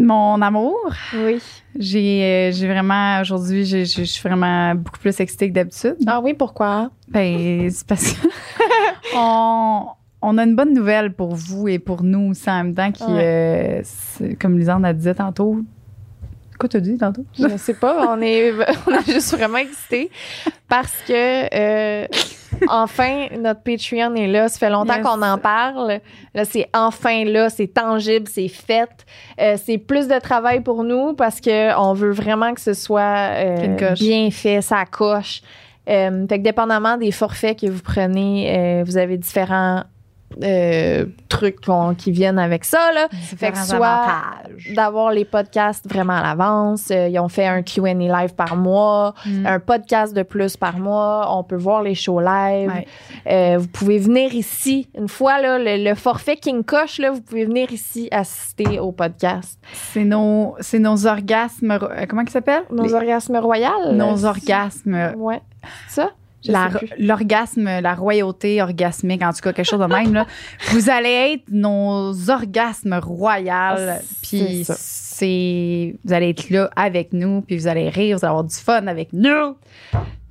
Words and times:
Mon 0.00 0.40
amour, 0.42 0.76
Oui. 1.12 1.42
j'ai 1.76 2.22
euh, 2.22 2.52
j'ai 2.52 2.68
vraiment 2.68 3.20
aujourd'hui, 3.20 3.64
je 3.66 3.84
suis 3.84 4.20
vraiment 4.22 4.74
beaucoup 4.76 4.98
plus 5.00 5.18
excitée 5.18 5.48
que 5.48 5.54
d'habitude. 5.54 5.96
Ah 6.06 6.20
oui, 6.22 6.34
pourquoi? 6.34 6.90
Ben, 7.08 7.68
c'est 7.68 7.84
parce 7.86 8.12
que 8.12 8.28
on, 9.16 9.86
on 10.22 10.38
a 10.38 10.44
une 10.44 10.54
bonne 10.54 10.72
nouvelle 10.72 11.12
pour 11.14 11.34
vous 11.34 11.66
et 11.66 11.80
pour 11.80 12.04
nous 12.04 12.30
aussi 12.30 12.48
en 12.48 12.64
même 12.64 12.74
temps 12.74 12.92
qui, 12.92 13.02
euh, 13.08 13.80
c'est- 13.82 14.38
comme 14.40 14.56
Lisande 14.58 14.84
a 14.84 14.92
dit 14.92 15.12
tantôt. 15.16 15.62
Quoi 16.58 16.68
t'as 16.68 16.80
dit 16.80 16.96
tantôt? 16.98 17.24
Je 17.38 17.56
sais 17.56 17.74
pas, 17.74 18.08
on 18.14 18.20
est, 18.20 18.52
on 18.86 18.92
est 18.92 19.06
juste 19.06 19.36
vraiment 19.36 19.58
excités 19.58 20.10
parce 20.68 20.92
que 21.06 21.12
euh, 21.54 22.06
enfin 22.68 23.28
notre 23.38 23.62
Patreon 23.62 24.14
est 24.16 24.26
là. 24.26 24.48
Ça 24.48 24.58
fait 24.58 24.70
longtemps 24.70 24.94
Yes. 24.96 25.04
qu'on 25.06 25.22
en 25.22 25.38
parle. 25.38 26.00
Là, 26.34 26.44
c'est 26.44 26.68
enfin 26.74 27.24
là, 27.24 27.48
c'est 27.48 27.68
tangible, 27.68 28.26
c'est 28.28 28.48
fait. 28.48 28.88
Euh, 29.40 29.56
c'est 29.62 29.78
plus 29.78 30.08
de 30.08 30.18
travail 30.18 30.60
pour 30.60 30.82
nous 30.84 31.14
parce 31.14 31.40
que 31.40 31.76
on 31.78 31.92
veut 31.92 32.10
vraiment 32.10 32.52
que 32.54 32.60
ce 32.60 32.74
soit 32.74 33.30
euh, 33.34 33.92
bien 33.94 34.30
fait, 34.30 34.60
ça 34.60 34.84
coche. 34.84 35.42
Fait 35.86 36.10
que 36.28 36.36
dépendamment 36.42 36.96
des 36.98 37.12
forfaits 37.12 37.58
que 37.60 37.66
vous 37.66 37.80
prenez, 37.82 38.82
vous 38.84 38.98
avez 38.98 39.16
différents 39.16 39.84
euh, 40.42 41.06
trucs 41.28 41.58
qui 41.96 42.12
viennent 42.12 42.38
avec 42.38 42.64
ça 42.64 42.92
là. 42.94 43.08
Fait 43.10 43.50
que 43.52 43.58
soit 43.58 44.04
d'avoir 44.74 45.10
les 45.12 45.24
podcasts 45.24 45.88
vraiment 45.90 46.14
à 46.14 46.22
l'avance. 46.22 46.90
Euh, 46.90 47.08
ils 47.08 47.18
ont 47.18 47.28
fait 47.28 47.46
un 47.46 47.62
Q&A 47.62 47.94
live 47.94 48.34
par 48.34 48.56
mois, 48.56 49.14
Mm. 49.26 49.46
un 49.46 49.58
podcast 49.60 50.14
de 50.14 50.22
plus 50.22 50.56
par 50.56 50.78
mois. 50.78 51.26
On 51.36 51.42
peut 51.44 51.56
voir 51.56 51.82
les 51.82 51.94
shows 51.94 52.20
live. 52.20 52.70
Ouais. 52.70 52.86
Euh, 53.30 53.58
vous 53.58 53.68
pouvez 53.68 53.98
venir 53.98 54.34
ici. 54.34 54.88
Une 54.96 55.08
fois, 55.08 55.40
là, 55.40 55.58
le, 55.58 55.82
le 55.82 55.94
forfait 55.94 56.36
King 56.36 56.62
Koch, 56.64 56.98
là, 56.98 57.10
vous 57.10 57.20
pouvez 57.20 57.44
venir 57.44 57.72
ici 57.72 58.08
assister 58.10 58.78
au 58.78 58.92
podcast. 58.92 59.58
C'est 59.72 60.04
nos, 60.04 60.56
nos 60.74 61.06
orgasmes. 61.06 61.78
Comment 62.08 62.22
ils 62.22 62.30
s'appellent? 62.30 62.64
Nos 62.70 62.84
Les- 62.84 62.94
orgasmes 62.94 63.36
royales. 63.36 63.92
nos 63.94 64.24
orgasmes. 64.24 65.12
Ouais. 65.16 65.40
Ça? 65.88 66.10
La-. 66.44 66.70
L'orgasme, 66.98 67.80
la 67.80 67.94
royauté 67.94 68.62
orgasmique, 68.62 69.22
en 69.22 69.32
tout 69.32 69.40
cas, 69.40 69.52
quelque 69.52 69.66
chose 69.66 69.80
de 69.80 69.86
même. 69.86 70.14
Là. 70.14 70.26
Vous 70.70 70.88
allez 70.90 71.34
être 71.34 71.44
nos 71.50 72.30
orgasmes 72.30 72.98
royales. 73.02 73.98
Ah, 74.00 74.04
Puis 74.22 74.64
c'est 74.66 75.96
vous 76.04 76.12
allez 76.12 76.28
être 76.30 76.48
là 76.50 76.70
avec 76.76 77.12
nous, 77.12 77.40
puis 77.40 77.58
vous 77.58 77.66
allez 77.66 77.88
rire, 77.88 78.16
vous 78.16 78.24
allez 78.24 78.30
avoir 78.30 78.44
du 78.44 78.54
fun 78.54 78.86
avec 78.86 79.12
nous. 79.12 79.56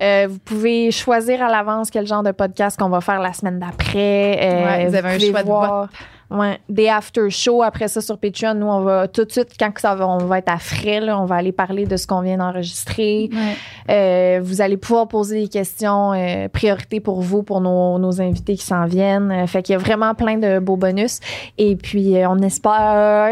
Euh, 0.02 0.26
vous 0.30 0.38
pouvez 0.38 0.90
choisir 0.90 1.42
à 1.42 1.50
l'avance 1.50 1.90
quel 1.90 2.06
genre 2.06 2.22
de 2.22 2.30
podcast 2.30 2.78
qu'on 2.78 2.88
va 2.88 3.02
faire 3.02 3.20
la 3.20 3.34
semaine 3.34 3.58
d'après. 3.58 4.38
Euh, 4.40 4.64
Ouais, 4.64 4.86
vous 4.88 4.94
avez 4.94 5.08
un 5.10 5.18
choix 5.18 5.42
de 5.42 5.46
voir, 5.46 5.88
Ouais, 6.30 6.58
des 6.68 6.88
after 6.88 7.30
shows 7.30 7.62
après 7.62 7.88
ça 7.88 8.02
sur 8.02 8.18
Patreon. 8.18 8.52
Nous, 8.54 8.66
on 8.66 8.80
va 8.82 9.08
tout 9.08 9.24
de 9.24 9.32
suite, 9.32 9.48
quand 9.58 9.70
que 9.70 9.80
ça 9.80 9.94
va, 9.94 10.06
on 10.06 10.18
va 10.18 10.38
être 10.38 10.50
à 10.52 10.58
frais, 10.58 11.00
là, 11.00 11.18
on 11.18 11.24
va 11.24 11.36
aller 11.36 11.52
parler 11.52 11.86
de 11.86 11.96
ce 11.96 12.06
qu'on 12.06 12.20
vient 12.20 12.36
d'enregistrer. 12.36 13.30
Euh, 13.88 14.40
vous 14.42 14.60
allez 14.60 14.76
pouvoir 14.76 15.08
poser 15.08 15.42
des 15.42 15.48
questions 15.48 16.12
euh, 16.12 16.48
priorité 16.48 17.00
pour 17.00 17.22
vous, 17.22 17.42
pour 17.42 17.60
nos, 17.62 17.98
nos 17.98 18.20
invités 18.20 18.56
qui 18.56 18.64
s'en 18.64 18.84
viennent. 18.84 19.30
Euh, 19.32 19.46
fait 19.46 19.62
qu'il 19.62 19.72
y 19.72 19.76
a 19.76 19.78
vraiment 19.78 20.14
plein 20.14 20.36
de 20.36 20.58
beaux 20.58 20.76
bonus. 20.76 21.20
Et 21.56 21.76
puis, 21.76 22.16
euh, 22.16 22.28
on 22.28 22.38
espère, 22.40 23.30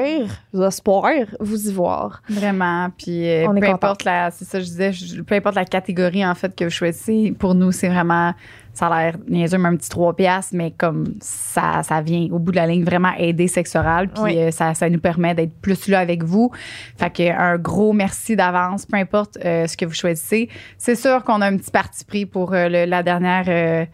j'espère 0.55 1.27
vous 1.41 1.69
y 1.69 1.73
voir. 1.73 2.23
Vraiment. 2.31 2.89
Puis 2.97 3.29
euh, 3.29 3.47
On 3.49 3.55
peu 3.55 3.67
importe 3.69 4.05
la, 4.05 4.31
c'est 4.31 4.45
ça 4.47 4.59
je 4.59 4.65
disais, 4.65 4.93
je- 4.93 5.21
peu 5.21 5.35
importe 5.35 5.55
la 5.57 5.65
catégorie 5.65 6.25
en 6.25 6.35
fait 6.35 6.55
que 6.55 6.65
vous 6.65 6.71
choisissez, 6.71 7.35
pour 7.39 7.55
nous 7.55 7.73
c'est 7.73 7.89
vraiment, 7.89 8.33
ça 8.79 8.89
a 8.89 9.03
l'air 9.05 9.17
niaiseux, 9.27 9.57
mais 9.57 9.71
un 9.71 9.77
petit 9.77 9.89
3 9.89 10.15
piastres, 10.15 10.55
mais 10.55 10.71
comme 10.71 11.15
ça, 11.21 11.83
ça 11.83 12.03
vient 12.03 12.29
au 12.31 12.39
bout 12.39 12.51
de 12.53 12.57
la 12.57 12.67
ligne 12.67 12.85
vraiment 12.85 13.13
aider 13.17 13.49
sexe 13.49 13.75
oral, 13.75 14.09
puis 14.09 14.23
Oui. 14.23 14.39
euh, 14.39 14.51
ça, 14.51 14.75
ça 14.75 14.91
nous 14.91 15.01
permet 15.01 15.35
d'être 15.35 15.55
plus 15.63 15.89
là 15.89 16.01
avec 16.01 16.23
vous. 16.23 16.51
Fait 16.99 17.09
que 17.11 17.31
un 17.33 17.57
gros 17.57 17.95
merci 17.95 18.37
d'avance, 18.37 18.85
peu 18.85 18.99
importe 18.99 19.39
euh, 19.45 19.67
ce 19.67 19.77
que 19.79 19.87
vous 19.87 19.95
choisissez. 19.95 20.51
C'est 20.77 20.95
sûr 20.95 21.25
qu'on 21.25 21.41
a 21.41 21.47
un 21.47 21.57
petit 21.57 21.71
parti 21.71 22.05
pris 22.05 22.27
pour 22.27 22.53
euh, 22.53 22.69
le- 22.69 22.85
la 22.85 23.03
dernière 23.03 23.45
euh, 23.49 23.85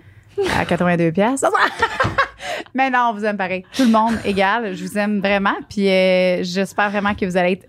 à 0.59 0.65
82 0.65 1.13
piastres. 1.13 1.47
Mais 2.75 2.91
non, 2.91 3.11
on 3.11 3.15
vous 3.15 3.25
aime 3.25 3.37
pareil. 3.37 3.65
Tout 3.77 3.85
le 3.85 3.91
monde 3.91 4.15
égal. 4.25 4.75
Je 4.75 4.85
vous 4.85 4.99
aime 4.99 5.21
vraiment. 5.21 5.55
Puis 5.69 5.85
j'espère 6.45 6.91
vraiment 6.91 7.15
que 7.15 7.25
vous 7.25 7.37
allez 7.37 7.53
être 7.53 7.67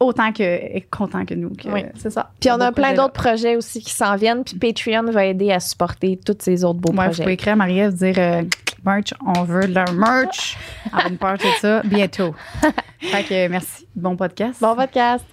autant 0.00 0.32
que 0.32 0.80
content 0.90 1.24
que 1.26 1.34
nous. 1.34 1.50
que- 1.50 1.68
Oui. 1.68 1.84
C'est 1.96 2.10
ça. 2.10 2.30
Puis, 2.40 2.50
on 2.50 2.58
a 2.60 2.72
plein 2.72 2.94
d'autres 2.94 3.12
projets 3.12 3.56
aussi 3.56 3.80
qui 3.80 3.92
s'en 3.92 4.16
viennent. 4.16 4.42
Puis, 4.44 4.56
Patreon 4.58 5.04
va 5.12 5.26
aider 5.26 5.52
à 5.52 5.60
supporter 5.60 6.18
tous 6.24 6.36
ces 6.40 6.64
autres 6.64 6.80
beaux 6.80 6.90
Ouais, 6.92 6.96
vous 6.96 7.02
projets. 7.04 7.22
pouvez 7.22 7.34
écrire 7.34 7.52
à 7.52 7.56
Marie-Ève, 7.56 7.92
dire 7.94 8.14
euh, 8.18 8.42
merch, 8.84 9.12
on 9.36 9.42
veut 9.44 9.66
de 9.68 9.74
leur 9.74 9.92
merch. 9.92 10.56
On 10.92 10.96
va 10.96 11.10
nous 11.10 11.16
parler 11.16 11.38
de 11.38 11.60
ça 11.60 11.82
bientôt. 11.84 12.34
fait 13.00 13.22
que 13.24 13.48
merci. 13.48 13.86
Bon 13.94 14.16
podcast. 14.16 14.58
Bon 14.60 14.74
podcast. 14.74 15.24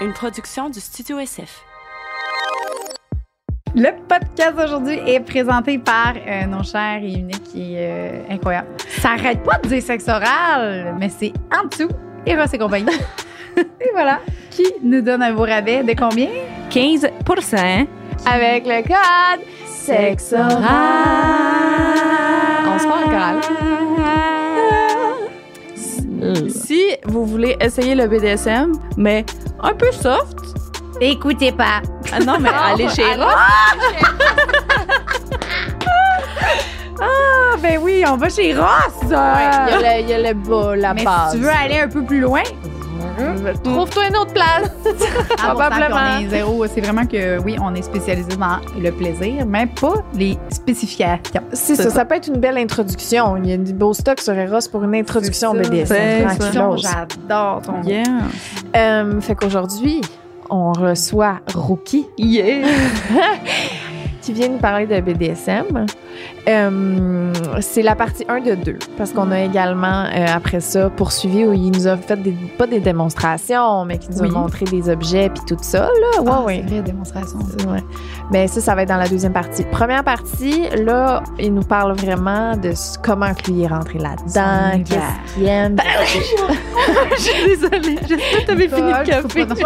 Une 0.00 0.12
production 0.12 0.68
du 0.70 0.78
Studio 0.78 1.18
SF. 1.18 1.64
Le 3.74 3.90
podcast 4.08 4.56
d'aujourd'hui 4.56 4.98
est 5.06 5.20
présenté 5.20 5.78
par 5.78 6.14
euh, 6.16 6.46
nos 6.46 6.62
chers 6.62 7.00
et 7.02 7.12
uniques 7.12 7.54
et 7.54 7.74
euh, 7.78 8.22
incroyables. 8.30 8.68
Ça 9.00 9.10
arrête 9.10 9.42
pas 9.42 9.58
de 9.58 9.68
dire 9.68 9.82
sexe 9.82 10.08
oral, 10.08 10.96
mais 10.98 11.08
c'est 11.10 11.32
en 11.54 11.66
dessous. 11.66 11.88
Eros 12.28 12.52
et 12.52 12.58
compagnie. 12.58 12.86
et 13.56 13.90
voilà. 13.92 14.20
Qui 14.50 14.66
nous 14.82 15.00
donne 15.00 15.22
un 15.22 15.32
beau 15.32 15.44
rabais 15.44 15.82
de 15.82 15.94
combien? 15.98 16.28
15% 16.70 17.86
Avec 18.26 18.66
le 18.66 18.82
code 18.82 19.40
SEXORAL. 19.66 20.58
On 22.66 22.78
se 22.78 22.86
parle 22.86 23.04
oral. 23.06 23.40
Si 26.50 26.82
vous 27.06 27.24
voulez 27.24 27.56
essayer 27.60 27.94
le 27.94 28.06
BDSM, 28.06 28.72
mais 28.96 29.24
un 29.62 29.74
peu 29.74 29.90
soft, 29.92 30.36
Écoutez 31.00 31.52
pas. 31.52 31.80
ah 32.12 32.18
non, 32.18 32.38
mais 32.40 32.48
allez 32.72 32.88
chez 32.88 33.14
Ross. 33.14 33.34
Ah, 37.00 37.56
ben 37.62 37.78
oui, 37.82 38.02
on 38.06 38.16
va 38.16 38.28
chez 38.28 38.54
Ross. 38.54 38.94
Il 39.02 39.10
y 39.10 39.14
a 39.14 39.78
le, 39.78 40.02
il 40.02 40.08
y 40.08 40.12
a 40.14 40.32
le 40.32 40.34
bas, 40.34 40.76
la 40.76 40.94
Mais 40.94 41.04
base. 41.04 41.32
si 41.32 41.36
tu 41.38 41.42
veux 41.44 41.50
aller 41.50 41.80
un 41.80 41.88
peu 41.88 42.02
plus 42.02 42.20
loin, 42.20 42.42
Trouve-toi 43.64 44.08
une 44.08 44.16
autre 44.16 44.32
place. 44.32 44.70
probablement. 45.36 45.86
Probablement. 45.86 45.96
On 46.18 46.20
est 46.20 46.28
zéro. 46.28 46.66
C'est 46.68 46.80
vraiment 46.80 47.04
que 47.06 47.40
oui, 47.42 47.56
on 47.60 47.74
est 47.74 47.82
spécialisé 47.82 48.28
dans 48.36 48.58
le 48.80 48.90
plaisir, 48.92 49.44
mais 49.46 49.66
pas 49.66 49.94
les 50.14 50.38
spécifications. 50.50 51.42
C'est 51.52 51.74
ça, 51.74 51.90
ça 51.90 52.04
peut 52.04 52.14
être 52.14 52.28
une 52.28 52.38
belle 52.38 52.58
introduction. 52.58 53.36
Il 53.36 53.48
y 53.50 53.52
a 53.52 53.56
du 53.56 53.72
beau 53.72 53.92
stock 53.92 54.20
sur 54.20 54.34
Eros 54.34 54.68
pour 54.70 54.84
une 54.84 54.94
introduction 54.94 55.52
ça. 55.52 55.58
BDSM. 55.60 55.86
C'est 56.28 56.28
ça. 56.28 56.36
tranquillos. 56.50 56.76
J'adore 56.76 57.62
ton 57.62 57.82
Yeah. 57.82 58.02
Euh, 58.76 59.20
fait 59.20 59.34
qu'aujourd'hui, 59.34 60.00
on 60.50 60.72
reçoit 60.72 61.40
Rookie 61.54 62.06
Yeah. 62.18 62.66
qui 64.22 64.32
vient 64.32 64.48
nous 64.48 64.58
parler 64.58 64.86
de 64.86 65.00
BDSM. 65.00 65.86
Euh, 66.48 67.32
c'est 67.60 67.82
la 67.82 67.94
partie 67.94 68.24
1 68.28 68.40
de 68.40 68.54
2 68.54 68.78
parce 68.96 69.12
qu'on 69.12 69.30
a 69.32 69.40
également, 69.42 70.04
euh, 70.04 70.26
après 70.34 70.60
ça, 70.60 70.88
poursuivi 70.88 71.44
où 71.44 71.52
il 71.52 71.70
nous 71.72 71.86
a 71.86 71.96
fait 71.98 72.16
des, 72.16 72.32
pas 72.56 72.66
des 72.66 72.80
démonstrations, 72.80 73.84
mais 73.84 73.98
qui 73.98 74.08
nous 74.10 74.20
Oui. 74.22 74.28
a 74.28 74.32
montré 74.32 74.64
des 74.64 74.88
objets 74.88 75.28
puis 75.28 75.42
tout 75.46 75.58
ça. 75.60 75.80
Là. 76.00 76.22
Ouais, 76.22 76.30
Ah, 76.32 76.42
ouais. 76.42 76.64
C'est 76.66 76.74
vrai, 76.74 76.82
démonstration. 76.82 77.38
Ouais. 77.68 77.82
Mais 78.30 78.46
ça, 78.48 78.60
ça 78.60 78.74
va 78.74 78.82
être 78.82 78.88
dans 78.88 78.96
la 78.96 79.08
deuxième 79.08 79.32
partie. 79.32 79.64
Première 79.64 80.04
partie, 80.04 80.64
là, 80.84 81.22
il 81.38 81.52
nous 81.52 81.62
parle 81.64 81.92
vraiment 81.92 82.56
de 82.56 82.72
comment 83.02 83.34
que 83.34 83.50
lui 83.50 83.62
est 83.64 83.66
rentré 83.68 83.98
là-dedans, 83.98 84.82
qu'est-ce 84.84 85.34
qu'il 85.34 85.46
aime. 85.46 85.76
Je 87.16 87.22
suis 87.22 87.44
désolée. 87.46 87.98
J'espère 88.08 88.40
que 88.40 88.46
t'avais 88.46 88.68
fini 88.68 88.92
le 88.92 89.04
café. 89.04 89.46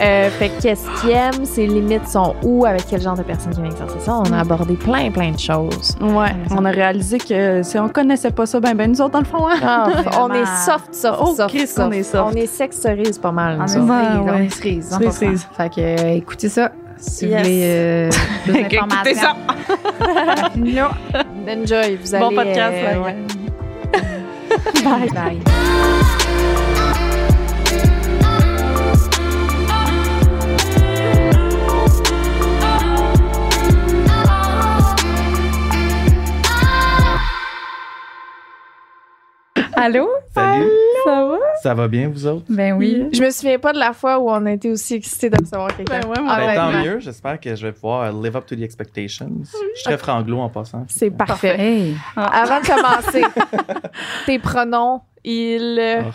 Euh, 0.00 0.30
fait 0.30 0.50
que 0.50 0.62
qu'est-ce 0.62 0.86
qu'il 1.00 1.10
aime, 1.10 1.44
ses 1.44 1.66
limites 1.66 2.06
sont 2.06 2.34
où, 2.44 2.64
avec 2.64 2.84
quel 2.88 3.00
genre 3.00 3.16
de 3.16 3.24
personne 3.24 3.52
qui 3.52 3.60
vient 3.60 3.70
exercer 3.70 3.98
ça. 3.98 4.14
On 4.24 4.32
a 4.32 4.38
abordé 4.38 4.74
plein, 4.74 5.10
plein 5.10 5.32
de 5.32 5.38
choses. 5.38 5.47
Ouais, 5.48 6.34
on 6.50 6.64
a 6.64 6.70
réalisé 6.70 7.18
que 7.18 7.62
si 7.62 7.78
on 7.78 7.88
connaissait 7.88 8.30
pas 8.30 8.46
ça, 8.46 8.60
ben 8.60 8.74
ben 8.74 8.90
nous 8.90 9.00
autres 9.00 9.12
dans 9.12 9.18
le 9.20 9.24
fond, 9.24 9.46
hein. 9.48 9.56
Ah, 9.62 9.88
on 10.20 10.32
est 10.32 10.44
soft, 10.64 10.94
soft, 10.94 11.18
Oh, 11.20 11.34
soft, 11.34 11.56
soft. 11.66 11.78
on 11.78 11.90
est 11.92 12.02
soft. 12.02 12.24
On 12.32 12.36
est 12.36 12.46
sexe 12.46 12.80
cerise 12.80 13.18
pas 13.18 13.32
mal. 13.32 13.58
On. 13.60 13.88
Ouais, 13.88 14.06
on 14.20 14.34
est 14.36 14.50
cerise, 14.50 14.88
Cerise, 14.90 15.08
100%. 15.08 15.12
cerise. 15.12 15.46
Fait 15.56 15.74
que 15.74 15.80
euh, 15.80 16.14
écoutez 16.16 16.48
ça. 16.48 16.70
Si 16.98 17.26
Yes. 17.28 17.36
vous 17.38 17.44
voulez 17.44 17.60
euh, 17.64 18.10
plus 18.44 18.56
Écoutez 18.56 18.76
d'informations. 18.76 19.36
Là. 20.64 20.90
Enjoy, 21.48 21.96
vous 22.02 22.14
allez... 22.14 22.24
Bon 22.24 22.34
podcast, 22.34 22.74
euh, 22.76 23.04
ouais. 23.04 23.16
Bye 24.84 25.08
bye. 25.14 26.67
Allô? 39.80 40.08
Salut, 40.34 40.66
Ça 41.04 41.24
va? 41.24 41.36
ça 41.62 41.74
va 41.74 41.86
bien 41.88 42.08
vous 42.08 42.26
autres? 42.26 42.44
Ben 42.48 42.72
oui. 42.74 43.06
Je 43.12 43.22
me 43.22 43.30
souviens 43.30 43.58
pas 43.58 43.72
de 43.72 43.78
la 43.78 43.92
fois 43.92 44.18
où 44.18 44.28
on 44.28 44.44
a 44.46 44.52
été 44.52 44.70
aussi 44.70 44.94
excités 44.94 45.30
de 45.30 45.36
recevoir 45.40 45.68
quelqu'un. 45.76 46.00
Ben 46.00 46.08
ouais, 46.08 46.20
moi, 46.20 46.34
Ah, 46.36 46.40
Ben, 46.46 46.54
tant 46.56 46.72
mieux, 46.82 46.98
j'espère 46.98 47.38
que 47.38 47.54
je 47.54 47.66
vais 47.66 47.72
pouvoir 47.72 48.12
live 48.12 48.36
up 48.36 48.46
to 48.46 48.56
the 48.56 48.62
expectations. 48.62 49.30
Je 49.44 49.48
suis 49.76 49.84
très 49.84 49.96
franglo 49.98 50.38
en 50.40 50.48
passant. 50.48 50.84
C'est 50.88 51.10
parfait. 51.10 51.56
Hey. 51.60 51.94
Avant 52.16 52.60
de 52.60 52.66
commencer, 52.66 53.22
tes 54.26 54.38
pronoms 54.40 55.00
Il. 55.24 55.80
Ah. 55.80 56.10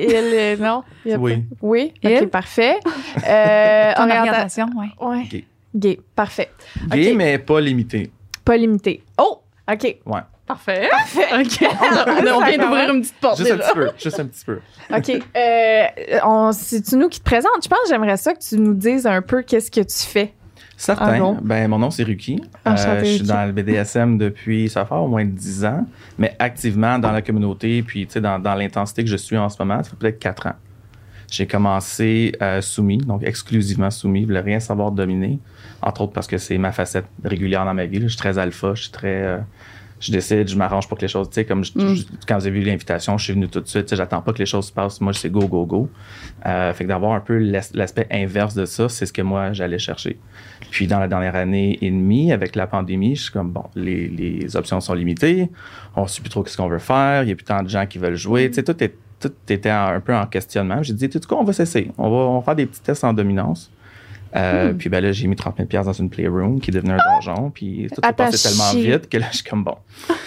Il. 0.00 0.56
Non? 0.60 0.82
il 1.04 1.10
y 1.10 1.14
a 1.14 1.18
Oui. 1.18 1.36
pas- 1.36 1.56
Oui? 1.62 1.94
Il? 2.02 2.16
Ok, 2.22 2.26
parfait. 2.30 2.78
Euh, 3.28 3.92
Ton 3.94 4.02
orientation. 4.02 4.66
orientation, 4.66 4.66
ouais. 4.76 4.88
Ouais. 5.18 5.24
Gay. 5.30 5.44
Gay. 5.74 6.00
Parfait. 6.16 6.50
Gay, 6.90 7.14
mais 7.14 7.38
pas 7.38 7.60
limité. 7.60 8.10
Pas 8.44 8.56
limité. 8.56 9.02
Oh! 9.18 9.40
OK. 9.70 9.96
Ouais. 10.06 10.20
Parfait. 10.52 10.88
Parfait. 10.90 11.40
OK. 11.40 11.68
On, 11.80 12.36
on 12.40 12.44
vient 12.44 12.58
d'ouvrir 12.58 12.94
une 12.94 13.00
petite 13.02 13.20
porte. 13.20 13.38
Juste 13.38 13.52
un 13.52 13.56
petit 13.58 13.74
peu. 13.74 13.90
Juste 13.98 14.20
un 14.20 14.26
petit 14.26 14.44
peu. 14.44 14.58
OK. 14.96 15.22
Euh, 15.36 16.52
C'est-tu 16.52 16.96
nous 16.96 17.08
qui 17.08 17.20
te 17.20 17.24
présente? 17.24 17.52
Je 17.62 17.68
pense 17.68 17.78
que 17.84 17.88
j'aimerais 17.88 18.16
ça 18.16 18.34
que 18.34 18.40
tu 18.40 18.58
nous 18.58 18.74
dises 18.74 19.06
un 19.06 19.22
peu 19.22 19.42
qu'est-ce 19.42 19.70
que 19.70 19.80
tu 19.80 20.06
fais. 20.06 20.34
Certain. 20.76 21.12
Ah 21.14 21.18
bon? 21.18 21.38
Ben, 21.40 21.68
mon 21.68 21.78
nom, 21.78 21.90
c'est 21.90 22.02
Ruki. 22.02 22.42
Enchanté, 22.64 23.00
je 23.00 23.04
suis 23.04 23.18
Ruki. 23.18 23.28
dans 23.28 23.44
le 23.46 23.52
BDSM 23.52 24.18
depuis, 24.18 24.68
ça 24.68 24.84
fait 24.84 24.94
au 24.96 25.06
moins 25.06 25.24
10 25.24 25.64
ans, 25.64 25.86
mais 26.18 26.34
activement 26.40 26.98
dans 26.98 27.12
la 27.12 27.22
communauté, 27.22 27.82
puis 27.82 28.06
tu 28.06 28.14
sais, 28.14 28.20
dans, 28.20 28.38
dans 28.40 28.54
l'intensité 28.54 29.04
que 29.04 29.10
je 29.10 29.16
suis 29.16 29.36
en 29.38 29.48
ce 29.48 29.56
moment, 29.62 29.80
ça 29.82 29.90
fait 29.90 29.96
peut-être 29.96 30.18
4 30.18 30.46
ans. 30.48 30.54
J'ai 31.30 31.46
commencé 31.46 32.32
euh, 32.42 32.60
soumis, 32.60 32.98
donc 32.98 33.22
exclusivement 33.22 33.90
soumis, 33.90 34.22
je 34.22 34.26
voulais 34.26 34.40
rien 34.40 34.58
savoir 34.60 34.90
dominer, 34.90 35.38
entre 35.82 36.00
autres 36.02 36.12
parce 36.12 36.26
que 36.26 36.36
c'est 36.36 36.58
ma 36.58 36.72
facette 36.72 37.06
régulière 37.24 37.64
dans 37.64 37.74
ma 37.74 37.86
vie. 37.86 37.98
là. 38.00 38.06
Je 38.06 38.12
suis 38.12 38.18
très 38.18 38.36
alpha, 38.38 38.74
je 38.74 38.82
suis 38.82 38.90
très... 38.92 39.22
euh, 39.22 39.38
je 40.02 40.12
décide, 40.12 40.48
je 40.48 40.56
m'arrange 40.56 40.88
pour 40.88 40.98
que 40.98 41.02
les 41.02 41.08
choses, 41.08 41.28
tu 41.30 41.36
sais, 41.36 41.44
comme 41.44 41.64
je- 41.64 41.72
Mm. 41.74 41.94
je- 41.94 42.02
quand 42.26 42.36
vous 42.38 42.46
avez 42.46 42.58
vu 42.60 42.66
l'invitation, 42.66 43.16
je 43.16 43.24
suis 43.24 43.32
venu 43.32 43.48
tout 43.48 43.60
de 43.60 43.68
suite, 43.68 43.84
tu 43.86 43.90
sais, 43.90 43.96
j'attends 43.96 44.20
pas 44.20 44.32
que 44.32 44.38
les 44.40 44.46
choses 44.46 44.66
se 44.66 44.72
passent, 44.72 45.00
moi, 45.00 45.12
c'est 45.12 45.30
go, 45.30 45.46
go, 45.46 45.64
go. 45.64 45.88
Euh, 46.44 46.72
fait 46.72 46.84
que 46.84 46.88
d'avoir 46.88 47.12
un 47.12 47.20
peu 47.20 47.38
l'as- 47.38 47.72
l'aspect 47.74 48.06
inverse 48.10 48.54
de 48.54 48.64
ça, 48.64 48.88
c'est 48.88 49.06
ce 49.06 49.12
que 49.12 49.22
moi, 49.22 49.52
j'allais 49.52 49.78
chercher. 49.78 50.18
Puis 50.70 50.86
dans 50.86 50.98
la 50.98 51.06
dernière 51.08 51.36
année 51.36 51.78
et 51.80 51.90
demie, 51.90 52.32
avec 52.32 52.56
la 52.56 52.66
pandémie, 52.66 53.14
je 53.16 53.22
suis 53.24 53.32
comme, 53.32 53.50
bon, 53.52 53.64
les, 53.76 54.08
les 54.08 54.56
options 54.56 54.80
sont 54.80 54.94
limitées, 54.94 55.50
on 55.96 56.02
ne 56.02 56.06
sait 56.08 56.20
plus 56.20 56.30
trop 56.30 56.44
ce 56.44 56.56
qu'on 56.56 56.68
veut 56.68 56.78
faire, 56.78 57.22
il 57.22 57.26
n'y 57.26 57.32
a 57.32 57.36
plus 57.36 57.44
tant 57.44 57.62
de 57.62 57.68
gens 57.68 57.86
qui 57.86 57.98
veulent 57.98 58.16
jouer, 58.16 58.48
tu 58.48 58.54
sais, 58.56 58.62
tout, 58.64 58.82
est, 58.82 58.94
tout 59.20 59.32
était 59.48 59.70
un 59.70 60.00
peu 60.00 60.14
en 60.14 60.26
questionnement. 60.26 60.82
J'ai 60.82 60.94
dit, 60.94 61.08
tu 61.08 61.18
sais 61.20 61.26
quoi, 61.28 61.38
on 61.38 61.44
va 61.44 61.52
s'essayer, 61.52 61.92
on 61.96 62.10
va, 62.10 62.16
on 62.16 62.38
va 62.38 62.44
faire 62.44 62.56
des 62.56 62.66
petits 62.66 62.80
tests 62.80 63.04
en 63.04 63.12
dominance. 63.12 63.70
Euh, 64.34 64.72
Puis 64.72 64.88
ben 64.88 65.02
là, 65.02 65.12
j'ai 65.12 65.26
mis 65.26 65.36
30 65.36 65.56
000 65.58 65.68
piastres 65.68 65.86
dans 65.86 65.92
une 65.92 66.08
playroom 66.10 66.60
qui 66.60 66.70
est 66.70 66.74
devenue 66.74 66.92
un 66.94 66.98
donjon. 67.14 67.50
Puis 67.50 67.88
tout 67.94 68.00
est 68.00 68.06
Attends, 68.06 68.24
passé 68.24 68.48
tellement 68.48 68.82
vite 68.96 69.08
que 69.08 69.18
là, 69.18 69.26
je 69.30 69.36
suis 69.38 69.44
comme 69.44 69.62
bon. 69.64 69.76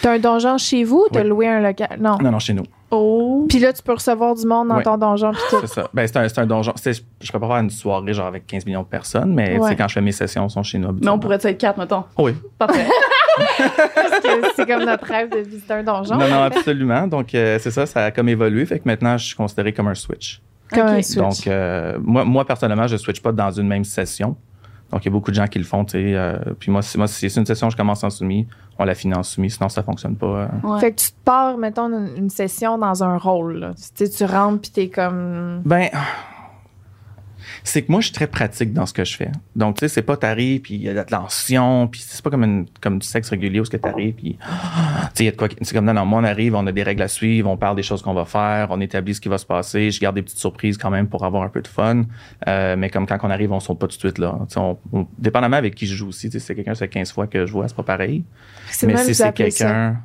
T'as 0.01 0.13
un 0.13 0.19
donjon 0.19 0.57
chez 0.57 0.83
vous 0.83 1.05
ou 1.07 1.09
t'as 1.11 1.21
Oui. 1.23 1.27
loué 1.29 1.47
un 1.47 1.59
local? 1.61 1.97
Non. 1.99 2.17
Non, 2.21 2.31
non, 2.31 2.39
chez 2.39 2.53
nous. 2.53 2.63
Oh. 2.91 3.45
Puis 3.49 3.59
là, 3.59 3.73
tu 3.73 3.81
peux 3.81 3.93
recevoir 3.93 4.35
du 4.35 4.45
monde 4.45 4.67
dans 4.69 4.81
ton 4.81 4.97
donjon. 4.97 5.31
Puis 5.31 5.41
tout. 5.49 5.57
C'est 5.61 5.67
ça. 5.73 5.89
Ben, 5.93 6.05
c'est 6.07 6.17
un, 6.17 6.27
c'est 6.29 6.39
un 6.39 6.45
donjon. 6.45 6.71
C'est- 6.75 7.03
Je 7.21 7.31
peux 7.31 7.39
pas 7.39 7.47
faire 7.47 7.57
une 7.57 7.69
soirée 7.71 8.13
genre 8.13 8.27
avec 8.27 8.45
15 8.45 8.65
millions 8.65 8.83
de 8.83 8.87
personnes, 8.87 9.33
mais 9.33 9.57
Ouais. 9.57 9.75
quand 9.75 9.87
je 9.87 9.93
fais 9.95 10.01
mes 10.01 10.11
sessions, 10.11 10.45
ils 10.47 10.51
sont 10.51 10.63
chez 10.63 10.77
nous. 10.77 10.91
Mais 11.01 11.09
on 11.09 11.17
pourrait 11.19 11.39
être 11.41 11.57
quatre, 11.57 11.77
mettons. 11.79 12.03
Oui. 12.17 12.33
Parfait. 12.59 12.85
Parce 13.95 14.19
que 14.21 14.29
c'est 14.55 14.65
comme 14.65 14.85
notre 14.85 15.05
rêve 15.05 15.29
de 15.29 15.39
visiter 15.39 15.73
un 15.73 15.83
donjon. 15.83 16.15
Non, 16.15 16.27
non, 16.29 16.43
absolument. 16.43 17.05
Donc, 17.07 17.35
euh, 17.35 17.57
c'est 17.59 17.71
ça, 17.71 17.85
ça 17.85 18.05
a 18.05 18.11
comme 18.11 18.29
évolué. 18.29 18.65
Fait 18.65 18.79
que 18.79 18.83
maintenant, 18.85 19.17
je 19.17 19.25
suis 19.25 19.35
considéré 19.35 19.73
comme 19.73 19.87
un 19.89 19.93
switch. 19.95 20.41
Donc, 21.21 21.47
euh, 21.47 21.97
moi, 22.01 22.23
moi, 22.25 22.45
personnellement, 22.45 22.87
je 22.87 22.97
switch 22.97 23.21
pas 23.21 23.31
dans 23.31 23.51
une 23.51 23.67
même 23.67 23.83
session. 23.83 24.35
Donc, 24.91 25.03
il 25.03 25.05
y 25.05 25.09
a 25.09 25.11
beaucoup 25.11 25.31
de 25.31 25.35
gens 25.35 25.47
qui 25.47 25.57
le 25.57 25.65
font, 25.65 25.83
tu 25.83 25.93
sais. 25.93 26.13
euh, 26.15 26.37
puis 26.59 26.71
moi, 26.71 26.81
si, 26.81 26.97
moi, 26.97 27.07
si 27.07 27.27
c'est 27.29 27.39
une 27.39 27.45
session, 27.45 27.69
je 27.69 27.75
commence 27.77 28.03
en 28.03 28.09
soumis, 28.11 28.47
on 28.77 28.85
la 28.85 28.93
finit 28.93 29.15
en 29.15 29.23
soumis, 29.23 29.49
sinon 29.49 29.67
ça 29.67 29.81
fonctionne 29.83 30.15
pas. 30.15 30.25
euh. 30.27 30.47
Ouais. 30.63 30.79
Fait 30.79 30.91
que 30.91 30.99
tu 31.01 31.07
te 31.09 31.17
pars, 31.25 31.57
mettons, 31.57 31.87
une, 31.87 32.09
une 32.17 32.29
session 32.29 32.77
dans 32.77 33.03
un 33.03 33.17
rôle. 33.17 33.57
là. 33.59 33.73
Tu 33.75 34.05
sais, 34.05 34.09
tu 34.09 34.25
rentres 34.31 34.61
puis 34.61 34.71
t'es 34.71 34.89
comme. 34.89 35.61
Ben, 35.65 35.89
c'est 37.67 37.81
que 37.81 37.91
moi, 37.91 37.99
je 37.99 38.05
suis 38.05 38.13
très 38.13 38.27
pratique 38.27 38.71
dans 38.73 38.85
ce 38.85 38.93
que 38.93 39.03
je 39.03 39.15
fais. 39.17 39.29
Donc, 39.55 39.75
tu 39.75 39.79
sais, 39.81 39.87
c'est 39.87 40.01
pas 40.03 40.15
t'arrives, 40.17 40.61
puis 40.61 40.75
il 40.75 40.81
y 40.83 40.87
a 40.89 40.91
de 40.91 40.97
la 40.97 41.03
tension, 41.03 41.87
puis 41.87 42.01
c'est 42.05 42.21
pas 42.23 42.29
comme, 42.29 42.43
une, 42.43 42.65
comme 42.79 42.99
du 42.99 43.05
sexe 43.07 43.29
régulier 43.29 43.59
où 43.59 43.65
ce 43.65 43.69
que 43.71 43.77
t'arrives, 43.77 44.13
puis, 44.13 44.37
tu 44.39 44.45
sais, 45.15 45.23
il 45.23 45.25
y 45.25 45.27
a 45.27 45.31
de 45.31 45.35
quoi. 45.37 45.47
C'est 45.61 45.73
comme, 45.75 45.85
non, 45.85 45.93
non, 45.93 46.05
moi, 46.05 46.21
on 46.21 46.23
arrive, 46.23 46.55
on 46.55 46.65
a 46.67 46.71
des 46.71 46.83
règles 46.83 47.01
à 47.01 47.07
suivre, 47.07 47.49
on 47.49 47.57
parle 47.57 47.75
des 47.75 47.83
choses 47.83 48.01
qu'on 48.01 48.13
va 48.13 48.25
faire, 48.25 48.67
on 48.69 48.79
établit 48.81 49.15
ce 49.15 49.21
qui 49.21 49.29
va 49.29 49.37
se 49.37 49.45
passer, 49.45 49.91
je 49.91 49.99
garde 49.99 50.15
des 50.15 50.21
petites 50.21 50.39
surprises 50.39 50.77
quand 50.77 50.89
même 50.91 51.07
pour 51.07 51.25
avoir 51.25 51.43
un 51.43 51.49
peu 51.49 51.61
de 51.61 51.67
fun. 51.67 52.03
Euh, 52.47 52.75
mais 52.77 52.89
comme 52.89 53.07
quand 53.07 53.17
on 53.23 53.29
arrive, 53.29 53.51
on 53.51 53.59
saute 53.59 53.79
pas 53.79 53.87
tout 53.87 53.95
de 53.95 53.99
suite, 53.99 54.17
là. 54.19 54.35
Tu 54.47 54.53
sais, 54.53 54.59
on- 54.59 54.77
on- 54.93 55.07
dépendamment 55.17 55.57
avec 55.57 55.75
qui 55.75 55.87
je 55.87 55.95
joue 55.95 56.09
aussi, 56.09 56.27
tu 56.29 56.33
sais, 56.33 56.39
si 56.39 56.45
c'est 56.45 56.55
quelqu'un, 56.55 56.75
c'est 56.75 56.87
15 56.87 57.11
fois 57.11 57.27
que 57.27 57.45
je 57.45 57.51
vois, 57.51 57.67
c'est 57.67 57.75
pas 57.77 57.83
pareil. 57.83 58.23
Mais 58.87 58.93
si 58.97 59.15
c'est 59.15 59.23
quelqu'un. 59.33 59.97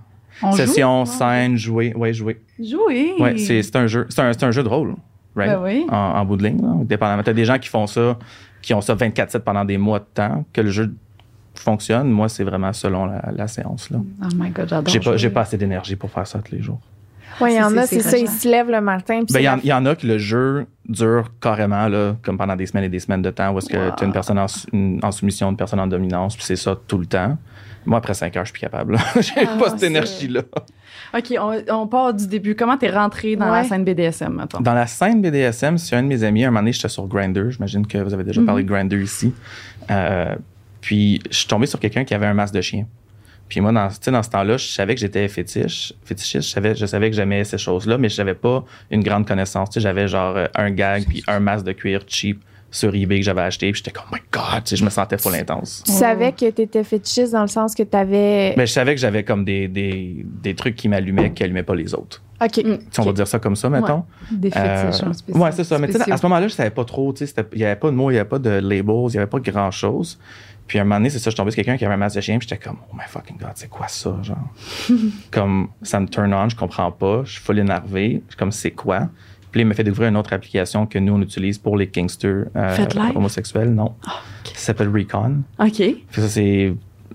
On 0.42 0.52
joue? 0.52 0.56
Session, 0.56 1.04
scène, 1.04 1.56
jouer, 1.58 1.92
ouais, 1.94 2.14
jouer. 2.14 2.40
Jouer. 2.58 3.12
Ouais, 3.18 3.36
c'est 3.36 3.76
un 3.76 3.86
jeu. 3.86 4.06
C'est 4.08 4.20
un, 4.22 4.32
c'est 4.32 4.44
un 4.44 4.50
jeu 4.52 4.62
de 4.62 4.68
rôle, 4.68 4.94
right? 5.36 5.50
Ben 5.52 5.60
oui. 5.62 5.86
en, 5.90 5.96
en 5.96 6.24
bout 6.24 6.36
de 6.36 6.44
ligne. 6.44 6.60
Là, 6.62 6.74
dépendamment. 6.84 7.22
T'as 7.22 7.32
des 7.32 7.44
gens 7.44 7.58
qui 7.58 7.68
font 7.68 7.86
ça, 7.86 8.18
qui 8.62 8.74
ont 8.74 8.80
ça 8.80 8.94
24-7 8.94 9.40
pendant 9.40 9.64
des 9.64 9.78
mois 9.78 9.98
de 10.00 10.06
temps, 10.14 10.44
que 10.52 10.60
le 10.60 10.70
jeu 10.70 10.94
fonctionne. 11.54 12.08
Moi, 12.10 12.28
c'est 12.28 12.44
vraiment 12.44 12.72
selon 12.72 13.06
la, 13.06 13.30
la 13.34 13.48
séance. 13.48 13.90
Là. 13.90 13.98
Oh 14.22 14.26
my 14.36 14.50
God, 14.50 14.68
j'adore. 14.68 14.92
J'ai 14.92 15.00
pas, 15.00 15.16
j'ai 15.16 15.30
pas 15.30 15.40
assez 15.42 15.56
d'énergie 15.58 15.96
pour 15.96 16.10
faire 16.10 16.26
ça 16.26 16.38
tous 16.40 16.52
les 16.54 16.62
jours. 16.62 16.80
Ouais, 17.40 17.54
il 17.54 17.56
y 17.56 17.62
en 17.62 17.76
a, 17.76 17.86
C'est- 17.86 18.00
ça, 18.00 18.18
ils 18.18 18.28
se 18.28 18.46
lèvent 18.48 18.70
le 18.70 18.80
matin. 18.80 19.20
Ben, 19.30 19.40
il 19.40 19.44
y, 19.44 19.48
en- 19.48 19.56
la- 19.56 19.60
il 19.62 19.66
y 19.68 19.72
en 19.72 19.86
a 19.86 19.94
que 19.94 20.06
le 20.06 20.18
jeu 20.18 20.66
dure 20.90 21.30
carrément, 21.40 21.88
là, 21.88 22.16
comme 22.22 22.36
pendant 22.36 22.56
des 22.56 22.66
semaines 22.66 22.84
et 22.84 22.88
des 22.88 23.00
semaines 23.00 23.22
de 23.22 23.30
temps, 23.30 23.52
où 23.52 23.58
est-ce 23.58 23.68
que 23.68 23.76
Wow. 23.76 23.94
tu 23.96 24.04
as 24.04 24.06
une 24.06 24.12
personne 24.12 24.38
en, 24.38 24.48
su- 24.48 24.66
une- 24.72 25.00
en 25.02 25.10
soumission, 25.12 25.50
une 25.50 25.56
personne 25.56 25.80
en 25.80 25.86
dominance, 25.86 26.36
puis 26.36 26.44
c'est 26.44 26.56
ça 26.56 26.76
tout 26.86 26.98
le 26.98 27.06
temps. 27.06 27.38
Moi, 27.86 27.96
après 27.98 28.12
5 28.12 28.36
heures, 28.36 28.44
je 28.44 28.48
suis 28.50 28.52
plus 28.52 28.60
capable. 28.60 28.98
J'ai 29.20 29.32
Ah, 29.46 29.56
pas 29.58 29.70
cette 29.70 29.82
énergie-là. 29.84 30.42
OK, 31.16 31.34
on, 31.40 31.62
on 31.74 31.86
part 31.86 32.12
du 32.12 32.26
début. 32.26 32.54
Comment 32.54 32.76
t'es 32.76 32.90
rentré 32.90 33.36
dans 33.36 33.48
la 33.50 33.64
scène 33.64 33.84
BDSM, 33.84 34.34
mettons? 34.36 34.60
Dans 34.60 34.74
la 34.74 34.86
scène 34.86 35.22
BDSM, 35.22 35.78
c'est 35.78 35.96
un 35.96 36.02
de 36.02 36.08
mes 36.08 36.22
amis. 36.22 36.44
Un 36.44 36.48
moment 36.50 36.60
donné, 36.60 36.72
j'étais 36.72 36.88
sur 36.90 37.06
Grindr. 37.06 37.50
J'imagine 37.50 37.86
que 37.86 37.96
vous 37.98 38.12
avez 38.12 38.24
déjà 38.24 38.42
parlé 38.42 38.62
de 38.64 38.68
Grindr 38.68 38.96
ici. 38.96 39.32
Euh, 39.90 40.34
puis, 40.82 41.22
je 41.30 41.36
suis 41.38 41.46
tombé 41.48 41.66
sur 41.66 41.80
quelqu'un 41.80 42.04
qui 42.04 42.12
avait 42.14 42.26
un 42.26 42.34
masque 42.34 42.54
de 42.54 42.60
chien. 42.60 42.86
Puis 43.50 43.60
moi, 43.60 43.72
dans, 43.72 43.88
tu 43.88 43.96
sais, 44.00 44.10
dans 44.10 44.22
ce 44.22 44.30
temps-là, 44.30 44.56
je 44.56 44.66
savais 44.68 44.94
que 44.94 45.00
j'étais 45.00 45.28
fétiche, 45.28 45.92
fétichiste. 46.04 46.48
Je 46.48 46.52
savais, 46.52 46.74
je 46.74 46.86
savais 46.86 47.10
que 47.10 47.16
j'aimais 47.16 47.44
ces 47.44 47.58
choses-là, 47.58 47.98
mais 47.98 48.08
je 48.08 48.16
n'avais 48.22 48.34
pas 48.34 48.64
une 48.90 49.02
grande 49.02 49.26
connaissance. 49.26 49.68
Tu 49.70 49.74
sais, 49.74 49.80
j'avais 49.80 50.08
genre 50.08 50.36
euh, 50.36 50.46
un 50.54 50.70
gag 50.70 51.04
puis 51.06 51.22
un 51.26 51.40
masque 51.40 51.66
de 51.66 51.72
cuir 51.72 52.00
cheap 52.06 52.40
sur 52.70 52.94
eBay 52.94 53.18
que 53.18 53.24
j'avais 53.24 53.40
acheté. 53.42 53.72
Puis 53.72 53.82
j'étais 53.84 53.90
comme, 53.90 54.04
oh 54.12 54.14
my 54.14 54.20
God! 54.32 54.62
Tu 54.64 54.76
je 54.76 54.84
me 54.84 54.90
sentais 54.90 55.18
full 55.18 55.34
intense. 55.34 55.82
Tu 55.84 55.90
savais 55.92 56.30
que 56.32 56.48
t'étais 56.50 56.84
fétichiste 56.84 57.32
dans 57.32 57.42
le 57.42 57.48
sens 57.48 57.74
que 57.74 57.82
t'avais. 57.82 58.54
Mais 58.56 58.66
je 58.68 58.72
savais 58.72 58.94
que 58.94 59.00
j'avais 59.00 59.24
comme 59.24 59.44
des, 59.44 59.66
des, 59.66 60.24
des 60.24 60.54
trucs 60.54 60.76
qui 60.76 60.88
m'allumaient, 60.88 61.32
qui 61.32 61.42
allumaient 61.42 61.64
pas 61.64 61.74
les 61.74 61.92
autres. 61.94 62.22
OK. 62.42 62.56
Mm. 62.64 62.78
Tu 62.90 63.00
on 63.00 63.04
va 63.04 63.12
dire 63.12 63.26
ça 63.26 63.38
comme 63.40 63.56
ça, 63.56 63.68
mettons. 63.68 64.04
Des 64.30 64.50
fétiches, 64.50 65.02
Euh, 65.02 65.08
en 65.08 65.12
spécial. 65.12 65.42
ouais, 65.42 65.52
c'est 65.52 65.64
ça. 65.64 65.78
Mais 65.78 65.88
tu 65.88 65.96
à 66.10 66.16
ce 66.16 66.22
moment-là, 66.26 66.46
je 66.48 66.54
savais 66.54 66.70
pas 66.70 66.84
trop. 66.84 67.12
tu 67.12 67.24
Il 67.52 67.58
n'y 67.58 67.64
avait 67.64 67.76
pas 67.76 67.90
de 67.90 67.96
mots, 67.96 68.10
il 68.10 68.14
n'y 68.14 68.20
avait 68.20 68.28
pas 68.28 68.38
de 68.38 68.48
labels, 68.50 68.94
il 69.08 69.10
n'y 69.10 69.16
avait 69.18 69.26
pas 69.26 69.40
grand-chose. 69.40 70.18
Puis 70.70 70.78
à 70.78 70.82
un 70.82 70.84
moment 70.84 70.98
donné, 70.98 71.10
c'est 71.10 71.18
ça, 71.18 71.24
je 71.24 71.30
suis 71.30 71.36
tombé 71.36 71.50
sur 71.50 71.56
quelqu'un 71.56 71.76
qui 71.76 71.84
avait 71.84 71.94
un 71.94 71.96
masque 71.96 72.14
de 72.14 72.20
chien, 72.20 72.38
puis 72.38 72.46
j'étais 72.48 72.62
comme, 72.62 72.76
oh 72.88 72.94
my 72.94 73.02
fucking 73.08 73.36
god, 73.36 73.50
c'est 73.56 73.68
quoi 73.68 73.88
ça, 73.88 74.16
genre? 74.22 74.54
comme, 75.32 75.70
ça 75.82 75.98
me 75.98 76.06
turn 76.06 76.32
on, 76.32 76.48
je 76.48 76.54
comprends 76.54 76.92
pas, 76.92 77.24
je 77.24 77.32
suis 77.32 77.40
full 77.40 77.58
énervé, 77.58 78.22
je 78.26 78.30
suis 78.34 78.38
comme, 78.38 78.52
c'est 78.52 78.70
quoi? 78.70 79.08
Puis 79.50 79.58
là, 79.58 79.62
il 79.62 79.66
m'a 79.66 79.74
fait 79.74 79.82
découvrir 79.82 80.10
une 80.10 80.16
autre 80.16 80.32
application 80.32 80.86
que 80.86 81.00
nous, 81.00 81.12
on 81.12 81.20
utilise 81.22 81.58
pour 81.58 81.76
les 81.76 81.88
Kingsters 81.88 82.44
euh, 82.54 82.86
homosexuels, 83.16 83.74
non. 83.74 83.96
Ça 84.44 84.66
s'appelle 84.66 84.90
Recon. 84.90 85.42
OK. 85.58 85.76
Que 86.12 86.20
ça, 86.20 86.28
c'est. 86.28 86.72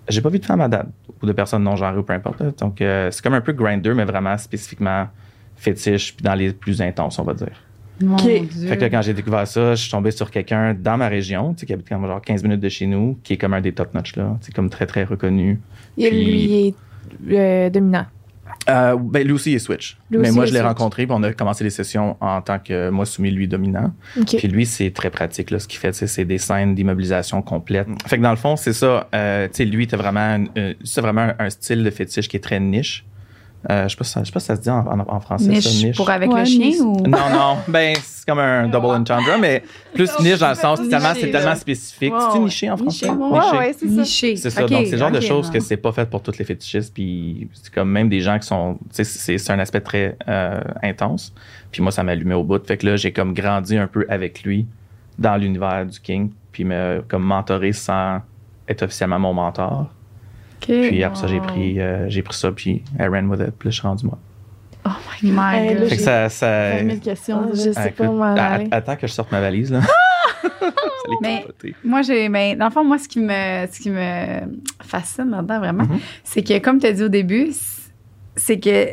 J'ai 0.10 0.22
pas 0.22 0.28
vu 0.28 0.40
de 0.40 0.46
femmes 0.46 0.60
à 0.60 0.68
date 0.68 0.90
ou 1.24 1.26
de 1.26 1.32
personnes 1.32 1.64
non 1.64 1.78
genrées 1.78 2.00
ou 2.00 2.04
peu 2.04 2.12
importe. 2.12 2.42
là. 2.42 2.52
Donc, 2.60 2.82
euh, 2.82 3.10
c'est 3.10 3.24
comme 3.24 3.36
un 3.36 3.42
peu 3.42 3.54
grinder, 3.54 3.94
mais 3.94 4.04
vraiment 4.04 4.38
spécifiquement 4.38 5.08
fétiche, 5.56 6.14
puis 6.14 6.26
dans 6.26 6.36
les 6.36 6.52
plus 6.52 6.82
intenses, 6.82 7.20
on 7.20 7.24
va 7.24 7.34
dire. 7.34 7.56
Fait 8.68 8.76
que 8.78 8.82
là, 8.82 8.90
quand 8.90 9.02
j'ai 9.02 9.14
découvert 9.14 9.48
ça, 9.48 9.76
je 9.76 9.82
suis 9.82 9.92
tombé 9.92 10.12
sur 10.12 10.30
quelqu'un 10.32 10.74
dans 10.74 10.98
ma 10.98 11.08
région, 11.08 11.54
tu 11.54 11.62
sais, 11.62 11.66
qui 11.66 11.74
habite 11.74 11.88
comme 11.88 12.06
genre 12.06 12.22
15 12.22 12.44
minutes 12.44 12.60
de 12.60 12.70
chez 12.70 12.86
nous, 12.88 13.18
qui 13.24 13.34
est 13.34 13.38
comme 13.38 13.54
un 13.54 13.62
des 13.62 13.72
top 13.72 13.94
notch, 13.94 14.16
là. 14.16 14.38
C'est 14.42 14.54
comme 14.54 14.70
très, 14.70 14.86
très 14.86 15.04
reconnu. 15.04 15.60
Et 15.98 16.10
Puis- 16.10 16.26
lui 16.26 16.76
il 17.28 17.34
est 17.34 17.38
euh, 17.40 17.70
dominant. 17.70 18.06
Euh, 18.70 18.96
ben, 19.00 19.26
lui 19.26 19.34
aussi 19.34 19.52
il 19.52 19.56
est 19.56 19.60
switch. 19.60 19.98
Lui 20.10 20.20
mais 20.20 20.32
moi, 20.32 20.46
je 20.46 20.54
l'ai 20.54 20.62
rencontré, 20.62 21.06
puis 21.06 21.16
on 21.18 21.22
a 21.24 21.32
commencé 21.34 21.64
les 21.64 21.70
sessions 21.70 22.18
en 22.20 22.42
tant 22.42 22.58
que 22.60 22.90
moi 22.90 23.06
soumis, 23.06 23.32
lui 23.32 23.48
dominant. 23.48 23.94
OK. 24.20 24.38
Puis 24.38 24.48
lui, 24.48 24.66
c'est 24.66 24.92
très 24.92 25.10
pratique. 25.10 25.52
Là, 25.52 25.60
ce 25.60 25.68
qu'il 25.68 25.80
fait, 25.80 25.92
tu 25.92 26.08
c'est 26.08 26.26
des 26.26 26.38
scènes 26.38 26.74
d'immobilisation 26.74 27.42
complète. 27.42 27.88
Fait 28.08 28.18
que 28.18 28.24
dans 28.24 28.32
le 28.32 28.36
fond, 28.38 28.56
c'est 28.56 28.74
ça. 28.74 29.08
Euh, 29.14 29.48
tu 29.48 29.54
sais, 29.56 29.66
lui, 29.66 29.88
t'as 29.88 29.98
vraiment, 29.98 30.44
euh, 30.58 30.74
c'est 30.84 31.02
vraiment 31.02 31.22
un, 31.22 31.36
un 31.46 31.50
style 31.50 31.84
de 31.84 31.90
fétiche 31.90 32.28
qui 32.28 32.38
est 32.38 32.42
très 32.42 32.60
niche. 32.60 33.06
Euh, 33.72 33.84
je 33.86 33.90
sais 33.90 33.98
pas, 33.98 34.04
si 34.04 34.12
ça- 34.12 34.20
je 34.22 34.26
sais 34.28 34.32
pas 34.32 34.40
si 34.40 34.46
ça 34.46 34.56
se 34.56 34.62
dit 34.62 34.70
en, 34.70 34.86
en- 34.86 35.06
en 35.08 35.20
français. 35.20 35.48
niche, 35.48 35.64
ça, 35.64 35.88
pour 35.96 36.10
avec 36.10 36.32
Ouais, 36.32 36.42
le 36.42 36.46
chien 36.46 36.68
niche. 36.68 36.80
ou? 36.82 36.98
Non, 37.08 37.30
non. 37.32 37.58
Ben, 37.68 37.96
c'est 38.04 38.26
comme 38.28 38.38
un 38.40 38.68
double 38.68 38.86
entendre, 38.88 39.24
mais 39.40 39.64
plus 39.94 40.10
niche 40.20 40.40
dans 40.40 40.50
le 40.50 40.56
sens, 40.56 40.80
c'est 40.84 40.90
tellement, 40.90 41.14
tellement 41.14 41.56
spécifique. 41.56 42.14
Ouais, 42.14 42.20
C'est 42.32 42.40
niché 42.40 42.70
en 42.70 42.78
français? 42.78 43.08
Niché, 43.08 43.18
ouais, 43.18 43.30
Ouais, 43.32 43.40
Niché. 43.40 43.58
ouais, 43.58 43.76
c'est 43.80 43.88
ça. 43.88 44.02
Niché. 44.02 44.36
C'est 44.36 44.50
ça. 44.52 44.62
Donc, 44.68 44.86
c'est 44.86 44.92
le 44.92 44.98
genre 44.98 45.12
de 45.12 45.20
choses 45.20 45.50
que 45.50 45.60
c'est 45.60 45.78
pas 45.78 45.92
fait 45.92 46.10
pour 46.10 46.22
toutes 46.22 46.38
les 46.38 46.46
fétichistes. 46.46 46.94
Puis, 46.94 47.48
c'est 47.54 47.74
comme 47.74 47.90
même 47.90 48.08
des 48.10 48.20
gens 48.22 48.38
qui 48.40 48.48
sont. 48.48 48.76
Tu 48.94 48.98
sais, 48.98 49.04
c'est 49.04 49.38
c'est 49.38 49.52
un 49.54 49.60
aspect 49.60 49.82
très 49.82 50.16
euh, 50.28 50.60
intense. 50.84 51.34
Puis, 51.72 51.82
moi, 51.82 51.92
ça 51.92 52.04
m'allumait 52.04 52.36
au 52.36 52.44
bout. 52.44 52.66
Fait 52.66 52.78
que 52.78 52.86
là, 52.86 52.96
j'ai 52.98 53.12
comme 53.12 53.34
grandi 53.34 53.78
un 53.78 53.88
peu 53.88 54.06
avec 54.10 54.44
lui 54.44 54.66
dans 55.18 55.36
l'univers 55.38 55.86
du 55.86 56.00
King. 56.00 56.30
Puis, 56.52 56.64
me 56.64 57.04
comme 57.08 57.24
mentoré 57.24 57.74
sans 57.74 58.20
être 58.68 58.84
officiellement 58.84 59.20
mon 59.20 59.34
mentor. 59.34 59.88
Puis, 60.62 61.04
après 61.04 61.20
ça, 61.20 61.28
j'ai 61.28 61.40
pris, 61.40 61.80
euh, 61.80 62.10
j'ai 62.10 62.22
pris 62.22 62.36
ça. 62.36 62.52
Puis, 62.52 62.84
I 63.00 63.04
ran 63.08 63.26
with 63.28 63.40
it. 63.42 63.52
Puis, 63.58 63.68
là, 63.68 63.72
je 63.72 63.76
suis 63.80 63.82
rendu 63.88 64.06
moi. 64.06 64.18
Oh 64.88 64.90
my 65.24 65.56
Hey, 65.56 65.74
God. 65.74 65.84
là, 65.84 65.90
Fait 65.90 65.96
que 65.98 66.02
ça. 66.02 66.30
ça 66.30 66.70
20 66.78 66.88
000 66.88 67.00
questions. 67.00 67.50
Je 67.54 67.56
sais 67.56 67.74
Ah, 67.76 67.88
écoute, 67.88 68.06
aller. 68.38 68.68
attends 68.72 68.96
que 68.96 69.08
je 69.08 69.12
sorte 69.14 69.32
ma 69.32 69.42
valise, 69.42 69.72
là. 69.72 69.82
Mais-. 71.22 71.46
Moi, 71.84 72.02
j'ai. 72.02 72.30
Mais 72.30 72.56
dans 72.56 72.66
le 72.66 72.72
fond, 72.72 72.84
moi, 72.84 72.98
ce 72.98 73.08
qui 73.08 73.20
me, 73.20 73.68
ce 73.72 73.80
qui 73.80 73.90
me 73.90 74.42
fascine 74.84 75.30
là-dedans, 75.30 75.60
vraiment, 75.60 75.84
Mhm. 75.84 76.00
c'est 76.24 76.44
que, 76.44 76.58
comme 76.60 76.80
tu 76.80 76.88
as 76.88 76.92
dit 76.94 77.04
au 77.04 77.10
début, 77.10 77.50
c'est 78.36 78.60
que 78.60 78.90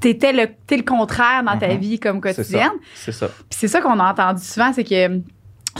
t'étais 0.00 0.32
le, 0.32 0.46
t'es 0.66 0.76
le 0.78 0.82
contraire 0.82 1.42
dans 1.44 1.58
ta 1.58 1.68
Mhm. 1.68 1.76
vie 1.78 1.98
comme 2.00 2.20
C'est 2.22 2.32
ça. 2.32 2.42
quotidienne. 2.42 2.70
C'est 2.94 3.12
ça. 3.12 3.28
Puis 3.28 3.58
c'est 3.58 3.68
ça 3.68 3.80
qu'on 3.80 3.98
a 3.98 4.10
entendu 4.10 4.42
souvent, 4.42 4.72
c'est 4.72 4.84
que 4.84 5.20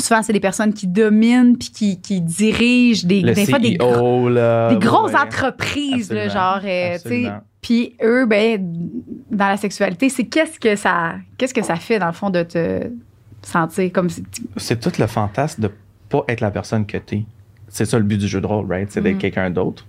souvent, 0.01 0.23
c'est 0.23 0.33
des 0.33 0.41
personnes 0.41 0.73
qui 0.73 0.87
dominent 0.87 1.57
puis 1.57 1.71
qui, 1.71 2.01
qui 2.01 2.21
dirigent 2.21 3.07
des, 3.07 3.23
des 3.23 3.47
fois 3.47 3.59
des, 3.59 3.77
gros- 3.77 4.27
CEO, 4.27 4.29
là. 4.31 4.69
des 4.71 4.75
ouais, 4.77 4.81
grosses 4.81 5.13
ouais. 5.13 5.19
entreprises, 5.21 6.11
là, 6.13 6.29
genre, 6.29 6.61
euh, 6.65 6.95
tu 6.95 6.99
sais. 6.99 7.27
Absolument. 7.27 7.41
Puis 7.63 7.95
eux, 8.03 8.25
ben, 8.27 8.59
dans 9.31 9.49
la 9.49 9.57
sexualité, 9.59 10.09
c'est 10.09 10.25
qu'est-ce 10.25 10.59
que 10.59 10.77
ça, 10.77 11.15
qu'est-ce 11.37 11.53
que 11.53 11.63
ça 11.63 11.77
fait 11.77 11.99
dans 11.99 12.07
le 12.07 12.13
fond 12.13 12.31
de 12.31 12.43
te 12.43 12.91
sentir 13.43 13.93
comme 13.93 14.09
si 14.09 14.25
C'est 14.57 14.81
tout 14.81 14.93
le 14.99 15.07
fantasme 15.07 15.63
de 15.63 15.71
pas 16.09 16.25
être 16.29 16.41
la 16.41 16.51
personne 16.51 16.87
que 16.87 16.97
t'es. 16.97 17.25
C'est 17.69 17.85
ça 17.85 17.99
le 17.99 18.05
but 18.05 18.17
du 18.19 18.27
jeu 18.29 18.41
de 18.41 18.47
rôle, 18.47 18.67
right? 18.71 18.91
C'est 18.91 19.01
d'être 19.03 19.15
Mhm. 19.15 19.21
quelqu'un 19.21 19.51
d'autre. 19.51 19.87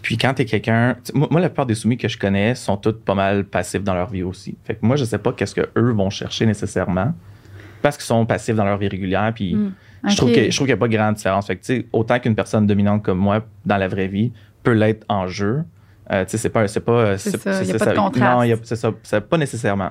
Puis 0.00 0.16
quand 0.16 0.32
t'es 0.32 0.44
quelqu'un. 0.44 0.96
moi, 1.12 1.40
la 1.40 1.48
plupart 1.48 1.66
des 1.66 1.74
soumis 1.74 1.96
que 1.98 2.06
je 2.08 2.16
connais 2.16 2.54
sont 2.54 2.76
tous 2.76 2.92
pas 2.92 3.14
mal 3.16 3.44
passifs 3.44 3.82
dans 3.82 3.94
leur 3.94 4.08
vie 4.10 4.22
aussi. 4.22 4.56
Fait 4.64 4.74
que 4.74 4.86
moi, 4.86 4.94
je 4.94 5.04
sais 5.04 5.18
pas 5.18 5.32
qu'est-ce 5.32 5.54
que 5.56 5.68
eux 5.76 5.90
vont 5.92 6.08
chercher 6.10 6.46
nécessairement. 6.46 7.12
Parce 7.82 7.96
qu'ils 7.96 8.06
sont 8.06 8.24
passifs 8.26 8.54
dans 8.56 8.64
leur 8.64 8.76
vie 8.78 8.88
régulière. 8.88 9.32
Puis 9.34 9.54
Mm. 9.54 9.72
je 10.08 10.16
trouve 10.16 10.30
Ok. 10.30 10.34
que- 10.36 10.50
je 10.50 10.56
trouve 10.56 10.66
qu'il 10.66 10.74
n'y 10.74 10.78
a 10.78 10.80
pas 10.80 10.88
de 10.88 10.96
grande 10.96 11.14
différence. 11.16 11.46
Fait 11.46 11.56
que, 11.56 11.84
autant 11.92 12.18
qu'une 12.18 12.34
personne 12.34 12.66
dominante 12.66 13.02
comme 13.02 13.18
moi 13.18 13.44
dans 13.66 13.76
la 13.76 13.88
vraie 13.88 14.08
vie 14.08 14.32
peut 14.62 14.72
l'être 14.72 15.04
en 15.08 15.26
jeu. 15.26 15.62
euh, 16.10 16.24
c'est 16.26 16.48
pas, 16.48 16.66
c'est 16.68 16.80
pas, 16.80 17.18
C'est 17.18 17.36
ça, 17.36 17.62
y 17.62 17.70
a 17.70 17.76
pas 17.78 17.84
de 17.92 17.94
contraste. 17.94 18.34
Non, 18.38 18.42
y 18.42 18.52
a- 18.54 18.92
ça, 19.02 19.20
pas 19.20 19.36
nécessairement. 19.36 19.90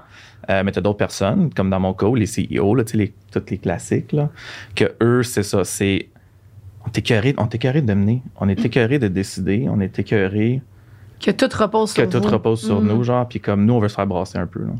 Euh, 0.50 0.64
mais 0.66 0.72
t'as 0.72 0.82
d'autres 0.82 0.98
personnes, 0.98 1.54
comme 1.54 1.70
dans 1.70 1.80
mon 1.80 1.94
cas, 1.94 2.08
les 2.16 2.26
CEO, 2.26 2.74
là, 2.74 2.84
les, 2.96 3.14
tous 3.32 3.44
les 3.52 3.60
classiques, 3.60 4.12
là, 4.14 4.28
que 4.76 4.86
eux, 5.04 5.22
c'est 5.22 5.44
ça, 5.44 5.64
c'est, 5.64 6.10
on 6.84 6.88
est 6.88 6.98
écœuré, 6.98 7.36
on 7.38 7.48
est 7.48 7.82
de 7.84 7.94
mener, 7.94 8.24
on 8.42 8.50
est 8.50 8.66
écœuré 8.66 8.98
de 8.98 9.08
décider, 9.10 9.68
on 9.70 9.80
est 9.80 10.00
écœuré 10.00 10.62
que 11.24 11.30
tout 11.30 11.50
repose 11.56 11.94
que 11.94 12.02
sur 12.02 12.10
tout 12.10 12.26
vous. 12.28 12.34
repose 12.34 12.62
sur 12.66 12.82
Mhm. 12.82 12.88
nous, 12.88 13.04
genre, 13.04 13.28
puis 13.28 13.40
comme 13.40 13.64
nous, 13.66 13.76
on 13.76 13.80
veut 13.80 13.88
se 13.90 13.94
faire 13.96 14.08
brasser 14.08 14.40
un 14.40 14.48
peu, 14.48 14.62
là. 14.62 14.74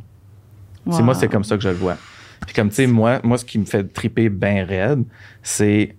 C'est 0.90 0.98
Wow. 1.00 1.04
moi, 1.04 1.14
c'est 1.14 1.28
comme 1.28 1.44
ça 1.44 1.56
que 1.56 1.62
je 1.62 1.70
le 1.70 1.76
vois. 1.76 1.98
Puis 2.46 2.56
comme, 2.56 2.70
tu 2.70 2.76
sais, 2.76 2.88
moi, 2.88 3.20
moi, 3.24 3.38
ce 3.38 3.46
qui 3.46 3.60
me 3.60 3.66
fait 3.66 3.84
triper 3.84 4.30
bien 4.30 4.66
raide, 4.66 5.04
c'est, 5.42 5.96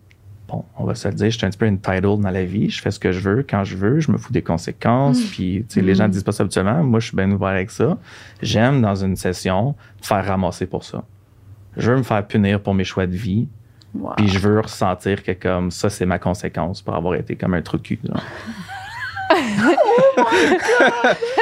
bon, 0.49 0.65
on 0.77 0.85
va 0.85 0.95
se 0.95 1.09
le 1.09 1.15
dire, 1.15 1.31
je 1.31 1.37
suis 1.37 1.47
un 1.47 1.51
petit 1.51 1.59
peu 1.59 1.69
entitled 1.69 2.21
dans 2.21 2.31
la 2.31 2.45
vie. 2.45 2.71
Je 2.71 2.81
fais 2.81 2.91
ce 2.91 2.99
que 2.99 3.13
je 3.13 3.21
veux 3.21 3.45
quand 3.49 3.65
je 3.65 3.77
veux. 3.77 4.01
Je 4.01 4.11
me 4.11 4.19
fous 4.19 4.33
des 4.33 4.43
conséquences. 4.43 5.21
Puis, 5.21 5.65
tu 5.69 5.75
sais, 5.75 5.81
les 5.81 5.95
gens 5.95 6.09
disent 6.09 6.23
pas 6.23 6.33
ça 6.33 6.43
habituellement. 6.43 6.83
Moi, 6.83 7.01
je 7.01 7.09
suis 7.09 7.17
bien 7.17 7.31
ouvert 7.31 7.49
avec 7.49 7.71
ça. 7.71 7.99
J'aime, 8.43 8.81
dans 8.81 8.95
une 8.95 9.17
session, 9.17 9.75
me 10.01 10.07
faire 10.07 10.25
ramasser 10.25 10.67
pour 10.67 10.85
ça. 10.85 11.05
Je 11.77 11.91
veux 11.91 11.99
me 11.99 12.03
faire 12.03 12.27
punir 12.27 12.61
pour 12.61 12.75
mes 12.75 12.85
choix 12.85 13.07
de 13.07 13.17
vie. 13.17 13.49
Wow. 13.95 14.13
Puis 14.17 14.29
je 14.29 14.39
veux 14.39 14.61
ressentir 14.61 15.23
que 15.23 15.33
comme 15.33 15.71
ça, 15.71 15.89
c'est 15.89 16.07
ma 16.07 16.19
conséquence 16.19 16.83
pour 16.83 16.95
avoir 16.95 17.15
été 17.15 17.37
comme 17.37 17.55
un 17.55 17.63
trou 17.63 17.79
de 17.79 17.83
cul. 17.83 18.01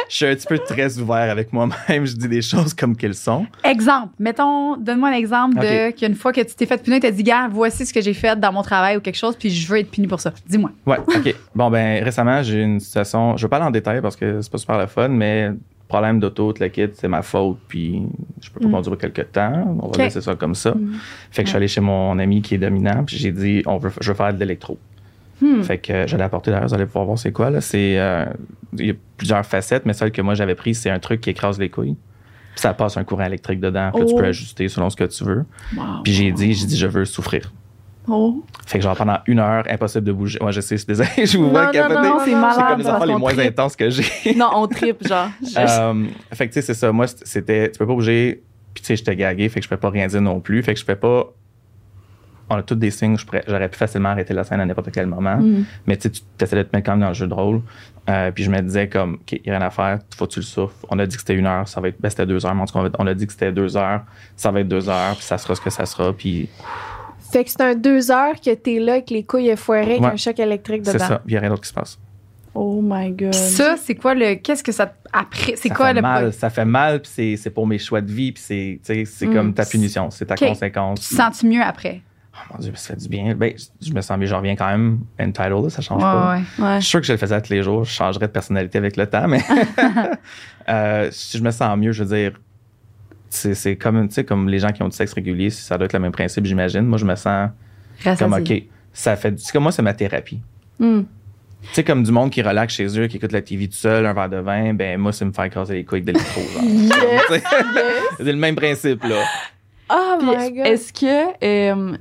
je 0.09 0.15
suis 0.15 0.27
un 0.27 0.35
petit 0.35 0.47
peu 0.47 0.59
très 0.59 0.99
ouvert 0.99 1.31
avec 1.31 1.53
moi-même. 1.53 2.05
Je 2.07 2.15
dis 2.17 2.29
des 2.29 2.43
choses 2.43 2.75
comme 2.75 2.97
qu'elles 2.97 3.15
sont. 3.15 3.47
Exemple, 3.65 4.13
mettons, 4.19 4.77
donne-moi 4.77 5.11
un 5.11 5.13
exemple 5.13 5.57
de 5.61 5.91
qu'une 5.93 6.15
fois 6.15 6.33
que 6.33 6.41
tu 6.41 6.55
t'es 6.55 6.67
fait 6.67 6.83
punir, 6.83 7.01
tu 7.01 7.07
as 7.07 7.11
dit, 7.11 7.23
gars, 7.23 7.49
voici 7.51 7.87
ce 7.87 7.93
que 7.93 8.01
j'ai 8.01 8.15
fait 8.15 8.39
dans 8.39 8.53
mon 8.53 8.63
travail 8.63 8.97
ou 8.97 9.01
quelque 9.01 9.17
chose, 9.17 9.37
puis 9.37 9.51
je 9.51 9.69
veux 9.69 9.79
être 9.79 9.91
puni 9.91 10.07
pour 10.07 10.21
ça. 10.21 10.33
Dis-moi. 10.47 10.71
Ouais, 10.87 10.99
OK. 10.99 11.35
Bon, 11.55 11.71
ben, 11.71 12.03
récemment, 12.05 12.43
j'ai 12.43 12.59
eu 12.59 12.63
une 12.63 12.81
situation. 12.81 13.37
Je 13.37 13.43
veux 13.43 13.49
pas 13.49 13.57
aller 13.57 13.67
en 13.67 13.71
détail 13.71 14.01
parce 14.03 14.17
que 14.17 14.41
c'est 14.43 14.51
pas 14.53 14.59
super 14.59 14.79
le 14.79 14.87
fun, 14.87 15.09
mais 15.09 15.51
problème 15.89 16.19
d'auto, 16.21 16.53
le 16.59 16.69
kit, 16.69 16.89
c'est 16.95 17.09
ma 17.09 17.23
faute, 17.23 17.59
puis 17.69 18.03
je 18.43 18.51
peux 18.51 18.61
pas 18.61 18.67
Mm. 18.69 18.73
conduire 18.73 18.99
quelques 18.99 19.33
temps. 19.33 19.79
On 19.83 19.89
va 19.89 20.05
laisser 20.05 20.21
ça 20.21 20.35
comme 20.35 20.55
ça. 20.55 20.75
Fait 21.31 21.43
que 21.43 21.47
je 21.47 21.51
suis 21.51 21.57
allé 21.57 21.69
chez 21.69 21.81
mon 21.81 22.19
ami 22.19 22.43
qui 22.43 22.57
est 22.57 22.59
dominant, 22.59 23.05
puis 23.05 23.17
j'ai 23.17 23.31
dit, 23.33 23.63
on 23.67 23.79
veut, 23.79 23.91
je 24.01 24.09
veux 24.11 24.17
faire 24.17 24.35
de 24.35 24.39
l'électro. 24.41 24.79
Hmm. 25.41 25.63
Fait 25.63 25.79
que 25.79 25.93
euh, 25.93 26.07
j'allais 26.07 26.25
apporter 26.25 26.51
d'ailleurs, 26.51 26.69
vous 26.69 26.75
allez 26.75 26.87
pouvoir 26.87 27.05
voir 27.05 27.19
c'est 27.19 27.33
quoi. 27.33 27.51
Là. 27.51 27.61
C'est, 27.61 27.99
euh, 27.99 28.25
il 28.79 28.87
y 28.87 28.91
a 28.91 28.95
plusieurs 29.17 29.45
facettes, 29.45 29.85
mais 29.85 29.93
celle 29.93 30.11
que 30.13 30.23
moi 30.23 30.35
j'avais 30.35 30.55
prise, 30.55 30.81
c'est 30.81 30.91
un 30.91 30.99
truc 30.99 31.21
qui 31.21 31.31
écrase 31.31 31.59
les 31.59 31.69
couilles. 31.69 31.97
Puis 32.55 32.63
ça 32.63 32.73
passe 32.73 32.97
un 32.97 33.05
courant 33.05 33.25
électrique 33.25 33.61
dedans, 33.61 33.91
là, 33.91 33.93
tu 33.95 34.03
Oh. 34.15 34.17
peux 34.17 34.25
ajuster 34.25 34.69
selon 34.69 34.89
ce 34.89 34.97
que 34.97 35.05
tu 35.05 35.25
veux. 35.25 35.45
Wow. 35.77 35.83
Puis 36.05 36.13
j'ai 36.15 36.33
dit, 36.33 36.55
j'ai 36.55 36.67
dit, 36.67 36.77
je 36.79 36.87
veux 36.87 37.05
souffrir. 37.05 37.53
Oh. 38.09 38.43
Fait 38.67 38.79
que 38.79 38.85
genre 38.85 38.97
pendant 38.97 39.19
une 39.27 39.41
heure, 39.41 39.65
impossible 39.69 40.05
de 40.05 40.13
bouger. 40.13 40.39
Moi, 40.41 40.53
je 40.53 40.61
sais, 40.63 40.77
désolé, 40.89 41.09
je 41.27 41.37
vous 41.37 41.51
vois 41.51 41.67
Non, 41.67 41.67
non, 41.67 41.73
capoter. 41.73 42.09
c'est 42.25 42.63
comme 42.67 42.79
les 42.79 42.87
affaires 42.87 43.07
les 43.07 43.17
moins 43.17 43.39
intenses 43.39 43.77
que 43.77 43.91
j'ai. 43.91 44.35
Non, 44.37 44.51
on 44.55 44.67
tripe, 44.69 45.07
genre. 45.07 45.29
Je- 45.43 45.55
Euh, 45.59 46.05
fait 46.33 46.47
que 46.49 46.53
tu 46.55 46.61
sais, 46.61 46.63
c'est 46.63 46.75
ça. 46.75 46.93
Moi, 46.93 47.07
c'était, 47.09 47.71
tu 47.71 47.79
peux 47.79 47.87
pas 47.87 47.93
bouger. 47.95 48.43
Puis 48.73 48.83
tu 48.83 48.87
sais, 48.87 48.97
j'étais 48.97 49.17
gagué, 49.17 49.49
fait 49.49 49.61
que 49.61 49.65
je 49.65 49.69
peux 49.71 49.77
pas 49.77 49.91
rien 49.91 50.07
dire 50.07 50.21
non 50.23 50.39
plus. 50.41 50.63
Fait 50.63 50.73
que 50.75 50.81
je 50.81 50.85
peux 50.87 50.95
pas. 50.97 51.27
On 52.49 52.57
a 52.57 52.63
tous 52.63 52.77
des 52.77 52.91
signes, 52.93 53.19
je 53.19 53.27
pourrais- 53.27 53.43
j'aurais 53.49 53.69
pu 53.69 53.77
facilement 53.77 54.11
arrêter 54.11 54.33
la 54.33 54.45
scène 54.45 54.61
à 54.61 54.65
n'importe 54.67 54.91
quel 54.93 55.07
moment. 55.07 55.37
Mm. 55.37 55.65
Mais 55.87 55.97
tu 55.97 56.03
sais, 56.03 56.11
tu 56.11 56.45
essaies 56.45 56.57
de 56.57 56.63
te 56.63 56.75
mettre 56.77 56.87
quand 56.87 56.93
même 56.93 57.01
dans 57.01 57.09
le 57.09 57.15
jeu 57.15 57.27
de 57.27 57.35
rôle. 57.35 57.61
Euh, 58.09 58.31
puis 58.31 58.45
je 58.45 58.51
me 58.51 58.61
disais 58.61 58.89
comme, 58.89 59.15
OK, 59.15 59.33
il 59.33 59.41
n'y 59.45 59.51
a 59.51 59.59
rien 59.59 59.67
à 59.67 59.71
faire, 59.71 59.99
faut 60.17 60.27
que 60.27 60.33
tu 60.35 60.39
le 60.39 60.45
souffles. 60.45 60.77
On 60.91 60.99
a 61.01 61.07
dit 61.07 61.17
que 61.17 61.23
c'était 61.23 61.35
une 61.35 61.47
heure, 61.47 61.67
ça 61.67 61.81
va 61.81 61.89
être, 61.89 61.97
ben 62.01 62.09
c'était 62.09 62.25
deux 62.27 62.47
heures, 62.47 62.55
mais 62.55 62.63
en 62.63 62.67
tout 62.67 62.75
cas, 62.75 62.81
on 62.81 62.87
a- 62.87 62.91
on 63.01 63.07
a 63.09 63.15
dit 63.15 63.27
que 63.27 63.33
c'était 63.33 63.51
deux 63.51 63.77
heures, 63.77 64.03
ça 64.37 64.53
va 64.53 64.61
être 64.61 64.69
deux 64.69 64.89
heures, 64.89 65.15
puis 65.17 65.25
ça 65.25 65.39
sera 65.39 65.55
ce 65.57 65.61
que 65.61 65.71
ça 65.71 65.87
sera. 65.87 66.13
Puis 66.13 66.49
Fait 67.33 67.43
que 67.43 67.51
c'est 67.51 67.61
un 67.63 67.75
deux 67.75 68.13
heures 68.13 68.41
que 68.41 68.55
t'es 68.55 68.79
là 68.79 68.93
avec 68.93 69.11
les 69.11 69.25
couilles 69.25 69.49
effoirées 69.49 69.83
avec 69.97 70.01
Ouais. 70.03 70.07
un 70.13 70.17
choc 70.17 70.39
électrique 70.39 70.83
c'est 70.85 70.93
dedans. 70.95 71.07
ça, 71.09 71.23
il 71.27 71.33
n'y 71.33 71.37
a 71.37 71.41
rien 71.41 71.49
d'autre 71.51 71.63
qui 71.63 71.69
se 71.69 71.75
passe. 71.75 71.99
Oh 72.55 72.81
my 72.83 73.11
God. 73.11 73.35
Ça, 73.35 73.75
c'est 73.77 73.97
quoi 73.97 74.15
le. 74.15 74.37
Qu'est-ce 74.37 74.63
que 74.63 74.73
ça. 74.73 74.95
Après, 75.13 75.57
c'est 75.57 75.69
ça 75.69 75.75
quoi 75.75 75.87
fait 75.89 75.95
le. 75.95 76.01
mal, 76.03 76.33
ça 76.33 76.49
fait 76.49 76.65
mal, 76.65 77.03
puis 77.03 77.11
c'est, 77.13 77.37
c'est 77.37 77.51
pour 77.51 77.67
mes 77.67 77.79
choix 77.79 78.01
de 78.01 78.11
vie, 78.11 78.31
puis 78.33 78.43
c'est, 78.43 78.81
tu 78.83 78.95
sais, 78.95 79.05
c'est 79.05 79.27
Mm. 79.27 79.35
comme 79.35 79.53
ta 79.55 79.67
punition, 79.67 80.09
c'est 80.11 80.25
ta 80.27 80.37
conséquence. 80.37 81.01
Tu 81.01 81.09
te 81.09 81.21
sens-tu 81.21 81.47
mieux 81.49 81.61
après? 81.63 82.01
Oh 82.39 82.53
mon 82.53 82.59
Dieu, 82.59 82.73
ça 82.75 82.95
fait 82.95 83.01
du 83.01 83.09
bien. 83.09 83.35
Ben, 83.35 83.55
je 83.81 83.93
me 83.93 84.01
sens 84.01 84.19
bien, 84.19 84.27
je 84.29 84.35
reviens 84.35 84.57
quand 84.57 84.69
même 84.69 85.01
entitled, 85.19 85.65
là, 85.65 85.71
ça 85.71 85.83
change 85.83 86.03
Ouais, 86.03 86.09
pas. 86.11 86.35
ouais. 86.35 86.65
Ouais. 86.65 86.77
Je 86.77 86.81
suis 86.81 86.91
sûr 86.91 87.01
que 87.01 87.07
je 87.07 87.13
le 87.13 87.19
faisais 87.19 87.41
tous 87.41 87.51
les 87.53 87.63
jours. 87.63 87.85
Je 87.85 87.91
changerais 87.93 88.27
de 88.27 88.33
personnalité 88.33 88.79
avec 88.79 88.97
le 88.97 89.07
temps, 89.07 89.27
mais 89.29 89.41
euh, 90.69 91.09
si 91.11 91.39
je 91.39 91.43
me 91.43 91.51
sens 91.51 91.77
mieux, 91.79 91.93
je 91.93 92.05
veux 92.05 92.17
dire, 92.17 92.33
c'est, 93.31 93.55
c'est 93.55 93.77
comme, 93.77 94.07
tu 94.09 94.15
sais, 94.15 94.25
comme 94.25 94.49
les 94.49 94.59
gens 94.59 94.71
qui 94.71 94.83
ont 94.83 94.89
du 94.89 94.97
sexe 94.97 95.13
régulier, 95.13 95.51
ça 95.51 95.77
doit 95.77 95.87
être 95.87 95.93
le 95.93 95.99
même 96.01 96.13
principe, 96.13 96.45
j'imagine. 96.47 96.83
Moi, 96.83 96.99
je 96.99 97.05
me 97.05 97.15
sens 97.17 97.51
comme. 98.19 98.33
OK, 98.35 98.63
ça 98.93 99.17
fait, 99.17 99.39
c'est 99.39 99.53
comme 99.53 99.65
moi, 99.65 99.73
c'est 99.73 99.83
ma 99.83 99.95
thérapie. 99.95 100.41
Mm. 100.79 101.01
Tu 101.63 101.69
sais, 101.73 101.85
comme 101.85 102.03
du 102.05 102.13
monde 102.13 102.31
qui 102.31 102.43
relaxe 102.43 102.75
chez 102.75 102.87
eux, 102.99 103.07
qui 103.09 103.17
écoute 103.17 103.33
la 103.33 103.43
TV 103.43 103.67
tout 103.67 103.75
seul, 103.75 104.07
un 104.07 104.13
verre 104.13 104.29
de 104.29 104.37
vin, 104.37 104.73
ben 104.75 104.99
moi, 105.01 105.13
c'est 105.13 105.25
me 105.25 105.33
faire 105.33 105.47
écraser 105.47 105.75
les 105.75 105.85
couilles 105.85 106.03
avec 106.03 106.15
de 106.15 106.21
l'électro. 106.21 106.43
sais, 107.29 107.43
c'est 108.19 108.25
le 108.25 108.37
même 108.37 108.55
principe, 108.55 109.03
là. 109.05 109.23
Oh 109.91 110.17
Puis, 110.19 110.29
my 110.29 110.53
god. 110.53 110.67
Est-ce 110.67 110.93
que 110.93 111.45
euh, 111.45 111.97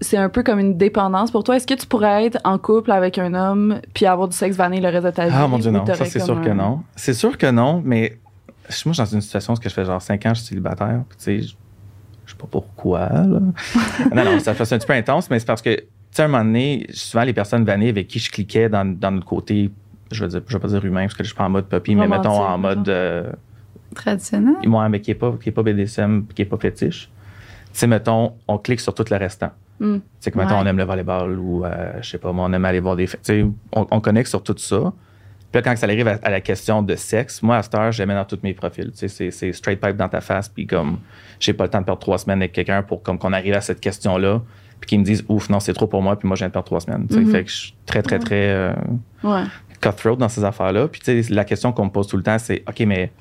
c'est 0.00 0.16
un 0.16 0.28
peu 0.28 0.42
comme 0.42 0.58
une 0.58 0.76
dépendance 0.76 1.30
pour 1.30 1.44
toi? 1.44 1.56
Est-ce 1.56 1.66
que 1.66 1.74
tu 1.74 1.86
pourrais 1.86 2.26
être 2.26 2.38
en 2.44 2.58
couple 2.58 2.90
avec 2.92 3.18
un 3.18 3.32
homme 3.34 3.80
puis 3.94 4.06
avoir 4.06 4.28
du 4.28 4.36
sexe 4.36 4.56
vanille 4.56 4.80
le 4.80 4.88
reste 4.88 5.04
de 5.06 5.10
ta 5.10 5.26
vie? 5.26 5.34
Ah 5.34 5.46
mon 5.46 5.58
dieu, 5.58 5.70
non. 5.70 5.84
Ça, 5.86 6.04
c'est 6.04 6.20
sûr 6.20 6.40
que 6.40 6.50
non. 6.50 6.82
C'est 6.96 7.14
sûr 7.14 7.38
que 7.38 7.50
non, 7.50 7.82
mais 7.84 8.18
moi, 8.18 8.68
je 8.68 8.74
suis 8.74 8.90
dans 8.98 9.04
une 9.04 9.20
situation 9.20 9.52
où 9.54 9.56
je 9.62 9.68
fais 9.68 9.84
genre 9.84 10.00
5 10.02 10.26
ans, 10.26 10.30
je 10.34 10.40
suis 10.40 10.48
célibataire. 10.48 11.02
puis 11.08 11.18
Tu 11.18 11.24
sais, 11.24 11.40
je 11.42 11.54
je 12.26 12.32
sais 12.32 12.38
pas 12.38 12.46
pourquoi. 12.50 13.00
Là. 13.10 13.24
non, 14.14 14.24
non, 14.24 14.38
ça 14.40 14.54
fait 14.54 14.72
un 14.72 14.78
petit 14.78 14.86
peu 14.86 14.94
intense, 14.94 15.28
mais 15.28 15.38
c'est 15.38 15.44
parce 15.46 15.60
que, 15.60 15.74
tu 15.76 15.86
sais, 16.10 16.22
à 16.22 16.24
un 16.24 16.28
moment 16.28 16.44
donné, 16.44 16.86
souvent, 16.90 17.24
les 17.24 17.34
personnes 17.34 17.64
vannées 17.64 17.90
avec 17.90 18.08
qui 18.08 18.18
je 18.18 18.30
cliquais 18.30 18.70
dans, 18.70 18.86
dans 18.98 19.10
notre 19.10 19.26
côté, 19.26 19.70
je 20.10 20.22
veux 20.24 20.30
dire, 20.30 20.40
je 20.46 20.56
vais 20.56 20.60
pas 20.62 20.68
dire 20.68 20.82
humain, 20.84 21.02
parce 21.02 21.14
que 21.14 21.22
je 21.22 21.28
suis 21.28 21.36
pas 21.36 21.44
en 21.44 21.50
mode 21.50 21.66
puppy, 21.66 21.94
mais 21.94 22.08
mettons 22.08 22.42
en 22.42 22.56
mode. 22.56 22.88
euh, 22.88 23.30
Traditionnel. 23.94 24.54
moi, 24.66 24.88
mais 24.88 25.00
qui 25.00 25.10
est 25.10 25.14
pas, 25.14 25.32
qui 25.40 25.50
est 25.50 25.52
pas 25.52 25.62
BDSM, 25.62 26.26
qui 26.34 26.42
est 26.42 26.46
pas 26.46 26.56
fétiche. 26.56 27.10
Tu 27.72 27.78
sais, 27.80 27.86
mettons, 27.86 28.32
on 28.48 28.56
clique 28.58 28.80
sur 28.80 28.94
tout 28.94 29.04
le 29.10 29.16
restant. 29.16 29.50
Mm. 29.80 29.94
Tu 29.96 30.00
sais, 30.20 30.30
que 30.30 30.38
mettons, 30.38 30.54
Ouais. 30.56 30.60
on 30.62 30.66
aime 30.66 30.76
le 30.78 30.84
volleyball 30.84 31.38
ou, 31.38 31.64
euh, 31.64 31.92
je 32.00 32.10
sais 32.10 32.18
pas, 32.18 32.32
moi, 32.32 32.46
on 32.48 32.52
aime 32.52 32.64
aller 32.64 32.80
voir 32.80 32.96
des. 32.96 33.08
sais, 33.22 33.44
on, 33.72 33.86
on 33.90 34.00
connecte 34.00 34.28
sur 34.28 34.42
tout 34.42 34.54
ça. 34.56 34.92
Puis 35.50 35.60
là, 35.60 35.62
quand 35.62 35.76
ça 35.76 35.86
arrive 35.86 36.08
à, 36.08 36.18
à 36.22 36.30
la 36.30 36.40
question 36.40 36.82
de 36.82 36.96
sexe, 36.96 37.42
moi, 37.42 37.56
à 37.58 37.62
cette 37.62 37.74
heure, 37.74 37.92
mets 38.06 38.14
dans 38.14 38.24
tous 38.24 38.40
mes 38.42 38.54
profils. 38.54 38.90
Tu 38.90 38.98
sais, 38.98 39.08
c'est- 39.08 39.30
c'est 39.30 39.52
straight 39.52 39.80
pipe 39.80 39.96
dans 39.96 40.08
ta 40.08 40.20
face, 40.20 40.48
puis 40.48 40.66
comme, 40.66 40.98
j'ai 41.38 41.52
pas 41.52 41.64
le 41.64 41.70
temps 41.70 41.80
de 41.80 41.84
perdre 41.84 42.00
trois 42.00 42.18
semaines 42.18 42.40
avec 42.40 42.52
quelqu'un 42.52 42.82
pour 42.82 43.02
comme 43.02 43.18
qu'on 43.18 43.32
arrive 43.32 43.54
à 43.54 43.60
cette 43.60 43.80
question-là, 43.80 44.42
puis 44.80 44.88
qu'ils 44.88 44.98
me 45.00 45.04
disent, 45.04 45.24
ouf, 45.28 45.48
non, 45.50 45.60
c'est 45.60 45.72
trop 45.72 45.86
pour 45.86 46.02
moi, 46.02 46.16
puis 46.18 46.26
moi, 46.26 46.34
je 46.36 46.40
viens 46.40 46.48
de 46.48 46.52
perdre 46.52 46.66
trois 46.66 46.80
semaines. 46.80 47.06
Tu 47.06 47.14
sais, 47.14 47.20
Mhm. 47.20 47.30
fait 47.30 47.44
que 47.44 47.50
je 47.50 47.56
suis 47.56 47.74
très, 47.86 48.02
très, 48.02 48.18
très. 48.18 48.48
euh, 48.48 48.72
Ouais. 49.22 49.42
cutthroat 49.80 50.16
dans 50.16 50.28
ces 50.28 50.42
affaires-là. 50.44 50.88
Puis, 50.88 51.00
tu 51.00 51.22
sais, 51.22 51.32
la 51.32 51.44
question 51.44 51.72
qu'on 51.72 51.84
me 51.84 51.90
pose 51.90 52.06
tout 52.08 52.16
le 52.16 52.22
temps, 52.22 52.38
c'est 52.38 52.62
OK, 52.68 52.80
mais 52.80 53.12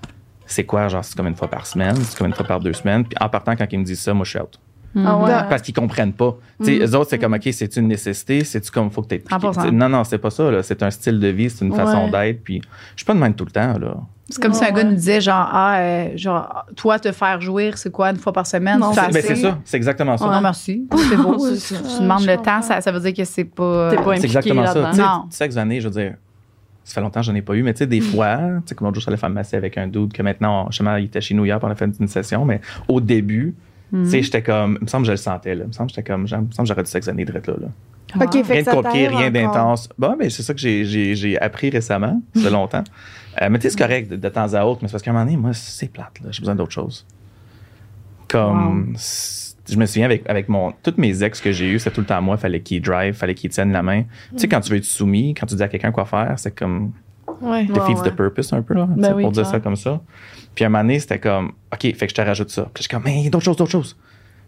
c'est 0.46 0.64
quoi, 0.66 0.88
genre, 0.88 1.04
c'est 1.06 1.16
comme 1.16 1.28
une 1.28 1.36
fois 1.36 1.50
par 1.50 1.66
semaine, 1.68 1.96
c'est 1.98 2.18
comme 2.18 2.28
une 2.28 2.34
fois 2.34 2.46
par 2.48 2.60
deux 2.60 2.74
semaines. 2.74 3.04
Puis, 3.06 3.16
en 3.22 3.30
partant, 3.30 3.56
quand 3.56 3.68
ils 3.72 3.80
me 3.80 3.84
disent 3.84 4.02
ça, 4.02 4.14
moi, 4.14 4.24
je 4.26 4.32
suis 4.32 4.40
out. 4.40 4.60
Ah 4.96 5.18
ouais. 5.18 5.32
Parce 5.50 5.62
qu'ils 5.62 5.74
comprennent 5.74 6.14
pas. 6.14 6.36
Sais, 6.62 6.78
eux 6.80 6.96
autres, 6.96 7.10
c'est 7.10 7.20
comme 7.20 7.34
OK, 7.34 7.48
c'est 7.52 7.76
une 7.78 7.88
nécessité, 7.88 8.44
c'est-tu 8.44 8.72
comme 8.72 8.92
faut 8.92 9.02
que 9.02 9.16
tu 9.16 9.22
100%. 9.24 9.72
Non, 9.72 9.90
non, 9.90 10.04
c'est 10.04 10.18
pas 10.18 10.30
ça, 10.30 10.50
là. 10.52 10.64
C'est 10.64 10.84
un 10.84 10.92
style 10.92 11.20
de 11.20 11.28
vie, 11.28 11.50
c'est 11.50 11.66
une 11.66 11.74
façon 11.74 12.10
d'être. 12.10 12.44
Puis, 12.44 12.62
je 12.96 13.00
suis 13.00 13.06
pas 13.06 13.14
de 13.14 13.20
même 13.20 13.34
tout 13.34 13.46
le 13.46 13.52
temps, 13.52 13.78
là. 13.80 13.98
C'est 14.30 14.42
comme 14.42 14.54
si 14.54 14.64
un 14.64 14.68
Ouais, 14.68 14.74
gars 14.74 14.84
nous 14.86 14.96
disait, 14.96 15.20
genre, 15.20 15.50
ah, 15.52 15.78
euh, 15.80 16.10
genre, 16.16 16.66
toi, 16.76 16.98
te 16.98 17.12
faire 17.12 17.42
jouir, 17.42 17.78
c'est 17.78 17.92
quoi, 17.92 18.10
une 18.12 18.18
fois 18.18 18.32
par 18.32 18.48
semaine? 18.48 18.80
Non, 18.80 18.94
c'est- 18.94 19.12
Ben, 19.12 19.22
c'est 19.22 19.36
ça, 19.36 19.58
c'est 19.66 19.78
exactement 19.78 20.18
ça. 20.18 20.26
Non, 20.26 20.42
merci. 20.42 20.88
C'est 21.10 21.18
beau. 21.18 21.38
Tu, 21.56 21.74
demandes 22.02 22.26
le 22.26 22.38
temps, 22.38 22.62
ça, 22.62 22.80
ça 22.80 22.92
veut 22.92 23.00
dire 23.02 23.14
que 23.14 23.26
c'est 23.26 23.44
pas. 23.44 23.90
T'es 23.92 23.98
pas 23.98 24.16
C'est 24.16 24.26
exactement 24.26 24.66
ça. 24.66 24.90
Tu 24.92 24.98
sais, 24.98 25.04
sexe 25.30 25.56
vanille, 25.56 25.82
je 25.82 25.88
veux 25.90 25.94
dire, 25.94 26.14
ça 26.84 26.96
fait 26.96 27.02
longtemps 27.02 27.20
que 27.20 27.26
j'en 27.26 27.36
ai 27.36 27.42
pas 27.42 27.54
eu, 27.56 27.64
mais 27.64 27.74
tu 27.74 27.80
sais, 27.80 27.88
des 27.88 28.02
fois, 28.02 28.38
tu 28.38 28.62
sais, 28.68 28.76
comme 28.76 28.88
l'autre 28.88 28.96
jour, 28.96 29.02
je 29.02 29.06
suis 29.06 29.10
allé 29.10 29.18
faire 29.18 29.30
masser 29.30 29.58
avec 29.58 29.78
un 29.78 29.88
dude 29.88 30.14
que 30.14 30.22
maintenant, 30.22 30.68
justement, 30.70 30.96
il 30.96 31.06
était 31.06 31.22
chez 31.22 31.34
nous 31.34 31.46
hier, 31.46 31.60
puis 31.60 31.68
on 31.68 31.72
a 31.72 31.76
fait 31.76 31.90
une 32.00 32.08
session, 32.08 32.46
mais 32.46 32.62
au 32.88 33.02
début, 33.02 33.56
Mhm. 33.94 34.04
tu 34.06 34.10
sais, 34.10 34.22
j'étais 34.24 34.42
comme, 34.42 34.78
il 34.82 34.84
me 34.84 34.88
semble 34.90 35.04
que 35.04 35.08
je 35.08 35.12
le 35.12 35.18
sentais, 35.18 35.56
là. 35.56 35.64
Il 35.64 35.68
me 35.68 35.72
semble 35.72 35.90
que 35.90 35.96
j'étais 35.96 36.12
comme, 36.12 36.22
il 36.22 36.24
me 36.24 36.28
semble 36.28 36.48
que 36.50 36.66
j'aurais 36.66 36.84
du 36.84 36.90
sexe 36.90 37.06
vanille 37.06 37.26
direct 37.26 37.48
là, 37.48 37.54
là. 37.62 37.68
OK, 38.26 38.44
fait 38.44 38.54
Rien 38.54 38.62
de 38.64 38.70
compliqué, 38.70 39.08
rien 39.08 39.32
d'intense. 39.32 39.90
Bon, 39.98 40.16
mais 40.20 40.30
c'est 40.30 40.44
ça 40.44 40.54
que 40.54 40.60
j'ai- 40.60 40.84
j'ai 40.86 41.16
j'ai 41.16 41.40
appris 41.40 41.70
récemment, 41.72 42.22
ça 42.36 42.42
fait 42.42 42.50
longtemps. 42.52 42.84
Euh, 43.42 43.48
mais 43.50 43.58
tu 43.60 43.64
sais, 43.64 43.70
c'est 43.72 43.78
correct 43.80 44.10
de, 44.12 44.16
de 44.18 44.30
temps 44.30 44.54
à 44.54 44.64
autre, 44.66 44.80
mais 44.82 44.88
c'est 44.88 44.92
parce 44.94 45.04
qu'à 45.04 45.10
un 45.12 45.14
moment 45.14 45.26
donné, 45.26 45.38
moi, 45.38 45.54
c'est 45.54 45.92
plate, 45.92 46.20
là. 46.24 46.28
J'ai 46.32 46.42
besoin 46.42 46.56
d'autre 46.56 46.72
chose. 46.74 47.06
Comme. 48.28 48.94
c'est- 48.98 49.44
Je 49.70 49.78
me 49.78 49.86
souviens 49.86 50.06
avec, 50.06 50.30
avec 50.30 50.50
mon. 50.50 50.74
Toutes 50.84 50.98
mes 50.98 51.24
ex 51.24 51.40
que 51.40 51.52
j'ai 51.54 51.70
eues, 51.70 51.80
c'était 51.80 51.96
tout 51.96 52.02
le 52.02 52.06
temps 52.08 52.22
moi, 52.22 52.36
fallait 52.36 52.60
qu'ils 52.60 52.82
drive, 52.82 53.14
fallait 53.14 53.34
qu'ils 53.34 53.50
tiennent 53.50 53.72
la 53.72 53.82
main. 53.82 54.04
Tu 54.32 54.40
sais, 54.40 54.48
quand 54.50 54.60
tu 54.60 54.72
veux 54.72 54.78
être 54.78 54.84
soumis, 54.84 55.34
quand 55.34 55.46
tu 55.46 55.56
dis 55.56 55.64
à 55.64 55.70
quelqu'un 55.70 55.92
quoi 55.94 56.04
faire, 56.06 56.34
c'est 56.38 56.54
comme. 56.54 56.92
Ouais. 57.42 57.66
defeats 57.66 57.88
ouais. 58.02 58.10
the 58.10 58.16
purpose 58.16 58.54
un 58.54 58.62
peu, 58.62 58.74
là, 58.74 58.88
Ben 58.90 59.14
oui, 59.16 59.24
pour 59.24 59.32
dire 59.32 59.46
ça 59.46 59.60
comme 59.60 59.76
ça. 59.76 60.00
Puis 60.56 60.64
à 60.64 60.68
un 60.68 60.70
moment 60.70 60.84
donné, 60.84 61.00
c'était 61.00 61.20
comme, 61.20 61.54
OK, 61.74 61.82
fait 61.82 61.94
que 61.94 62.10
je 62.10 62.14
te 62.16 62.22
rajoute 62.22 62.50
ça. 62.50 62.64
Puis 62.64 62.72
je 62.78 62.82
suis 62.84 62.90
comme, 62.90 63.04
mais 63.04 63.30
d'autres 63.30 63.44
choses, 63.46 63.58
d'autres 63.58 63.72
choses. 63.72 63.98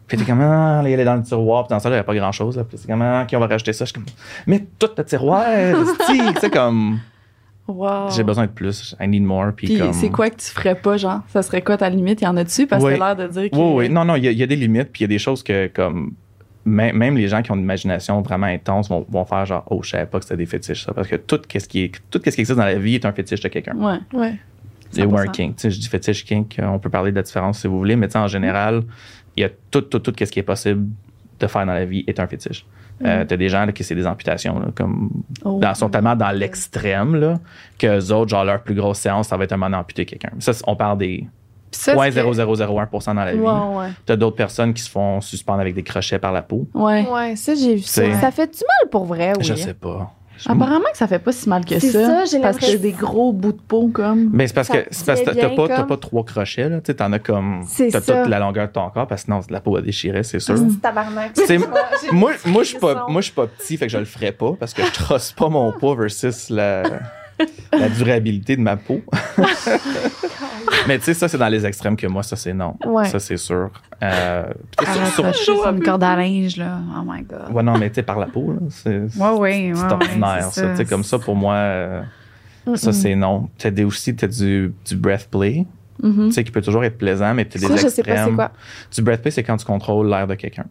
Puis 0.07 0.17
t'es 0.17 0.23
comme, 0.25 0.41
ah, 0.41 0.81
là, 0.83 0.89
il 0.89 0.99
est 0.99 1.03
dans 1.03 1.15
le 1.15 1.23
tiroir. 1.23 1.63
Puis 1.65 1.69
dans 1.73 1.79
ça, 1.79 1.89
là, 1.89 1.95
il 1.95 1.97
n'y 1.97 2.01
a 2.01 2.03
pas 2.03 2.13
grand-chose. 2.13 2.57
là. 2.57 2.63
Puis 2.63 2.77
c'est 2.77 2.87
comme, 2.87 3.01
ah, 3.01 3.23
OK, 3.23 3.29
on 3.35 3.39
va 3.39 3.47
rajouter 3.47 3.73
ça. 3.73 3.85
Je 3.85 3.89
suis 3.89 3.93
comme, 3.95 4.05
mais 4.45 4.63
tout 4.77 4.89
le 4.95 5.03
tiroir, 5.03 5.45
sais, 6.39 6.49
comme, 6.51 6.99
Wow. 7.67 8.11
j'ai 8.11 8.21
besoin 8.23 8.45
de 8.45 8.51
plus. 8.51 8.95
I 9.01 9.07
need 9.07 9.23
more. 9.23 9.51
Puis, 9.55 9.65
Puis 9.65 9.79
comme. 9.79 9.91
c'est 9.93 10.09
quoi 10.09 10.29
que 10.29 10.35
tu 10.35 10.51
ferais 10.51 10.75
pas, 10.75 10.97
genre? 10.97 11.21
Ça 11.29 11.41
serait 11.41 11.63
quoi 11.63 11.77
ta 11.77 11.89
limite? 11.89 12.21
Y 12.21 12.27
en 12.27 12.37
a-tu? 12.37 12.67
Parce 12.67 12.83
que 12.83 12.87
Oui. 12.89 12.99
t'as 12.99 13.15
l'air 13.15 13.27
de 13.27 13.33
dire 13.33 13.49
que. 13.49 13.55
Oui, 13.55 13.73
oui. 13.75 13.89
Non, 13.89 14.05
non, 14.05 14.15
il 14.15 14.25
y, 14.25 14.27
a- 14.27 14.31
il 14.31 14.37
y 14.37 14.43
a 14.43 14.45
des 14.47 14.55
limites. 14.55 14.91
Puis 14.93 14.99
il 15.01 15.05
y 15.05 15.05
a 15.05 15.07
des 15.07 15.17
choses 15.17 15.41
que, 15.41 15.65
comme, 15.73 16.11
même, 16.65 16.97
même 16.97 17.15
les 17.15 17.27
gens 17.27 17.41
qui 17.41 17.51
ont 17.51 17.55
une 17.55 17.61
imagination 17.61 18.21
vraiment 18.21 18.47
intense 18.47 18.89
vont, 18.89 19.05
vont 19.09 19.23
faire 19.25 19.45
genre, 19.45 19.63
oh, 19.69 19.81
je 19.83 19.91
savais 19.91 20.05
pas 20.07 20.17
que 20.19 20.25
c'était 20.25 20.37
des 20.37 20.45
fétiches, 20.47 20.83
ça. 20.85 20.93
Parce 20.93 21.07
que 21.07 21.15
tout 21.15 21.39
ce 21.51 21.67
qui, 21.67 21.83
est, 21.83 21.91
tout 22.09 22.19
ce 22.23 22.29
qui 22.31 22.41
existe 22.41 22.57
dans 22.57 22.65
la 22.65 22.75
vie 22.79 22.95
est 22.95 23.05
un 23.05 23.11
fétiche 23.13 23.39
de 23.41 23.47
quelqu'un. 23.49 23.75
Ouais. 23.75 23.97
Ouais. 24.13 24.33
Ou 25.05 25.17
un 25.17 25.25
100%. 25.25 25.31
kink. 25.31 25.55
Tu 25.57 25.61
sais, 25.61 25.71
je 25.71 25.79
dis 25.79 25.87
fétiche 25.87 26.25
kink, 26.25 26.57
on 26.61 26.79
peut 26.79 26.89
parler 26.89 27.11
de 27.11 27.15
la 27.17 27.21
différence 27.23 27.59
si 27.61 27.67
vous 27.67 27.77
voulez, 27.77 27.95
mais 27.95 28.07
tu 28.07 28.13
sais, 28.13 28.19
en 28.19 28.27
général, 28.27 28.81
il 29.37 29.41
y 29.41 29.43
a 29.43 29.49
tout, 29.71 29.81
tout, 29.81 29.99
tout 29.99 30.13
ce 30.17 30.31
qui 30.31 30.39
est 30.39 30.43
possible 30.43 30.87
de 31.39 31.47
faire 31.47 31.65
dans 31.65 31.73
la 31.73 31.85
vie 31.85 32.03
est 32.07 32.19
un 32.19 32.27
fétiche. 32.27 32.65
Euh, 33.03 33.25
T'as 33.25 33.35
des 33.35 33.49
gens 33.49 33.65
là, 33.65 33.73
qui 33.73 33.83
c'est 33.83 33.93
des 33.93 34.07
amputations, 34.07 34.57
là, 34.57 34.67
comme 34.73 35.09
Oh. 35.43 35.59
dans, 35.61 35.73
sont 35.75 35.89
tellement 35.89 36.15
dans 36.15 36.31
l'extrême 36.31 37.15
là, 37.15 37.39
que 37.77 38.11
autres, 38.13 38.29
genre 38.29 38.45
leur 38.45 38.63
plus 38.63 38.73
grosse 38.73 38.99
séance, 38.99 39.27
ça 39.27 39.35
va 39.35 39.43
être 39.43 39.51
un 39.51 39.57
moment 39.57 39.77
d'amputer 39.77 40.05
quelqu'un. 40.05 40.31
Ça, 40.39 40.53
c'est- 40.53 40.63
on 40.65 40.77
parle 40.77 40.97
des 40.99 41.27
ça, 41.75 41.93
que- 41.93 41.99
0.0001% 41.99 43.05
dans 43.15 43.23
la 43.23 43.33
vie. 43.33 43.39
Ouais, 43.39 43.51
ouais. 43.51 43.87
T'as 44.05 44.15
d'autres 44.15 44.35
personnes 44.35 44.73
qui 44.73 44.81
se 44.81 44.89
font 44.89 45.21
suspendre 45.21 45.59
avec 45.61 45.75
des 45.75 45.83
crochets 45.83 46.19
par 46.19 46.31
la 46.31 46.41
peau. 46.41 46.67
Ouais. 46.73 47.05
Ouais, 47.09 47.35
ça, 47.35 47.53
j'ai 47.55 47.75
vu 47.75 47.81
ça. 47.81 48.01
Ça 48.19 48.31
fait-tu 48.31 48.63
mal 48.81 48.89
pour 48.89 49.05
vrai, 49.05 49.33
oui? 49.37 49.43
Je 49.43 49.53
sais 49.55 49.73
pas. 49.73 50.11
Je- 50.37 50.49
Apparemment 50.51 50.83
que 50.91 50.97
ça 50.97 51.07
fait 51.07 51.19
pas 51.19 51.31
si 51.31 51.47
mal 51.47 51.63
que 51.63 51.79
C'est 51.79 51.91
ça. 51.91 52.05
ça, 52.05 52.25
j'ai 52.25 52.41
Parce 52.41 52.57
que 52.57 52.63
l'impression- 52.65 52.81
des 52.81 52.91
gros 52.91 53.31
bouts 53.31 53.53
de 53.53 53.61
peau, 53.61 53.87
comme. 53.87 54.31
Mais 54.33 54.47
c'est 54.47 54.53
parce 54.53 54.67
Ça 54.67 54.81
que 54.81 54.87
c'est 54.91 55.05
parce 55.05 55.21
que 55.21 55.29
tient 55.29 55.47
t'as 55.49 55.55
pas, 55.55 55.67
comme- 55.77 55.87
pas 55.87 55.95
trois 55.95 56.25
crochets, 56.25 56.67
là. 56.67 56.79
Tu 56.81 56.87
sais, 56.87 56.95
t'en 56.95 57.13
as 57.13 57.19
comme. 57.19 57.63
C'est 57.65 57.87
T'as 57.87 58.01
toute 58.01 58.27
la 58.29 58.39
longueur 58.39 58.67
de 58.67 58.73
ton 58.73 58.89
corps, 58.89 59.07
parce 59.07 59.21
que 59.21 59.25
sinon, 59.27 59.39
la 59.49 59.61
peau 59.61 59.77
a 59.77 59.81
déchiré, 59.81 60.23
c'est 60.23 60.41
sûr. 60.41 60.57
C'est 60.57 60.81
tabarnak. 60.81 61.31
Moi, 62.11 62.33
moi, 62.47 62.63
je 62.63 62.67
suis 62.67 62.77
pas, 62.79 62.95
frisson. 62.95 63.11
moi, 63.11 63.21
je 63.21 63.25
suis 63.27 63.33
pas 63.33 63.47
petit, 63.47 63.77
fait 63.77 63.85
que 63.85 63.91
je 63.93 63.97
le 63.97 64.03
ferais 64.03 64.33
pas 64.33 64.51
parce 64.59 64.73
que 64.73 64.83
je 64.83 64.91
trosse 64.91 65.31
pas 65.31 65.47
mon 65.47 65.71
poids 65.71 65.95
versus 65.95 66.49
la, 66.49 66.83
la 67.73 67.89
durabilité 67.89 68.55
de 68.55 68.61
ma 68.61 68.77
peau. 68.77 69.01
Mais 70.87 70.97
tu 70.99 71.05
sais, 71.05 71.13
ça, 71.13 71.27
c'est 71.27 71.37
dans 71.37 71.47
les 71.47 71.65
extrêmes 71.65 71.95
que 71.95 72.07
moi, 72.07 72.23
ça, 72.23 72.35
c'est 72.35 72.53
non. 72.53 72.75
Ouais. 72.85 73.05
Ça, 73.05 73.19
c'est 73.19 73.37
sûr. 73.37 73.69
Euh, 74.03 74.43
sur- 74.79 74.89
Arrête, 74.89 75.13
sur- 75.13 75.35
sur 75.35 75.67
une 75.67 75.81
corde 75.81 76.03
à 76.03 76.15
linge, 76.15 76.57
là. 76.57 76.79
Oh 76.97 77.03
my 77.05 77.23
God. 77.23 77.51
ouais, 77.53 77.63
non, 77.63 77.77
mais 77.77 77.89
tu 77.89 77.95
sais, 77.95 78.03
par 78.03 78.19
la 78.19 78.27
peau, 78.27 78.51
là, 78.53 78.59
c'est 78.69 78.99
Ouais, 79.17 79.29
ouais, 79.37 79.71
c'est 79.73 79.81
ouais, 79.83 79.91
ordinaire, 79.93 80.43
ça. 80.51 80.69
Tu 80.71 80.77
sais, 80.77 80.85
comme 80.85 81.03
ça, 81.03 81.17
pour 81.19 81.35
moi, 81.35 81.53
euh, 81.55 82.01
ça, 82.75 82.93
c'est 82.93 83.15
non. 83.15 83.49
T'as 83.57 83.71
des, 83.71 83.83
aussi, 83.83 84.15
t'as 84.15 84.27
du, 84.27 84.73
du 84.87 84.95
breath 84.95 85.27
play, 85.31 85.65
Mhm. 86.03 86.27
tu 86.27 86.31
sais, 86.33 86.43
qui 86.43 86.51
peut 86.51 86.61
toujours 86.61 86.83
être 86.83 86.97
plaisant, 86.97 87.33
mais 87.33 87.45
t'as 87.45 87.59
des 87.59 87.67
Ça, 87.67 87.75
je 87.77 87.87
sais 87.87 88.03
pas 88.03 88.11
c'est 88.11 88.11
extrêmes. 88.11 88.35
quoi. 88.35 88.51
Du 88.93 89.01
breath 89.01 89.21
play, 89.21 89.31
c'est 89.31 89.43
quand 89.43 89.57
tu 89.57 89.65
contrôles 89.65 90.07
l'air 90.09 90.27
de 90.27 90.35
quelqu'un. 90.35 90.65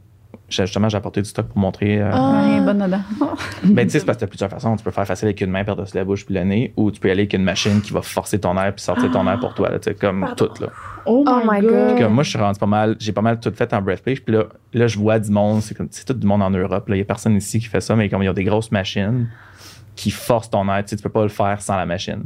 J'ai- 0.49 0.67
Justement, 0.67 0.89
j'ai 0.91 0.97
apporté 0.99 1.23
du 1.23 1.29
stock 1.29 1.47
pour 1.47 1.59
montrer. 1.59 2.01
euh, 2.03 2.11
Ah. 2.13 2.45
Ouais, 2.47 2.61
bonne 2.61 2.79
dedans. 2.79 3.01
Ben, 3.65 3.87
tu 3.87 3.93
sais, 3.93 3.99
c'est 4.01 4.05
parce 4.05 4.17
que 4.19 4.21
t'as 4.21 4.27
plusieurs 4.27 4.51
façons. 4.51 4.77
Tu 4.77 4.85
peux 4.85 4.91
faire 4.91 5.07
facile 5.07 5.27
avec 5.29 5.41
une 5.41 5.51
main 5.51 5.65
par-dessus 5.65 5.97
la 5.97 6.05
bouche 6.05 6.27
puis 6.27 6.35
le 6.35 6.45
nez, 6.45 6.73
ou 6.77 6.91
tu 6.91 7.01
peux 7.01 7.09
y 7.09 7.11
aller 7.11 7.23
avec 7.23 7.33
une 7.33 7.43
machine 7.45 7.81
qui 7.81 7.93
va 7.93 8.03
forcer 8.03 8.39
ton 8.39 8.57
air 8.59 8.75
puis 8.75 8.83
sortir 8.85 9.11
ton 9.11 9.27
air 9.27 9.41
pour 9.41 9.55
toi, 9.55 9.71
là, 9.71 9.79
tu 9.79 9.95
comme 9.95 10.27
tout, 10.37 10.51
là. 10.61 10.69
Oh, 11.07 11.25
Oh 11.27 11.41
my 11.51 11.61
God. 11.61 11.99
Comme 11.99 12.13
moi, 12.15 12.23
je 12.25 12.31
suis 12.31 12.39
rendu 12.39 12.59
pas 12.59 12.67
mal, 12.67 12.97
j'ai 12.99 13.13
pas 13.13 13.23
mal 13.23 13.41
tout 13.41 13.53
fait 13.55 13.73
en 13.73 13.81
breathplay, 13.83 14.15
puis 14.17 14.35
là, 14.35 14.45
là, 14.75 14.87
je 14.87 14.99
vois 14.99 15.19
du 15.19 15.31
monde, 15.31 15.63
c'est 15.63 15.75
comme, 15.75 15.89
c'est 15.91 16.05
tout 16.05 16.13
du 16.15 16.27
monde 16.27 16.43
en 16.43 16.51
Europe, 16.51 16.89
là. 16.89 16.97
Il 16.97 16.99
y 16.99 17.03
a 17.03 17.05
personne 17.07 17.37
ici 17.37 17.59
qui 17.59 17.67
fait 17.67 17.81
ça, 17.81 17.97
mais 17.97 18.09
comme 18.11 18.23
il 18.23 18.27
y 18.27 18.29
a 18.29 18.33
des 18.35 18.45
grosses 18.45 18.71
machines 18.71 19.29
qui 19.97 20.11
forcent 20.11 20.51
ton 20.51 20.69
air, 20.69 20.83
tu 20.85 20.91
sais, 20.91 20.97
tu 20.97 21.03
peux 21.03 21.09
pas 21.09 21.23
le 21.23 21.29
faire 21.29 21.61
sans 21.63 21.77
la 21.77 21.87
machine. 21.87 22.25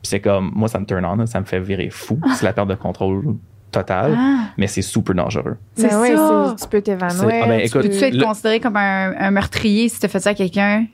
Puis 0.00 0.10
c'est 0.10 0.20
comme, 0.20 0.50
moi, 0.54 0.68
ça 0.68 0.78
me 0.78 0.86
turn 0.86 1.04
on, 1.04 1.16
là, 1.16 1.26
ça 1.26 1.40
me 1.40 1.44
fait 1.44 1.60
virer 1.60 1.90
fou. 1.90 2.18
C'est 2.36 2.44
la 2.46 2.52
perte 2.52 2.68
de 2.68 2.74
contrôle 2.74 3.34
totale, 3.70 4.14
Ah. 4.16 4.38
mais 4.56 4.66
c'est 4.66 4.82
super 4.82 5.14
dangereux. 5.14 5.56
C'est 5.74 5.88
Ben 5.88 6.00
ouais, 6.00 6.16
ça. 6.16 6.54
c'est- 6.56 6.64
Tu 6.64 6.70
peux 6.70 6.80
t'évanouir. 6.82 7.40
Ah 7.44 7.48
ben, 7.48 7.60
tu 7.66 7.70
Peux-tu 7.72 8.04
être 8.04 8.14
Le- 8.16 8.24
considéré 8.24 8.60
comme 8.60 8.76
un, 8.76 9.14
un 9.18 9.30
meurtrier 9.30 9.88
si 9.88 9.98
tu 10.00 10.08
fait 10.08 10.20
ça 10.20 10.30
à 10.30 10.34
quelqu'un? 10.34 10.86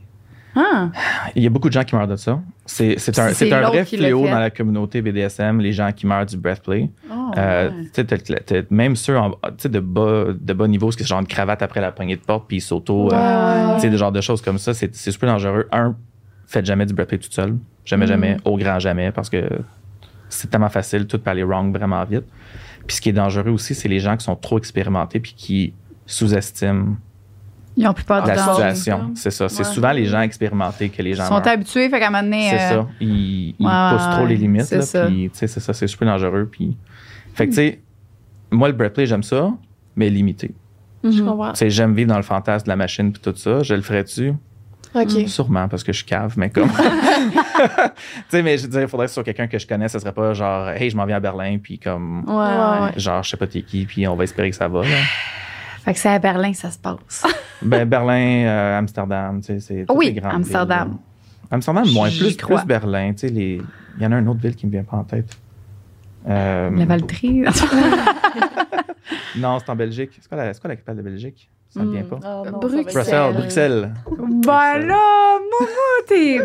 Ah. 0.57 0.91
Il 1.35 1.43
y 1.43 1.47
a 1.47 1.51
beaucoup 1.51 1.67
de 1.69 1.73
gens 1.73 1.83
qui 1.83 1.97
meurent 1.97 2.07
de 2.07 2.15
ça. 2.15 2.41
C'est, 2.65 2.95
c'est 2.99 3.19
un, 3.19 3.31
C'est 3.31 3.53
un 3.53 3.63
vrai 3.63 3.85
fléau 3.85 4.25
dans 4.29 4.39
la 4.39 4.51
communauté 4.51 5.03
BDSM, 5.03 5.61
les 5.61 5.73
gens 5.73 5.91
qui 5.91 6.07
meurent 6.07 6.27
du 6.27 6.37
breathplay. 6.37 6.91
Oh, 7.11 7.33
Euh, 7.37 7.71
ouais. 7.71 7.75
tu 7.87 7.91
sais, 7.93 8.05
t'as- 8.05 8.19
t'as- 8.19 8.39
t'as- 8.41 8.63
même 8.71 8.95
ceux 8.95 9.19
en- 9.19 9.31
tu 9.33 9.37
sais, 9.59 9.69
de, 9.69 9.81
bas, 9.81 10.27
de 10.39 10.53
bas 10.53 10.69
niveau, 10.69 10.93
ce 10.93 10.97
qui 10.97 11.03
est 11.03 11.07
genre 11.07 11.19
une 11.21 11.27
cravate 11.27 11.61
après 11.63 11.81
la 11.81 11.91
poignée 11.91 12.15
de 12.15 12.21
porte, 12.21 12.45
puis 12.47 12.59
ils 12.59 12.61
s'auto. 12.61 13.09
Ouais, 13.09 13.15
euh, 13.17 13.69
ouais, 13.71 13.75
tu 13.77 13.81
sais, 13.81 13.91
des 13.91 13.97
genres 13.99 14.13
de 14.13 14.21
choses 14.21 14.43
comme 14.43 14.59
ça, 14.59 14.75
c'est, 14.75 14.95
c'est 14.95 15.11
super 15.11 15.29
dangereux. 15.33 15.67
Un, 15.73 15.97
faites 16.47 16.65
jamais 16.67 16.87
du 16.87 16.95
breathplay 16.95 17.19
tout 17.19 17.33
seul. 17.33 17.57
Jamais, 17.85 18.07
jamais, 18.07 18.37
au 18.45 18.57
grand 18.57 18.79
jamais, 18.79 19.11
parce 19.11 19.29
que 19.29 19.43
c'est 20.35 20.49
tellement 20.49 20.69
facile, 20.69 21.07
tout 21.07 21.19
peut 21.19 21.31
aller 21.31 21.43
wrong 21.45 21.77
vraiment 21.77 22.05
vite. 22.05 22.25
Puis 22.87 22.97
ce 22.97 23.01
qui 23.01 23.09
est 23.09 23.13
dangereux 23.13 23.51
aussi, 23.51 23.75
c'est 23.75 23.89
les 23.89 24.01
gens 24.01 24.17
qui 24.17 24.25
sont 24.25 24.37
trop 24.37 24.59
expérimentés 24.59 25.21
puis 25.21 25.35
qui 25.37 25.73
sous-estiment 26.07 26.97
Ils 27.77 27.89
ont 27.89 27.95
plus 27.95 28.05
peur 28.05 28.23
du 28.23 28.29
la 28.29 28.37
situation. 28.37 29.13
C'est 29.15 29.31
ça. 29.31 29.49
C'est 29.49 29.65
souvent 29.65 29.93
les 29.93 30.05
gens 30.07 30.21
expérimentés 30.21 30.91
que 30.91 31.01
les 31.03 31.11
Ils 31.11 31.17
gens 31.17 31.27
sont 31.27 31.35
meurent. 31.35 31.49
habitués, 31.49 31.89
fait 31.89 31.99
qu'à 31.99 32.09
un 32.09 32.11
moment 32.11 32.23
donné. 32.23 32.51
C'est 32.51 32.57
euh, 32.57 32.83
ça. 32.83 32.89
Ils, 33.01 33.55
ils 33.59 33.67
ouais, 33.67 33.91
poussent 33.91 34.17
trop 34.17 34.27
les 34.27 34.37
limites. 34.37 34.65
c'est 34.65 34.77
Là, 34.77 34.83
ça. 34.83 35.07
puis, 35.07 35.31
tu 35.33 35.39
sais, 35.39 35.47
c'est 35.47 35.61
ça, 35.61 35.73
c'est 35.73 35.87
super 35.87 36.07
dangereux. 36.09 36.49
Puis... 36.51 36.77
Fait 37.35 37.47
que, 37.47 37.51
tu 37.51 37.57
sais, 37.57 37.81
moi, 38.51 38.69
le 38.69 38.75
breathplay, 38.75 39.07
j'aime 39.07 39.23
ça, 39.23 39.51
mais 39.97 40.11
limité. 40.11 40.55
Je 41.03 41.23
comprends. 41.23 41.53
Tu 41.53 41.59
sais, 41.59 41.71
j'aime 41.71 41.95
vivre 41.95 42.09
dans 42.11 42.17
le 42.17 42.23
fantasme 42.23 42.65
de 42.67 42.71
la 42.71 42.77
machine 42.77 43.13
puis 43.13 43.21
tout 43.21 43.37
ça. 43.37 43.63
Je 43.63 43.75
le 43.75 43.83
ferais-tu? 43.83 44.35
OK. 44.95 45.29
Sûrement, 45.29 45.69
parce 45.69 45.83
que 45.83 45.93
je 45.93 45.99
suis 45.99 46.07
cave, 46.07 46.35
mais 46.37 46.51
comme. 46.51 46.71
tu 46.71 46.79
sais, 48.29 48.43
mais 48.43 48.57
je 48.59 48.63
veux 48.63 48.69
dire, 48.69 48.83
il 48.83 48.89
faudrait 48.89 49.07
que 49.07 49.11
ce 49.11 49.15
soit 49.15 49.25
quelqu'un 49.25 49.47
que 49.47 49.59
je 49.59 49.67
connais. 49.67 49.89
Ce 49.89 49.99
serait 49.99 50.13
pas 50.13 50.35
genre, 50.35 50.69
hey, 50.71 50.89
je 50.91 50.97
m'en 50.97 51.05
viens 51.05 51.17
à 51.17 51.21
Berlin, 51.21 51.59
puis 51.63 51.79
comme. 51.79 52.25
Ouais, 52.27 52.35
ouais. 52.93 52.99
Genre, 53.01 53.23
je 53.23 53.31
sais 53.31 53.37
pas 53.37 53.47
t'es 53.47 53.63
qui, 53.63 53.85
puis 53.87 54.07
on 54.07 54.15
va 54.17 54.25
espérer 54.25 54.51
que 54.51 54.57
ça 54.57 54.69
va. 54.69 54.83
Là. 54.83 54.97
Fait 55.85 55.93
que 55.93 55.99
c'est 55.99 56.09
à 56.09 56.19
Berlin 56.19 56.53
que 56.53 56.57
ça 56.59 56.71
se 56.71 56.79
passe. 56.79 57.25
Ben, 57.63 57.89
Berlin, 57.89 58.45
euh, 58.45 58.79
Amsterdam, 58.79 59.41
tu 59.41 59.47
sais, 59.47 59.61
c'est. 59.61 59.87
Oui, 59.91 60.07
les 60.07 60.21
grandes 60.21 60.35
Amsterdam. 60.35 60.89
villes. 60.89 60.99
Amsterdam, 61.51 61.85
moins. 61.93 62.11
Plus, 62.11 62.37
crois. 62.37 62.59
plus 62.59 62.67
Berlin, 62.67 63.13
tu 63.13 63.21
sais, 63.21 63.29
les. 63.29 63.63
Il 63.97 64.03
y 64.03 64.07
en 64.07 64.13
a 64.13 64.19
une 64.19 64.29
autre 64.29 64.41
ville 64.41 64.55
qui 64.57 64.67
me 64.67 64.73
vient 64.73 64.83
pas 64.85 64.99
en 64.99 65.05
tête. 65.05 65.39
Euh, 66.29 66.71
La 66.77 66.85
Valtrie. 66.85 67.45
Non, 69.37 69.59
c'est 69.59 69.71
en 69.71 69.77
Belgique. 69.77 70.11
C'est 70.21 70.29
quoi, 70.29 70.39
la, 70.39 70.55
c'est 70.55 70.61
quoi 70.61 70.69
la 70.69 70.77
capitale 70.77 70.97
de 70.97 71.03
Belgique? 71.03 71.49
Ça 71.75 71.83
me 71.83 71.91
vient 71.93 72.03
Mm. 72.03 72.07
pas. 72.07 72.19
Ah, 72.23 72.43
non, 72.53 72.59
Bruxelles. 72.59 72.85
va 72.85 73.33
Bruxelles, 73.33 73.33
Bruxelles. 73.35 73.93
ben 74.47 74.87
là, 74.87 75.39
t'es. 76.07 76.39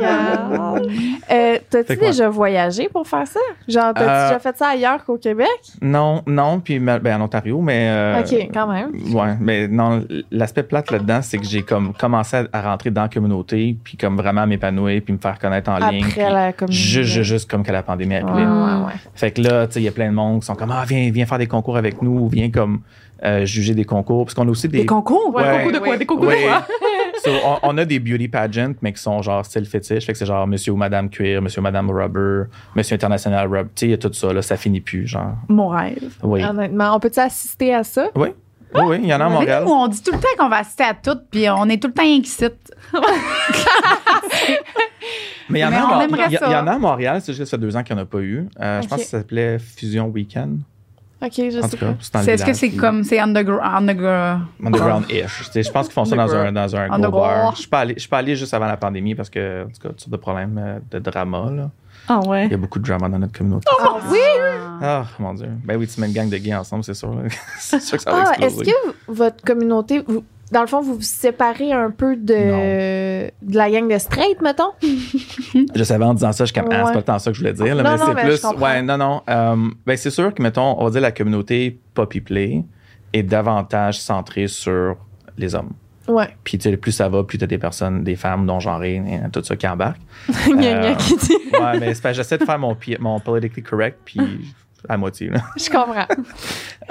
Euh, 1.31 1.57
T'as-tu 1.69 1.97
quoi? 1.97 2.07
déjà 2.07 2.29
voyagé 2.29 2.89
pour 2.89 3.07
faire 3.07 3.27
ça? 3.27 3.39
Genre, 3.67 3.93
t'as-tu 3.93 4.09
Euh, 4.09 4.27
déjà 4.29 4.39
fait 4.39 4.57
ça 4.57 4.67
ailleurs 4.69 5.05
qu'au 5.05 5.17
Québec? 5.17 5.47
Non, 5.81 6.23
non, 6.25 6.59
puis 6.59 6.79
ben, 6.79 6.99
en 7.05 7.21
Ontario, 7.25 7.61
mais. 7.61 7.87
euh, 7.89 8.21
OK, 8.21 8.49
quand 8.53 8.67
même. 8.67 8.89
Ouais, 9.13 9.35
mais 9.39 9.67
non, 9.67 10.03
l'aspect 10.31 10.63
plate 10.63 10.89
là-dedans, 10.91 11.21
c'est 11.21 11.37
que 11.37 11.45
j'ai 11.45 11.61
comme 11.61 11.93
commencé 11.93 12.37
à, 12.37 12.45
à 12.51 12.61
rentrer 12.61 12.89
dans 12.89 13.03
la 13.03 13.09
communauté, 13.09 13.77
puis 13.83 13.97
comme 13.97 14.17
vraiment 14.17 14.47
m'épanouir, 14.47 15.01
puis 15.03 15.13
me 15.13 15.19
faire 15.19 15.37
connaître 15.37 15.69
en 15.69 15.77
ligne. 15.89 16.05
Après 16.05 16.31
la 16.31 16.53
communauté. 16.53 16.73
Juste, 16.79 17.11
juste, 17.13 17.29
juste 17.29 17.51
comme 17.51 17.63
que 17.63 17.71
la 17.71 17.83
pandémie 17.83 18.15
est 18.15 18.21
arrivée. 18.21 18.47
Ouais, 18.47 18.51
ouais, 18.51 18.85
ouais. 18.87 18.93
Fait 19.13 19.31
que 19.31 19.41
là, 19.41 19.67
tu 19.67 19.73
sais, 19.73 19.81
il 19.81 19.83
y 19.83 19.87
a 19.87 19.91
plein 19.91 20.09
de 20.09 20.15
monde 20.15 20.39
qui 20.39 20.45
sont 20.47 20.55
comme, 20.55 20.71
ah, 20.71 20.83
viens, 20.87 21.09
viens 21.11 21.25
faire 21.25 21.37
des 21.37 21.47
concours 21.47 21.77
avec 21.77 22.01
nous, 22.01 22.27
viens 22.29 22.49
comme 22.49 22.81
euh, 23.23 23.45
juger 23.45 23.73
des 23.75 23.85
concours. 23.85 24.25
Parce 24.25 24.33
qu'on 24.33 24.47
a 24.47 24.51
aussi 24.51 24.67
des. 24.67 24.79
Des 24.79 24.85
concours? 24.85 25.33
Ouais. 25.35 25.43
Des 25.43 25.57
concours 25.57 25.71
de 25.73 25.79
quoi? 25.79 25.97
Des 25.97 26.05
concours 26.05 26.27
Ouais. 26.27 26.41
de 26.43 26.47
quoi? 26.47 26.67
So, 27.21 27.31
on, 27.43 27.57
on 27.63 27.77
a 27.77 27.83
des 27.83 27.99
beauty 27.99 28.29
pageants, 28.29 28.75
mais 28.81 28.93
qui 28.93 29.01
sont 29.01 29.21
genre 29.21 29.45
style 29.45 29.65
fétiche. 29.65 30.05
Fait 30.05 30.13
que 30.13 30.17
c'est 30.17 30.25
genre 30.25 30.47
monsieur 30.47 30.71
ou 30.71 30.77
madame 30.77 31.09
cuir, 31.09 31.41
monsieur 31.41 31.59
ou 31.59 31.63
madame 31.63 31.91
rubber, 31.91 32.43
monsieur 32.77 32.95
international 32.95 33.45
rubber. 33.45 33.69
Tu 33.75 33.79
sais, 33.81 33.85
il 33.87 33.89
y 33.91 33.93
a 33.93 33.97
tout 33.97 34.13
ça, 34.13 34.31
là, 34.31 34.41
ça 34.41 34.55
finit 34.55 34.79
plus, 34.79 35.05
genre. 35.05 35.33
Mon 35.49 35.67
rêve. 35.67 36.13
Oui. 36.23 36.41
Honnêtement, 36.41 36.95
on 36.95 36.99
peut-tu 37.01 37.19
assister 37.19 37.73
à 37.73 37.83
ça? 37.83 38.07
Oui. 38.15 38.29
Oui, 38.73 38.81
oui, 38.85 38.99
il 39.01 39.07
y 39.09 39.13
en 39.13 39.19
a 39.19 39.25
à 39.25 39.29
Montréal. 39.29 39.63
nous, 39.65 39.71
on 39.71 39.87
dit 39.89 40.01
tout 40.01 40.11
le 40.13 40.19
temps 40.19 40.27
qu'on 40.37 40.47
va 40.47 40.57
assister 40.59 40.83
à 40.83 40.93
tout, 40.93 41.17
puis 41.29 41.49
on 41.49 41.65
est 41.67 41.81
tout 41.81 41.87
le 41.89 41.93
temps 41.93 42.03
inquiets. 42.03 42.55
Mais 45.49 45.59
il 45.59 45.61
y 45.63 45.65
en 45.65 45.71
a, 45.73 46.71
à 46.71 46.77
Montréal, 46.77 47.19
c'est 47.21 47.33
juste 47.33 47.39
que 47.39 47.45
ça 47.45 47.57
fait 47.57 47.61
deux 47.61 47.75
ans 47.75 47.83
qu'il 47.83 47.95
n'y 47.95 48.01
en 48.01 48.03
a 48.03 48.07
pas 48.07 48.19
eu. 48.19 48.47
Euh, 48.61 48.81
Je 48.81 48.87
pense 48.87 48.99
que 48.99 49.05
ça 49.05 49.17
s'appelait 49.17 49.57
Fusion 49.59 50.07
Weekend. 50.07 50.59
OK, 51.21 51.31
je 51.35 51.59
En 51.59 51.67
sais 51.67 51.77
Est-ce 51.77 51.77
que 51.77 52.35
village, 52.35 52.55
c'est 52.55 52.67
puis- 52.69 52.77
comme, 52.77 53.03
c'est 53.03 53.19
underground? 53.19 53.61
underground- 53.63 54.41
Underground-ish. 54.63 55.49
Je 55.53 55.69
pense 55.71 55.87
qu'ils 55.87 55.93
font 55.93 56.05
ça 56.05 56.15
dans 56.15 56.33
un, 56.33 56.51
dans 56.51 56.75
un 56.75 56.85
gros 56.87 56.95
Underground. 56.95 57.41
bar. 57.43 57.51
Je 57.55 57.59
suis 57.59 57.67
pas 57.67 57.79
allé- 57.79 57.93
je 57.95 57.99
suis 57.99 58.09
pas 58.09 58.17
allé 58.19 58.35
juste 58.35 58.53
avant 58.53 58.67
la 58.67 58.77
pandémie 58.77 59.15
parce 59.15 59.29
que, 59.29 59.63
en 59.63 59.67
tout 59.67 59.81
cas, 59.81 59.89
toutes 59.89 59.99
sortes 59.99 60.11
de 60.11 60.17
problèmes 60.17 60.57
euh, 60.57 60.79
de 60.91 60.99
drama. 60.99 61.49
Là. 61.51 61.69
Ah 62.07 62.19
ouais. 62.27 62.45
Il 62.45 62.51
y 62.51 62.53
a 62.53 62.57
beaucoup 62.57 62.79
de 62.79 62.85
drama 62.85 63.09
dans 63.09 63.19
notre 63.19 63.37
communauté. 63.37 63.67
Ah, 63.81 63.97
oui! 64.09 64.17
Ah, 64.81 65.03
mon 65.19 65.33
Dieu. 65.33 65.49
Ben 65.65 65.77
oui, 65.77 65.87
tu 65.87 65.99
mets 66.01 66.07
une 66.07 66.13
gang 66.13 66.29
de 66.29 66.37
gays 66.37 66.55
ensemble, 66.55 66.83
c'est 66.85 66.93
sûr. 66.93 67.13
c'est 67.59 67.81
sûr 67.81 67.97
que 67.97 68.03
ça 68.03 68.11
va 68.11 68.23
Ah, 68.25 68.33
est-ce 68.37 68.61
exploser. 68.61 68.71
que 68.71 69.11
votre 69.11 69.43
communauté, 69.43 70.03
vous- 70.07 70.23
dans 70.51 70.61
le 70.61 70.67
fond, 70.67 70.81
vous 70.81 70.95
vous 70.95 71.01
séparez 71.01 71.71
un 71.71 71.91
peu 71.91 72.15
de, 72.15 73.29
de 73.41 73.55
la 73.57 73.69
gang 73.69 73.87
de 73.91 73.97
straight, 73.97 74.41
mettons? 74.41 74.71
Je 75.75 75.83
savais 75.83 76.05
en 76.05 76.13
disant 76.13 76.31
ça, 76.31 76.45
je 76.45 76.51
suis 76.51 76.59
comme, 76.59 76.71
ah, 76.71 76.85
c'est 76.87 76.93
pas 76.93 77.01
tant 77.01 77.19
ça 77.19 77.31
que 77.31 77.35
je 77.37 77.41
voulais 77.41 77.53
dire, 77.53 77.75
là, 77.75 77.83
Non, 77.83 77.91
mais 77.91 77.97
non, 77.97 78.05
c'est 78.05 78.37
je 78.37 78.47
plus. 78.47 78.61
Ouais, 78.61 78.81
non, 78.81 78.97
non. 78.97 79.21
euh, 79.29 79.55
ben, 79.85 79.97
c'est 79.97 80.09
sûr 80.09 80.33
que, 80.33 80.41
mettons, 80.41 80.75
on 80.79 80.85
va 80.85 80.91
dire 80.91 81.01
la 81.01 81.11
communauté 81.11 81.79
Poppy 81.93 82.21
Play 82.21 82.63
est 83.13 83.23
davantage 83.23 83.99
centrée 83.99 84.47
sur 84.47 84.97
les 85.37 85.55
hommes. 85.55 85.71
Ouais. 86.07 86.29
Puis, 86.43 86.57
tu 86.57 86.69
sais, 86.69 86.77
plus 86.77 86.91
ça 86.91 87.07
va, 87.07 87.23
plus 87.23 87.37
t'as 87.37 87.45
des 87.45 87.59
personnes, 87.59 88.03
des 88.03 88.15
femmes 88.15 88.45
non-genrées, 88.45 88.95
et 88.95 89.29
tout 89.31 89.43
ça 89.43 89.55
qui 89.55 89.67
embarquent. 89.67 90.01
Euh, 90.49 90.95
qui 90.95 91.15
dit. 91.15 91.37
ouais, 91.53 91.79
mais 91.79 91.93
j'essaie 92.13 92.37
de 92.37 92.43
faire 92.45 92.59
mon, 92.59 92.75
mon 92.99 93.19
politically 93.19 93.63
correct, 93.63 93.99
puis 94.05 94.19
à 94.87 94.97
moitié, 94.97 95.29
là. 95.29 95.41
Je 95.57 95.69
comprends. 95.69 96.05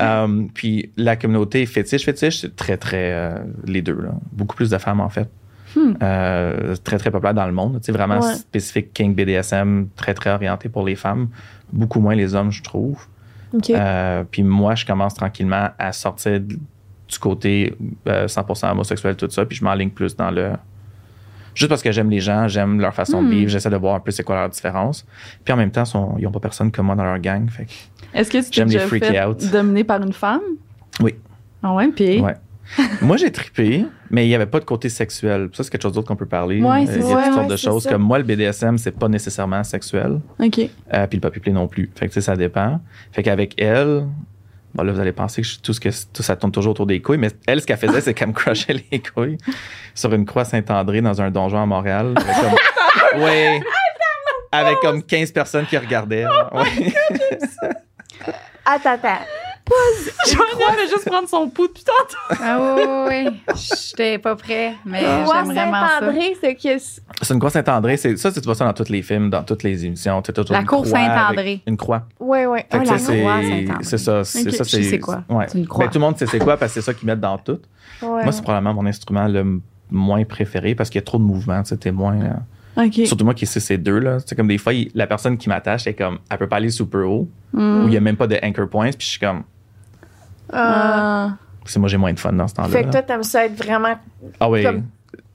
Euh, 0.00 0.44
puis 0.54 0.90
la 0.96 1.16
communauté 1.16 1.64
fétiche, 1.66 2.04
fétiche, 2.04 2.40
c'est 2.40 2.54
très, 2.56 2.76
très 2.76 3.12
euh, 3.12 3.38
les 3.64 3.82
deux. 3.82 4.00
Là. 4.00 4.10
Beaucoup 4.32 4.56
plus 4.56 4.70
de 4.70 4.78
femmes, 4.78 5.00
en 5.00 5.08
fait. 5.08 5.28
Euh, 6.02 6.74
très, 6.82 6.98
très 6.98 7.10
populaire 7.10 7.34
dans 7.34 7.46
le 7.46 7.52
monde. 7.52 7.78
Sais, 7.82 7.92
vraiment 7.92 8.18
Ouais. 8.20 8.34
spécifique 8.34 8.92
King 8.92 9.14
BDSM, 9.14 9.88
très, 9.96 10.14
très 10.14 10.30
orienté 10.30 10.68
pour 10.68 10.84
les 10.84 10.96
femmes. 10.96 11.28
Beaucoup 11.72 12.00
moins 12.00 12.14
les 12.14 12.34
hommes, 12.34 12.50
je 12.50 12.62
trouve. 12.62 13.06
Euh, 13.70 14.24
puis 14.30 14.42
moi, 14.42 14.74
je 14.74 14.84
commence 14.84 15.14
tranquillement 15.14 15.68
à 15.78 15.92
sortir 15.92 16.40
du 16.40 17.18
côté 17.20 17.74
euh, 18.08 18.26
100% 18.26 18.70
homosexuel, 18.72 19.16
tout 19.16 19.30
ça. 19.30 19.44
Puis 19.44 19.56
je 19.58 19.64
m'enligne 19.64 19.90
plus 19.90 20.16
dans 20.16 20.30
le. 20.30 20.52
Juste 21.58 21.68
parce 21.68 21.82
que 21.82 21.90
j'aime 21.92 22.08
les 22.10 22.20
gens, 22.20 22.46
j'aime 22.46 22.80
leur 22.80 22.94
façon 22.94 23.22
de 23.22 23.28
vivre, 23.28 23.50
j'essaie 23.50 23.68
de 23.70 23.76
voir 23.76 23.96
un 23.96 24.00
peu 24.00 24.10
c'est 24.12 24.22
quoi 24.22 24.36
leur 24.36 24.48
différence. 24.48 25.04
Puis 25.44 25.52
en 25.52 25.56
même 25.56 25.70
temps, 25.72 25.84
sont- 25.84 26.14
ils 26.18 26.22
n'ont 26.24 26.30
pas 26.30 26.38
personne 26.40 26.70
comme 26.70 26.86
moi 26.86 26.94
dans 26.94 27.04
leur 27.04 27.18
gang. 27.18 27.48
Fait 27.50 27.66
Est-ce 28.14 28.30
que 28.30 28.38
tu 28.38 28.44
t'es 28.44 28.50
J'aime 28.52 28.68
les 28.68 28.74
déjà 28.74 28.86
freaky 28.86 29.06
fait 29.08 29.24
out. 29.24 29.44
dominer 29.50 29.82
par 29.84 30.00
une 30.02 30.12
femme? 30.12 30.40
Oui. 31.00 31.14
Ah 31.62 31.74
ouais, 31.74 31.88
puis... 31.88 32.20
Ouais. 32.20 32.34
Moi, 33.00 33.16
j'ai 33.16 33.32
trippé, 33.32 33.86
mais 34.10 34.26
il 34.26 34.28
n'y 34.28 34.34
avait 34.34 34.44
pas 34.46 34.60
de 34.60 34.66
côté 34.66 34.88
sexuel. 34.90 35.48
Ça, 35.54 35.64
c'est 35.64 35.70
quelque 35.70 35.82
chose 35.82 35.94
d'autre 35.94 36.06
qu'on 36.06 36.16
peut 36.16 36.26
parler. 36.26 36.62
Ouais, 36.62 36.84
c'est 36.86 36.96
il 36.96 36.98
y 36.98 36.98
a 36.98 37.06
toutes 37.06 37.14
Ouais, 37.16 37.24
sortes 37.24 37.38
ouais, 37.38 37.46
de 37.48 37.56
choses. 37.56 37.82
ça. 37.84 37.90
Comme 37.92 38.02
moi, 38.02 38.18
le 38.18 38.24
BDSM, 38.24 38.76
c'est 38.76 38.90
pas 38.92 39.08
nécessairement 39.08 39.64
sexuel. 39.64 40.20
OK. 40.38 40.60
Euh, 40.92 41.06
puis 41.06 41.18
le 41.20 41.30
play 41.30 41.50
non 41.52 41.66
plus. 41.66 41.90
Fait 41.96 42.08
que, 42.08 42.20
ça 42.20 42.36
dépend. 42.36 42.78
Fait 43.10 43.22
qu'avec 43.22 43.54
elle, 43.58 44.04
bon, 44.74 44.82
là, 44.82 44.92
vous 44.92 45.00
allez 45.00 45.12
penser 45.12 45.40
que 45.40 45.48
tout, 45.62 45.72
ce 45.72 45.80
que, 45.80 45.88
tout 46.12 46.22
ça 46.22 46.36
tourne 46.36 46.52
toujours 46.52 46.72
autour 46.72 46.86
des 46.86 47.00
couilles, 47.00 47.16
mais 47.16 47.30
elle, 47.46 47.62
ce 47.62 47.66
qu'elle 47.66 47.78
faisait, 47.78 48.02
c'est 48.02 48.12
qu'elle 48.12 48.28
me 48.28 48.32
crushait 48.34 48.74
les 48.92 49.00
couilles 49.00 49.38
sur 49.98 50.12
une 50.14 50.24
croix 50.24 50.44
Saint-André 50.44 51.00
dans 51.00 51.20
un 51.20 51.30
donjon 51.30 51.60
à 51.62 51.66
Montréal. 51.66 52.14
Avec 52.16 52.36
comme, 52.36 53.22
ouais. 53.22 53.60
Avec 54.52 54.78
comme 54.80 55.02
15 55.02 55.32
personnes 55.32 55.66
qui 55.66 55.76
regardaient. 55.76 56.24
Ouais. 56.52 56.92
Attends, 58.70 58.90
attends. 58.90 59.08
Joanna 60.26 60.76
va 60.76 60.86
juste 60.86 61.06
prendre 61.06 61.26
son 61.28 61.48
pouls 61.48 61.68
depuis 61.68 61.84
tantôt. 61.84 62.38
Ah 62.42 62.58
oui, 62.76 62.82
oui, 62.86 63.26
oui. 63.26 63.54
J'étais 63.56 64.18
pas 64.18 64.36
prêt, 64.36 64.74
mais 64.84 65.00
j'aime 65.00 65.24
vraiment 65.46 65.86
ça. 65.88 66.00
Saint-André, 66.00 66.36
c'est 66.40 66.54
que. 66.54 66.78
C'est 67.22 67.34
une 67.34 67.38
croix 67.38 67.50
Saint-André. 67.50 67.96
C'est, 67.96 68.16
ça, 68.18 68.30
tu 68.30 68.40
vois 68.40 68.54
ça 68.54 68.66
dans 68.66 68.72
tous 68.74 68.90
les 68.90 69.00
films, 69.02 69.30
dans 69.30 69.42
toutes 69.42 69.62
les 69.62 69.86
émissions. 69.86 70.22
La 70.50 70.60
une 70.60 70.66
cour 70.66 70.86
Saint-André. 70.86 71.62
Une 71.66 71.76
croix. 71.78 72.00
Fait 72.00 72.04
Oh, 72.20 72.54
que 72.70 72.76
la 72.78 72.84
ça, 72.86 72.98
c'est, 72.98 73.20
croix 73.20 73.40
Saint-André. 73.42 73.68
c'est 73.82 73.98
ça. 73.98 74.24
C'est 74.24 74.50
ça 74.50 74.64
c'est, 74.64 74.98
quoi? 74.98 75.22
Ouais. 75.30 75.46
C'est 75.48 75.58
une 75.58 75.66
croix. 75.66 75.86
Ben, 75.86 75.90
tout 75.92 75.98
le 75.98 76.04
monde 76.04 76.18
sait 76.18 76.26
c'est 76.26 76.38
quoi 76.38 76.56
parce 76.58 76.72
que 76.74 76.80
c'est 76.80 76.84
ça 76.86 76.92
qu'ils 76.94 77.06
mettent 77.06 77.20
dans 77.20 77.38
tout. 77.38 77.60
Ouais. 78.02 78.22
Moi, 78.24 78.32
c'est 78.32 78.42
probablement 78.42 78.74
mon 78.74 78.86
instrument 78.86 79.26
le 79.28 79.60
moins 79.90 80.24
préféré 80.24 80.74
parce 80.74 80.90
qu'il 80.90 80.98
y 81.00 81.02
a 81.02 81.06
trop 81.06 81.18
de 81.18 81.22
mouvements. 81.24 81.62
Tu 81.62 81.70
sais, 81.70 81.76
t'es 81.76 81.90
moins. 81.92 82.20
euh. 82.20 82.90
Surtout 83.06 83.24
moi 83.24 83.34
qui 83.34 83.44
sais 83.46 83.58
ces 83.60 83.76
deux 83.76 83.98
là. 83.98 84.18
C'est 84.24 84.36
comme 84.36 84.46
des 84.48 84.58
fois, 84.58 84.72
il- 84.72 84.90
la 84.94 85.06
personne 85.08 85.36
qui 85.36 85.48
m'attache, 85.48 85.82
c'est 85.84 85.94
comme, 85.94 86.18
elle 86.30 86.38
peut 86.38 86.46
pas 86.48 86.56
aller 86.56 86.70
super 86.70 87.08
haut 87.10 87.28
Mm. 87.52 87.84
ou 87.84 87.88
il 87.88 87.94
y 87.94 87.96
a 87.96 88.00
même 88.00 88.16
pas 88.16 88.26
de 88.28 88.38
anchor 88.42 88.68
points. 88.68 88.90
Puis 88.90 88.98
je 89.00 89.06
suis 89.06 89.18
comme, 89.20 89.42
Ah. 90.52 91.36
c'est 91.64 91.78
moi 91.78 91.88
j'ai 91.88 91.96
moins 91.96 92.12
de 92.12 92.18
fun 92.20 92.32
dans 92.32 92.48
ce 92.48 92.54
temps-là. 92.54 92.68
Fait 92.68 92.84
que 92.84 92.90
toi, 92.90 93.02
t'aimes 93.02 93.22
ça 93.22 93.44
être 93.46 93.56
vraiment. 93.56 93.96
Ah 94.40 94.48
oui. 94.48 94.62
comme 94.62 94.84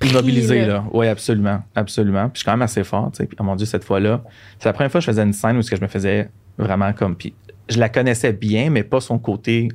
Immobilisé, 0.04 0.66
là. 0.66 0.84
Oui, 0.92 1.08
absolument. 1.08 1.64
Absolument. 1.76 2.24
Puis 2.26 2.32
je 2.36 2.38
suis 2.40 2.46
quand 2.46 2.52
même 2.52 2.62
assez 2.62 2.84
fort, 2.84 3.10
tu 3.12 3.18
sais. 3.18 3.26
Puis, 3.26 3.38
oh 3.40 3.44
mon 3.44 3.56
Dieu, 3.56 3.66
cette 3.66 3.86
fois-là, 3.86 4.22
c'est 4.60 4.68
la 4.68 4.74
première 4.74 4.92
fois 4.92 5.00
que 5.00 5.06
je 5.06 5.12
faisais 5.12 5.24
une 5.24 5.32
scène 5.34 5.56
où 5.58 5.62
ce 5.62 5.70
que 5.70 5.78
je 5.78 5.82
me 5.82 5.88
faisais 5.88 6.30
vraiment 6.58 6.92
comme. 6.92 7.16
Puis 7.16 7.34
je 7.70 7.80
la 7.80 7.88
connaissais 7.88 8.34
bien, 8.34 8.70
mais 8.70 8.84
pas 8.84 9.00
son 9.00 9.18
côté 9.18 9.70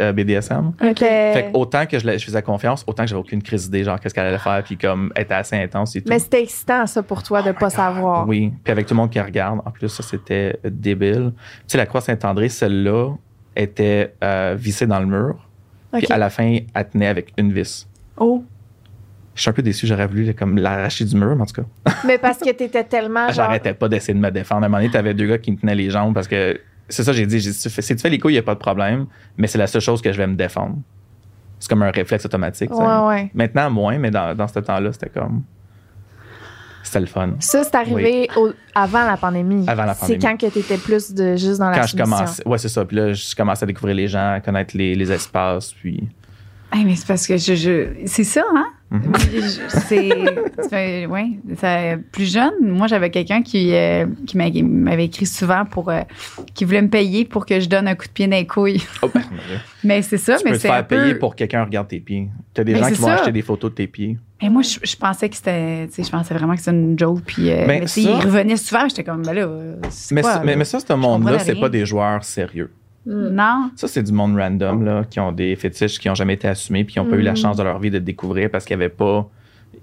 euh, 0.00 0.12
BDSM. 0.12 0.72
Fait 0.78 0.94
que 0.94 1.56
autant 1.56 1.86
que 1.86 1.98
je, 1.98 2.18
faisais 2.18 2.42
confiance, 2.42 2.84
autant 2.86 3.04
que 3.04 3.08
j'avais 3.08 3.20
aucune 3.20 3.42
crise 3.42 3.64
d'idée, 3.70 3.84
genre, 3.84 3.98
qu'est-ce 4.00 4.14
qu'elle 4.14 4.26
allait 4.26 4.38
faire, 4.38 4.62
puis 4.64 4.76
comme, 4.76 5.12
elle 5.14 5.22
était 5.22 5.34
assez 5.34 5.56
intense 5.56 5.96
et 5.96 6.02
tout. 6.02 6.08
Mais 6.08 6.18
c'était 6.18 6.42
excitant, 6.42 6.86
ça, 6.86 7.02
pour 7.02 7.22
toi, 7.22 7.42
de 7.42 7.52
pas 7.52 7.70
savoir. 7.70 8.26
Oui. 8.26 8.52
Puis 8.64 8.72
avec 8.72 8.86
tout 8.86 8.94
le 8.94 9.00
monde 9.00 9.10
qui 9.10 9.20
regarde, 9.20 9.60
en 9.64 9.70
plus, 9.70 9.88
ça, 9.88 10.02
c'était 10.02 10.58
débile. 10.64 11.32
Tu 11.36 11.64
sais, 11.68 11.78
la 11.78 11.86
croix 11.86 12.00
Saint-André, 12.00 12.48
celle-là, 12.48 13.14
était 13.56 14.14
euh, 14.22 14.54
vissée 14.58 14.86
dans 14.86 15.00
le 15.00 15.06
mur. 15.06 15.48
Puis 15.92 16.06
à 16.10 16.18
la 16.18 16.30
fin, 16.30 16.58
elle 16.74 16.88
tenait 16.88 17.06
avec 17.06 17.32
une 17.38 17.52
vis. 17.52 17.88
Oh. 18.18 18.44
Je 19.34 19.42
suis 19.42 19.50
un 19.50 19.52
peu 19.52 19.62
déçu, 19.62 19.86
j'aurais 19.86 20.06
voulu 20.06 20.32
comme 20.34 20.56
l'arracher 20.56 21.04
du 21.04 21.14
mur, 21.14 21.36
mais 21.36 21.42
en 21.42 21.46
tout 21.46 21.62
cas. 21.62 21.92
Mais 22.06 22.18
parce 22.18 22.38
que 22.38 22.50
t'étais 22.50 22.84
tellement. 22.84 23.26
genre- 23.26 23.46
J'arrêtais 23.46 23.74
pas 23.74 23.88
d'essayer 23.88 24.14
de 24.14 24.18
me 24.18 24.30
défendre. 24.30 24.62
À 24.62 24.66
un 24.66 24.68
moment 24.68 24.78
donné, 24.78 24.90
t'avais 24.90 25.14
deux 25.14 25.26
gars 25.26 25.38
qui 25.38 25.52
me 25.52 25.58
tenaient 25.58 25.74
les 25.74 25.90
jambes 25.90 26.14
parce 26.14 26.28
que 26.28 26.58
c'est 26.88 27.02
ça, 27.04 27.12
j'ai 27.12 27.26
dit. 27.26 27.38
J'ai 27.40 27.50
dit, 27.50 27.56
si 27.56 27.62
tu 27.68 27.74
fais- 27.74 27.82
si 27.82 27.94
tu 27.96 28.00
fais 28.02 28.08
les 28.10 28.18
couilles, 28.18 28.32
il 28.32 28.36
n'y 28.36 28.40
a 28.40 28.42
pas 28.42 28.54
de 28.54 28.60
problème, 28.60 29.06
mais 29.36 29.46
c'est 29.46 29.58
la 29.58 29.66
seule 29.66 29.80
chose 29.80 30.00
que 30.02 30.12
je 30.12 30.18
vais 30.18 30.26
me 30.26 30.34
défendre. 30.36 30.76
C'est 31.58 31.68
comme 31.70 31.82
un 31.82 31.90
réflexe 31.90 32.24
automatique. 32.26 32.70
tu 32.70 32.76
sais. 32.76 32.82
Ouais, 32.82 33.06
ouais. 33.08 33.30
Maintenant, 33.34 33.70
moins, 33.70 33.98
mais 33.98 34.10
dans, 34.10 34.34
dans 34.36 34.46
ce 34.46 34.58
temps-là, 34.60 34.92
c'était 34.92 35.08
comme. 35.08 35.42
C'était 36.82 37.00
le 37.00 37.06
fun. 37.06 37.30
Ça, 37.40 37.64
c'est 37.64 37.74
arrivé 37.74 38.28
au- 38.36 38.52
avant 38.74 39.04
la 39.04 39.16
pandémie. 39.16 39.64
Avant 39.66 39.84
la 39.86 39.94
C'est 39.94 40.00
pandémie. 40.00 40.22
quand 40.22 40.36
que 40.36 40.52
t'étais 40.52 40.76
plus 40.78 41.12
de 41.12 41.34
juste 41.34 41.58
dans 41.58 41.70
la 41.70 41.80
Quand 41.80 41.86
je. 41.86 42.48
Ouais, 42.48 42.58
c'est 42.58 42.68
ça. 42.68 42.84
Puis 42.84 42.96
là, 42.96 43.12
je 43.12 43.34
commence 43.34 43.60
à 43.62 43.66
découvrir 43.66 43.96
les 43.96 44.06
gens, 44.06 44.34
à 44.34 44.40
connaître 44.40 44.76
les, 44.76 44.94
les 44.94 45.10
espaces. 45.10 45.72
Puis. 45.72 46.06
Hey, 46.72 46.84
mais 46.84 46.94
c'est 46.94 47.06
parce 47.08 47.26
que 47.26 47.36
je, 47.36 47.54
je- 47.56 47.88
c'est 48.06 48.22
ça, 48.24 48.44
hein? 48.54 48.66
Mhm. 48.88 49.12
C'est, 50.68 51.06
ouais, 51.06 51.26
ça- 51.56 51.96
plus 52.12 52.32
jeune, 52.32 52.52
moi 52.62 52.86
j'avais 52.86 53.10
quelqu'un 53.10 53.42
qui, 53.42 53.74
euh, 53.74 54.06
qui 54.26 54.36
m'a- 54.36 54.50
qui 54.50 54.62
m'avait 54.62 55.06
écrit 55.06 55.26
souvent 55.26 55.64
pour, 55.64 55.90
euh, 55.90 56.02
qui 56.54 56.64
voulait 56.64 56.82
me 56.82 56.88
payer 56.88 57.24
pour 57.24 57.46
que 57.46 57.58
je 57.58 57.68
donne 57.68 57.88
un 57.88 57.94
coup 57.96 58.06
de 58.06 58.12
pied 58.12 58.26
dans 58.28 58.36
les 58.36 58.46
couilles. 58.46 58.82
Oh, 59.02 59.10
ben. 59.12 59.22
Mais 59.84 60.02
c'est 60.02 60.18
ça, 60.18 60.36
tu 60.36 60.44
mais 60.44 60.58
c'est 60.58 60.68
faire 60.68 60.86
payer 60.86 61.14
pour 61.16 61.32
que 61.34 61.38
quelqu'un 61.38 61.64
regarde 61.64 61.88
tes 61.88 62.00
pieds. 62.00 62.28
T'as 62.54 62.64
des 62.64 62.72
Mais 62.74 62.78
gens 62.80 62.86
qui 62.90 62.94
vont 63.00 63.08
acheter 63.08 63.32
des 63.32 63.42
photos 63.42 63.70
de 63.70 63.76
tes 63.76 63.86
pieds. 63.86 64.18
Mais 64.42 64.48
moi, 64.50 64.62
je, 64.62 64.78
je 64.82 64.96
pensais 64.96 65.28
que 65.28 65.36
c'était, 65.36 65.86
tu 65.88 65.94
sais, 65.94 66.02
je 66.02 66.10
pensais 66.10 66.34
vraiment 66.34 66.54
que 66.54 66.58
c'était 66.60 66.72
une 66.76 66.98
joke. 66.98 67.20
Puis, 67.26 67.50
euh, 67.50 67.66
Ben, 67.66 67.80
mais 67.80 67.86
tu 67.86 68.02
ça- 68.02 68.10
il 68.10 68.20
revenait 68.24 68.56
souvent, 68.56 68.88
j'étais 68.88 69.04
comme, 69.04 69.22
ben 69.22 69.32
là, 69.32 69.46
Mais, 70.10 70.22
quoi, 70.22 70.32
ça- 70.32 70.40
mais, 70.44 70.52
là? 70.52 70.56
mais 70.58 70.64
ça, 70.64 70.78
ce 70.80 70.92
monde-là, 70.92 71.32
comprenais 71.32 71.38
c'est 71.44 71.60
pas 71.60 71.68
des 71.68 71.86
joueurs 71.86 72.22
sérieux. 72.24 72.70
Non? 73.06 73.70
Ça, 73.76 73.86
c'est 73.88 74.02
du 74.02 74.12
monde 74.12 74.36
random, 74.36 74.84
là, 74.84 75.04
qui 75.08 75.20
ont 75.20 75.30
des 75.32 75.54
fétiches 75.56 75.98
qui 75.98 76.08
n'ont 76.08 76.14
jamais 76.16 76.34
été 76.34 76.48
assumés, 76.48 76.84
puis 76.84 76.94
qui 76.94 76.98
n'ont 77.00 77.06
pas 77.08 77.16
eu 77.16 77.22
la 77.22 77.34
chance 77.36 77.56
de 77.56 77.62
leur 77.62 77.78
vie 77.78 77.90
de 77.90 77.98
le 77.98 78.04
découvrir 78.04 78.50
parce 78.50 78.64
qu'il 78.64 78.76
n'y 78.76 78.82
avait 78.82 78.92
pas 78.94 79.28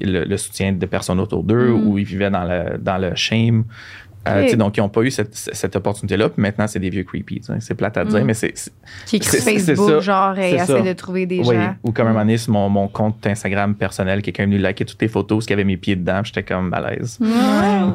le, 0.01 0.25
le 0.25 0.37
soutien 0.37 0.73
de 0.73 0.85
personnes 0.85 1.19
autour 1.19 1.43
d'eux 1.43 1.71
ou 1.71 1.97
ils 1.97 2.03
vivaient 2.05 2.29
dans 2.31 2.43
le, 2.43 2.77
dans 2.77 2.97
le 2.97 3.15
shame. 3.15 3.63
Euh, 4.25 4.37
Ok. 4.39 4.43
tu 4.45 4.49
sais, 4.51 4.55
donc, 4.55 4.77
ils 4.77 4.79
n'ont 4.79 4.87
pas 4.87 5.01
eu 5.01 5.11
cette, 5.11 5.35
cette 5.35 5.75
opportunité-là. 5.75 6.29
Puis 6.29 6.41
maintenant, 6.41 6.65
c'est 6.65 6.79
des 6.79 6.89
vieux 6.89 7.03
creepy. 7.03 7.41
C'est 7.59 7.75
plate 7.75 7.97
à 7.97 8.05
dire, 8.05 8.23
mais 8.23 8.33
c'est. 8.33 8.53
c'est- 8.55 8.71
Qui 9.05 9.17
écrit 9.17 9.37
Facebook, 9.39 9.89
ça. 9.89 9.99
genre, 9.99 10.39
et 10.39 10.53
essaie 10.53 10.81
de 10.81 10.93
trouver 10.93 11.25
des 11.25 11.39
oui. 11.39 11.55
gens. 11.55 11.75
Ou 11.83 11.91
comme 11.91 12.07
un 12.07 12.11
moment 12.11 12.21
donné, 12.23 12.37
sur 12.37 12.53
mon, 12.53 12.69
mon 12.69 12.87
compte 12.87 13.27
Instagram 13.27 13.75
personnel, 13.75 14.21
quelqu'un 14.21 14.43
est 14.43 14.45
venu 14.45 14.59
liker 14.59 14.85
toutes 14.85 14.97
tes 14.97 15.09
photos, 15.09 15.39
parce 15.39 15.45
qu'il 15.47 15.51
y 15.53 15.59
avait 15.59 15.65
mes 15.65 15.75
pieds 15.75 15.97
dedans, 15.97 16.21
puis 16.23 16.31
j'étais 16.33 16.53
comme 16.53 16.69
malaise. 16.69 17.19
Tu 17.21 17.27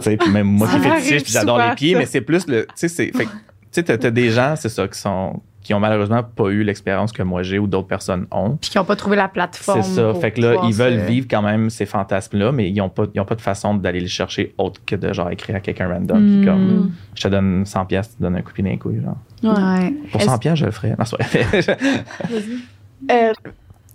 sais, 0.02 0.16
puis 0.18 0.30
même 0.30 0.46
moi 0.48 0.68
qui 0.68 0.78
fétiche, 0.80 1.22
puis 1.22 1.32
j'adore 1.32 1.58
les 1.66 1.74
pieds, 1.74 1.94
ça. 1.94 1.98
mais 2.00 2.06
c'est 2.06 2.20
plus 2.20 2.46
le. 2.46 2.66
Tu 2.66 2.72
sais, 2.76 2.88
c'est. 2.88 3.10
Tu 3.70 3.80
sais, 3.80 3.82
t'as 3.84 3.98
t'as 3.98 4.10
des 4.10 4.30
gens, 4.30 4.54
c'est 4.56 4.68
ça, 4.68 4.86
qui 4.88 4.98
sont 4.98 5.40
qui 5.60 5.74
ont 5.74 5.80
malheureusement 5.80 6.22
pas 6.22 6.48
eu 6.48 6.62
l'expérience 6.62 7.12
que 7.12 7.22
moi 7.22 7.42
j'ai 7.42 7.58
ou 7.58 7.66
d'autres 7.66 7.88
personnes 7.88 8.26
ont. 8.30 8.56
Puis 8.56 8.70
qui 8.70 8.78
n'ont 8.78 8.84
pas 8.86 8.96
trouvé 8.96 9.16
la 9.16 9.28
plateforme. 9.28 9.82
C'est 9.82 9.96
ça. 9.96 10.14
Fait 10.14 10.30
que 10.30 10.40
là, 10.40 10.54
ils 10.64 10.72
veulent 10.72 11.00
vivre 11.00 11.26
quand 11.30 11.42
même 11.42 11.68
ces 11.68 11.84
fantasmes-là, 11.84 12.52
mais 12.52 12.70
ils 12.70 12.74
n'ont 12.76 12.88
pas, 12.88 13.04
ils 13.14 13.20
ont 13.20 13.26
pas 13.26 13.34
de 13.34 13.42
façon 13.42 13.74
d'aller 13.74 14.00
les 14.00 14.06
chercher 14.08 14.54
autre 14.56 14.80
que 14.86 14.96
de 14.96 15.12
genre 15.12 15.30
écrire 15.30 15.56
à 15.56 15.60
quelqu'un 15.60 15.88
random. 15.88 16.16
Puis 16.18 16.36
Mm. 16.38 16.44
comme, 16.46 16.92
je 17.14 17.22
te 17.22 17.28
donne 17.28 17.66
100 17.66 17.84
pièces, 17.84 18.10
tu 18.12 18.16
te 18.16 18.22
donnes 18.22 18.36
un 18.36 18.40
coup 18.40 18.48
de 18.50 18.54
pied 18.54 18.64
les 18.64 18.78
couilles, 18.78 19.02
genre. 19.02 19.16
Ouais. 19.42 19.92
Pour 20.10 20.20
Est-ce- 20.22 20.30
100 20.30 20.38
pièces, 20.38 20.58
je 20.58 20.64
le 20.64 20.70
ferais. 20.70 20.94
Non, 20.98 21.04
c'est 21.04 21.42
vrai. 21.42 21.60
Euh, 23.10 23.32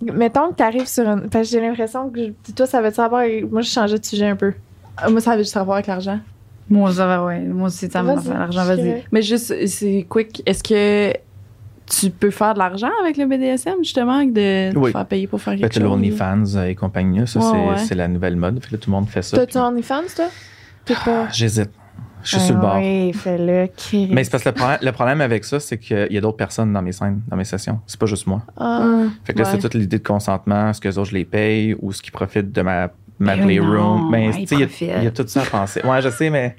mettons 0.00 0.50
que 0.50 0.54
t'arrives 0.54 0.86
sur 0.86 1.06
une. 1.06 1.28
Parce 1.28 1.48
que 1.50 1.52
j'ai 1.58 1.60
l'impression 1.60 2.08
que 2.10 2.20
je- 2.46 2.52
toi, 2.52 2.66
ça 2.66 2.80
veut 2.80 2.90
te 2.90 2.94
savoir. 2.94 3.24
Moi, 3.50 3.60
je 3.62 3.68
changeais 3.68 3.98
de 3.98 4.04
sujet 4.04 4.28
un 4.28 4.36
peu. 4.36 4.52
Ah, 4.96 5.10
Moi, 5.10 5.20
ça 5.20 5.32
avait 5.32 5.42
juste 5.42 5.56
à 5.56 5.62
voir 5.62 5.76
avec 5.76 5.86
l'argent. 5.88 6.20
Moi, 6.70 6.92
ça 6.92 7.06
va, 7.06 7.24
ouais. 7.24 7.40
Moi 7.40 7.66
aussi, 7.68 7.88
ça 7.90 8.02
me 8.02 8.16
fait 8.20 8.30
l'argent, 8.32 8.64
vas-y. 8.64 9.04
Mais 9.12 9.22
juste, 9.22 9.66
c'est 9.66 10.06
quick. 10.08 10.42
Est-ce 10.46 10.62
que 10.62 11.12
tu 11.86 12.10
peux 12.10 12.30
faire 12.30 12.54
de 12.54 12.58
l'argent 12.58 12.88
avec 13.02 13.18
le 13.18 13.26
BDSM, 13.26 13.74
justement, 13.82 14.14
avec 14.14 14.32
de 14.32 14.72
te 14.72 14.78
Oui. 14.78 14.90
faire 14.92 15.04
payer 15.06 15.26
pour 15.26 15.40
faire 15.40 15.52
Fait 15.54 15.60
quelque 15.60 15.74
que 15.74 15.80
chose? 15.80 15.84
l'OnlyFans 15.90 16.56
euh, 16.56 16.66
et 16.68 16.74
compagnie, 16.74 17.26
ça, 17.26 17.38
Ouais, 17.40 17.76
c'est, 17.76 17.90
ouais. 17.90 17.96
la 17.96 18.08
nouvelle 18.08 18.36
mode. 18.36 18.54
Fait 18.62 18.68
que 18.70 18.74
là, 18.76 18.78
tout 18.78 18.90
le 18.90 18.96
monde 18.96 19.08
fait 19.08 19.20
ça. 19.22 19.36
T'as-tu 19.36 19.52
puis- 19.52 19.60
OnlyFans, 19.60 20.02
toi? 20.16 20.26
Pas. 21.04 21.28
J'hésite. 21.32 21.70
Je 22.22 22.30
suis 22.38 22.40
sur 22.40 22.54
le 22.54 22.60
bord. 22.62 22.72
Ah 22.76 22.78
Oui, 22.78 23.12
fais-le. 23.12 23.68
Mais 24.14 24.24
c'est 24.24 24.30
parce 24.30 24.42
que 24.42 24.48
le 24.48 24.54
problème, 24.54 24.78
le 24.80 24.92
problème 24.92 25.20
avec 25.20 25.44
ça, 25.44 25.60
c'est 25.60 25.76
qu'il 25.76 26.08
y 26.10 26.16
a 26.16 26.20
d'autres 26.22 26.38
personnes 26.38 26.72
dans 26.72 26.80
mes 26.80 26.92
scènes, 26.92 27.20
dans 27.28 27.36
mes 27.36 27.44
sessions. 27.44 27.80
C'est 27.86 28.00
pas 28.00 28.06
juste 28.06 28.26
moi. 28.26 28.40
Ah. 28.56 29.02
Fait 29.24 29.34
que 29.34 29.38
là, 29.40 29.44
ouais. 29.44 29.50
c'est 29.52 29.58
toute 29.58 29.74
l'idée 29.74 29.98
de 29.98 30.02
consentement, 30.02 30.70
est-ce 30.70 30.80
que 30.80 30.88
les 30.88 30.96
autres, 30.96 31.10
je 31.10 31.14
les 31.16 31.26
paye 31.26 31.76
ou 31.82 31.92
ce 31.92 32.00
qui 32.00 32.10
profitent 32.10 32.50
de 32.50 32.62
ma, 32.62 32.88
ma 33.18 33.36
playroom. 33.36 34.10
non, 34.10 34.18
ils 34.18 34.46
tu 34.46 34.46
sais, 34.46 34.54
il 34.56 34.60
y 34.60 34.62
a- 34.62 34.66
profitent. 34.66 34.92
il 34.98 35.04
y, 35.04 35.06
a 35.06 35.10
tout 35.10 35.26
ça 35.26 35.42
à 35.42 35.46
penser. 35.46 35.80
Ouais, 35.84 36.02
je 36.02 36.08
sais, 36.10 36.30
mais 36.30 36.56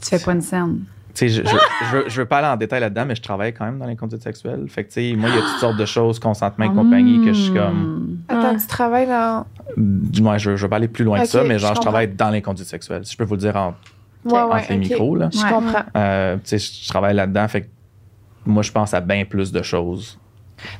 Tu 0.00 0.10
fais 0.10 0.18
pas 0.24 0.32
une 0.32 0.40
scène? 0.42 0.80
Tu 1.14 1.28
sais, 1.28 1.28
je, 1.28 1.42
je, 1.44 1.48
je, 1.48 1.96
veux, 1.96 2.04
je 2.08 2.20
veux 2.20 2.26
pas 2.26 2.38
aller 2.38 2.48
en 2.48 2.56
détail 2.56 2.80
là-dedans, 2.80 3.06
mais 3.06 3.14
je 3.14 3.22
travaille 3.22 3.54
quand 3.54 3.64
même 3.64 3.78
dans 3.78 3.86
les 3.86 3.94
conduites 3.94 4.22
sexuelles. 4.22 4.64
Fait 4.68 4.82
que, 4.82 4.88
tu 4.88 5.10
sais, 5.10 5.16
moi, 5.16 5.28
il 5.30 5.36
y 5.36 5.38
a 5.38 5.42
toutes 5.42 5.60
sortes 5.60 5.76
de 5.76 5.84
choses, 5.86 6.18
consentement 6.18 6.64
et 6.64 6.74
compagnie, 6.74 7.24
que 7.24 7.32
je 7.32 7.40
suis 7.40 7.54
comme. 7.54 8.18
Attends, 8.28 8.56
tu 8.56 8.66
travailles 8.66 9.06
dans. 9.06 9.46
Du 9.76 10.22
moins, 10.22 10.38
je, 10.38 10.56
je 10.56 10.62
veux 10.62 10.68
pas 10.68 10.76
aller 10.76 10.88
plus 10.88 11.04
loin 11.04 11.20
que 11.20 11.26
ça, 11.26 11.44
mais 11.44 11.54
je 11.54 11.58
genre, 11.58 11.76
je, 11.76 11.80
travaille 11.80 12.08
dans 12.08 12.30
les 12.30 12.42
conduites 12.42 12.66
sexuelles. 12.66 13.04
Si 13.06 13.12
je 13.12 13.16
peux 13.16 13.24
vous 13.24 13.34
le 13.34 13.40
dire 13.40 13.56
en, 13.56 13.74
Ouais, 14.24 14.32
ouais, 14.32 14.40
entre 14.40 14.72
les 14.72 14.78
micros, 14.78 15.16
là. 15.16 15.28
Je 15.32 15.40
comprends. 15.40 15.84
Euh, 15.96 16.36
tu 16.36 16.58
sais, 16.58 16.58
je 16.58 16.88
travaille 16.88 17.14
là-dedans. 17.14 17.46
Fait 17.46 17.62
que 17.62 17.66
moi, 18.46 18.62
je 18.62 18.72
pense 18.72 18.94
à 18.94 19.00
bien 19.00 19.24
plus 19.24 19.52
de 19.52 19.62
choses. 19.62 20.18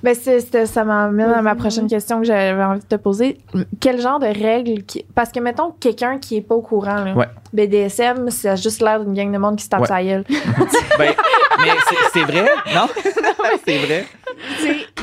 Ben, 0.03 0.15
ça 0.15 0.85
m'amène 0.85 1.31
à 1.31 1.43
ma 1.43 1.55
prochaine 1.55 1.87
question 1.89 2.21
que 2.21 2.27
j'avais 2.27 2.63
envie 2.63 2.81
de 2.81 2.85
te 2.87 2.95
poser. 2.97 3.39
Quel 3.81 4.01
genre 4.01 4.19
de 4.19 4.27
règles 4.27 4.83
qui- 4.85 5.05
Parce 5.15 5.31
que, 5.31 5.41
mettons, 5.41 5.73
quelqu'un 5.81 6.19
qui 6.19 6.37
est 6.37 6.41
pas 6.43 6.55
au 6.55 6.63
courant, 6.63 7.05
là, 7.05 7.15
Ouais. 7.15 7.29
BDSM, 7.53 8.31
ça 8.31 8.53
a 8.53 8.57
juste 8.57 8.81
l'air 8.83 9.01
d'une 9.05 9.15
gang 9.15 9.31
de 9.33 9.39
monde 9.39 9.57
qui 9.57 9.65
se 9.65 9.69
tape 9.71 9.81
Ouais. 9.83 9.87
sa 9.87 10.03
gueule. 10.03 10.25
Ben, 10.99 11.13
mais 11.59 11.71
c'est- 12.13 12.23
vrai, 12.25 12.47
non? 12.75 12.87
c'est 13.67 13.79
vrai. 13.79 14.05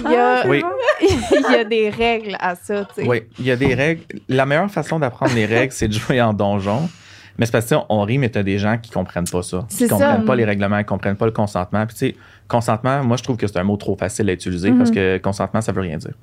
Il 0.05 0.11
y 0.11 0.15
a- 0.15 0.47
Oui. 0.47 0.63
il 1.01 1.51
y 1.51 1.55
a 1.55 1.63
des 1.63 1.89
règles 1.89 2.35
à 2.39 2.55
ça, 2.55 2.85
tu 2.85 3.01
sais. 3.01 3.07
Oui, 3.07 3.23
il 3.39 3.45
y 3.45 3.51
a 3.51 3.55
des 3.55 3.73
règles. 3.73 4.01
La 4.29 4.45
meilleure 4.45 4.69
façon 4.71 4.99
d'apprendre 4.99 5.33
les 5.35 5.45
règles, 5.45 5.73
c'est 5.73 5.87
de 5.87 5.93
jouer 5.93 6.21
en 6.21 6.33
donjon. 6.33 6.89
Mais 7.37 7.45
c'est 7.45 7.53
parce 7.53 7.65
que 7.69 7.75
on 7.89 8.01
rit, 8.01 8.17
mais 8.17 8.29
t'as 8.29 8.43
des 8.43 8.57
gens 8.59 8.77
qui 8.77 8.91
comprennent 8.91 9.27
pas 9.29 9.41
ça. 9.41 9.65
Qui 9.69 9.87
ça. 9.87 9.89
comprennent 9.89 10.25
pas 10.25 10.35
les 10.35 10.45
règlements, 10.45 10.77
qui 10.79 10.85
comprennent 10.85 11.15
pas 11.15 11.25
le 11.25 11.31
consentement. 11.31 11.85
Puis 11.87 11.95
tu 11.95 12.07
sais, 12.09 12.15
consentement, 12.51 13.01
moi 13.03 13.15
je 13.15 13.23
trouve 13.23 13.37
que 13.37 13.47
c'est 13.47 13.57
un 13.57 13.63
mot 13.63 13.77
trop 13.77 13.95
facile 13.95 14.29
à 14.29 14.33
utiliser 14.33 14.71
parce 14.73 14.91
que 14.91 15.17
consentement, 15.19 15.61
ça 15.61 15.71
veut 15.71 15.81
rien 15.81 15.97
dire. 15.97 16.13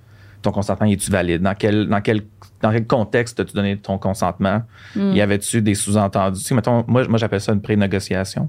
Ton 0.43 0.53
consentement, 0.53 0.87
est-tu 0.87 1.11
valide? 1.11 1.43
Dans 1.43 1.55
quel, 1.55 1.89
dans 1.89 2.01
quel, 2.01 2.21
dans 2.61 2.71
quel 2.71 2.87
contexte 2.87 3.41
as-tu 3.41 3.55
donné 3.55 3.77
ton 3.79 3.99
consentement? 3.99 4.63
Y 4.95 5.21
avait-tu 5.21 5.63
des 5.63 5.75
sous-entendus? 5.75 6.41
Tu 6.41 6.47
sais, 6.47 6.55
mettons, 6.55 6.85
moi, 6.87 7.09
moi 7.09 7.19
j'appelle 7.19 7.41
ça 7.41 7.53
une 7.53 7.63
pré-négociation. 7.63 8.49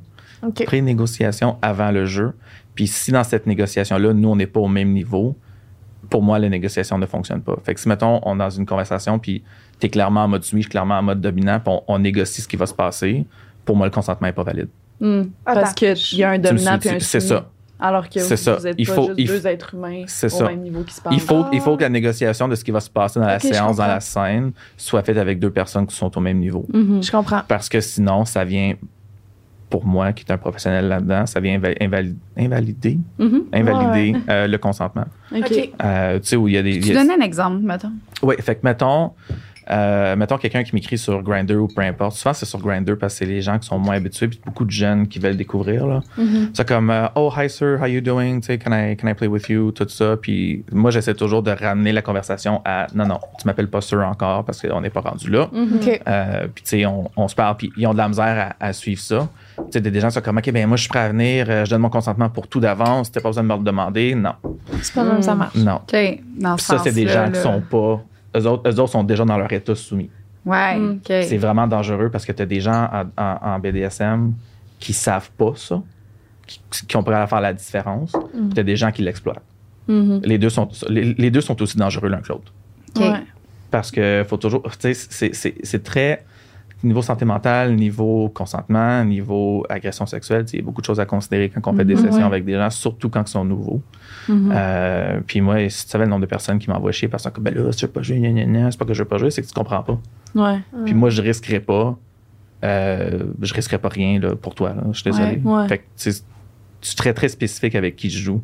Pré-négociation 0.66 1.58
avant 1.62 1.92
le 1.92 2.06
jeu. 2.06 2.34
Puis 2.76 2.88
si 2.88 3.12
dans 3.12 3.24
cette 3.24 3.48
négociation-là, 3.48 4.14
nous, 4.14 4.30
on 4.30 4.36
n'est 4.36 4.48
pas 4.48 4.60
au 4.60 4.68
même 4.68 4.92
niveau, 4.92 5.36
pour 6.10 6.22
moi, 6.22 6.38
la 6.38 6.50
négociation 6.50 6.98
ne 6.98 7.06
fonctionne 7.06 7.42
pas. 7.42 7.58
Fait 7.64 7.74
que 7.74 7.80
si, 7.80 7.88
mettons, 7.88 8.20
on 8.24 8.36
est 8.36 8.40
dans 8.40 8.50
une 8.50 8.66
conversation, 8.66 9.20
puis 9.20 9.42
tu 9.80 9.88
es 9.88 9.90
clairement 9.90 10.26
en 10.26 10.28
mode 10.28 10.44
soumis, 10.44 10.62
je 10.62 10.66
suis 10.66 10.72
clairement 10.72 11.00
en 11.00 11.04
mode 11.04 11.22
dominant, 11.22 11.60
puis 11.60 11.74
on, 11.74 11.84
on 11.88 12.00
négocie 12.00 12.42
ce 12.42 12.48
qui 12.48 12.58
va 12.58 12.66
se 12.66 12.74
passer, 12.74 13.26
pour 13.66 13.76
moi, 13.76 13.88
le 13.88 13.92
consentement 13.92 14.28
n'est 14.28 14.34
pas 14.34 14.44
valide. 14.44 14.70
Hmm. 15.00 15.24
Parce 15.46 15.74
qu'il 15.74 16.20
y 16.20 16.24
a 16.24 16.32
un 16.32 16.40
dominant 16.40 16.78
puis 16.78 16.90
un 16.90 17.00
C'est 17.00 17.20
ça. 17.20 17.50
Alors 17.80 18.10
que 18.10 18.20
vous 18.20 18.36
ça. 18.36 18.58
êtes 18.66 18.76
Il 18.78 18.86
pas 18.88 18.94
faut- 18.94 19.06
juste 19.08 19.16
il 19.20 19.28
deux 19.28 19.48
êtres 19.48 19.74
humains 19.74 20.04
au 20.04 20.08
ça. 20.08 20.48
même 20.50 20.60
niveau 20.62 20.84
qui 20.84 20.94
se 20.94 21.02
parlent. 21.02 21.16
Il 21.16 21.22
faut, 21.22 21.46
il 21.54 21.62
faut 21.62 21.78
que 21.78 21.84
la 21.84 21.90
négociation 21.90 22.48
de 22.48 22.56
ce 22.56 22.64
qui 22.64 22.72
va 22.72 22.82
se 22.82 22.90
passer 22.90 23.20
dans 23.20 23.26
la 23.28 23.40
séance, 23.40 23.78
dans 23.78 23.88
la 23.88 24.00
scène, 24.02 24.52
soit 24.76 25.02
faite 25.04 25.18
avec 25.18 25.40
deux 25.40 25.50
personnes 25.52 25.88
qui 25.88 25.96
sont 25.96 26.16
au 26.18 26.22
même 26.22 26.40
niveau. 26.40 26.66
Mhm. 26.74 27.02
Je 27.02 27.10
comprends. 27.12 27.42
Parce 27.48 27.70
que 27.70 27.80
sinon, 27.80 28.26
ça 28.26 28.44
vient, 28.44 28.74
pour 29.70 29.86
moi, 29.86 30.12
qui 30.14 30.26
est 30.28 30.32
un 30.32 30.38
professionnel 30.38 30.88
là-dedans, 30.88 31.26
ça 31.28 31.40
vient 31.40 31.58
inva- 31.60 31.78
invali- 31.80 32.16
invalider, 32.38 32.98
Mhm. 33.20 33.44
invalider 33.54 34.16
euh, 34.28 34.48
le 34.48 34.58
consentement. 34.58 35.06
OK. 35.34 35.70
Euh, 35.84 36.20
tu 36.20 36.28
sais, 36.28 36.36
où 36.36 36.48
il 36.48 36.56
y 36.56 36.58
a 36.58 36.64
des. 36.64 36.80
Tu 36.80 36.92
a- 36.92 36.96
donnes 36.96 37.12
un 37.12 37.24
exemple, 37.24 37.64
mettons. 37.64 37.92
Oui, 38.24 38.36
fait 38.42 38.56
que 38.56 38.62
mettons, 38.64 39.12
euh, 39.72 40.16
mettons 40.16 40.38
quelqu'un 40.38 40.64
qui 40.64 40.74
m'écrit 40.76 40.98
sur 40.98 41.22
Grindr 41.22 41.56
ou 41.56 41.68
peu 41.68 41.82
importe. 41.82 42.16
Souvent, 42.18 42.34
c'est 42.34 42.46
sur 42.46 42.60
Grindr 42.60 42.98
parce 42.98 43.14
que 43.14 43.20
c'est 43.20 43.26
les 43.26 43.42
gens 43.42 43.58
qui 43.60 43.68
sont 43.68 43.78
moins 43.80 43.96
habitués, 43.96 44.28
puis 44.28 44.40
beaucoup 44.46 44.66
de 44.66 44.72
jeunes 44.72 45.08
qui 45.08 45.20
veulent 45.20 45.38
découvrir. 45.38 45.86
là. 45.88 46.02
C'est 46.54 46.68
comme, 46.68 46.90
euh, 46.90 47.08
oh, 47.16 47.32
hi 47.38 47.50
sir, 47.50 47.78
how 47.82 47.86
you 47.86 48.02
doing? 48.02 48.42
Can 48.42 48.72
I, 48.72 48.96
can 48.98 49.08
I 49.08 49.14
play 49.14 49.28
with 49.28 49.48
you? 49.50 49.72
Tout 49.72 49.88
ça. 49.90 50.16
Puis 50.22 50.64
moi, 50.72 50.92
j'essaie 50.92 51.14
toujours 51.14 51.44
de 51.44 51.52
ramener 51.52 51.92
la 51.92 52.02
conversation 52.02 52.62
à, 52.66 52.88
non, 52.96 53.06
non, 53.06 53.20
tu 53.40 53.46
m'appelles 53.48 53.70
pas 53.70 53.82
sir 53.82 54.00
encore 54.00 54.44
parce 54.46 54.62
qu'on 54.62 54.82
n'est 54.82 54.90
pas 54.90 55.02
rendu 55.02 55.30
là. 55.30 55.44
OK. 55.54 56.02
Euh, 56.08 56.48
puis 56.54 56.64
tu 56.64 56.70
sais, 56.70 56.86
on, 56.86 57.10
on 57.16 57.28
se 57.28 57.36
parle, 57.36 57.58
puis 57.58 57.72
ils 57.78 57.86
ont 57.88 57.94
de 57.94 57.98
la 57.98 58.08
misère 58.08 58.54
à, 58.60 58.66
à 58.68 58.74
suivre 58.74 59.02
ça. 59.02 59.28
Tu 59.58 59.64
sais, 59.72 59.82
des 59.82 60.00
gens 60.00 60.08
qui 60.08 60.14
sont 60.14 60.22
comme, 60.22 60.38
OK, 60.38 60.52
ben 60.52 60.66
moi, 60.68 60.78
je 60.78 60.82
suis 60.84 60.90
prêt 60.90 61.00
à 61.00 61.10
venir, 61.10 61.46
euh, 61.50 61.66
je 61.66 61.70
donne 61.72 61.82
mon 61.82 61.90
consentement 61.90 62.30
pour 62.30 62.48
tout 62.48 62.60
d'avance, 62.60 63.12
t'as 63.12 63.20
pas 63.22 63.30
besoin 63.30 63.44
de 63.44 63.50
me 63.50 63.58
le 63.58 63.64
demander. 63.64 64.16
Non, 64.16 64.34
C'est 64.82 64.94
pas 64.94 65.04
même 65.04 65.22
ça 65.22 65.36
marche. 65.36 65.56
non. 65.58 65.76
OK. 65.76 66.20
Dans 66.38 66.56
Puis 66.56 66.64
ce 66.66 66.72
ça, 66.78 66.78
c'est 66.84 66.94
des 66.94 67.08
gens 67.08 67.26
qui 67.28 67.34
là. 67.34 67.42
sont 67.44 67.62
pas. 67.70 68.02
Eux 68.38 68.46
autres, 68.48 68.70
eux 68.70 68.80
autres 68.80 68.92
sont 68.92 69.04
déjà 69.04 69.26
dans 69.26 69.38
leur 69.38 69.52
état 69.52 69.76
soumis. 69.76 70.10
Ouais, 70.46 70.78
Mm. 70.78 70.92
OK. 70.98 71.06
C'est 71.08 71.38
vraiment 71.38 71.68
dangereux 71.68 72.10
parce 72.10 72.26
que 72.26 72.32
tu 72.32 72.42
as 72.42 72.46
des 72.46 72.62
gens 72.62 72.90
en, 72.92 73.04
en- 73.24 73.38
en 73.56 73.60
BDSM 73.60 74.34
qui 74.80 74.94
savent 74.94 75.30
pas 75.38 75.54
ça, 75.56 75.82
qui, 76.48 76.62
qui 76.88 76.96
ont 76.98 77.04
prêt 77.04 77.16
à 77.16 77.28
faire 77.28 77.42
la 77.42 77.54
différence. 77.54 78.12
Puis 78.12 78.50
tu 78.54 78.60
as 78.60 78.64
des 78.64 78.76
gens 78.76 78.92
qui 78.92 79.02
l'exploitent. 79.02 79.42
Mhm. 79.88 80.22
Les, 80.24 80.38
deux 80.38 80.50
sont, 80.50 80.70
les, 80.88 81.14
les 81.16 81.32
deux 81.32 81.42
sont 81.42 81.60
aussi 81.62 81.78
dangereux 81.78 82.10
l'un 82.10 82.22
que 82.22 82.30
l'autre. 82.30 82.54
Ouais. 82.98 83.22
Parce 83.72 83.92
que 83.92 84.24
faut 84.28 84.38
toujours. 84.38 84.64
C'est 84.80 85.84
très. 85.84 86.24
Niveau 86.82 87.02
santé 87.02 87.26
mentale, 87.26 87.76
niveau 87.76 88.30
consentement, 88.30 89.04
niveau 89.04 89.66
agression 89.70 90.06
sexuelle, 90.06 90.46
il 90.54 90.60
y 90.60 90.62
a 90.62 90.66
beaucoup 90.66 90.80
de 90.80 90.86
choses 90.86 91.00
à 91.02 91.06
considérer 91.06 91.50
quand 91.50 91.70
on 91.70 91.76
fait 91.76 91.84
des 91.84 91.96
Mhm. 91.96 92.02
sessions 92.04 92.20
Ouais. 92.22 92.26
avec 92.28 92.46
des 92.46 92.54
gens, 92.56 92.70
surtout 92.70 93.10
quand 93.10 93.28
ils 93.28 93.32
sont 93.32 93.44
nouveaux. 93.44 93.82
Mhm. 94.30 94.52
Euh, 94.56 95.20
puis 95.28 95.42
moi, 95.42 95.68
si 95.70 95.84
tu 95.86 95.92
savais 95.92 96.06
le 96.06 96.10
nombre 96.10 96.22
de 96.22 96.26
personnes 96.28 96.58
qui 96.58 96.70
m'envoient 96.70 96.94
chier 96.94 97.10
parce 97.10 97.30
que 97.30 97.42
ben 97.42 97.54
là, 97.54 97.70
si 97.74 97.80
je 97.82 97.86
veux 97.86 97.92
pas 97.92 98.02
jouer, 98.02 98.20
gna, 98.20 98.30
gna, 98.32 98.46
gna, 98.46 98.72
c'est 98.72 98.78
pas 98.80 98.86
que 98.86 98.94
je 98.94 99.04
veux 99.04 99.08
pas 99.10 99.18
jouer, 99.18 99.30
c'est 99.30 99.42
que 99.42 99.48
tu 99.48 99.54
comprends 99.54 99.84
pas. 99.84 100.00
Ouais. 100.36 100.60
Puis 100.86 100.94
moi, 100.94 101.10
je 101.10 101.22
risquerais 101.22 101.60
pas. 101.60 101.98
euh, 102.64 103.24
je 103.42 103.54
risquerais 103.54 103.78
pas 103.78 103.88
rien 103.90 104.20
là, 104.20 104.36
pour 104.36 104.54
toi. 104.54 104.74
là. 104.74 104.84
Je 104.92 105.00
suis 105.00 105.10
désolé. 105.12 105.42
Ouais. 105.46 105.68
Fait 105.70 105.78
que 105.80 105.84
tu 105.98 106.12
suis 106.82 106.96
très, 106.96 107.14
très 107.14 107.30
spécifique 107.30 107.74
avec 107.76 107.96
qui 107.96 108.10
je 108.10 108.20
joue. 108.20 108.42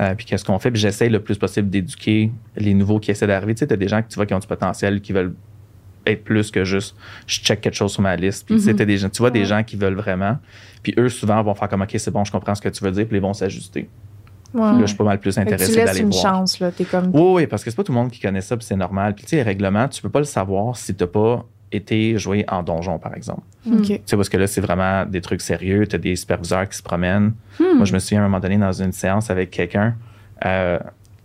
Euh, 0.00 0.14
puis 0.14 0.24
qu'est-ce 0.24 0.44
qu'on 0.44 0.58
fait. 0.60 0.70
Puis 0.70 0.80
j'essaie 0.80 1.08
le 1.08 1.18
plus 1.20 1.36
possible 1.36 1.68
d'éduquer 1.68 2.30
les 2.56 2.74
nouveaux 2.74 3.00
qui 3.00 3.10
essaient 3.10 3.26
d'arriver. 3.26 3.54
Tu 3.54 3.58
sais, 3.60 3.66
t'as 3.66 3.74
des 3.76 3.88
gens 3.88 4.02
que 4.02 4.08
tu 4.08 4.14
vois 4.14 4.24
qui 4.26 4.34
ont 4.34 4.38
du 4.38 4.46
potentiel, 4.46 5.00
qui 5.00 5.12
veulent 5.12 5.34
être 6.10 6.24
plus 6.24 6.50
que 6.50 6.64
juste 6.64 6.96
je 7.26 7.40
check 7.40 7.60
quelque 7.60 7.74
chose 7.74 7.92
sur 7.92 8.02
ma 8.02 8.16
liste. 8.16 8.46
Puis 8.46 8.60
tu 8.60 8.68
Mhm. 8.70 8.76
t'as 8.76 8.84
des 8.84 8.98
gens, 8.98 9.08
tu 9.08 9.18
vois 9.18 9.30
des 9.30 9.44
gens 9.44 9.62
qui 9.62 9.76
veulent 9.76 9.94
vraiment. 9.94 10.38
Puis 10.82 10.94
eux, 10.98 11.08
souvent, 11.08 11.42
vont 11.42 11.54
faire 11.54 11.68
comme 11.68 11.82
OK, 11.82 11.94
c'est 11.96 12.10
bon, 12.10 12.24
je 12.24 12.32
comprends 12.32 12.54
ce 12.54 12.62
que 12.62 12.68
tu 12.68 12.82
veux 12.84 12.90
dire. 12.90 13.06
Puis 13.06 13.16
ils 13.16 13.22
vont 13.22 13.32
s'ajuster. 13.34 13.88
Ouais. 14.52 14.60
Là, 14.62 14.78
je 14.80 14.86
suis 14.86 14.96
pas 14.96 15.04
mal 15.04 15.20
plus 15.20 15.32
Fait 15.34 15.42
que 15.44 15.48
tu 15.48 15.54
intéressé 15.54 15.76
laisses 15.76 15.84
d'aller 15.86 16.00
une 16.00 16.10
voir. 16.10 16.22
chance, 16.22 16.58
là. 16.58 16.72
T'es 16.72 16.84
comme. 16.84 17.10
Oui, 17.14 17.32
oui, 17.42 17.46
parce 17.46 17.62
que 17.62 17.70
c'est 17.70 17.76
pas 17.76 17.84
tout 17.84 17.92
le 17.92 17.98
monde 17.98 18.10
qui 18.10 18.18
connaît 18.20 18.40
ça, 18.40 18.56
puis 18.56 18.66
c'est 18.66 18.74
normal. 18.76 19.14
Puis 19.14 19.24
tu 19.24 19.30
sais, 19.30 19.36
les 19.36 19.42
règlements, 19.42 19.86
tu 19.88 20.02
peux 20.02 20.08
pas 20.08 20.18
le 20.18 20.24
savoir 20.24 20.76
si 20.76 20.92
t'as 20.94 21.06
pas 21.06 21.44
été 21.70 22.18
joué 22.18 22.44
en 22.48 22.64
donjon, 22.64 22.98
par 22.98 23.14
exemple. 23.14 23.42
OK. 23.70 23.82
Tu 23.84 24.00
sais, 24.06 24.16
parce 24.16 24.28
que 24.28 24.36
là, 24.36 24.48
c'est 24.48 24.60
vraiment 24.60 25.04
des 25.06 25.20
trucs 25.20 25.40
sérieux. 25.40 25.86
Tu 25.86 25.94
as 25.94 25.98
des 26.00 26.16
superviseurs 26.16 26.68
qui 26.68 26.76
se 26.76 26.82
promènent. 26.82 27.32
Hmm. 27.60 27.76
Moi, 27.76 27.84
je 27.84 27.92
me 27.92 28.00
souviens 28.00 28.22
à 28.22 28.24
un 28.24 28.28
moment 28.28 28.40
donné 28.40 28.56
dans 28.58 28.72
une 28.72 28.90
séance 28.90 29.30
avec 29.30 29.50
quelqu'un, 29.52 29.94
euh, 30.44 30.80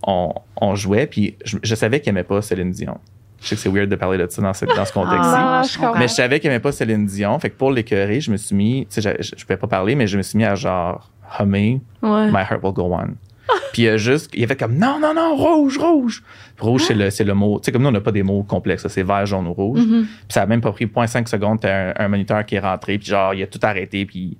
on, 0.05 0.31
on 0.61 0.75
jouait, 0.75 1.07
puis 1.07 1.35
je, 1.45 1.57
je 1.63 1.73
savais 1.73 1.99
qu'il 2.01 2.09
aimait 2.11 2.23
pas 2.23 2.43
Céline 2.43 2.69
Dion. 2.69 2.99
Je 3.45 3.49
sais 3.49 3.55
que 3.55 3.61
c'est 3.61 3.69
weird 3.69 3.89
de 3.89 3.95
parler 3.95 4.17
de 4.17 4.27
ça 4.27 4.41
dans 4.41 4.53
ce, 4.53 4.65
dans 4.65 4.85
ce 4.85 4.91
contexte-ci. 4.91 5.35
Ah, 5.35 5.61
je 5.71 5.77
comprends. 5.77 5.99
Mais 5.99 6.07
je 6.07 6.13
savais 6.13 6.39
qu'il 6.39 6.49
aimait 6.49 6.59
pas 6.59 6.71
Céline 6.71 7.05
Dion. 7.05 7.37
Fait 7.39 7.51
que 7.51 7.55
pour 7.55 7.71
l'écœurer, 7.71 8.19
je 8.19 8.31
me 8.31 8.37
suis 8.37 8.55
mis, 8.55 8.87
tu 8.89 8.99
sais, 8.99 9.01
je, 9.01 9.23
je, 9.23 9.31
je 9.37 9.45
pouvais 9.45 9.57
pas 9.57 9.67
parler, 9.67 9.93
mais 9.95 10.07
je 10.07 10.17
me 10.17 10.23
suis 10.23 10.37
mis 10.37 10.45
à 10.45 10.55
genre 10.55 11.11
hummer 11.39 11.79
Ouais. 12.01 12.27
My 12.31 12.39
Heart 12.39 12.63
Will 12.63 12.73
Go 12.73 12.91
On. 12.91 13.09
Puis 13.73 13.83
il 13.83 13.89
a 13.89 13.97
juste, 13.97 14.31
il 14.33 14.43
a 14.43 14.47
fait 14.47 14.55
comme 14.55 14.75
non, 14.75 14.97
non, 14.99 15.13
non, 15.13 15.35
rouge, 15.35 15.77
rouge. 15.77 16.23
Rouge, 16.59 16.85
c'est 16.87 16.95
le, 16.95 17.11
c'est 17.11 17.23
le 17.23 17.35
mot. 17.35 17.59
Tu 17.59 17.65
sais, 17.65 17.71
comme 17.71 17.83
nous, 17.83 17.89
on 17.89 17.91
n'a 17.91 18.01
pas 18.01 18.11
des 18.11 18.23
mots 18.23 18.41
complexes, 18.41 18.87
c'est 18.87 19.03
vert, 19.03 19.25
jaune 19.27 19.45
ou 19.45 19.53
rouge. 19.53 19.81
Mhm. 19.85 20.05
Puis 20.05 20.25
ça 20.29 20.41
a 20.41 20.45
même 20.47 20.61
pas 20.61 20.71
pris 20.71 20.85
0.5 20.87 21.27
secondes, 21.27 21.59
t'as 21.59 21.89
un, 21.91 21.93
un 21.97 22.07
moniteur 22.07 22.43
qui 22.45 22.55
est 22.55 22.59
rentré, 22.59 22.97
puis 22.97 23.07
genre, 23.07 23.35
il 23.35 23.43
a 23.43 23.47
tout 23.47 23.59
arrêté, 23.61 24.05
puis 24.05 24.37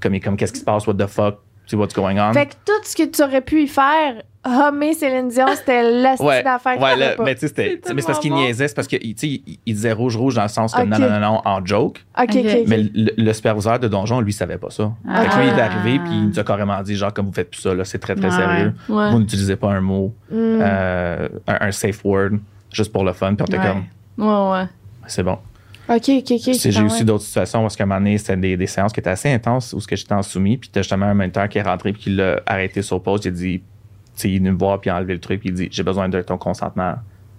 comme, 0.00 0.14
il 0.14 0.16
est 0.16 0.20
comme 0.20 0.36
qu'est-ce 0.36 0.52
qui 0.52 0.58
se 0.58 0.64
passe, 0.64 0.86
what 0.88 0.94
the 0.94 1.06
fuck, 1.06 1.38
sais, 1.72 1.76
what's 1.76 1.94
going 1.94 2.18
on. 2.18 2.32
Fait 2.32 2.46
que 2.46 2.52
tout 2.64 2.72
ce 2.84 2.96
que 2.96 3.04
tu 3.04 3.22
aurais 3.22 3.40
pu 3.40 3.62
y 3.62 3.68
faire, 3.68 4.22
hummer 4.44 4.92
Céline 4.94 5.28
Dion, 5.28 5.46
c'était 5.54 5.82
la 5.82 6.14
Ouais, 6.20 6.42
d'affaires 6.42 6.76
que 6.78 6.82
ouais, 6.82 6.96
là, 6.96 7.14
mais 7.22 7.34
tu 7.34 7.46
sais, 7.48 7.80
mais 7.94 8.00
c'est 8.00 8.06
parce 8.06 8.18
qu'il 8.18 8.32
niaisait, 8.34 8.66
c'est 8.68 8.74
parce 8.74 8.88
qu'il 8.88 9.00
tu 9.14 9.14
sais, 9.16 9.42
il, 9.46 9.58
il 9.66 9.74
disait 9.74 9.92
rouge, 9.92 10.16
rouge 10.16 10.34
dans 10.34 10.42
le 10.42 10.48
sens 10.48 10.74
que 10.74 10.82
non, 10.82 10.98
non, 10.98 11.10
non, 11.10 11.20
non, 11.20 11.42
en 11.44 11.64
joke. 11.64 12.04
OK, 12.18 12.24
OK, 12.30 12.36
Ok. 12.36 12.44
OK. 12.46 12.58
Mais 12.66 12.78
le, 12.78 13.10
le 13.16 13.32
superviseur 13.32 13.78
de 13.78 13.88
donjon, 13.88 14.20
lui, 14.20 14.32
savait 14.32 14.58
pas 14.58 14.70
ça. 14.70 14.90
Ah. 15.08 15.22
Fait 15.22 15.28
que 15.28 15.34
lui, 15.36 15.46
il 15.48 15.58
est 15.58 15.60
arrivé, 15.60 15.98
puis 16.00 16.12
il 16.12 16.28
nous 16.28 16.38
a 16.38 16.44
carrément 16.44 16.80
dit, 16.82 16.96
genre, 16.96 17.12
comme 17.12 17.26
vous 17.26 17.32
faites 17.32 17.50
plus 17.50 17.60
ça, 17.60 17.74
là, 17.74 17.84
c'est 17.84 17.98
très, 17.98 18.14
très 18.14 18.30
Ouais. 18.30 18.36
sérieux. 18.36 18.74
Ouais. 18.88 19.10
Vous 19.10 19.18
n'utilisez 19.20 19.56
pas 19.56 19.68
un 19.70 19.80
mot, 19.80 20.12
Mm. 20.30 20.34
euh, 20.60 21.28
un, 21.46 21.66
un 21.68 21.72
safe 21.72 22.04
word, 22.04 22.30
juste 22.72 22.92
pour 22.92 23.04
le 23.04 23.12
fun, 23.12 23.34
puis 23.34 23.44
on 23.48 23.54
était 23.54 23.58
comme, 23.64 23.84
Ouais, 24.18 24.52
ouais. 24.60 24.66
c'est 25.06 25.22
bon. 25.22 25.38
OK, 25.96 26.08
OK, 26.08 26.32
OK. 26.32 26.54
J'ai 26.54 26.76
Ah 26.76 26.84
aussi 26.84 26.98
ouais. 26.98 27.04
d'autres 27.04 27.24
situations 27.24 27.64
où, 27.64 27.66
à 27.66 27.70
un 27.78 27.86
moment 27.86 28.00
donné, 28.00 28.18
c'était 28.18 28.36
des, 28.36 28.56
des 28.56 28.66
séances 28.66 28.92
qui 28.92 29.00
étaient 29.00 29.10
assez 29.10 29.30
intenses, 29.30 29.72
où 29.72 29.80
ce 29.80 29.86
que 29.86 29.96
j'étais 29.96 30.14
en 30.14 30.22
soumis, 30.22 30.56
puis 30.56 30.70
t'as 30.70 30.82
justement 30.82 31.06
un 31.06 31.14
moniteur 31.14 31.48
qui 31.48 31.58
est 31.58 31.62
rentré, 31.62 31.92
puis 31.92 32.02
qui 32.02 32.10
l'a 32.10 32.40
arrêté 32.46 32.82
sur 32.82 33.02
pause, 33.02 33.22
il 33.24 33.28
a 33.28 33.30
dit, 33.32 33.58
tu 33.60 33.64
sais, 34.14 34.28
il 34.30 34.36
est 34.36 34.38
venu 34.38 34.52
me 34.52 34.58
voir, 34.58 34.80
puis 34.80 34.88
il 34.88 34.92
a 34.92 34.96
enlevé 34.96 35.14
le 35.14 35.20
truc, 35.20 35.40
puis 35.40 35.50
il 35.50 35.54
dit, 35.54 35.68
j'ai 35.70 35.82
besoin 35.82 36.08
de 36.08 36.20
ton 36.22 36.38
consentement, 36.38 36.94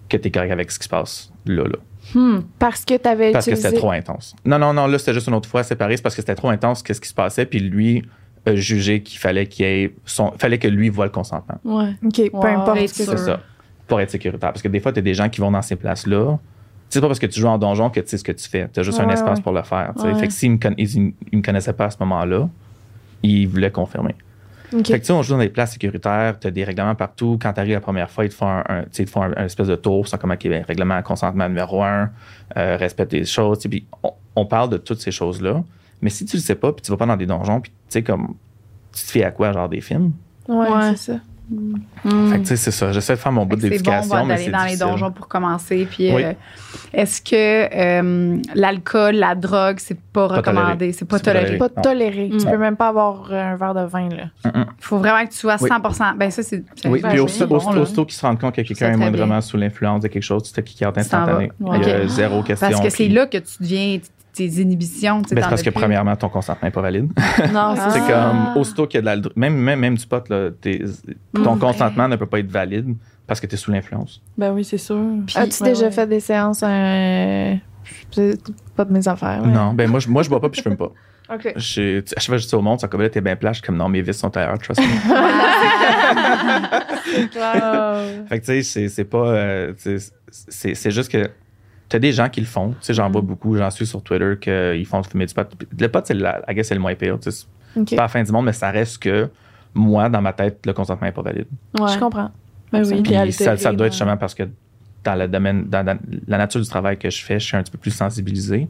que 0.09 0.17
t'es 0.17 0.31
correct 0.31 0.51
avec 0.51 0.71
ce 0.71 0.79
qui 0.79 0.85
se 0.85 0.89
passe 0.89 1.31
là, 1.45 1.63
là. 1.63 1.77
Hmm. 2.13 2.41
Parce 2.59 2.83
que 2.83 2.97
t'avais 2.97 3.31
Parce 3.31 3.45
que 3.45 3.55
c'était 3.55 3.77
trop 3.77 3.91
intense. 3.91 4.35
Non, 4.45 4.59
non, 4.59 4.73
non, 4.73 4.87
là, 4.87 4.99
c'était 4.99 5.13
juste 5.13 5.27
une 5.27 5.35
autre 5.35 5.47
fois 5.47 5.63
séparé, 5.63 5.95
c'est 5.95 6.03
parce 6.03 6.15
que 6.15 6.21
c'était 6.21 6.35
trop 6.35 6.49
intense, 6.49 6.83
qu'est-ce 6.83 6.99
qui 6.99 7.09
se 7.09 7.13
passait, 7.13 7.45
puis 7.45 7.59
lui 7.59 8.03
a 8.45 8.55
jugé 8.55 9.01
qu'il 9.01 9.19
fallait 9.19 9.47
qu'il 9.47 9.65
ait 9.65 9.95
son, 10.05 10.33
fallait 10.37 10.57
que 10.57 10.67
lui 10.67 10.89
voie 10.89 11.05
le 11.05 11.11
consentement. 11.11 11.59
Ouais. 11.63 11.93
OK, 12.03 12.31
peu 12.31 12.47
importe. 12.47 12.87
C'est 12.87 13.17
ça. 13.17 13.39
Pour 13.87 14.01
être 14.01 14.11
sécuritaire. 14.11 14.51
Parce 14.51 14.61
que 14.61 14.67
des 14.67 14.79
fois, 14.79 14.91
tu 14.91 14.99
as 14.99 15.01
des 15.01 15.13
gens 15.13 15.29
qui 15.29 15.41
vont 15.41 15.51
dans 15.51 15.61
ces 15.61 15.75
places-là. 15.75 16.37
C'est 16.93 17.01
pas 17.01 17.07
parce 17.07 17.19
que 17.19 17.25
tu 17.25 17.39
joues 17.39 17.47
en 17.47 17.57
donjon 17.57 17.89
que 17.89 17.99
tu 17.99 18.07
sais 18.07 18.17
ce 18.17 18.23
que 18.23 18.31
tu 18.31 18.47
fais. 18.47 18.69
Tu 18.71 18.79
as 18.79 18.83
juste 18.83 18.99
un 18.99 19.09
espace 19.09 19.37
ouais. 19.37 19.43
pour 19.43 19.51
le 19.53 19.63
faire. 19.63 19.93
Ouais. 19.97 20.13
Fait 20.15 20.27
que 20.27 20.33
s'ils 20.33 20.51
me, 20.51 20.57
conna- 20.57 20.75
ils, 20.77 21.13
ils 21.31 21.37
me 21.37 21.41
connaissaient 21.41 21.73
pas 21.73 21.85
à 21.85 21.89
ce 21.89 21.97
moment-là, 22.01 22.47
ils 23.23 23.47
voulaient 23.47 23.71
confirmer. 23.71 24.15
OK. 24.73 24.87
Fait 24.87 24.93
que 24.93 24.97
tu 24.99 25.05
sais, 25.05 25.13
on 25.13 25.21
joue 25.21 25.33
dans 25.33 25.39
des 25.39 25.49
places 25.49 25.73
sécuritaires, 25.73 26.39
tu 26.39 26.47
as 26.47 26.51
des 26.51 26.63
règlements 26.63 26.95
partout. 26.95 27.37
Quand 27.41 27.53
tu 27.53 27.59
arrives 27.59 27.73
la 27.73 27.79
première 27.81 28.09
fois, 28.09 28.25
ils 28.25 28.29
te 28.29 28.33
font 28.35 28.47
un, 28.49 28.63
un- 28.67 28.83
ils 28.97 29.05
te 29.05 29.09
font 29.09 29.21
un, 29.23 29.31
un 29.37 29.45
espèce 29.45 29.67
de 29.67 29.75
tour. 29.75 30.07
C'est 30.07 30.19
comme, 30.19 30.31
OK, 30.31 30.47
ben, 30.47 30.63
règlement 30.67 31.01
consentement 31.03 31.47
numéro 31.47 31.83
un, 31.83 32.09
euh, 32.57 32.77
respect 32.77 33.05
des 33.05 33.25
choses. 33.25 33.59
Puis 33.69 33.85
on, 34.03 34.11
on 34.35 34.45
parle 34.45 34.69
de 34.69 34.77
toutes 34.77 34.99
ces 34.99 35.11
choses-là. 35.11 35.63
Mais 36.01 36.09
si 36.09 36.25
tu 36.25 36.37
le 36.37 36.41
sais 36.41 36.55
pas, 36.55 36.73
puis 36.73 36.81
tu 36.81 36.91
vas 36.91 36.97
pas 36.97 37.05
dans 37.05 37.15
des 37.17 37.25
donjons, 37.25 37.61
puis 37.61 37.71
tu 37.71 37.77
sais, 37.89 38.03
comme, 38.03 38.35
tu 38.91 39.03
te 39.05 39.11
fais 39.11 39.23
à 39.23 39.31
quoi, 39.31 39.51
genre 39.53 39.69
des 39.69 39.81
films? 39.81 40.11
Ouais, 40.47 40.69
Ouais. 40.69 40.95
c'est 40.95 41.13
ça. 41.13 41.19
Mm. 41.49 41.75
Fait 42.29 42.35
que, 42.35 42.39
tu 42.41 42.45
sais, 42.47 42.55
c'est 42.55 42.71
ça. 42.71 42.91
J'essaie 42.91 43.13
de 43.15 43.19
faire 43.19 43.31
mon 43.31 43.45
bout 43.45 43.55
bon 43.57 43.61
d'éducation, 43.61 44.15
va, 44.15 44.23
mais 44.23 44.29
d'aller 44.35 44.45
c'est 44.45 44.51
dans 44.51 44.63
les 44.63 44.77
donjons 44.77 45.11
pour 45.11 45.27
commencer. 45.27 45.85
Puis, 45.89 46.13
Oui. 46.13 46.23
euh, 46.23 46.33
est-ce 46.93 47.21
que 47.21 47.35
euh, 47.75 48.37
l'alcool, 48.55 49.15
la 49.15 49.35
drogue, 49.35 49.75
c'est 49.79 49.99
pas, 49.99 50.29
Pas 50.29 50.35
recommandé? 50.37 50.93
C'est 50.93 51.05
pas 51.05 51.17
C'est 51.17 51.25
pas 51.25 51.33
toléré. 51.33 51.57
Pas 51.57 51.69
toléré. 51.69 52.29
Tu 52.31 52.45
Mm. 52.47 52.51
peux 52.51 52.57
même 52.57 52.75
pas 52.77 52.87
avoir 52.87 53.27
euh, 53.31 53.53
un 53.53 53.55
verre 53.55 53.73
de 53.73 53.85
vin, 53.85 54.09
là. 54.09 54.23
Il 54.45 54.65
faut 54.79 54.97
vraiment 54.97 55.25
que 55.25 55.31
tu 55.31 55.37
sois 55.37 55.57
Oui. 55.59 55.69
100 55.69 56.15
Ben, 56.17 56.31
ça, 56.31 56.43
c'est. 56.43 56.63
Oui, 56.85 57.01
puis 57.01 57.19
aussitôt, 57.19 57.47
bon, 57.47 57.57
aussitôt, 57.57 57.73
là. 57.75 57.81
aussitôt 57.81 58.05
qu'ils 58.05 58.15
se 58.15 58.25
rendent 58.25 58.39
compte 58.39 58.55
que 58.55 58.61
quelqu'un 58.61 58.93
est 58.93 58.97
moindrement 58.97 59.41
sous 59.41 59.57
l'influence 59.57 60.01
de 60.03 60.07
quelque 60.07 60.23
chose, 60.23 60.43
tu 60.43 60.53
te 60.53 60.83
vas. 60.85 60.91
instantané. 60.95 61.51
Il 61.59 61.87
y 61.87 61.91
a 61.91 62.07
zéro 62.07 62.41
question. 62.43 62.69
Parce 62.69 62.81
que 62.81 62.89
c'est 62.89 63.09
là 63.09 63.25
que 63.25 63.37
tu 63.37 63.53
deviens 63.59 63.99
tes 64.33 64.45
inhibitions. 64.47 65.21
tu 65.21 65.29
sais, 65.29 65.35
Ben, 65.35 65.41
parce 65.47 65.61
que 65.61 65.69
plus. 65.69 65.79
premièrement, 65.79 66.15
ton 66.15 66.29
consentement 66.29 66.67
n'est 66.67 66.71
pas 66.71 66.81
valide. 66.81 67.11
Non, 67.53 67.75
Ah. 67.77 67.89
c'est 67.89 67.99
C'est 67.99 68.11
comme, 68.11 68.57
aussitôt 68.57 68.87
qu'il 68.87 68.97
y 68.97 68.99
a 68.99 69.01
de 69.01 69.05
la. 69.05 69.17
dr- 69.17 69.31
Même, 69.35 69.55
même, 69.55 69.79
même 69.79 69.95
du 69.97 70.05
pot, 70.07 70.27
là, 70.29 70.49
t'es- 70.59 70.81
ton 71.33 71.57
consentement 71.57 72.07
ne 72.07 72.15
peut 72.15 72.25
pas 72.25 72.39
être 72.39 72.51
valide 72.51 72.95
parce 73.27 73.39
que 73.39 73.47
tu 73.47 73.55
es 73.55 73.57
sous 73.57 73.71
l'influence. 73.71 74.21
Ben 74.37 74.51
oui, 74.51 74.63
c'est 74.63 74.77
sûr. 74.77 74.97
As-tu 75.35 75.63
ouais, 75.63 75.69
déjà 75.69 75.85
ouais. 75.85 75.91
fait 75.91 76.07
des 76.07 76.19
séances? 76.19 76.61
euh, 76.63 77.55
C'est 78.11 78.39
pas 78.75 78.85
de 78.85 78.93
mes 78.93 79.07
affaires. 79.07 79.41
ouais. 79.43 79.49
Non, 79.51 79.73
ben 79.73 79.89
moi, 79.89 79.99
je, 79.99 80.09
moi, 80.09 80.23
je 80.23 80.29
bois 80.29 80.41
pas 80.41 80.49
puis 80.49 80.59
je 80.59 80.63
fume 80.69 80.77
pas. 80.77 80.91
OK. 81.33 81.53
Je, 81.55 81.99
à 81.99 82.03
chaque 82.19 82.23
fois 82.25 82.35
que 82.35 82.41
je 82.43 82.47
dis 82.47 82.55
au 82.55 82.61
monde, 82.61 82.79
ça 82.79 82.87
comme 82.87 83.01
là, 83.01 83.09
t'es 83.09 83.21
bien 83.21 83.35
plage, 83.35 83.61
comme 83.61 83.77
non, 83.77 83.87
mes 83.89 84.01
vis 84.01 84.13
sont 84.13 84.35
ailleurs, 84.35 84.57
trust 84.59 84.81
me. 84.81 84.85
fait 88.27 88.39
que 88.39 88.39
tu 88.39 88.45
sais, 88.45 88.63
c'est- 88.63 88.89
c'est 88.89 89.05
pas. 89.05 89.27
euh, 89.27 89.73
c'est 90.29 90.91
juste 90.91 91.11
que 91.11 91.29
t'as 91.93 91.99
des 91.99 92.11
gens 92.11 92.27
qui 92.27 92.39
le 92.41 92.47
font. 92.47 92.69
Tu 92.69 92.77
sais, 92.81 92.93
j'en 92.95 93.07
vois 93.11 93.21
beaucoup, 93.21 93.55
j'en 93.55 93.69
suis 93.69 93.85
sur 93.85 94.01
Twitter, 94.01 94.33
qu'ils 94.41 94.85
font 94.87 95.03
fumer 95.03 95.27
du 95.27 95.33
pot. 95.35 95.47
Le 95.79 95.87
pot, 95.87 96.03
c'est 96.03 96.15
la, 96.15 96.41
guess, 96.49 96.67
c'est 96.69 96.73
le 96.73 96.81
moins 96.81 96.95
pire. 96.95 97.19
tu 97.19 97.29
sais, 97.29 97.45
C'est 97.75 97.95
pas 97.95 98.01
la 98.01 98.07
fin 98.07 98.23
du 98.23 98.31
monde, 98.31 98.45
mais 98.45 98.53
ça 98.53 98.71
reste 98.71 98.97
que 98.97 99.29
moi, 99.75 100.09
dans 100.09 100.19
ma 100.21 100.33
tête, 100.33 100.65
le 100.65 100.73
consentement 100.73 101.05
n'est 101.05 101.13
pas 101.13 101.21
valide. 101.21 101.45
Ouais. 101.79 101.93
Je 101.93 101.99
comprends. 101.99 102.31
Ben 102.71 102.83
oui, 102.83 103.03
Puis 103.03 103.13
puis 103.15 103.31
ça, 103.31 103.55
ça 103.57 103.71
doit 103.71 103.85
être 103.85 103.93
justement 103.93 104.17
parce 104.17 104.33
que 104.33 104.49
dans 105.03 105.13
le 105.13 105.27
domaine, 105.27 105.65
dans, 105.65 105.85
dans 105.85 105.99
la 106.27 106.37
nature 106.39 106.59
du 106.61 106.67
travail 106.67 106.97
que 106.97 107.11
je 107.11 107.23
fais, 107.23 107.39
je 107.39 107.45
suis 107.45 107.57
un 107.57 107.61
petit 107.61 107.71
peu 107.71 107.77
plus 107.77 107.91
sensibilisé. 107.91 108.67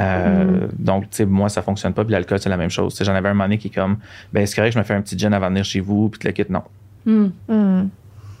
Euh, 0.00 0.66
Donc, 0.76 1.04
tu 1.10 1.18
sais, 1.18 1.26
moi, 1.26 1.48
ça 1.48 1.62
fonctionne 1.62 1.94
pas. 1.94 2.02
Puis 2.04 2.12
l'alcool, 2.12 2.40
c'est 2.40 2.48
la 2.48 2.56
même 2.56 2.70
chose. 2.70 2.94
Tu 2.94 2.98
sais, 2.98 3.04
J'en 3.04 3.14
avais 3.14 3.28
un 3.28 3.34
moment 3.34 3.44
donné 3.44 3.58
qui 3.58 3.68
est 3.68 3.74
comme, 3.74 3.98
ben, 4.32 4.44
c'est 4.46 4.56
correct, 4.56 4.72
je 4.72 4.78
me 4.78 4.82
fais 4.82 4.94
un 4.94 5.00
petit 5.02 5.16
gin 5.16 5.32
avant 5.32 5.46
de 5.46 5.50
venir 5.52 5.64
chez 5.64 5.78
vous, 5.78 6.08
puis 6.08 6.18
tu 6.18 6.26
le 6.26 6.32
quittes. 6.32 6.50
Non. 6.50 6.62
Mm. 7.06 7.88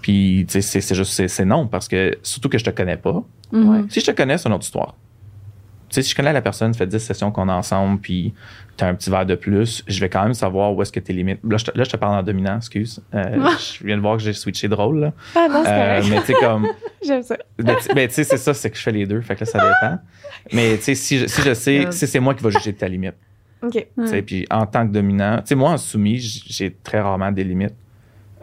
Puis, 0.08 0.46
tu 0.48 0.52
sais, 0.54 0.60
c'est- 0.62 0.80
c'est 0.80 0.94
juste, 0.94 1.12
c'est- 1.12 1.28
c'est 1.28 1.44
non, 1.44 1.66
parce 1.66 1.86
que 1.86 2.16
surtout 2.22 2.48
que 2.48 2.56
je 2.56 2.64
te 2.64 2.70
connais 2.70 2.96
pas. 2.96 3.22
Mhm. 3.52 3.90
Si 3.90 4.00
je 4.00 4.06
te 4.06 4.10
connais, 4.12 4.38
c'est 4.38 4.48
une 4.48 4.54
autre 4.54 4.64
histoire. 4.64 4.94
Tu 5.90 5.96
sais, 5.96 6.02
si 6.02 6.10
je 6.12 6.16
connais 6.16 6.32
la 6.32 6.40
personne, 6.40 6.72
ça 6.72 6.78
fait 6.78 6.86
10 6.86 6.98
sessions 6.98 7.30
qu'on 7.30 7.46
est 7.50 7.52
ensemble, 7.52 8.00
puis 8.00 8.32
tu 8.78 8.84
as 8.84 8.88
un 8.88 8.94
petit 8.94 9.10
verre 9.10 9.26
de 9.26 9.34
plus, 9.34 9.84
je 9.86 10.00
vais 10.00 10.08
quand 10.08 10.22
même 10.24 10.32
savoir 10.32 10.74
où 10.74 10.80
est-ce 10.80 10.92
que 10.92 11.00
tes 11.00 11.12
limites. 11.12 11.40
Là, 11.44 11.58
je 11.58 11.66
te, 11.66 11.76
là, 11.76 11.84
je 11.84 11.90
te 11.90 11.98
parle 11.98 12.14
en 12.18 12.22
dominant, 12.22 12.56
excuse. 12.56 13.02
Euh, 13.14 13.22
je 13.80 13.84
viens 13.84 13.96
de 13.96 14.00
voir 14.00 14.16
que 14.16 14.22
j'ai 14.22 14.32
switché 14.32 14.66
drôle, 14.66 14.98
là. 15.00 15.12
Ah 15.34 15.46
non, 15.50 15.62
c'est 15.62 15.70
Euh, 15.70 16.00
correct. 16.00 16.06
mais 16.10 16.20
tu 16.20 16.26
sais, 16.26 16.34
comme. 16.40 16.68
J'aime 17.06 17.22
ça. 17.22 17.36
Ben, 17.58 17.76
tu 17.76 17.94
ben, 17.94 18.08
tu 18.08 18.14
sais, 18.14 18.24
c'est 18.24 18.36
ça, 18.38 18.54
c'est 18.54 18.70
que 18.70 18.78
je 18.78 18.82
fais 18.82 18.92
les 18.92 19.04
deux, 19.04 19.20
fait 19.20 19.34
que 19.34 19.40
là, 19.40 19.46
ça 19.46 19.58
dépend. 19.58 19.98
Mais 20.54 20.78
tu 20.78 20.84
sais, 20.84 20.94
si 20.94 21.18
je, 21.18 21.26
si 21.26 21.42
je 21.42 21.52
sais, 21.52 21.86
si 21.90 22.06
c'est 22.06 22.20
moi 22.20 22.34
qui 22.34 22.42
vais 22.42 22.50
juger 22.50 22.72
de 22.72 22.78
ta 22.78 22.88
limite. 22.88 23.14
OK. 23.62 23.86
Puis 24.24 24.46
en 24.50 24.64
tant 24.66 24.86
que 24.86 24.92
dominant, 24.92 25.36
tu 25.38 25.48
sais, 25.48 25.54
moi, 25.54 25.70
en 25.72 25.76
soumis, 25.76 26.18
j'ai 26.18 26.74
très 26.82 27.00
rarement 27.00 27.30
des 27.30 27.44
limites. 27.44 27.74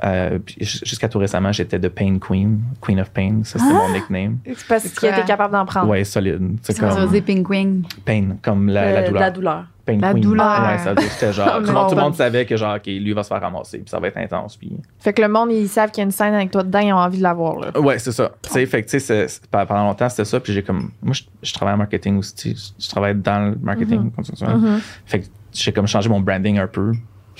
Euh, 0.03 0.39
Jusqu'à 0.59 1.07
tout 1.07 1.19
récemment, 1.19 1.51
j'étais 1.51 1.79
de 1.79 1.87
Pain 1.87 2.17
Queen, 2.19 2.61
Queen 2.81 2.99
of 2.99 3.11
Pain, 3.11 3.39
ça 3.43 3.59
c'était 3.59 3.73
mon 3.73 3.91
nickname. 3.93 4.37
C'est 4.45 4.67
parce 4.67 4.89
qu'il 4.89 5.09
était 5.09 5.23
capable 5.23 5.53
d'en 5.53 5.65
prendre. 5.65 5.87
Ouais, 5.89 6.03
solide. 6.03 6.57
C'est 6.61 6.73
Ça 6.75 6.89
comme 6.89 7.07
dire 7.09 7.23
penguin. 7.23 7.81
Pain, 8.03 8.37
comme 8.41 8.67
la, 8.69 8.91
la 8.91 8.99
Euh, 8.99 9.07
douleur. 9.07 9.21
La 9.21 9.31
douleur. 9.31 9.65
Pain 9.85 9.97
La 9.99 10.11
Queen. 10.13 10.23
douleur. 10.23 10.61
Ouais, 10.67 10.77
ça 10.79 10.95
dire 10.95 11.05
que 11.05 11.11
c'était 11.13 11.31
genre, 11.33 11.47
Oh, 11.55 11.59
tout, 11.61 11.67
le 11.67 11.73
monde, 11.73 11.75
non. 11.83 11.89
tout 11.89 11.95
le 11.95 12.01
monde 12.01 12.15
savait 12.15 12.45
que 12.45 12.57
genre, 12.57 12.75
OK, 12.75 12.85
lui 12.87 13.13
va 13.13 13.23
se 13.23 13.27
faire 13.29 13.39
ramasser, 13.41 13.77
puis 13.77 13.89
ça 13.89 13.99
va 13.99 14.07
être 14.07 14.17
intense. 14.17 14.57
Puis 14.57 14.75
Fait 14.99 15.13
que 15.13 15.21
le 15.21 15.27
monde, 15.27 15.51
ils 15.51 15.67
savent 15.69 15.91
qu'il 15.91 15.99
y 16.01 16.03
a 16.03 16.05
une 16.05 16.11
scène 16.11 16.33
avec 16.33 16.51
toi 16.51 16.63
dedans, 16.63 16.79
ils 16.79 16.91
ont 16.91 16.97
envie 16.97 17.19
de 17.19 17.23
la 17.23 17.33
voir, 17.33 17.59
là. 17.59 17.79
Ouais, 17.79 17.99
c'est 17.99 18.11
ça. 18.11 18.31
Tu 18.41 18.49
sais, 18.49 18.65
fait 18.65 18.83
que, 18.83 18.89
tu 18.89 18.99
sais, 18.99 19.27
pendant 19.51 19.83
longtemps, 19.85 20.09
c'était 20.09 20.25
ça. 20.25 20.39
Puis 20.39 20.53
j'ai 20.53 20.63
comme. 20.63 20.89
Moi, 21.03 21.13
je, 21.13 21.21
je 21.43 21.53
travaille 21.53 21.75
en 21.75 21.77
marketing 21.77 22.17
aussi. 22.17 22.73
Je, 22.79 22.89
travaille 22.89 23.15
dans 23.15 23.51
le 23.51 23.57
marketing. 23.61 24.11
continuellement. 24.11 24.57
Mhm. 24.71 24.79
Fait 25.05 25.19
que 25.21 25.25
j'ai 25.53 25.71
comme 25.71 25.87
changé 25.87 26.09
mon 26.09 26.19
branding 26.19 26.57
un 26.59 26.67
peu. 26.67 26.91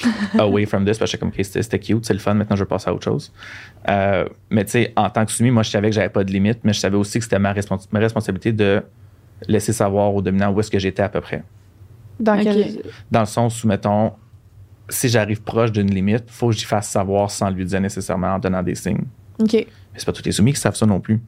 away 0.40 0.66
from 0.66 0.86
this, 0.86 0.98
parce 0.98 1.12
que 1.12 1.18
j'étais 1.18 1.20
comme, 1.20 1.30
OK, 1.30 1.44
c'était 1.44 1.80
cute, 1.80 2.06
c'est 2.06 2.14
le 2.14 2.20
fun, 2.20 2.34
maintenant 2.34 2.56
je 2.56 2.64
vais 2.64 2.68
passer 2.68 2.90
à 2.90 2.94
autre 2.94 3.04
chose. 3.04 3.32
Euh, 3.90 4.26
mais 4.50 4.66
tu 4.66 4.72
sais, 4.72 4.94
en 4.96 5.10
tant 5.10 5.26
que 5.26 5.32
soumis, 5.32 5.52
moi, 5.52 5.64
je 5.64 5.70
savais 5.70 5.90
que 5.90 5.96
j'avais 5.96 6.10
pas 6.10 6.24
de 6.24 6.32
limite, 6.32 6.60
mais 6.64 6.74
je 6.74 6.80
savais 6.80 6.98
aussi 6.98 7.20
que 7.20 7.24
c'était 7.24 7.40
ma, 7.40 7.54
respons- 7.54 7.88
ma 7.92 8.00
responsabilité 8.00 8.52
de 8.52 8.84
laisser 9.48 9.74
savoir 9.74 10.14
au 10.14 10.22
dominant 10.22 10.52
où 10.52 10.60
est-ce 10.60 10.72
que 10.72 10.80
j'étais 10.80 11.04
à 11.04 11.10
peu 11.10 11.22
près. 11.22 11.44
Dans 12.20 12.42
quel... 12.42 12.82
Dans 13.12 13.22
le 13.22 13.26
sens 13.26 13.64
où, 13.64 13.68
mettons, 13.68 14.14
si 14.90 15.10
j'arrive 15.10 15.42
proche 15.42 15.72
d'une 15.72 15.92
limite, 15.94 16.26
faut 16.28 16.50
que 16.50 16.56
j'y 16.56 16.66
fasse 16.66 16.90
savoir 16.90 17.32
sans 17.32 17.50
lui 17.50 17.66
dire 17.66 17.82
nécessairement 17.82 18.36
en 18.36 18.40
donnant 18.40 18.64
des 18.64 18.76
signes. 18.76 19.06
OK. 19.40 19.54
Mais 19.54 19.68
c'est 19.96 20.06
pas 20.06 20.14
tous 20.14 20.26
les 20.26 20.32
soumis 20.32 20.54
qui 20.54 20.60
savent 20.60 20.76
ça 20.76 20.86
non 20.86 21.00
plus. 21.00 21.22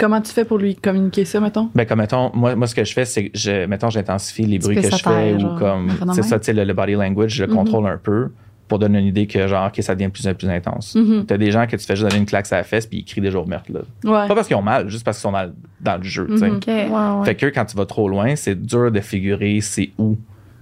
Comment 0.00 0.20
tu 0.22 0.32
fais 0.32 0.44
pour 0.46 0.56
lui 0.58 0.74
communiquer 0.74 1.24
ça, 1.26 1.38
mettons? 1.40 1.68
Ben, 1.74 1.84
comme, 1.86 1.98
mettons, 1.98 2.30
moi, 2.34 2.56
moi, 2.56 2.66
ce 2.66 2.74
que 2.74 2.82
je 2.84 2.92
fais, 2.92 3.04
c'est 3.04 3.26
que, 3.28 3.38
je, 3.38 3.66
mettons, 3.66 3.90
j'intensifie 3.90 4.44
les 4.46 4.58
bruits 4.58 4.76
que 4.76 4.82
je 4.90 4.96
fais 4.96 5.34
ou 5.34 5.56
comme, 5.58 5.90
phénomène. 5.90 6.14
c'est 6.14 6.22
ça, 6.22 6.38
tu 6.38 6.46
sais, 6.46 6.52
le, 6.54 6.64
le 6.64 6.72
body 6.72 6.94
language, 6.94 7.34
je 7.34 7.44
le 7.44 7.50
Mhm. 7.50 7.56
contrôle 7.56 7.86
un 7.86 7.98
peu 7.98 8.30
pour 8.66 8.78
donner 8.78 8.98
une 9.00 9.06
idée 9.06 9.26
que, 9.26 9.46
genre, 9.46 9.66
OK, 9.68 9.82
ça 9.82 9.94
devient 9.94 10.06
de 10.06 10.12
plus 10.12 10.26
en 10.26 10.32
plus 10.34 10.48
intense. 10.48 10.94
Mhm. 10.94 11.26
T'as 11.26 11.36
des 11.36 11.50
gens 11.50 11.66
que 11.66 11.76
tu 11.76 11.84
fais 11.84 11.96
juste 11.96 12.08
donner 12.08 12.20
une 12.20 12.26
claque 12.26 12.50
à 12.52 12.56
la 12.56 12.62
fesse 12.62 12.86
puis 12.86 12.98
ils 12.98 13.04
crient 13.04 13.20
des 13.20 13.30
jours 13.30 13.46
meurtres, 13.46 13.70
là. 13.72 13.80
Ouais. 14.04 14.28
Pas 14.28 14.34
parce 14.34 14.46
qu'ils 14.46 14.56
ont 14.56 14.62
mal, 14.62 14.88
juste 14.88 15.04
parce 15.04 15.18
qu'ils 15.18 15.22
sont 15.22 15.32
dans, 15.32 15.52
dans 15.80 15.96
le 15.98 16.02
jeu, 16.04 16.26
tu 16.30 16.38
sais. 16.38 16.48
Mhm. 16.48 16.56
OK. 16.56 16.66
Ouais, 16.66 16.86
ouais. 16.88 17.24
Fait 17.26 17.34
que 17.34 17.46
quand 17.46 17.64
tu 17.66 17.76
vas 17.76 17.84
trop 17.84 18.08
loin, 18.08 18.34
c'est 18.36 18.54
dur 18.60 18.90
de 18.90 19.00
figurer 19.00 19.60
c'est 19.60 19.90
où 19.98 20.16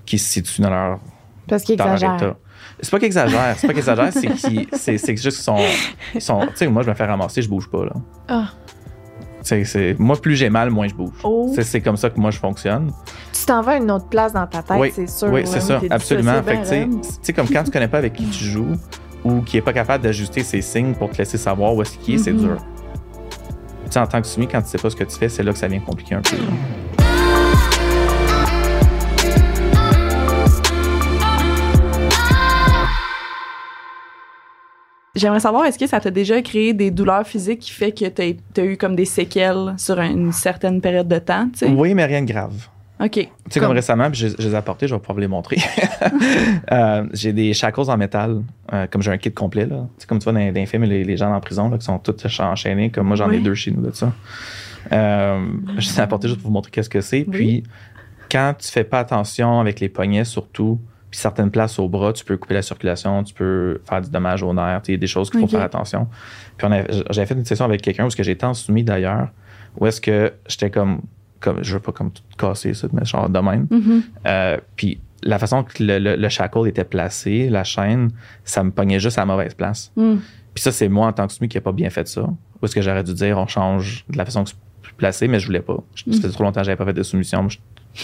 qui 0.06 0.18
se 0.18 0.32
situe 0.32 0.62
dans 0.62 0.70
leur, 0.70 0.98
Parce 1.46 1.62
qu'il 1.62 1.76
dans 1.76 1.84
leur 1.84 1.94
exagère. 1.94 2.16
état. 2.16 2.36
C'est 2.80 2.90
pas 2.90 2.98
qu'ils 2.98 3.06
exagèrent, 3.06 3.54
c'est 3.56 3.66
pas 3.66 3.72
qu'ils 3.72 3.80
exagèrent, 3.80 4.12
c'est 4.12 4.26
qu'ils- 4.28 4.66
c'est 4.72 4.98
c'est 4.98 5.16
juste 5.16 5.36
qu'ils 5.36 5.44
sont, 5.44 5.58
sont 6.18 6.40
tu 6.46 6.52
sais, 6.56 6.66
moi, 6.68 6.82
je 6.82 6.88
me 6.88 6.94
fais 6.94 7.04
ramasser, 7.06 7.42
je 7.42 7.48
bouge 7.48 7.68
pas, 7.70 7.84
là. 7.84 7.92
Ah. 8.28 8.44
Moi, 9.98 10.16
plus 10.16 10.36
j'ai 10.36 10.50
mal, 10.50 10.70
moins 10.70 10.88
je 10.88 10.94
bouge. 10.94 11.10
Oh. 11.24 11.52
C'est- 11.58 11.80
comme 11.80 11.96
ça 11.96 12.10
que 12.10 12.18
moi, 12.20 12.30
je 12.30 12.38
fonctionne. 12.38 12.90
Tu 13.32 13.44
t'en 13.46 13.62
vas 13.62 13.72
à 13.72 13.76
une 13.76 13.90
autre 13.90 14.06
place 14.08 14.32
dans 14.32 14.46
ta 14.46 14.62
tête, 14.62 14.76
Oui, 14.78 14.92
c'est 14.94 15.08
sûr. 15.08 15.28
Oui, 15.32 15.42
c'est 15.44 15.60
ça, 15.60 15.80
absolument. 15.90 16.42
Fait 16.42 16.62
tu 16.62 16.98
sais, 17.22 17.32
comme 17.32 17.48
quand 17.48 17.64
tu 17.64 17.70
connais 17.70 17.88
pas 17.88 17.98
avec 17.98 18.12
qui 18.14 18.24
tu 18.26 18.44
joues 18.44 18.74
ou 19.24 19.40
qui 19.42 19.56
est 19.56 19.62
pas 19.62 19.72
capable 19.72 20.02
d'ajuster 20.04 20.42
ses 20.42 20.60
signes 20.62 20.94
pour 20.94 21.10
te 21.10 21.18
laisser 21.18 21.38
savoir 21.38 21.74
où 21.74 21.82
est-ce 21.82 21.96
qu'il 21.98 22.14
est, 22.14 22.18
c'est 22.18 22.32
Mhm. 22.32 22.38
dur. 22.40 22.56
Tu 23.86 23.92
sais, 23.92 24.00
en 24.00 24.06
tant 24.06 24.20
que 24.20 24.26
soumis, 24.26 24.46
quand 24.48 24.60
tu 24.62 24.68
sais 24.68 24.78
pas 24.78 24.90
ce 24.90 24.96
que 24.96 25.04
tu 25.04 25.16
fais, 25.16 25.28
c'est 25.28 25.42
là 25.42 25.52
que 25.52 25.58
ça 25.58 25.66
vient 25.68 25.80
compliquer 25.80 26.14
un 26.16 26.20
peu. 26.22 26.36
J'aimerais 35.18 35.40
savoir, 35.40 35.64
est-ce 35.66 35.78
que 35.78 35.86
ça 35.86 36.00
t'a 36.00 36.10
déjà 36.10 36.40
créé 36.42 36.72
des 36.74 36.90
douleurs 36.90 37.26
physiques 37.26 37.60
qui 37.60 37.72
fait 37.72 37.92
que 37.92 38.06
t'as 38.06 38.32
as 38.56 38.64
eu 38.64 38.76
comme 38.76 38.94
des 38.96 39.04
séquelles 39.04 39.74
sur 39.76 39.98
une 40.00 40.32
certaine 40.32 40.80
période 40.80 41.08
de 41.08 41.18
temps, 41.18 41.48
tu? 41.56 41.66
Oui, 41.66 41.92
mais 41.94 42.04
rien 42.04 42.22
de 42.22 42.30
grave. 42.30 42.68
OK. 43.00 43.10
Tu 43.12 43.20
sais, 43.20 43.60
comme, 43.60 43.68
Comme- 43.68 43.76
récemment, 43.76 44.10
puis 44.10 44.20
je, 44.20 44.28
je 44.28 44.48
les 44.48 44.54
ai 44.54 44.56
apportés, 44.56 44.88
je 44.88 44.94
vais 44.94 44.98
pouvoir 45.00 45.14
vous 45.14 45.20
les 45.20 45.28
montrer. 45.28 45.58
Euh, 46.70 47.04
j'ai 47.14 47.32
des 47.32 47.54
shackles 47.54 47.88
en 47.90 47.96
métal, 47.96 48.42
euh, 48.72 48.86
comme 48.90 49.00
j'ai 49.02 49.10
un 49.10 49.16
kit 49.16 49.32
complet. 49.32 49.64
Là. 49.66 49.86
Tu 49.96 50.02
sais, 50.02 50.06
comme 50.06 50.18
tu 50.18 50.24
vois 50.24 50.32
dans, 50.34 50.40
dans 50.46 50.52
les 50.54 50.66
films, 50.66 50.84
les, 50.84 51.02
les 51.02 51.16
gens 51.16 51.32
en 51.32 51.40
prison 51.40 51.70
là, 51.70 51.78
qui 51.78 51.84
sont 51.84 51.98
tous 51.98 52.40
enchaînés, 52.40 52.90
comme 52.90 53.06
moi 53.06 53.16
j'en 53.16 53.30
ai 53.30 53.38
deux 53.38 53.54
chez 53.54 53.70
nous 53.70 53.80
de 53.80 53.92
ça. 53.92 54.12
Euh, 54.92 55.46
je 55.78 55.88
les 55.88 55.98
ai 55.98 56.02
apportés 56.02 56.28
juste 56.28 56.40
pour 56.40 56.48
vous 56.48 56.54
montrer 56.54 56.70
qu'est-ce 56.70 56.90
que 56.90 57.00
c'est. 57.00 57.22
Puis, 57.24 57.62
quand 58.30 58.54
tu 58.58 58.68
fais 58.68 58.84
pas 58.84 59.00
attention 59.00 59.60
avec 59.60 59.80
les 59.80 59.88
poignets, 59.88 60.24
surtout, 60.24 60.78
puis 61.10 61.18
certaines 61.20 61.50
places 61.50 61.78
au 61.78 61.88
bras, 61.88 62.12
tu 62.12 62.24
peux 62.24 62.36
couper 62.36 62.54
la 62.54 62.62
circulation, 62.62 63.22
tu 63.24 63.32
peux 63.34 63.80
faire 63.88 64.00
du 64.02 64.10
dommage 64.10 64.42
au 64.42 64.52
nerf, 64.52 64.82
tu 64.82 64.92
sais, 64.92 64.98
des 64.98 65.06
choses 65.06 65.30
qu'il 65.30 65.40
faut 65.40 65.46
faire 65.46 65.62
attention. 65.62 66.06
Puis 66.56 66.66
a- 66.66 66.84
j'avais 67.10 67.26
fait 67.26 67.34
une 67.34 67.44
session 67.44 67.64
avec 67.64 67.80
quelqu'un 67.82 68.06
où 68.06 68.10
ce 68.10 68.16
que 68.16 68.22
j'étais 68.22 68.44
en 68.44 68.54
soumis 68.54 68.84
d'ailleurs, 68.84 69.28
où 69.78 69.86
est-ce 69.86 70.00
que 70.00 70.32
j'étais 70.48 70.70
comme, 70.70 71.00
comme, 71.40 71.62
je 71.62 71.72
veux 71.74 71.80
pas 71.80 71.92
comme 71.92 72.10
tout 72.10 72.22
casser 72.36 72.74
ça, 72.74 72.88
mais 72.92 73.04
genre 73.04 73.28
de 73.28 73.38
même. 73.38 73.66
Mhm. 73.70 74.02
Euh, 74.26 74.56
puis 74.76 75.00
la 75.22 75.38
façon 75.38 75.64
que 75.64 75.82
le, 75.82 75.98
le- 75.98 76.16
le 76.16 76.28
shackle 76.28 76.66
était 76.68 76.84
placé, 76.84 77.48
la 77.48 77.64
chaîne, 77.64 78.10
ça 78.44 78.62
me 78.62 78.70
pognait 78.70 79.00
juste 79.00 79.18
à 79.18 79.22
la 79.22 79.26
mauvaise 79.26 79.54
place. 79.54 79.90
Mm. 79.96 80.16
Puis 80.54 80.62
ça, 80.62 80.70
c'est 80.72 80.88
moi 80.88 81.06
en 81.08 81.12
tant 81.12 81.26
que 81.26 81.32
soumis 81.32 81.48
qui 81.48 81.56
n'a 81.56 81.60
pas 81.60 81.72
bien 81.72 81.90
fait 81.90 82.06
ça. 82.06 82.22
Ou 82.22 82.64
est-ce 82.64 82.74
que 82.74 82.82
j'aurais 82.82 83.02
dû 83.04 83.14
dire 83.14 83.36
on 83.38 83.46
change 83.46 84.04
de 84.08 84.16
la 84.16 84.24
façon 84.24 84.44
que 84.44 84.50
c'est 84.50 84.92
placé, 84.96 85.26
mais 85.28 85.40
je 85.40 85.46
voulais 85.46 85.60
pas. 85.60 85.76
Je- 85.94 86.10
Ça 86.12 86.22
faisait 86.22 86.32
trop 86.32 86.44
longtemps 86.44 86.60
que 86.60 86.66
j'avais 86.66 86.76
pas 86.76 86.84
fait 86.84 86.92
de 86.92 87.02
soumission. 87.02 87.46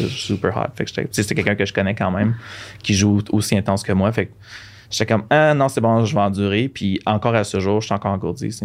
Super 0.09 0.57
hot. 0.57 0.71
Fait 0.75 0.85
que 0.85 0.91
c'est 1.11 1.35
quelqu'un 1.35 1.55
que 1.55 1.65
je 1.65 1.73
connais 1.73 1.95
quand 1.95 2.11
même, 2.11 2.35
qui 2.83 2.95
joue 2.95 3.21
aussi 3.31 3.57
intense 3.57 3.83
que 3.83 3.93
moi. 3.93 4.11
Fait 4.13 4.27
que 4.27 4.33
j'étais 4.91 5.07
comme 5.07 5.25
ah 5.31 5.55
non, 5.55 5.69
c'est 5.69 5.81
bon, 5.81 6.05
je 6.05 6.15
vais 6.15 6.21
endurer. 6.21 6.69
Puis 6.69 7.01
encore 7.07 7.35
à 7.35 7.45
ce 7.45 7.61
jour, 7.61 7.81
je 7.81 7.87
suis 7.87 7.95
encore 7.95 8.13
engourdi 8.13 8.47
ici. 8.49 8.65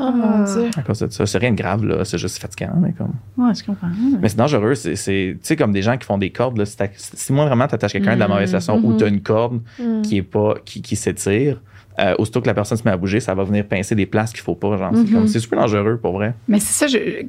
Oh 0.00 0.12
mon 0.12 0.44
Dieu. 0.44 0.70
À 0.76 0.82
cause 0.82 1.00
de 1.00 1.08
ça. 1.10 1.26
C'est 1.26 1.38
rien 1.38 1.50
de 1.50 1.56
grave, 1.56 1.84
là. 1.84 2.04
C'est 2.04 2.18
juste 2.18 2.38
fatigant, 2.38 2.72
mais 2.80 2.92
comme. 2.92 3.14
Ouais, 3.36 3.52
je 3.52 3.64
comprends. 3.64 3.88
Mais 4.20 4.28
c'est 4.28 4.36
dangereux. 4.36 4.76
C'est, 4.76 4.94
c'est- 4.94 5.32
tu 5.34 5.38
sais, 5.42 5.56
comme 5.56 5.72
des 5.72 5.82
gens 5.82 5.96
qui 5.96 6.06
font 6.06 6.18
des 6.18 6.30
cordes. 6.30 6.56
Là, 6.56 6.64
si, 6.96 7.32
moi, 7.32 7.46
vraiment, 7.46 7.66
t'attaches 7.66 7.92
quelqu'un 7.94 8.14
de 8.14 8.20
la 8.20 8.28
mauvaise 8.28 8.52
façon 8.52 8.74
ou 8.80 8.92
mhm. 8.92 8.96
t'as 8.96 9.08
une 9.08 9.22
corde 9.22 9.60
Mm. 9.80 10.02
qui 10.02 10.18
est 10.18 10.22
pas 10.22 10.54
qui, 10.64 10.82
qui 10.82 10.94
s'étire, 10.94 11.60
euh, 11.98 12.14
aussitôt 12.18 12.40
que 12.40 12.46
la 12.46 12.54
personne 12.54 12.78
se 12.78 12.84
met 12.84 12.92
à 12.92 12.96
bouger, 12.96 13.18
ça 13.18 13.34
va 13.34 13.42
venir 13.42 13.66
pincer 13.66 13.96
des 13.96 14.06
places 14.06 14.32
qu'il 14.32 14.42
faut 14.42 14.54
pas. 14.54 14.76
Genre, 14.76 14.92
c'est, 14.94 15.00
Mhm. 15.02 15.10
comme- 15.12 15.26
c'est 15.26 15.40
super 15.40 15.58
dangereux, 15.58 15.98
pour 16.00 16.12
vrai. 16.12 16.32
Mais 16.46 16.60
c'est 16.60 16.74
ça, 16.74 16.86
je, 16.86 17.24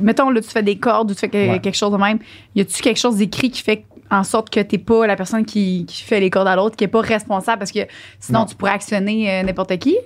mettons, 0.00 0.30
là, 0.30 0.40
tu 0.40 0.48
fais 0.48 0.62
des 0.62 0.76
cordes 0.78 1.10
ou 1.10 1.14
tu 1.14 1.20
fais 1.20 1.28
que- 1.28 1.50
Ouais. 1.52 1.60
quelque 1.60 1.76
chose 1.76 1.92
de 1.92 1.96
même. 1.96 2.18
Y 2.54 2.60
a-tu 2.62 2.82
quelque 2.82 2.98
chose 2.98 3.16
d'écrit 3.16 3.50
qui 3.50 3.62
fait 3.62 3.84
en 4.10 4.22
sorte 4.24 4.50
que 4.50 4.60
t'es 4.60 4.78
pas 4.78 5.06
la 5.06 5.16
personne 5.16 5.44
qui, 5.44 5.84
qui 5.86 6.02
fait 6.02 6.20
les 6.20 6.30
cordes 6.30 6.48
à 6.48 6.56
l'autre, 6.56 6.76
qui 6.76 6.84
est 6.84 6.88
pas 6.88 7.00
responsable? 7.00 7.58
Parce 7.58 7.72
que 7.72 7.80
sinon 8.20 8.40
Non. 8.40 8.44
tu 8.46 8.54
pourrais 8.54 8.72
actionner 8.72 9.30
euh, 9.30 9.42
n'importe 9.42 9.76
qui. 9.78 9.96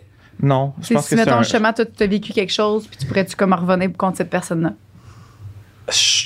Non, 0.43 0.73
je 0.81 0.95
pense 0.95 1.05
si, 1.07 1.11
que 1.11 1.21
mettons, 1.21 1.35
un- 1.35 1.43
justement, 1.43 1.73
toi, 1.73 1.85
tu 1.85 2.03
as 2.03 2.07
vécu 2.07 2.33
quelque 2.33 2.53
chose, 2.53 2.87
puis 2.87 2.97
tu 2.97 3.07
pourrais-tu 3.07 3.37
comme 3.37 3.53
revenir 3.53 3.91
contre 3.97 4.17
cette 4.19 4.31
personne-là? 4.31 4.73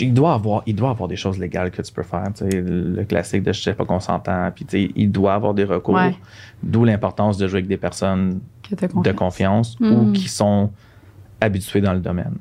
il 0.01 0.12
doit 0.12 0.35
avoir 0.35 0.62
il 0.66 0.75
doit 0.77 0.91
avoir 0.91 1.09
des 1.09 1.16
choses 1.16 1.39
légales 1.39 1.70
que 1.70 1.81
tu 1.81 1.91
peux 1.91 2.03
faire 2.03 2.25
tu 2.37 2.45
sais, 2.45 2.61
le 2.61 3.03
classique 3.05 3.43
de 3.45 3.51
je 3.53 3.62
sais 3.62 3.72
pas 3.72 3.87
consentant 3.87 4.51
puis 4.55 4.66
tu 4.66 4.72
sais, 4.87 4.93
il 4.95 5.11
doit 5.11 5.33
avoir 5.33 5.55
des 5.55 5.64
recours 5.64 5.95
Ouais. 5.95 6.14
d'où 6.62 6.85
l'importance 6.85 7.39
de 7.39 7.49
jouer 7.49 7.59
avec 7.61 7.68
des 7.68 7.79
personnes 7.79 8.41
de 8.70 9.12
confiance. 9.12 9.77
ou 9.81 10.12
qui 10.12 10.29
sont 10.29 10.70
habituées 11.41 11.81
dans 11.81 11.95
le 11.95 12.01
domaine 12.01 12.35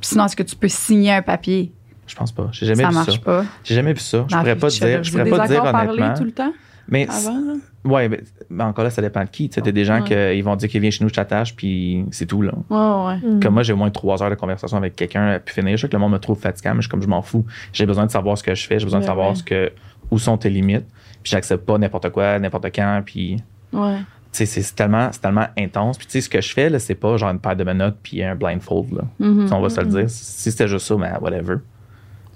Sinon, 0.00 0.24
est-ce 0.26 0.36
que 0.36 0.42
tu 0.42 0.56
peux 0.56 0.68
signer 0.68 1.12
un 1.12 1.22
papier? 1.22 1.72
je 2.06 2.14
pense 2.16 2.32
pas 2.32 2.48
j'ai 2.52 2.64
jamais 2.64 2.84
ça 2.84 2.88
vu 2.88 2.94
marche 2.94 3.10
ça 3.12 3.18
pas. 3.18 3.44
j'ai 3.62 3.74
jamais 3.74 3.92
vu 3.92 4.00
ça 4.00 4.24
je 4.26 4.32
Dans 4.34 4.38
pourrais 4.40 4.56
pas 4.56 4.70
Fifty 4.70 4.86
dire 4.86 5.04
je 5.04 5.10
pourrais 5.10 5.28
pas 5.28 5.46
dire 5.46 5.62
honnêtement 5.62 6.14
tout 6.14 6.24
le 6.24 6.32
temps? 6.32 6.52
Mais 6.88 7.06
avant. 7.06 7.32
là? 7.38 7.52
ouais 7.84 8.08
mais, 8.08 8.20
mais 8.48 8.64
encore 8.64 8.84
là 8.84 8.88
ça 8.90 9.02
dépend 9.02 9.22
de 9.24 9.28
qui 9.28 9.50
tu 9.50 9.56
sais 9.56 9.60
t'as 9.60 9.72
des 9.72 9.84
gens 9.84 10.00
Ouais. 10.02 10.32
qui 10.36 10.40
vont 10.40 10.56
dire 10.56 10.70
qu'ils 10.70 10.80
viennent 10.80 10.90
chez 10.90 11.04
nous 11.04 11.10
je 11.10 11.14
t'attache 11.14 11.54
puis 11.54 12.06
c'est 12.10 12.24
tout 12.24 12.40
là 12.40 12.52
Ouais, 12.70 13.06
ouais. 13.26 13.30
Mm. 13.34 13.40
Comme 13.42 13.52
moi, 13.52 13.62
j'ai 13.62 13.74
au 13.74 13.76
moins 13.76 13.90
trois 13.90 14.22
heures 14.22 14.30
de 14.30 14.36
conversation 14.36 14.78
avec 14.78 14.96
quelqu'un, 14.96 15.38
puis 15.44 15.54
finir. 15.54 15.76
Je 15.76 15.82
sais 15.82 15.88
que 15.88 15.92
le 15.92 15.98
monde 15.98 16.12
me 16.12 16.18
trouve 16.18 16.38
fatigant, 16.40 16.70
mais 16.70 16.76
je 16.76 16.82
suis 16.86 16.90
comme 16.90 17.02
je 17.02 17.08
m'en 17.08 17.20
fous. 17.20 17.44
J'ai 17.74 17.84
besoin 17.84 18.06
de 18.06 18.10
savoir 18.10 18.38
ce 18.38 18.42
que 18.42 18.54
je 18.54 18.66
fais, 18.66 18.78
j'ai 18.78 18.86
besoin 18.86 19.00
de 19.00 19.04
Ben 19.04 19.08
savoir 19.10 19.28
ouais. 19.30 19.34
ce 19.34 19.42
que, 19.42 19.70
où 20.10 20.18
sont 20.18 20.38
tes 20.38 20.48
limites. 20.48 20.86
Puis 21.22 21.30
j'accepte 21.32 21.66
pas 21.66 21.76
n'importe 21.76 22.08
quoi, 22.08 22.38
n'importe 22.38 22.74
quand. 22.74 23.02
Puis, 23.04 23.36
Ouais. 23.72 23.98
C'est 24.46 24.74
tellement, 24.74 25.10
intense. 25.56 25.98
Puis, 25.98 26.06
tu 26.06 26.12
sais, 26.12 26.20
ce 26.20 26.28
que 26.28 26.40
je 26.40 26.52
fais, 26.52 26.68
là, 26.70 26.78
c'est 26.78 26.94
pas 26.94 27.16
genre 27.16 27.30
une 27.30 27.38
paire 27.40 27.56
de 27.56 27.64
menottes 27.64 27.96
puis 28.02 28.22
un 28.22 28.34
blindfold, 28.34 28.92
là. 28.92 29.02
Sais, 29.46 29.52
On 29.54 29.60
va 29.60 29.68
se 29.70 29.80
le 29.80 29.86
dire. 29.86 30.08
Si 30.10 30.50
c'était 30.50 30.68
juste 30.68 30.86
ça, 30.86 30.94
ben, 30.96 31.18
whatever. 31.20 31.56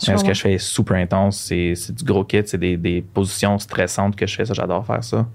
Mais 0.09 0.17
ce 0.17 0.25
que 0.25 0.35
je 0.35 0.41
fais 0.41 0.55
est 0.55 0.59
super 0.59 0.97
intense. 0.97 1.39
C'est 1.39 1.75
du 1.95 2.05
gros 2.05 2.25
kit, 2.25 2.43
c'est 2.45 2.59
des, 2.59 2.77
des 2.77 3.03
positions 3.03 3.59
stressantes 3.59 4.17
que 4.17 4.27
je 4.27 4.35
fais. 4.35 4.45
Ça, 4.45 4.55
j'adore 4.55 4.85
faire 4.85 5.05
ça. 5.05 5.27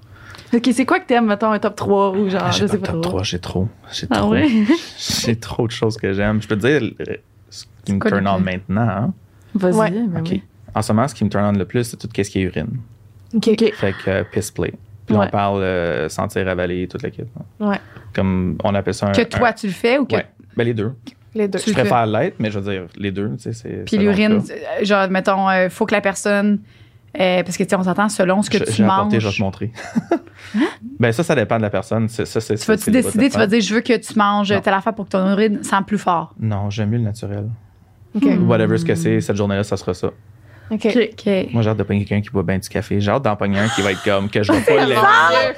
Ok, 0.53 0.69
c'est 0.73 0.85
quoi 0.85 0.99
que 0.99 1.05
t'aimes, 1.07 1.25
mettons, 1.27 1.51
un 1.51 1.59
top 1.59 1.75
3 1.75 2.11
ou 2.11 2.29
genre, 2.29 2.41
Ah, 2.45 2.51
j'ai 2.51 2.59
je 2.59 2.65
pas 2.65 2.71
sais 2.73 2.77
pas 2.79 2.87
top 2.87 3.01
trop? 3.01 3.11
3, 3.11 3.23
j'ai 3.23 3.39
trop. 3.39 3.67
J'ai 3.91 4.07
Ah 4.09 4.17
trop. 4.19 4.31
ouais? 4.31 4.47
J'ai 4.97 5.35
trop 5.35 5.67
de 5.67 5.71
choses 5.71 5.97
que 5.97 6.13
j'aime. 6.13 6.41
Je 6.41 6.47
peux 6.47 6.57
te 6.57 6.67
dire 6.67 6.91
ce 7.49 7.65
qui 7.85 7.93
me 7.93 7.99
turn 7.99 8.25
on 8.27 8.39
maintenant. 8.39 8.81
hein? 8.87 9.13
Vas-y, 9.55 9.75
Ouais. 9.75 9.91
ben 9.91 10.19
OK. 10.21 10.27
oui. 10.31 10.43
En 10.75 10.81
ce 10.81 10.91
moment, 10.93 11.07
ce 11.07 11.15
qui 11.15 11.23
me 11.25 11.29
turn 11.29 11.43
on 11.43 11.57
le 11.57 11.65
plus, 11.65 11.83
c'est 11.85 11.97
tout 11.97 12.07
ce 12.15 12.21
qui 12.29 12.39
est 12.39 12.43
urine. 12.43 12.77
OK. 13.35 13.47
Ok. 13.51 13.73
Fait 13.73 13.93
que 14.05 14.09
euh, 14.09 14.23
piss 14.31 14.51
play. 14.51 14.73
Puis 15.07 15.15
Ouais. 15.15 15.25
on 15.25 15.29
parle 15.29 15.63
euh, 15.63 16.09
sentir 16.09 16.47
avaler 16.47 16.87
toute 16.87 17.01
l'équipe. 17.01 17.27
hein. 17.39 17.69
Ouais. 17.69 17.79
Comme 18.13 18.57
on 18.63 18.75
appelle 18.75 18.93
ça 18.93 19.07
un. 19.07 19.11
Que 19.13 19.21
toi, 19.23 19.49
un- 19.49 19.53
tu 19.53 19.65
le 19.67 19.73
fais 19.73 19.97
ou 19.97 20.05
que. 20.05 20.15
Ouais. 20.15 20.25
Ben, 20.55 20.63
les 20.65 20.73
deux. 20.75 20.93
Les 21.33 21.47
deux. 21.47 21.59
Tu 21.59 21.69
Je 21.69 21.73
préfère 21.75 22.05
l'être, 22.05 22.35
mais 22.39 22.51
je 22.51 22.59
veux 22.59 22.71
dire, 22.71 22.83
les 22.97 23.11
deux, 23.11 23.29
tu 23.37 23.43
sais, 23.43 23.53
c'est. 23.53 23.85
Puis 23.85 23.97
l'urine, 23.97 24.41
euh, 24.49 24.83
genre, 24.85 25.09
mettons, 25.09 25.49
il 25.51 25.69
faut 25.69 25.85
que 25.85 25.93
la 25.95 26.01
personne. 26.01 26.59
euh, 27.19 27.41
parce 27.41 27.57
que, 27.57 27.63
tu 27.63 27.69
sais, 27.69 27.75
on 27.75 27.83
s'entend 27.83 28.09
selon 28.09 28.41
ce 28.43 28.49
que 28.49 28.59
Je- 28.59 28.63
tu 28.65 28.71
J'ai 28.73 28.83
apporté, 28.83 29.15
manges. 29.15 29.23
je 29.23 29.27
vais 29.27 29.33
te 29.33 29.41
montrer. 29.41 29.71
ben, 30.99 31.11
ça, 31.11 31.23
ça 31.23 31.35
dépend 31.35 31.57
de 31.57 31.61
la 31.63 31.69
personne. 31.69 32.07
Ça, 32.09 32.23
Tu 32.25 32.55
vas-tu 32.65 32.91
décider, 32.91 33.29
tu 33.29 33.37
vas 33.37 33.47
dire, 33.47 33.61
je 33.61 33.73
veux 33.73 33.81
que 33.81 33.97
tu 33.97 34.17
manges 34.19 34.53
telle 34.61 34.73
affaire 34.73 34.93
pour 34.93 35.05
que 35.05 35.11
ton 35.11 35.31
urine 35.31 35.63
sente 35.63 35.87
plus 35.87 35.97
fort. 35.97 36.33
Non, 36.39 36.69
j'aime 36.69 36.89
mieux 36.89 36.97
le 36.97 37.03
naturel. 37.05 37.45
OK. 38.15 38.23
Whatever 38.41 38.77
ce 38.77 38.85
que 38.85 38.95
c'est, 38.95 39.19
cette 39.21 39.35
journée-là, 39.35 39.63
ça 39.63 39.77
sera 39.77 39.93
ça. 39.93 40.11
OK. 40.71 40.85
Ok. 40.85 41.09
OK. 41.13 41.53
Moi, 41.53 41.61
j'ai 41.61 41.69
hâte 41.69 41.77
de 41.77 41.83
pogner 41.83 42.05
quelqu'un 42.05 42.21
qui 42.21 42.29
boit 42.29 42.43
bien 42.43 42.57
du 42.57 42.67
café. 42.69 42.99
J'ai 42.99 43.11
hâte 43.11 43.23
d'en 43.23 43.35
pogner 43.35 43.59
un 43.59 43.67
qui 43.69 43.81
va 43.81 43.91
être 43.91 44.03
comme 44.03 44.29
que 44.29 44.43
je 44.43 44.51
vais 44.51 44.61
pas 44.65 44.73
Mon 44.73 44.85
l'aimer. 44.85 45.01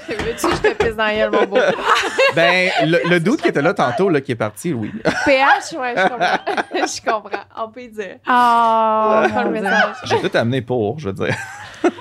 Dieu, 0.07 0.16
veux-tu 0.18 0.47
que 0.47 0.55
je 0.55 0.62
te 0.62 0.84
pisse 0.84 0.95
dans 0.95 1.03
la 1.05 1.16
gueule, 1.16 1.32
mon 1.32 1.45
beau? 1.45 1.57
Ben, 2.36 2.70
le, 2.86 3.10
le 3.10 3.20
doute 3.20 3.41
qui 3.41 3.47
était 3.47 3.62
là 3.62 3.74
tantôt, 3.74 4.07
là, 4.10 4.22
qui 4.22 4.34
est 4.34 4.36
parti, 4.36 4.72
oui. 4.72 4.91
PH, 5.26 5.76
ouais, 5.80 5.95
je 5.97 6.07
comprends. 6.07 6.39
je 6.74 7.01
comprends. 7.12 7.43
On 7.57 7.70
peut 7.72 7.82
y 7.82 7.89
dire. 7.89 8.18
Ah, 8.28 9.26
prend 9.30 9.43
le 9.43 9.49
message. 9.51 9.95
J'ai 10.03 10.20
tout 10.22 10.38
amené 10.38 10.62
pour, 10.62 10.99
je 10.99 11.10
veux 11.10 11.26
dire. 11.26 11.36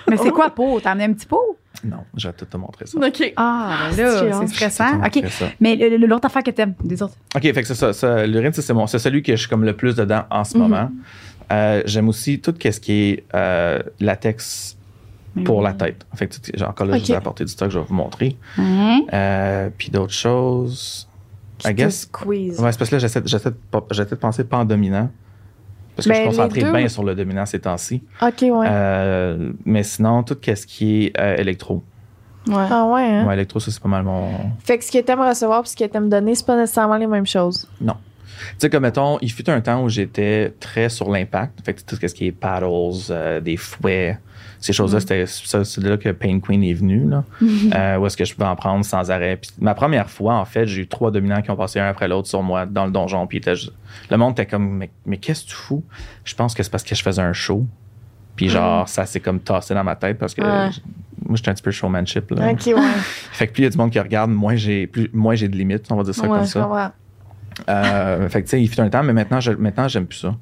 Mais 0.07 0.17
c'est 0.19 0.31
quoi 0.31 0.51
pot? 0.51 0.81
T'as 0.81 0.91
amené 0.91 1.05
un 1.07 1.13
petit 1.15 1.27
pot? 1.27 1.57
Non, 1.85 1.99
je 2.17 2.27
vais 2.29 2.35
tout 2.35 2.45
te 2.45 2.57
montrer 2.57 2.87
ça. 2.87 2.99
Ok. 2.99 3.33
Ah, 3.37 3.89
ben 3.97 4.05
là, 4.05 4.19
chiant. 4.19 4.41
c'est 4.41 4.49
stressant. 4.55 4.91
te 5.01 5.07
OK. 5.07 5.15
montrer 5.17 5.31
ça. 5.31 5.47
Mais 5.61 5.77
l'autre 5.77 6.27
affaire 6.27 6.43
que 6.43 6.51
t'aimes, 6.51 6.75
des 6.83 7.01
autres? 7.03 7.15
OK, 7.37 7.43
fait 7.43 7.53
que 7.53 7.65
c'est 7.65 7.75
ça. 7.75 7.93
ça 7.93 8.27
L'urine, 8.27 8.53
c'est 8.53 8.73
mon, 8.75 8.87
c'est 8.87 8.99
celui 8.99 9.23
que 9.23 9.33
je 9.33 9.41
suis 9.41 9.49
comme 9.49 9.65
le 9.65 9.75
plus 9.77 9.95
dedans 9.95 10.25
en 10.31 10.45
ce 10.45 10.59
moment. 10.59 10.91
Euh, 11.53 11.83
j'aime 11.87 12.09
aussi 12.09 12.41
tout 12.41 12.55
ce 12.61 12.81
qui 12.81 12.93
est 12.93 13.25
euh, 13.35 13.79
latex 14.01 14.77
pour 15.45 15.63
la 15.63 15.73
tête. 15.73 16.05
Fait 16.15 16.27
tout- 16.29 16.41
genre, 16.57 16.71
encore 16.71 16.87
là, 16.87 16.99
je 16.99 17.05
vous 17.05 17.13
ai 17.13 17.17
apporté 17.17 17.45
du 17.45 17.53
stock, 17.53 17.71
je 17.71 17.79
vais 17.79 17.85
vous 17.89 17.95
montrer. 17.95 18.37
Euh, 19.13 19.71
puis 19.77 19.91
d'autres 19.91 20.13
choses. 20.13 21.09
I 21.61 21.63
Qui 21.63 21.69
te 21.69 21.73
guess. 21.75 22.01
squeeze. 22.03 22.61
Ouais, 22.61 22.71
c'est 22.73 22.79
parce 22.79 22.91
que 22.91 22.97
là, 22.97 22.99
j'essaie, 23.01 23.21
j'essaie, 23.25 23.51
de, 23.51 24.15
penser 24.15 24.45
pas 24.45 24.59
en 24.59 24.65
dominant. 24.65 25.11
Parce 25.97 26.07
que 26.07 26.13
Ben, 26.13 26.17
je 26.17 26.21
suis 26.21 26.29
concentré 26.37 26.61
deux. 26.63 26.73
bien 26.73 26.87
sur 26.89 27.03
le 27.03 27.17
dominant 27.17 27.45
ces 27.47 27.59
temps-ci. 27.59 28.05
OK, 28.23 28.43
ouais. 28.43 28.67
Euh, 28.71 29.51
mais 29.65 29.83
sinon, 29.83 30.23
tout 30.23 30.37
ce 30.45 30.67
qui 30.67 31.07
est 31.07 31.19
euh, 31.21 31.37
électro. 31.37 31.83
Ouais. 32.47 32.55
ah 32.71 32.87
ouais, 32.87 33.03
hein? 33.03 33.27
Ouais, 33.27 33.35
électro, 33.35 33.59
ça, 33.59 33.73
c'est 33.73 33.83
pas 33.83 33.89
mal 33.89 34.05
mon. 34.05 34.31
Fait 34.61 34.79
que 34.79 34.85
ce 34.85 34.93
que 34.93 34.99
t'aimes 34.99 35.21
recevoir 35.21 35.63
puis 35.63 35.71
ce 35.71 35.77
que 35.77 35.85
t'aimes 35.85 36.09
donner, 36.09 36.37
c'est 36.37 36.47
pas 36.47 36.57
nécessairement 36.57 36.97
les 36.97 37.09
mêmes 37.09 37.27
choses. 37.27 37.69
Non. 37.81 37.97
Tu 38.53 38.55
sais, 38.59 38.71
comme 38.71 38.83
mettons, 38.83 39.19
il 39.21 39.31
fut 39.33 39.49
un 39.51 39.61
temps 39.61 39.83
où 39.83 39.89
j'étais 39.89 40.53
très 40.61 40.89
sur 40.89 41.11
l'impact. 41.11 41.61
Fait 41.65 41.75
que 41.75 41.81
tout 41.83 41.97
ce 42.01 42.07
qui 42.15 42.27
est 42.27 42.33
paddles, 42.33 42.67
euh, 43.11 43.41
des 43.41 43.57
fouets, 43.57 44.19
ces 44.61 44.73
choses-là, 44.73 45.01
c'était 45.01 45.25
ça, 45.27 45.65
c'est 45.65 45.81
là 45.83 45.97
que 45.97 46.09
Pain 46.11 46.41
Queen 46.41 46.63
est 46.65 46.75
venu, 46.75 47.09
là. 47.09 47.25
Euh, 47.43 47.97
où 47.99 48.07
est-ce 48.07 48.17
que 48.17 48.25
je 48.25 48.35
pouvais 48.35 48.49
en 48.49 48.57
prendre 48.57 48.85
sans 48.85 49.11
arrêt. 49.11 49.37
Puis 49.37 49.51
ma 49.61 49.75
première 49.75 50.11
fois, 50.11 50.35
en 50.35 50.45
fait, 50.45 50.67
j'ai 50.67 50.83
eu 50.83 50.87
trois 50.89 51.11
dominants 51.11 51.43
qui 51.43 51.51
ont 51.51 51.57
passé 51.57 51.79
un 51.79 51.89
après 51.89 52.09
l'autre 52.09 52.27
sur 52.29 52.43
moi 52.43 52.67
dans 52.67 52.85
le 52.87 52.91
donjon. 52.91 53.27
Puis 53.27 53.41
juste- 53.45 53.73
le 54.11 54.17
monde 54.17 54.33
était 54.33 54.47
comme, 54.47 54.69
mais, 54.79 54.91
mais 55.07 55.17
qu'est-ce 55.19 55.45
que 55.45 55.51
tu 55.51 55.55
fous? 55.55 55.85
Je 56.25 56.35
pense 56.35 56.55
que 56.55 56.63
c'est 56.63 56.71
parce 56.71 56.83
que 56.83 56.95
je 56.95 57.03
faisais 57.03 57.23
un 57.23 57.33
show. 57.33 57.65
Puis 58.35 58.49
genre, 58.49 58.89
ça 58.89 59.05
s'est 59.07 59.21
comme 59.21 59.41
tassé 59.41 59.75
dans 59.75 59.83
ma 59.85 59.97
tête 59.97 60.17
parce 60.19 60.33
que 60.35 60.43
Ouais. 60.43 60.71
moi, 61.27 61.35
j'étais 61.37 61.51
un 61.51 61.55
petit 61.55 61.63
peu 61.63 61.71
showmanship, 61.73 62.31
là. 62.31 62.51
OK, 62.53 62.67
ouais. 62.67 62.75
Fait 63.33 63.47
que 63.49 63.53
plus 63.53 63.63
il 63.63 63.65
y 63.65 63.67
a 63.67 63.71
du 63.71 63.77
monde 63.79 63.91
qui 63.91 63.99
regarde, 64.01 64.31
moins 64.31 64.55
j'ai, 64.57 64.87
plus, 64.87 65.11
moins 65.13 65.35
j'ai 65.35 65.49
de 65.49 65.57
limites, 65.57 65.91
on 65.91 65.97
va 65.97 66.05
dire 66.05 66.15
ça 66.15 66.23
Ouais, 66.23 66.29
comme 66.39 66.47
ça. 66.47 66.93
Euh, 67.69 68.29
fait 68.29 68.41
que 68.43 68.47
tu 68.47 68.51
sais, 68.51 68.63
il 68.63 68.69
fut 68.69 68.81
un 68.81 68.89
temps, 68.91 69.03
mais 69.03 69.13
maintenant, 69.13 69.41
je, 69.41 69.53
maintenant 69.53 69.89
j'aime 69.89 70.07
plus 70.07 70.19
ça. 70.19 70.35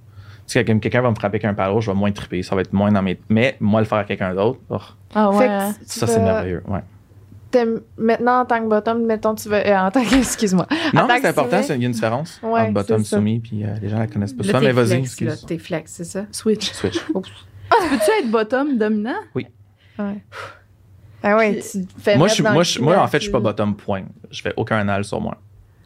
Tu 0.47 0.63
quelqu'un 0.65 1.03
va 1.03 1.11
me 1.11 1.15
frapper 1.17 1.37
avec 1.37 1.45
un 1.45 1.55
paddle, 1.55 1.81
je 1.81 1.91
vais 1.91 1.97
moins 1.97 2.13
triper. 2.13 2.43
Ça 2.43 2.55
va 2.55 2.61
être 2.61 2.73
moins 2.73 2.93
dans 2.93 3.03
mes. 3.03 3.19
Mais 3.29 3.57
moi, 3.61 3.81
le 3.81 3.87
faire 3.87 3.99
à 3.99 4.05
quelqu'un 4.05 4.33
d'autre, 4.35 4.61
oh, 4.71 4.79
Ah 5.15 5.31
Fait 5.33 5.39
ouais. 5.39 5.47
que 5.47 5.51
hein. 5.53 5.75
tu 5.81 5.99
ça, 5.99 6.07
c'est 6.07 6.21
merveilleux. 6.21 6.63
Ouais. 6.69 6.81
maintenant, 7.99 8.41
en 8.41 8.45
tant 8.45 8.61
que 8.63 8.69
bottom, 8.69 9.05
mettons, 9.07 9.35
tu 9.35 9.49
veux. 9.49 9.57
euh, 9.67 9.79
en 9.79 9.91
tant 9.91 10.05
que. 10.05 10.15
Excuse-moi. 10.19 10.67
Non, 10.95 11.09
c'est 11.11 11.27
important, 11.27 11.61
il 11.63 11.81
y 11.81 11.85
a 11.85 11.87
une 11.87 11.93
différence 11.93 12.39
Ouais, 12.45 12.61
entre 12.61 12.73
bottom, 12.73 13.05
soumis, 13.05 13.41
puis 13.41 13.65
euh, 13.65 13.75
les 13.83 13.89
gens 13.89 13.99
la 13.99 14.07
connaissent 14.07 14.35
pas. 14.35 14.45
Là, 14.45 14.53
Ça, 14.53 14.61
mais 14.61 14.71
vas-y, 14.73 14.87
flex, 14.87 15.21
là. 15.21 15.33
excuse. 15.33 15.47
T'es 15.47 15.59
flex, 15.59 15.93
c'est 15.93 16.05
ça? 16.05 16.25
Switch. 16.31 16.71
Switch. 16.73 17.01
Peux-tu 17.07 18.11
être 18.25 18.31
bottom 18.31 18.79
dominant? 18.79 19.19
Ah 21.23 21.37
ouais, 21.37 21.55
Puis- 21.55 21.63
tu 21.81 21.87
te 21.87 22.01
fais 22.01 22.17
Moi, 22.17 22.29
je, 22.29 22.43
moi, 22.43 22.53
le 22.59 22.63
je- 22.63 22.81
moi, 22.81 22.99
en 23.03 23.07
fait, 23.09 23.19
je 23.19 23.23
suis 23.25 23.33
pas 23.33 23.39
tu- 23.39 23.45
bottom 23.45 23.75
point. 23.75 24.03
Je 24.31 24.43
fais 24.43 24.53
aucun 24.57 24.77
anal 24.79 25.05
sur 25.05 25.21
moi. 25.21 25.37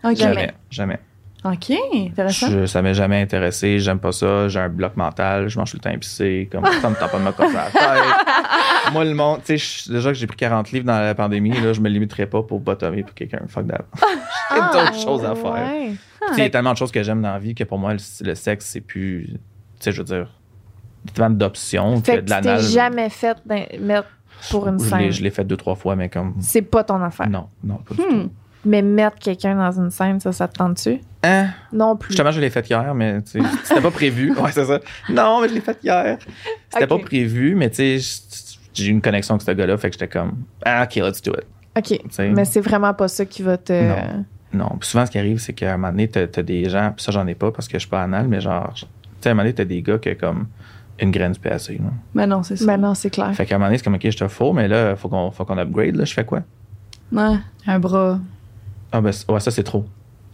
Ok. 0.05 0.17
Jamais. 0.17 0.53
Jamais. 0.71 0.99
Ok, 1.43 1.73
intéressant. 1.95 2.51
Je, 2.51 2.67
ça 2.67 2.83
m'est 2.83 2.93
jamais 2.93 3.23
intéressé. 3.23 3.79
J'aime 3.79 3.99
pas 3.99 4.13
ça. 4.13 4.49
J'ai 4.49 4.61
un 4.61 4.69
bloc 4.69 4.95
mental. 4.97 5.49
Je 5.49 5.59
mange 5.59 5.71
tout 5.71 5.79
le 5.79 5.81
temps 5.83 5.91
épicé. 5.91 6.49
Comme 6.53 6.65
ça 6.67 6.91
me 6.91 6.95
tente 6.95 7.11
pas 7.11 7.19
de 7.19 7.23
me 7.25 7.33
casser 7.33 7.55
la 7.55 7.71
tête. 7.71 8.93
Moi, 8.93 9.05
le 9.07 9.15
monde, 9.15 9.41
tu 9.45 9.57
sais, 9.59 9.91
déjà 9.93 10.11
que 10.11 10.15
j'ai 10.19 10.27
pris 10.27 10.37
40 10.37 10.71
livres 10.73 10.85
dans 10.85 10.99
la 11.01 11.15
pandémie, 11.15 11.53
là, 11.61 11.73
je 11.73 11.81
me 11.81 11.89
limiterais 11.89 12.27
pas 12.27 12.43
pour 12.43 12.61
bottomer 12.61 13.03
pour 13.05 13.15
quelqu'un. 13.15 13.41
Fuck 13.49 13.69
that. 13.69 13.85
J'ai 14.53 14.57
Ah, 14.61 14.71
d'autres 14.73 15.01
choses 15.01 15.25
à 15.25 15.35
faire. 15.35 15.53
ouais. 15.53 15.93
Sais, 16.29 16.35
Il 16.37 16.43
y 16.43 16.47
a 16.47 16.51
tellement 16.51 16.73
de 16.73 16.77
choses 16.77 16.91
que 16.93 17.03
j'aime 17.03 17.23
dans 17.23 17.33
la 17.33 17.39
vie 17.39 17.55
que 17.55 17.65
pour 17.65 17.79
moi, 17.79 17.95
le, 17.95 18.01
le 18.23 18.35
sexe, 18.35 18.67
c'est 18.67 18.81
plus. 18.83 19.27
Tu 19.29 19.39
sais, 19.81 19.93
je 19.93 19.99
veux 19.99 20.05
dire, 20.05 20.29
tellement 21.15 21.31
d'options 21.37 22.03
Fait 22.03 22.13
que 22.13 22.17
que 22.17 22.21
de 22.23 22.27
tu 22.27 22.31
l'anal. 22.33 22.61
t'es 22.61 22.67
jamais 22.67 23.09
fait 23.09 23.37
mettre 23.81 24.09
pour 24.51 24.69
une 24.69 24.79
Je 24.79 24.85
scène. 24.85 25.11
Je 25.11 25.23
l'ai 25.23 25.31
fait 25.31 25.45
deux, 25.45 25.57
trois 25.57 25.75
fois, 25.77 25.97
mais 25.97 26.09
comme. 26.11 26.35
C'est 26.41 26.63
pas 26.63 26.85
ton 26.85 27.01
affaire. 27.03 27.29
Non, 27.31 27.49
non, 27.65 27.77
pas 27.77 27.95
du 27.95 28.03
Hmm. 28.03 28.23
tout. 28.25 28.31
Mais 28.67 28.83
mettre 28.83 29.19
quelqu'un 29.19 29.55
dans 29.57 29.73
une 29.81 29.91
scène, 29.91 30.21
ça, 30.21 30.33
ça 30.33 30.47
te 30.49 30.59
tente-tu? 30.59 31.01
Hein? 31.23 31.49
Non 31.73 31.97
plus. 31.97 32.11
Justement, 32.11 32.31
je 32.31 32.41
l'ai 32.41 32.51
fait 32.51 32.69
hier, 32.69 32.95
mais 32.95 33.21
tu 33.23 33.33
sais, 33.33 33.49
c'était 33.65 33.81
pas 33.81 33.91
prévu. 33.91 34.35
Ouais, 34.41 34.53
c'est 34.53 34.65
ça. 34.65 34.81
Non, 35.11 35.41
mais 35.43 35.49
je 35.49 35.55
l'ai 35.55 35.61
fait 35.61 35.79
hier. 35.83 36.19
C'était 36.71 36.87
pas 36.87 36.99
prévu, 36.99 37.55
mais 37.55 37.69
tu 37.71 37.99
sais, 38.01 38.59
j'ai 38.73 38.87
eu 38.87 38.91
une 38.91 39.03
connexion 39.03 39.35
avec 39.35 39.43
ce 39.47 39.51
gars-là, 39.53 39.77
fait 39.77 39.91
que 39.91 39.95
j'étais 39.95 40.09
comme, 40.09 40.45
ah, 40.65 40.85
ok, 40.85 40.97
let's 40.97 41.21
do 41.23 41.33
it. 41.33 41.47
OK. 41.77 42.01
Mais 42.33 42.45
c'est 42.45 42.61
vraiment 42.61 42.95
pas 42.95 43.09
ça 43.09 43.25
qui 43.25 43.43
va 43.43 43.57
te. 43.59 43.73
Non. 43.73 44.25
Non. 44.53 44.77
Puis 44.81 44.89
souvent, 44.89 45.07
ce 45.07 45.11
qui 45.11 45.19
arrive, 45.19 45.39
c'est 45.39 45.53
qu'à 45.53 45.75
un 45.75 45.77
moment 45.77 45.93
donné, 45.93 46.09
t'as 46.09 46.27
t'as 46.27 46.43
des 46.43 46.69
gens, 46.69 46.93
puis 46.97 47.05
ça, 47.05 47.13
j'en 47.13 47.27
ai 47.27 47.35
pas 47.35 47.53
parce 47.53 47.69
que 47.69 47.75
je 47.75 47.81
suis 47.81 47.89
pas 47.89 48.03
anal, 48.03 48.27
mais 48.27 48.41
genre, 48.41 48.73
tu 48.75 48.87
sais, 49.21 49.29
à 49.29 49.33
un 49.33 49.35
moment 49.35 49.45
donné, 49.45 49.55
t'as 49.55 49.65
des 49.65 49.83
gars 49.83 49.99
qui 49.99 50.11
ont 50.11 50.15
comme 50.19 50.47
une 50.99 51.11
graine 51.11 51.33
du 51.33 51.41
PAC. 51.41 51.69
Là. 51.69 51.77
Ben 52.15 52.27
non, 52.27 52.43
c'est 52.43 52.57
ça. 52.57 52.67
Ben 52.67 52.77
non, 52.77 52.95
c'est 52.95 53.11
clair. 53.11 53.33
Fait 53.35 53.47
qu'à 53.47 53.55
un 53.55 53.59
moment 53.59 53.69
donné, 53.69 53.79
c'est 53.79 53.85
comme, 53.85 53.95
ok, 53.95 54.11
je 54.11 54.17
te 54.17 54.29
faux, 54.29 54.53
mais 54.53 54.69
là, 54.69 54.97
faut 54.97 55.09
qu'on 55.09 55.31
faut 55.31 55.45
qu'on 55.45 55.59
upgrade, 55.59 55.97
là, 55.97 56.05
je 56.05 56.13
fais 56.13 56.25
quoi? 56.25 56.43
Ouais. 57.13 57.37
Un 57.67 57.79
bras. 57.79 58.19
Ah, 58.93 59.01
ben, 59.01 59.13
ouais, 59.29 59.41
ça, 59.41 59.51
c'est 59.51 59.63
trop. 59.63 59.87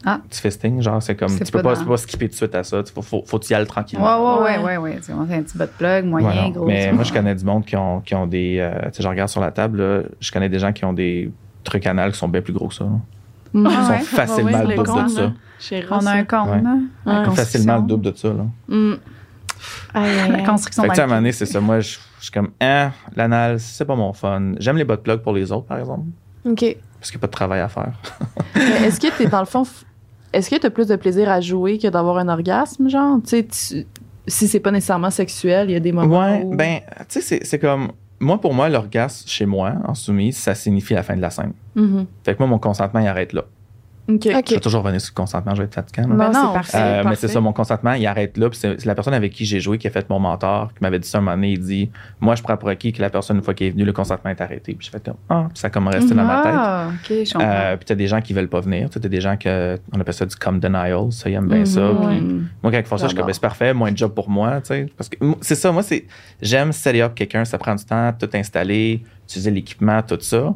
Ah. 0.04 0.20
Du 0.30 0.36
fisting, 0.38 0.80
genre, 0.82 1.02
c'est 1.02 1.16
comme, 1.16 1.30
tu 1.36 1.38
peux 1.50 1.62
pas 1.62 1.62
pas, 1.62 1.74
dans- 1.74 1.80
tu 1.80 1.84
peux 1.84 1.90
pas 1.92 1.96
skipper 1.96 2.26
tout 2.28 2.32
de 2.32 2.36
suite 2.36 2.54
à 2.54 2.62
ça, 2.62 2.82
tu 2.82 2.92
faut, 2.92 3.02
faut, 3.02 3.24
faut 3.26 3.40
y 3.40 3.54
aller 3.54 3.66
tranquillement. 3.66 4.36
ouais, 4.38 4.42
ouais, 4.44 4.58
Ouais. 4.58 4.64
ouais, 4.64 4.76
ouais. 4.76 5.00
Tu 5.04 5.10
un 5.10 5.24
petit 5.42 5.56
bot 5.58 5.64
plug, 5.78 6.04
moyen, 6.04 6.30
Voilà. 6.30 6.50
gros. 6.50 6.66
Mais 6.66 6.92
moi, 6.92 7.02
je 7.02 7.12
connais 7.12 7.34
du 7.34 7.44
monde 7.44 7.64
qui 7.64 7.76
ont, 7.76 8.00
qui 8.00 8.14
ont 8.14 8.26
des. 8.26 8.58
euh, 8.60 8.72
tu 8.90 8.96
sais, 8.98 9.02
je 9.02 9.08
regarde 9.08 9.28
sur 9.30 9.40
la 9.40 9.50
table, 9.50 9.78
là, 9.82 10.02
je 10.20 10.30
connais 10.30 10.48
des 10.48 10.58
gens 10.58 10.72
qui 10.72 10.84
ont 10.84 10.92
des 10.92 11.32
trucs 11.64 11.86
anal 11.86 12.12
qui 12.12 12.18
sont 12.18 12.28
bien 12.28 12.42
plus 12.42 12.52
gros 12.52 12.68
que 12.68 12.74
ça. 12.74 12.84
là. 12.84 12.90
Ils 13.54 13.62
sont 13.70 13.90
ouais? 13.92 13.98
facilement 14.00 14.58
le 14.62 14.74
double 14.76 14.90
le 14.98 15.04
de 15.04 15.08
ça. 15.08 15.32
Chez 15.58 15.84
On 15.90 16.04
a 16.06 16.10
un 16.12 16.24
compte, 16.24 16.48
là. 17.06 17.30
Facilement 17.34 17.76
le 17.78 17.82
double 17.86 18.12
de 18.12 18.16
ça. 18.16 18.28
Là. 18.28 18.44
Mm. 18.68 18.94
La 19.94 20.42
construction 20.44 20.82
Fait 20.82 20.88
que, 20.90 20.92
tu 20.92 20.96
sais, 20.96 21.00
à 21.00 21.04
un 21.04 21.06
moment 21.06 21.20
donné, 21.20 21.32
c'est 21.32 21.46
ça. 21.46 21.60
Moi, 21.60 21.80
je 21.80 21.98
je 22.18 22.24
suis 22.24 22.32
comme, 22.32 22.48
hein, 22.60 22.90
l'anal, 23.14 23.60
c'est 23.60 23.84
pas 23.84 23.94
mon 23.94 24.12
fun. 24.12 24.52
J'aime 24.58 24.76
les 24.78 24.84
bot 24.84 24.96
plugs 24.96 25.20
pour 25.20 25.32
les 25.32 25.52
autres, 25.52 25.66
par 25.66 25.78
exemple, 25.78 26.06
OK. 26.44 26.76
Parce 26.98 27.10
qu'il 27.10 27.18
n'y 27.18 27.20
a 27.20 27.22
pas 27.22 27.26
de 27.28 27.32
travail 27.32 27.60
à 27.60 27.68
faire. 27.68 27.92
Est-ce 28.84 29.00
que 29.00 29.16
t'es 29.16 29.26
dans 29.26 29.40
le 29.40 29.46
fond. 29.46 29.64
Est-ce 30.32 30.50
que 30.50 30.56
t'as 30.56 30.70
plus 30.70 30.88
de 30.88 30.96
plaisir 30.96 31.30
à 31.30 31.40
jouer 31.40 31.78
que 31.78 31.88
d'avoir 31.88 32.18
un 32.18 32.28
orgasme, 32.28 32.88
genre? 32.88 33.18
Tu 33.22 33.28
sais, 33.30 33.44
tu- 33.44 33.86
si 34.26 34.48
c'est 34.48 34.60
pas 34.60 34.70
nécessairement 34.72 35.10
sexuel, 35.10 35.70
il 35.70 35.72
y 35.72 35.76
a 35.76 35.80
des 35.80 35.92
moments. 35.92 36.18
Ouais, 36.20 36.42
où... 36.44 36.54
ben, 36.56 36.80
tu 36.98 37.04
sais, 37.08 37.20
c'est- 37.20 37.44
c'est 37.44 37.58
comme, 37.58 37.92
moi, 38.18 38.40
pour 38.40 38.52
moi, 38.54 38.68
l'orgasme 38.68 39.28
chez 39.28 39.46
moi, 39.46 39.74
en 39.86 39.94
soumise, 39.94 40.36
ça 40.36 40.54
signifie 40.54 40.94
la 40.94 41.02
fin 41.02 41.16
de 41.16 41.20
la 41.22 41.30
scène. 41.30 41.52
Mhm. 41.74 42.06
Fait 42.24 42.34
que 42.34 42.38
moi, 42.40 42.48
mon 42.48 42.58
consentement, 42.58 43.00
il 43.00 43.06
arrête 43.06 43.32
là. 43.32 43.44
Je 44.08 44.28
vais 44.54 44.60
toujours 44.60 44.82
revenir 44.82 45.00
sur 45.00 45.12
le 45.12 45.16
consentement, 45.16 45.54
je 45.54 45.62
vais 45.62 45.66
être 45.66 45.74
fatigant. 45.74 46.06
Non, 46.06 46.14
non, 46.16 46.32
c'est 46.32 46.52
parfait. 46.52 46.78
Euh, 46.80 47.02
mais 47.08 47.14
c'est 47.16 47.28
ça, 47.28 47.40
mon 47.40 47.52
consentement, 47.52 47.94
il 47.94 48.06
arrête 48.06 48.36
là. 48.38 48.48
Puis 48.48 48.58
c'est 48.58 48.80
c'est 48.80 48.86
la 48.86 48.94
personne 48.94 49.14
avec 49.14 49.32
qui 49.32 49.44
j'ai 49.44 49.58
joué 49.60 49.78
qui 49.78 49.86
a 49.88 49.90
fait 49.90 50.08
mon 50.08 50.20
mentor, 50.20 50.72
qui 50.74 50.82
m'avait 50.82 50.98
dit 51.00 51.08
ça 51.08 51.18
un 51.18 51.20
moment 51.22 51.36
donné. 51.36 51.52
Il 51.52 51.60
dit 51.60 51.90
Moi, 52.20 52.34
je 52.36 52.42
prends 52.42 52.56
pour 52.56 52.68
acquis 52.68 52.92
que 52.92 53.02
la 53.02 53.10
personne, 53.10 53.36
une 53.38 53.42
fois 53.42 53.54
qu'elle 53.54 53.68
est 53.68 53.70
venue, 53.72 53.84
le 53.84 53.92
consentement 53.92 54.30
est 54.30 54.40
arrêté. 54.40 54.74
Puis 54.74 54.86
j'ai 54.86 54.90
fait 54.92 55.04
comme 55.04 55.16
Ah, 55.28 55.46
puis 55.52 55.58
ça 55.58 55.66
a 55.66 55.70
comme 55.70 55.88
resté 55.88 56.14
dans 56.14 56.24
ma 56.24 56.42
tête. 56.42 56.52
Ah, 56.54 56.88
OK, 56.92 57.08
je 57.26 57.32
comprends. 57.32 57.48
Euh, 57.50 57.76
puis 57.76 57.84
t'as 57.86 57.94
des 57.96 58.06
gens 58.06 58.20
qui 58.20 58.32
veulent 58.32 58.48
pas 58.48 58.60
venir. 58.60 58.88
T'as 58.90 59.00
des 59.00 59.20
gens 59.20 59.36
que, 59.36 59.78
on 59.92 60.00
appelle 60.00 60.14
ça 60.14 60.24
du 60.26 60.36
come 60.36 60.60
denial. 60.60 61.10
Ça, 61.10 61.28
ils 61.28 61.34
aiment 61.34 61.48
bien 61.48 61.64
ça. 61.64 61.80
Mhm. 61.80 61.96
Puis 61.98 62.06
Ouais. 62.06 62.20
moi, 62.62 62.72
quand 62.72 62.78
ils 62.78 62.84
font 62.84 62.96
ça, 62.98 63.04
je 63.06 63.08
suis 63.08 63.16
comme 63.16 63.26
Ben, 63.26 63.32
c'est 63.32 63.40
parfait, 63.42 63.74
moins 63.74 63.90
de 63.90 63.96
job 63.96 64.12
pour 64.14 64.30
moi. 64.30 64.60
tu 64.60 64.68
sais. 64.68 64.86
Parce 64.96 65.08
que 65.08 65.16
c'est 65.40 65.54
ça, 65.56 65.72
moi, 65.72 65.82
c'est 65.82 66.04
j'aime 66.40 66.70
setter 66.72 67.02
up 67.02 67.14
quelqu'un, 67.14 67.44
ça 67.44 67.58
prend 67.58 67.74
du 67.74 67.84
temps, 67.84 68.12
tout 68.18 68.28
installer, 68.34 69.02
utiliser 69.24 69.50
l'équipement, 69.50 70.00
tout 70.02 70.18
ça. 70.20 70.54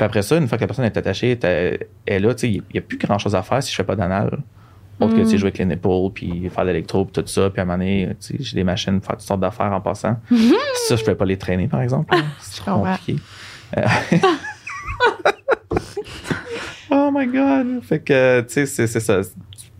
Puis 0.00 0.06
après 0.06 0.22
ça, 0.22 0.38
une 0.38 0.48
fois 0.48 0.56
que 0.56 0.62
la 0.62 0.66
personne 0.66 0.86
est 0.86 0.96
attachée, 0.96 1.38
elle 1.42 1.86
est 2.06 2.18
là, 2.20 2.34
tu 2.34 2.40
sais, 2.40 2.50
il 2.50 2.62
n'y 2.72 2.78
a 2.78 2.80
plus 2.80 2.96
grand 2.96 3.18
chose 3.18 3.34
à 3.34 3.42
faire 3.42 3.62
si 3.62 3.70
je 3.70 3.76
fais 3.76 3.84
pas 3.84 3.96
d'anal. 3.96 4.38
Autre 4.98 5.14
que 5.14 5.20
tu 5.20 5.26
sais, 5.26 5.36
jouer 5.36 5.48
avec 5.48 5.58
les 5.58 5.66
nipples, 5.66 6.10
puis 6.14 6.48
faire 6.48 6.64
de 6.64 6.68
l'électro, 6.70 7.04
puis 7.04 7.22
tout 7.22 7.28
ça. 7.28 7.50
Puis 7.50 7.60
à 7.60 7.64
un 7.64 7.66
moment 7.66 7.76
donné, 7.76 8.16
j'ai 8.38 8.54
des 8.54 8.64
machines 8.64 8.98
pour 8.98 9.08
faire 9.08 9.16
toutes 9.18 9.26
sortes 9.26 9.40
d'affaires 9.40 9.70
en 9.70 9.82
passant. 9.82 10.16
Ça, 10.88 10.96
je 10.96 11.02
ne 11.02 11.06
peux 11.06 11.14
pas 11.16 11.26
les 11.26 11.36
traîner, 11.36 11.68
par 11.68 11.82
exemple. 11.82 12.16
là. 12.16 12.22
C'est 12.38 12.64
compliqué. 12.64 13.16
Euh, 13.76 13.82
oh 16.90 17.10
my 17.12 17.26
God! 17.26 17.82
Fait 17.82 18.00
que, 18.00 18.40
tu 18.40 18.66
sais, 18.66 18.86
c'est 18.86 19.00
ça. 19.00 19.20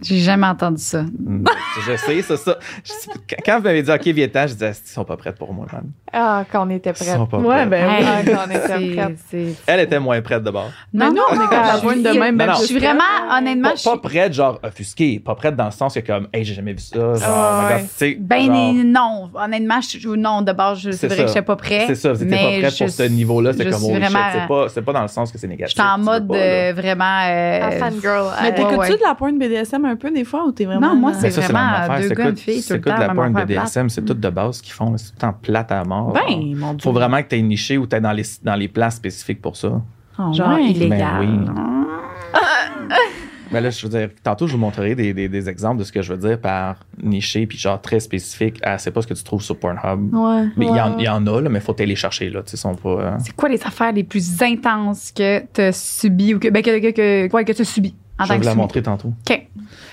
J'ai 0.02 0.18
jamais 0.18 0.46
entendu 0.46 0.82
ça. 0.82 1.02
Mm. 1.02 1.44
Je 1.86 1.96
sais, 1.96 2.22
c'est 2.22 2.36
ça. 2.36 2.58
Je- 2.84 3.34
Quand 3.44 3.58
vous 3.58 3.64
m'avez 3.64 3.82
dit, 3.82 3.90
OK, 3.90 4.06
viens-t'en, 4.06 4.46
je 4.46 4.54
disais, 4.54 4.70
ils 4.70 4.88
sont 4.90 5.04
pas 5.04 5.16
prêtes 5.16 5.36
pour 5.36 5.52
moi, 5.52 5.66
man. 5.72 5.84
Ah, 6.12 6.44
quand 6.50 6.66
on 6.66 6.70
était 6.70 6.90
Ils 6.90 6.92
prêts. 6.94 7.04
sont 7.04 7.26
pas 7.26 7.38
Ouais, 7.38 7.66
prêtes. 7.66 7.68
ben 7.68 7.88
oui. 7.88 7.94
Hey, 7.94 8.04
Ah, 8.06 8.22
quand 8.24 8.40
on 8.46 8.50
était 8.50 8.94
prêtes. 8.96 9.56
Elle 9.66 9.80
était 9.80 10.00
moins 10.00 10.20
prête 10.22 10.42
de 10.42 10.50
bord. 10.50 10.70
Mais 10.92 11.04
Non, 11.06 11.12
nous, 11.12 11.22
on 11.30 11.34
est 11.34 11.46
comme 11.48 11.50
la 11.66 11.78
pointe 11.80 12.02
de 12.02 12.12
je- 12.12 12.18
même. 12.18 12.36
Non, 12.36 12.46
non. 12.46 12.52
Je 12.54 12.58
plus 12.58 12.66
suis 12.66 12.74
prête. 12.76 12.88
vraiment, 12.88 13.36
honnêtement, 13.38 13.68
Pas, 13.68 13.74
je 13.74 13.80
suis 13.80 13.90
pas 13.90 13.98
prête, 13.98 14.32
genre 14.32 14.58
offusquée. 14.62 15.20
Pas 15.20 15.34
prête 15.34 15.54
dans 15.56 15.66
le 15.66 15.70
sens 15.70 15.94
que, 15.94 16.00
comme, 16.00 16.28
hey, 16.32 16.44
j'ai 16.44 16.54
jamais 16.54 16.72
vu 16.72 16.80
ça. 16.80 16.98
Genre, 16.98 17.16
Ah, 17.24 17.68
ouais. 17.70 17.84
sais, 17.94 18.16
Ben 18.18 18.46
genre, 18.46 18.72
non, 18.84 19.30
honnêtement, 19.34 19.80
je, 19.80 19.98
je- 19.98 20.08
non, 20.08 20.42
de 20.42 20.52
base, 20.52 20.78
je- 20.80 20.90
C'est 20.90 20.96
c'est 20.96 21.06
vrai 21.08 21.16
ça. 21.16 21.22
que 21.22 21.28
je 21.28 21.32
n'étais 21.34 21.42
pas 21.46 21.56
prêt. 21.56 21.84
C'est 21.86 21.94
ça, 21.94 22.12
vous 22.12 22.22
étiez 22.22 22.36
pas 22.36 22.42
prête 22.58 22.78
pour 22.78 22.86
je- 22.88 22.92
ce 22.92 23.02
niveau-là. 23.04 23.52
C'est 23.52 23.64
je 23.64 23.70
comme, 23.70 23.78
suis 23.80 23.90
oh 23.90 23.94
shit. 23.94 24.02
vraiment- 24.04 24.26
C'est 24.32 24.48
pas, 24.48 24.68
c'est 24.68 24.82
pas 24.82 24.92
dans 24.92 25.02
le 25.02 25.08
sens 25.08 25.30
que 25.30 25.38
c'est 25.38 25.46
négatif. 25.46 25.76
J'étais 25.76 25.86
en 25.88 25.94
tu 25.94 26.00
veux 26.00 26.04
mode 26.06 26.30
euh, 26.34 26.72
vraiment. 26.74 27.04
euh, 27.28 27.60
Ah, 27.62 27.70
fangirl. 27.72 28.26
Mais 28.42 28.48
euh, 28.48 28.54
t'écoutes-tu 28.54 28.92
de 28.92 29.02
la 29.06 29.14
pointe 29.14 29.38
BDSM 29.38 29.84
un 29.90 29.96
peu 29.96 30.10
des 30.10 30.24
fois 30.24 30.44
ou 30.46 30.52
t'es 30.52 30.64
vraiment. 30.64 30.88
Non, 30.94 30.96
moi, 30.96 31.12
c'est 31.14 31.30
ça, 31.30 31.40
vraiment 31.42 31.58
même 31.60 31.68
affaire. 31.82 32.00
deux 32.00 32.08
C'est 32.08 32.14
gars, 32.14 32.28
une 32.30 32.36
fille, 32.36 32.56
tout 32.56 32.62
C'est 32.68 32.78
de 32.84 32.88
la 32.90 33.08
porn 33.14 33.36
affaire 33.36 33.46
BDSM, 33.46 33.88
c'est 33.90 34.02
tout 34.04 34.14
de 34.14 34.30
base 34.30 34.60
qu'ils 34.60 34.72
font. 34.72 34.96
C'est 34.96 35.10
tout 35.12 35.18
temps 35.18 35.34
plate 35.40 35.72
à 35.72 35.84
mort. 35.84 36.12
Ben, 36.12 36.54
mon 36.56 36.74
Dieu. 36.74 36.82
Faut 36.82 36.92
vraiment 36.92 37.22
que 37.22 37.28
tu 37.28 37.36
aies 37.36 37.42
niché 37.42 37.76
ou 37.78 37.86
tu 37.86 38.00
dans 38.00 38.12
les, 38.12 38.24
dans 38.42 38.54
les 38.56 38.68
places 38.68 38.96
spécifiques 38.96 39.42
pour 39.42 39.56
ça. 39.56 39.80
Ah, 40.18 40.30
Genre 40.32 40.54
ouais. 40.54 40.64
illégal. 40.70 41.26
Ben 41.26 41.54
Mais 43.52 43.60
là, 43.60 43.70
je 43.70 43.84
veux 43.84 43.88
dire, 43.98 44.10
tantôt, 44.22 44.46
je 44.46 44.52
vous 44.52 44.58
montrerai 44.60 44.94
des, 44.94 45.12
des, 45.12 45.28
des 45.28 45.48
exemples 45.48 45.78
de 45.80 45.84
ce 45.84 45.90
que 45.90 46.02
je 46.02 46.12
veux 46.12 46.18
dire 46.28 46.40
par 46.40 46.76
niché 47.02 47.48
puis 47.48 47.58
genre 47.58 47.80
très 47.82 47.98
spécifique. 47.98 48.60
Ah, 48.62 48.78
c'est 48.78 48.92
pas 48.92 49.02
ce 49.02 49.08
que 49.08 49.14
tu 49.14 49.24
trouves 49.24 49.42
sur 49.42 49.58
Pornhub. 49.58 50.14
Ouais. 50.14 50.44
Mais 50.56 50.66
il 50.66 50.76
y, 50.76 50.80
en- 50.80 50.96
il 50.98 51.04
y 51.04 51.08
en 51.08 51.26
a, 51.26 51.40
là, 51.40 51.48
mais 51.48 51.58
faut 51.58 51.74
aller 51.76 51.86
les 51.86 51.96
chercher. 51.96 52.30
Là, 52.30 52.42
tu 52.44 52.50
sais, 52.52 52.56
sont 52.56 52.76
pas, 52.76 52.88
euh, 52.90 53.10
C'est 53.18 53.34
quoi 53.34 53.48
les 53.48 53.60
affaires 53.64 53.90
les 53.90 54.04
plus 54.04 54.40
intenses 54.40 55.10
que 55.10 55.40
tu 55.52 55.62
as 55.62 55.72
subies 55.72 56.34
ou 56.34 56.38
que, 56.38 56.46
ben, 56.48 56.62
que, 56.62 56.78
que, 56.78 56.90
que, 56.92 57.34
ouais, 57.34 57.44
que 57.44 57.50
tu 57.52 57.62
as 57.62 57.64
subies? 57.64 57.96
En 58.20 58.24
je 58.24 58.32
vais 58.32 58.38
vous 58.38 58.44
la 58.44 58.54
montrer 58.54 58.82
tantôt. 58.82 59.08
OK. 59.08 59.46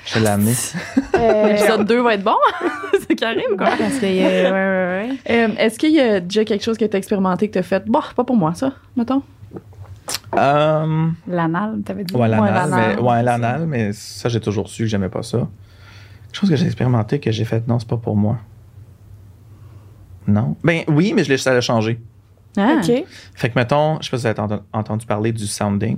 Je 0.05 0.13
vais 0.15 0.19
l'amener. 0.21 0.53
euh, 1.15 1.47
L'épisode 1.47 1.85
2 1.85 2.01
va 2.01 2.13
être 2.13 2.23
bon. 2.23 2.35
c'est 3.07 3.15
carré 3.15 3.43
ou 3.51 3.57
quoi? 3.57 3.67
Parce 3.77 3.97
que, 3.99 4.05
euh, 4.05 4.51
ouais, 4.51 4.51
ouais, 4.51 5.09
ouais. 5.09 5.17
Euh, 5.29 5.55
Est-ce 5.57 5.77
qu'il 5.79 5.93
y 5.93 5.99
a 5.99 6.19
déjà 6.19 6.45
quelque 6.45 6.63
chose 6.63 6.77
que 6.77 6.85
t'as 6.85 6.97
expérimenté 6.97 7.47
que 7.47 7.53
t'as 7.53 7.63
fait? 7.63 7.85
Bon, 7.85 8.01
pas 8.15 8.23
pour 8.23 8.35
moi, 8.35 8.53
ça, 8.53 8.73
mettons. 8.95 9.21
L'anal, 10.33 11.81
t'avais 11.83 12.03
dit. 12.03 12.15
ouais, 12.15 12.27
l'anal. 12.27 12.53
l'anal, 12.53 12.95
mais, 12.95 13.01
ouais, 13.01 13.23
l'anal, 13.23 13.65
mais 13.67 13.93
ça, 13.93 14.29
j'ai 14.29 14.39
toujours 14.39 14.69
su 14.69 14.83
que 14.83 14.89
j'aimais 14.89 15.09
pas 15.09 15.23
ça. 15.23 15.39
Quelque 16.27 16.35
chose 16.41 16.49
que 16.49 16.55
j'ai 16.55 16.65
expérimenté 16.65 17.19
que 17.19 17.31
j'ai 17.31 17.45
fait, 17.45 17.67
non, 17.67 17.79
c'est 17.79 17.87
pas 17.87 17.97
pour 17.97 18.15
moi. 18.15 18.37
Non. 20.27 20.55
Ben 20.63 20.83
oui, 20.87 21.13
mais 21.15 21.23
je 21.23 21.29
l'ai, 21.29 21.37
ça 21.37 21.53
l'a 21.53 21.61
changé. 21.61 21.99
Ah. 22.57 22.75
OK. 22.77 23.03
Fait 23.35 23.49
que, 23.49 23.57
mettons, 23.57 23.97
je 24.01 24.05
sais 24.05 24.11
pas 24.11 24.17
si 24.17 24.21
vous 24.23 24.27
avez 24.27 24.39
enten- 24.39 24.63
entendu 24.73 25.05
parler 25.05 25.31
du 25.31 25.47
sounding. 25.47 25.97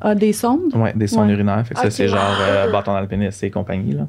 Ah, 0.00 0.14
des 0.14 0.32
sondes? 0.32 0.74
Ouais, 0.74 0.92
des 0.94 1.06
sons 1.06 1.26
Ouais. 1.26 1.32
urinaires. 1.32 1.64
Fait 1.66 1.74
que 1.74 1.80
ça, 1.80 1.90
c'est 1.90 2.08
genre 2.08 2.36
euh, 2.40 2.70
bâton 2.70 2.92
dans 2.92 3.00
le 3.00 3.06
pénis 3.06 3.42
et 3.42 3.50
compagnie, 3.50 3.92
là. 3.92 4.06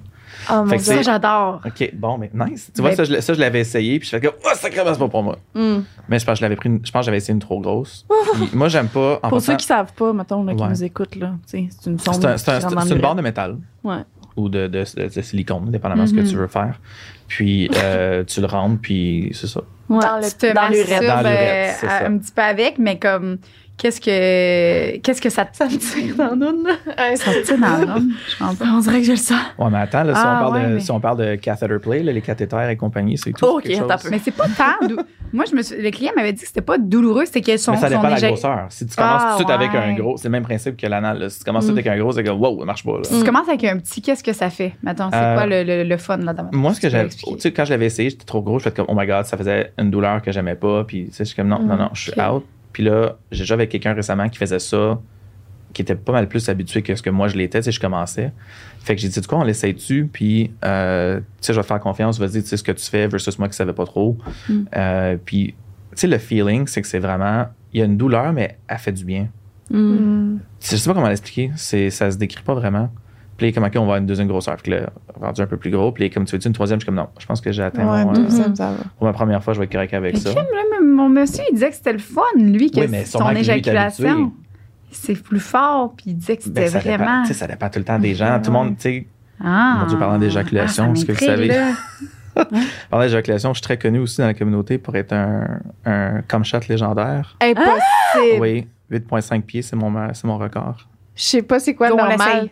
Oh 0.50 0.64
mon 0.64 0.68
Fait 0.68 0.78
que 0.78 0.84
Dieu. 0.84 0.94
Ça, 0.96 1.02
j'adore. 1.02 1.62
OK, 1.66 1.90
bon, 1.94 2.18
mais 2.18 2.32
nice. 2.34 2.72
Tu 2.74 2.82
vois, 2.82 2.96
ça, 2.96 3.04
je, 3.04 3.12
l'ai- 3.12 3.22
ça, 3.22 3.34
je 3.34 3.40
l'avais 3.40 3.60
essayé, 3.60 4.00
puis 4.00 4.08
je 4.10 4.16
fais 4.18 4.22
comme, 4.22 4.36
oh, 4.44 4.50
sacrément, 4.56 4.94
c'est 4.94 5.00
pas 5.00 5.08
pour 5.10 5.24
moi. 5.24 5.38
Hmm. 5.54 5.80
Mais 6.08 6.20
je 6.20 6.26
pense 6.26 6.34
que 6.36 6.38
je 6.40 6.44
l'avais 6.44 6.56
pris, 6.56 6.70
une- 6.70 6.80
je 6.86 6.92
pense 6.92 7.02
que 7.02 7.06
j'avais 7.06 7.18
essayé 7.18 7.34
une 7.34 7.40
trop 7.42 7.60
grosse. 7.60 8.06
Puis 8.36 8.50
moi, 8.54 8.70
j'aime 8.70 8.88
pas. 8.88 9.20
En 9.24 9.30
Pour 9.30 9.42
ceux 9.42 9.58
qui 9.58 9.66
savent 9.66 9.92
pas, 9.94 10.14
mettons, 10.14 10.44
là, 10.44 10.56
qui 10.56 10.64
Ouais. 10.64 10.70
nous 10.70 10.84
écoute, 10.84 11.16
là, 11.18 11.34
c'est 11.46 11.60
une 11.86 12.00
sonde. 12.00 12.00
c'est 12.16 12.26
un- 12.26 12.38
c'est 12.38 12.50
un- 12.52 12.60
c'est 12.82 12.94
une 12.96 13.02
barre 13.02 13.16
de 13.16 13.22
métal. 13.22 13.58
Ouais. 13.84 13.98
ou 14.38 14.48
de, 14.48 14.68
de, 14.68 14.86
de- 14.96 15.14
de 15.14 15.22
silicone, 15.22 15.70
dépendamment 15.72 16.04
de 16.04 16.08
ce 16.08 16.14
que 16.14 16.22
Mhm. 16.22 16.28
tu 16.30 16.36
veux 16.38 16.48
faire. 16.48 16.80
Puis 17.28 17.70
euh, 17.76 18.24
tu 18.28 18.40
le 18.40 18.48
rentres, 18.48 18.80
puis 18.82 19.30
c'est 19.34 19.48
ça. 19.48 19.60
Ouais. 19.90 20.00
Dans 20.00 20.16
le- 20.16 20.54
dans 20.54 21.22
Dans 21.24 21.30
euh, 21.30 21.70
c'est 21.78 21.86
ça. 21.88 22.06
un 22.08 22.18
petit 22.18 22.32
peu 22.32 22.42
avec, 22.42 22.80
mais 22.80 22.98
comme, 22.98 23.40
qu'est-ce 23.78 24.00
que, 24.00 24.98
qu'est-ce 25.00 25.22
que 25.22 25.30
ça 25.30 25.46
te, 25.46 25.56
ça 25.58 25.66
me 25.66 25.78
tire 25.78 26.16
dans 26.16 26.34
l'une, 26.36 26.64
là. 26.68 27.16
ça 27.16 27.32
te 27.32 27.46
tire 27.46 27.58
dans 27.58 27.78
l'homme? 27.94 28.12
Je 28.30 28.38
pense. 28.38 28.58
On 28.62 28.80
dirait 28.80 29.00
que 29.00 29.06
je 29.06 29.12
le 29.12 29.18
sens. 29.18 29.40
Ouais, 29.58 29.70
mais 29.72 29.80
attends, 29.80 30.04
là, 30.04 30.14
si, 30.16 30.22
Ah, 30.24 30.36
on 30.38 30.40
parle 30.50 30.54
ouais, 30.64 30.70
de, 30.70 30.74
mais- 30.76 30.80
si 30.80 30.92
on 30.92 31.00
parle 31.00 31.18
de 31.18 31.36
catheter 31.36 31.80
play, 31.80 32.04
là, 32.04 32.12
les 32.12 32.22
cathéters 32.22 32.70
et 32.70 32.78
compagnie, 32.78 33.18
c'est 33.18 33.32
tout. 33.34 33.46
Ok, 33.46 33.70
attends 33.70 33.98
chose. 33.98 34.12
Mais 34.12 34.20
c'est 34.24 34.32
pas 34.36 34.46
tant. 34.48 34.88
dou- 34.88 35.00
Moi, 35.34 35.46
je 35.50 35.56
me 35.56 35.62
suis- 35.62 35.82
le 35.82 35.90
client 35.92 36.12
m'avait 36.16 36.34
dit 36.34 36.42
que 36.42 36.48
c'était 36.48 36.60
pas 36.62 36.78
douloureux, 36.78 37.24
c'était 37.26 37.40
que 37.42 37.56
son, 37.58 37.72
Mais 37.72 37.78
ça 37.78 37.88
dépend 37.90 38.04
de 38.04 38.08
la 38.10 38.18
éjac- 38.18 38.28
grosseur. 38.28 38.66
Si 38.70 38.86
tu 38.86 38.96
commences 38.96 39.22
Ah, 39.24 39.36
tout 39.38 39.44
de 39.46 39.50
suite 39.50 39.50
avec 39.50 39.72
ouais. 39.72 39.78
un 39.80 39.94
gros, 39.96 40.18
c'est 40.18 40.26
le 40.28 40.32
même 40.32 40.44
principe 40.44 40.76
que 40.76 40.86
l'anal. 40.88 41.20
là. 41.20 41.30
Si 41.30 41.40
tu 41.40 41.46
commences 41.46 41.66
tout 41.66 41.72
de 41.72 41.76
suite 41.78 41.88
avec 41.88 42.00
un 42.00 42.04
gros, 42.04 42.12
c'est 42.12 42.24
comme 42.24 42.42
wow, 42.42 42.60
ça 42.60 42.66
marche 42.66 42.84
pas. 42.84 42.98
Là. 42.98 43.04
Si 43.04 43.18
tu 43.18 43.24
commences 43.24 43.48
avec 43.48 43.64
un 43.64 43.78
petit, 43.78 44.02
qu'est-ce 44.02 44.24
que 44.24 44.34
ça 44.34 44.50
fait? 44.50 44.74
Mettons, 44.84 45.10
c'est 45.10 45.18
Euh, 45.18 45.36
quoi 45.36 45.46
le, 45.46 45.64
le, 45.64 45.84
le 45.86 45.98
fun 45.98 46.18
là-dedans? 46.18 46.50
Moi, 46.52 46.74
ce 46.74 46.82
que 46.82 46.90
j'avais. 46.90 47.06
expliquer? 47.06 47.36
Tu 47.36 47.42
sais, 47.42 47.52
quand 47.54 47.64
je 47.66 47.70
l'avais 47.72 47.86
essayé, 47.86 48.10
j'étais 48.10 48.26
trop 48.26 48.42
gros. 48.42 48.60
Je 48.60 48.66
fais 48.66 48.72
comme, 48.72 48.88
oh 48.90 48.94
my 48.96 49.08
god, 49.08 49.26
ça 49.26 49.38
faisait 49.38 49.72
une 49.80 49.90
douleur 49.90 50.22
que 50.22 50.32
j'aimais 50.34 50.56
pas. 50.56 50.84
Puis, 50.84 51.06
tu 51.06 51.12
sais, 51.14 51.24
je 51.24 51.30
suis 51.30 51.36
comme, 51.38 51.48
non, 51.48 51.60
non, 51.60 51.78
non, 51.78 51.90
je 51.94 52.12
suis 52.12 52.22
out. 52.22 52.46
Puis 52.74 52.84
là, 52.84 53.18
j'ai 53.32 53.44
déjà 53.44 53.54
avec 53.56 53.70
quelqu'un 53.70 53.94
récemment 53.94 54.30
qui 54.30 54.38
faisait 54.38 54.60
ça, 54.60 55.00
qui 55.74 55.82
était 55.82 55.96
pas 55.96 56.12
mal 56.12 56.28
plus 56.28 56.50
habitué 56.50 56.82
que 56.82 56.96
ce 56.96 57.02
que 57.02 57.10
moi 57.10 57.28
je 57.28 57.38
l'étais. 57.38 57.60
Tu 57.60 57.66
sais, 57.66 57.72
je 57.72 57.80
commençais. 57.80 58.32
Fait 58.80 58.96
que 58.96 59.02
j'ai 59.02 59.10
dit, 59.10 59.20
du 59.20 59.28
coup, 59.28 59.36
on 59.36 59.44
l'essaye-tu? 59.44 60.10
Puis, 60.12 60.52
euh, 60.66 61.20
tu 61.20 61.26
sais, 61.42 61.54
je 61.54 61.60
vais 61.60 61.64
te 61.64 61.68
faire 61.68 61.80
confiance. 61.80 62.20
Vas-y, 62.20 62.42
tu 62.42 62.48
sais 62.48 62.58
ce 62.58 62.64
que 62.64 62.72
tu 62.72 62.86
fais 62.86 63.08
versus 63.08 63.38
moi 63.38 63.48
qui 63.48 63.56
savais 63.56 63.74
pas 63.74 63.86
trop. 63.86 64.18
Mm. 64.50 64.64
Euh, 64.76 65.18
puis, 65.24 65.56
tu 65.92 65.96
sais, 65.96 66.08
le 66.08 66.18
feeling, 66.18 66.68
c'est 66.68 66.82
que 66.82 66.88
c'est 66.88 67.00
vraiment. 67.00 67.48
Il 67.74 67.80
y 67.80 67.84
a 67.84 67.86
une 67.86 67.98
douleur, 67.98 68.34
mais 68.34 68.58
elle 68.68 68.78
fait 68.78 68.92
du 68.92 69.06
bien. 69.06 69.30
Hmm. 69.70 70.34
Mm. 70.34 70.40
Je 70.60 70.76
sais 70.76 70.90
pas 70.90 70.94
comment 70.94 71.08
l'expliquer. 71.08 71.52
C'est, 71.56 71.90
ça 71.90 72.12
se 72.12 72.18
décrit 72.18 72.44
pas 72.44 72.54
vraiment. 72.54 72.92
Puis 73.42 73.52
comme, 73.54 73.64
OK, 73.64 73.72
on 73.76 73.80
va 73.80 73.84
avoir 73.86 73.98
une 73.98 74.06
deuxième 74.06 74.28
grosseur. 74.28 74.56
Puis 74.58 74.72
là, 74.72 74.92
rendu 75.20 75.42
un 75.42 75.48
peu 75.48 75.58
plus 75.58 75.72
gros. 75.72 75.92
Puis 75.92 76.12
comme 76.12 76.26
tu 76.26 76.36
veux-tu 76.36 76.48
une 76.48 76.54
troisième? 76.54 76.80
Je 76.80 76.84
suis 76.84 76.86
comme, 76.86 76.96
non, 76.96 77.08
je 77.20 77.26
pense 77.26 77.42
que 77.42 77.52
j'ai 77.52 77.64
atteint 77.64 77.92
Ouais, 77.92 78.06
mon, 78.06 78.12
deux, 78.14 78.26
euh, 78.26 78.54
ça, 78.56 78.76
pour 79.00 79.08
ma 79.08 79.14
première 79.14 79.44
fois, 79.44 79.54
je 79.56 79.60
vais 79.60 79.66
être 79.66 79.72
correct 79.72 79.96
avec 79.96 80.14
Mais 80.14 80.20
ça. 80.20 80.30
mon 80.84 81.10
monsieur, 81.10 81.44
il 81.50 81.56
disait 81.56 81.70
que 81.72 81.76
c'était 81.76 81.94
le 81.94 81.98
fun, 82.00 82.22
lui, 82.38 82.70
que 82.70 82.82
Oui, 82.82 82.88
mais 82.88 83.04
son 83.06 83.28
éjaculation. 83.32 84.32
C'est 84.92 85.16
plus 85.24 85.40
fort, 85.40 85.94
puis 85.98 86.12
il 86.12 86.18
disait 86.18 86.38
que 86.38 86.48
Ben, 86.50 86.68
c'était 86.68 86.92
dépend, 86.92 87.04
vraiment. 87.04 87.22
tu 87.24 87.30
sais, 87.30 87.34
ça 87.34 87.48
dépend 87.48 87.70
tout 87.70 87.80
le 87.80 87.86
temps 87.86 87.98
des 87.98 88.14
gens. 88.14 88.40
Tout 88.44 88.52
le 88.52 88.58
monde, 88.58 88.76
tu 88.76 88.82
sais, 88.84 89.08
Ah. 89.44 89.78
Mon 89.80 89.88
Dieu, 89.88 89.98
parlant 89.98 90.20
d'éjaculation, 90.20 90.88
Ah, 90.90 90.92
est-ce 90.94 91.06
que 91.06 91.14
vous 91.14 91.26
savez? 91.26 91.50
parlant 92.92 93.06
d'éjaculation, 93.06 93.50
je 93.54 93.58
suis 93.58 93.64
très 93.64 93.78
connu 93.80 94.00
aussi 94.00 94.20
dans 94.22 94.28
la 94.28 94.34
communauté 94.36 94.78
pour 94.78 94.96
être 94.96 95.14
un, 95.14 95.60
un 95.86 96.22
cum 96.28 96.44
shot 96.44 96.60
légendaire. 96.70 97.36
Impossible. 97.42 98.40
Oui, 98.40 98.68
8,5 98.92 99.42
pieds, 99.42 99.62
c'est 99.64 99.76
mon, 99.76 99.90
mon 99.90 100.38
record. 100.38 100.88
Je 101.16 101.24
sais 101.24 101.42
pas 101.42 101.60
c'est 101.60 101.74
quoi 101.74 101.90
Go, 101.90 101.96
on 101.96 102.08
normal. 102.08 102.50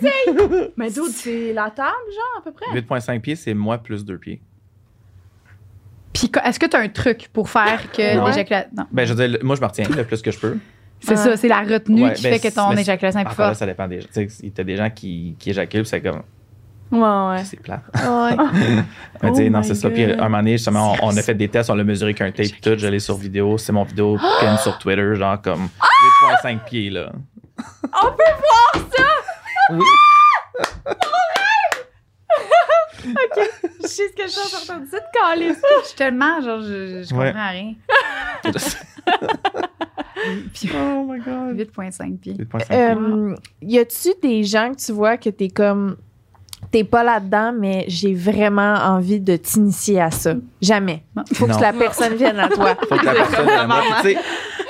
Mais 0.76 0.90
d'autres, 0.90 1.14
c'est 1.14 1.52
la 1.52 1.70
table, 1.70 1.88
genre, 2.14 2.38
à 2.38 2.42
peu 2.42 2.52
près? 2.52 2.66
8,5 2.80 3.20
pieds, 3.20 3.36
c'est 3.36 3.54
moi 3.54 3.78
plus 3.78 4.04
2 4.04 4.18
pieds. 4.18 4.40
Puis 6.12 6.30
est-ce 6.44 6.58
que 6.58 6.66
tu 6.66 6.76
as 6.76 6.80
un 6.80 6.88
truc 6.88 7.28
pour 7.32 7.48
faire 7.48 7.90
que 7.92 8.26
l'éjaculation? 8.26 8.70
Non. 8.76 8.84
Ben, 8.90 9.04
je 9.06 9.14
veux 9.14 9.28
dire, 9.28 9.38
moi, 9.42 9.56
je 9.56 9.60
me 9.60 9.66
retiens 9.66 9.86
le 9.88 10.04
plus 10.04 10.20
que 10.22 10.30
je 10.30 10.38
peux. 10.38 10.56
C'est 11.00 11.16
ça, 11.16 11.36
c'est 11.36 11.46
la 11.48 11.60
retenue 11.60 12.04
Ouais, 12.04 12.12
qui 12.14 12.22
ben, 12.24 12.38
fait 12.38 12.48
que 12.48 12.54
ton 12.54 12.72
éjaculation 12.72 13.20
est 13.20 13.24
plus 13.24 13.34
forte. 13.34 13.54
ça 13.54 13.66
dépend 13.66 13.86
des 13.86 14.00
gens. 14.00 14.08
Tu 14.12 14.28
sais, 14.28 14.38
il 14.42 14.52
y 14.56 14.60
a 14.60 14.64
des 14.64 14.76
gens 14.76 14.90
qui, 14.90 15.36
qui 15.38 15.50
éjaculent, 15.50 15.86
c'est 15.86 16.00
comme, 16.00 16.22
Ouais, 16.90 16.98
ouais. 17.36 17.44
c'est 17.44 17.60
plat. 17.60 17.82
Ouais. 17.94 18.34
Mais 19.22 19.30
Oh 19.30 19.50
non, 19.50 19.62
c'est 19.62 19.74
ça. 19.74 19.90
Puis 19.90 20.04
un 20.04 20.16
moment 20.16 20.38
donné, 20.38 20.52
justement, 20.52 20.94
on, 21.02 21.08
on 21.08 21.16
a 21.16 21.22
fait 21.22 21.34
des 21.34 21.48
tests, 21.48 21.68
on 21.70 21.74
l'a 21.74 21.84
mesuré 21.84 22.14
qu'un 22.14 22.32
tape, 22.32 22.46
tout. 22.62 22.76
Je 22.78 22.86
l'ai 22.88 22.98
sur 22.98 23.16
vidéo. 23.16 23.58
C'est 23.58 23.72
mon 23.72 23.84
vidéo 23.84 24.16
pin 24.40 24.56
sur 24.56 24.76
Twitter, 24.78 25.14
genre 25.14 25.40
comme 25.40 25.68
8,5 26.42 26.64
pieds, 26.64 26.90
là. 26.90 27.12
On 27.58 28.06
peut 28.06 28.22
voir 28.72 28.88
ça! 28.96 29.04
Oui. 29.70 29.84
Je 33.80 33.86
sais 33.86 34.08
ce 34.08 34.12
que 34.16 34.22
je 34.24 34.28
suis 34.28 34.56
en 34.56 34.60
train 34.66 34.78
de 34.80 34.86
dire, 34.90 35.00
caler 35.12 35.54
ça. 35.54 35.66
Je 35.82 35.86
suis 35.88 35.96
tellement, 35.96 36.40
genre, 36.42 36.60
je, 36.60 37.02
je 37.08 37.14
Ouais. 37.14 37.26
comprends 37.32 37.50
rien. 37.50 37.74
Puis, 40.52 40.70
oh 40.74 41.04
my 41.08 41.18
God. 41.20 41.56
8,5 41.58 42.18
pieds. 42.18 42.34
8.5. 42.34 42.72
Euh, 42.72 43.34
y 43.62 43.78
a-tu 43.78 44.08
des 44.20 44.42
gens 44.44 44.74
que 44.74 44.80
tu 44.84 44.92
vois 44.92 45.16
que 45.16 45.30
t'es 45.30 45.48
comme. 45.48 45.96
T'es 46.72 46.82
pas 46.84 47.02
là-dedans, 47.04 47.52
mais 47.56 47.84
j'ai 47.86 48.12
vraiment 48.14 48.74
envie 48.74 49.20
de 49.20 49.36
t'initier 49.36 50.00
à 50.02 50.10
ça? 50.10 50.34
Jamais. 50.60 51.04
Faut 51.34 51.46
Non. 51.46 51.56
que 51.56 51.62
la 51.62 51.72
personne 51.72 52.14
vienne 52.16 52.38
à 52.40 52.48
toi. 52.48 52.74
Faut 52.74 52.96
que 52.96 53.06
la 53.06 53.12
personne. 53.14 53.48
euh, 53.48 53.66
moi, 53.66 53.80
tu 54.02 54.08
sais, 54.08 54.16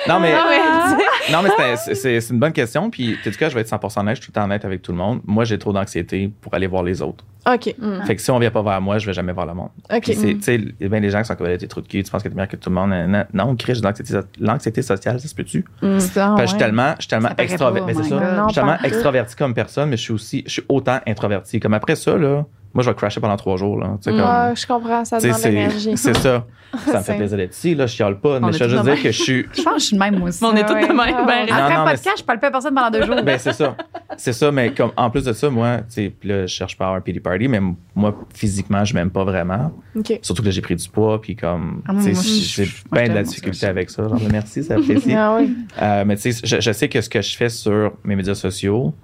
non, 0.08 0.20
mais. 0.20 0.32
Ah 0.34 0.96
Non, 1.32 1.38
mais 1.42 1.50
c'est- 1.76 1.94
c'est 1.94 2.20
c'est 2.20 2.32
une 2.34 2.40
bonne 2.40 2.52
question. 2.52 2.90
Puis, 2.90 3.16
en 3.26 3.30
tout 3.30 3.36
cas, 3.38 3.48
je 3.48 3.54
vais 3.54 3.60
être 3.62 3.68
100% 3.68 4.00
honnête, 4.00 4.16
je 4.16 4.22
suis 4.22 4.26
tout 4.32 4.38
le 4.38 4.40
temps 4.40 4.44
honnête 4.46 4.64
avec 4.64 4.82
tout 4.82 4.92
le 4.92 4.98
monde. 4.98 5.20
Moi, 5.26 5.44
j'ai 5.44 5.58
trop 5.58 5.72
d'anxiété 5.72 6.30
pour 6.40 6.54
aller 6.54 6.66
voir 6.66 6.82
les 6.82 7.02
autres. 7.02 7.24
OK. 7.50 7.74
Fait 8.06 8.16
que 8.16 8.20
si 8.22 8.30
on 8.30 8.38
vient 8.38 8.50
pas 8.50 8.62
vers 8.62 8.80
moi, 8.80 8.98
je 8.98 9.06
vais 9.06 9.12
jamais 9.12 9.32
voir 9.32 9.46
le 9.46 9.54
monde. 9.54 9.70
OK. 9.92 10.00
Puis, 10.02 10.14
c'est- 10.14 10.34
tu 10.34 10.42
sais, 10.42 10.58
bien 10.88 11.00
des 11.00 11.10
gens 11.10 11.20
qui 11.20 11.26
sont 11.26 11.34
comme, 11.34 11.46
t'es 11.56 11.66
trop 11.66 11.80
de 11.80 11.88
cul, 11.88 12.02
tu 12.02 12.10
penses 12.10 12.22
que 12.22 12.28
t'es 12.28 12.34
meilleur 12.34 12.48
que 12.48 12.56
tout 12.56 12.68
le 12.70 12.74
monde. 12.74 12.90
Non, 13.08 13.24
non 13.32 13.56
Chris, 13.56 13.74
j'ai 13.74 13.80
de 13.80 13.86
l'anxiété 13.86 14.12
so- 14.12 14.26
l'anxiété 14.40 14.82
sociale, 14.82 15.20
ça 15.20 15.28
se 15.28 15.34
peut-tu? 15.34 15.64
Mm. 15.82 15.98
Ça, 16.00 16.26
Parce 16.28 16.34
que 16.36 16.42
je 16.42 16.46
suis 16.46 16.54
ouais. 16.54 16.58
tellement, 16.58 16.94
je 16.96 17.02
suis 17.02 17.08
tellement 17.08 17.30
extraverti. 17.38 17.94
Je 17.98 18.02
suis 18.02 18.54
tellement 18.54 18.76
tout. 18.78 18.84
extraverti 18.86 19.36
comme 19.36 19.54
personne, 19.54 19.88
mais 19.90 19.96
je 19.96 20.02
suis 20.02 20.12
aussi, 20.12 20.42
je 20.46 20.52
suis 20.52 20.64
autant 20.68 21.00
introverti. 21.06 21.58
Comme 21.60 21.74
après 21.74 21.96
ça, 21.96 22.16
là, 22.16 22.44
moi, 22.78 22.84
je 22.84 22.90
vais 22.90 22.94
crasher 22.94 23.20
pendant 23.20 23.36
trois 23.36 23.56
jours, 23.56 23.76
là. 23.76 23.96
Sais, 24.00 24.12
comme. 24.12 24.20
Je 24.54 24.64
comprends, 24.64 25.04
ça 25.04 25.18
demande 25.18 25.42
l'énergie. 25.42 25.96
c'est 25.96 26.16
ça. 26.16 26.46
Ça 26.86 26.98
me 26.98 27.02
fait 27.02 27.16
plaisir 27.16 27.36
d'être 27.36 27.56
ici, 27.56 27.74
là, 27.74 27.86
je 27.86 27.92
chiale 27.96 28.20
pas. 28.20 28.38
Mais 28.38 28.52
je 28.52 28.58
veux 28.62 28.66
tous 28.66 28.70
juste 28.70 28.84
dire 28.84 29.02
que 29.02 29.10
je 29.10 29.20
suis. 29.20 29.46
Je 29.52 29.62
pense 29.62 29.74
que 29.74 29.80
je 29.80 29.84
suis 29.86 29.96
de 29.96 30.00
même, 30.00 30.16
moi 30.16 30.28
aussi. 30.28 30.44
On 30.44 30.54
est 30.54 30.64
toutes 30.64 30.76
ouais. 30.76 30.86
de 30.86 30.92
même. 30.92 30.96
Ben, 30.96 31.26
ouais. 31.26 31.46
Non, 31.46 31.56
Après 31.56 31.76
non, 31.76 31.84
podcast, 31.86 32.18
je 32.18 32.22
parle 32.22 32.38
pas 32.38 32.46
à 32.46 32.50
personne 32.52 32.72
pendant 32.76 32.90
deux 32.92 33.02
jours. 33.04 33.20
Ben, 33.24 33.36
c'est 33.36 33.52
ça. 33.52 33.76
C'est 34.16 34.32
ça, 34.32 34.52
mais 34.52 34.72
comme, 34.72 34.92
en 34.96 35.10
plus 35.10 35.24
de 35.24 35.32
ça, 35.32 35.50
moi, 35.50 35.78
tu 35.92 36.12
là, 36.22 36.42
je 36.42 36.54
cherche 36.54 36.78
pas 36.78 36.84
à 36.84 36.86
avoir 36.86 36.98
un 36.98 37.02
pity 37.02 37.18
party, 37.18 37.48
mais 37.48 37.60
moi, 37.96 38.14
physiquement, 38.32 38.84
je 38.84 38.94
m'aime 38.94 39.10
pas 39.10 39.24
vraiment. 39.24 39.72
Surtout 40.22 40.42
que 40.42 40.46
là, 40.46 40.52
j'ai 40.52 40.62
pris 40.62 40.76
du 40.76 40.88
pois, 40.88 41.20
puis 41.20 41.34
comme, 41.34 41.82
Ah, 41.88 41.94
j'ai 42.00 42.68
bien 42.92 43.08
de 43.08 43.14
la 43.14 43.24
difficulté 43.24 43.66
avec 43.66 43.90
ça. 43.90 44.06
Genre, 44.06 44.20
merci, 44.30 44.62
ça 44.62 44.74
apprécie. 44.74 45.12
Ah. 45.18 45.40
Euh, 45.82 46.04
mais 46.06 46.14
tu 46.14 46.32
sais, 46.32 46.60
je 46.60 46.72
sais 46.72 46.88
que 46.88 47.00
ce 47.00 47.08
que 47.08 47.20
je 47.20 47.36
fais 47.36 47.48
sur 47.48 47.94
mes 48.04 48.14
médias 48.14 48.36
sociaux, 48.36 48.94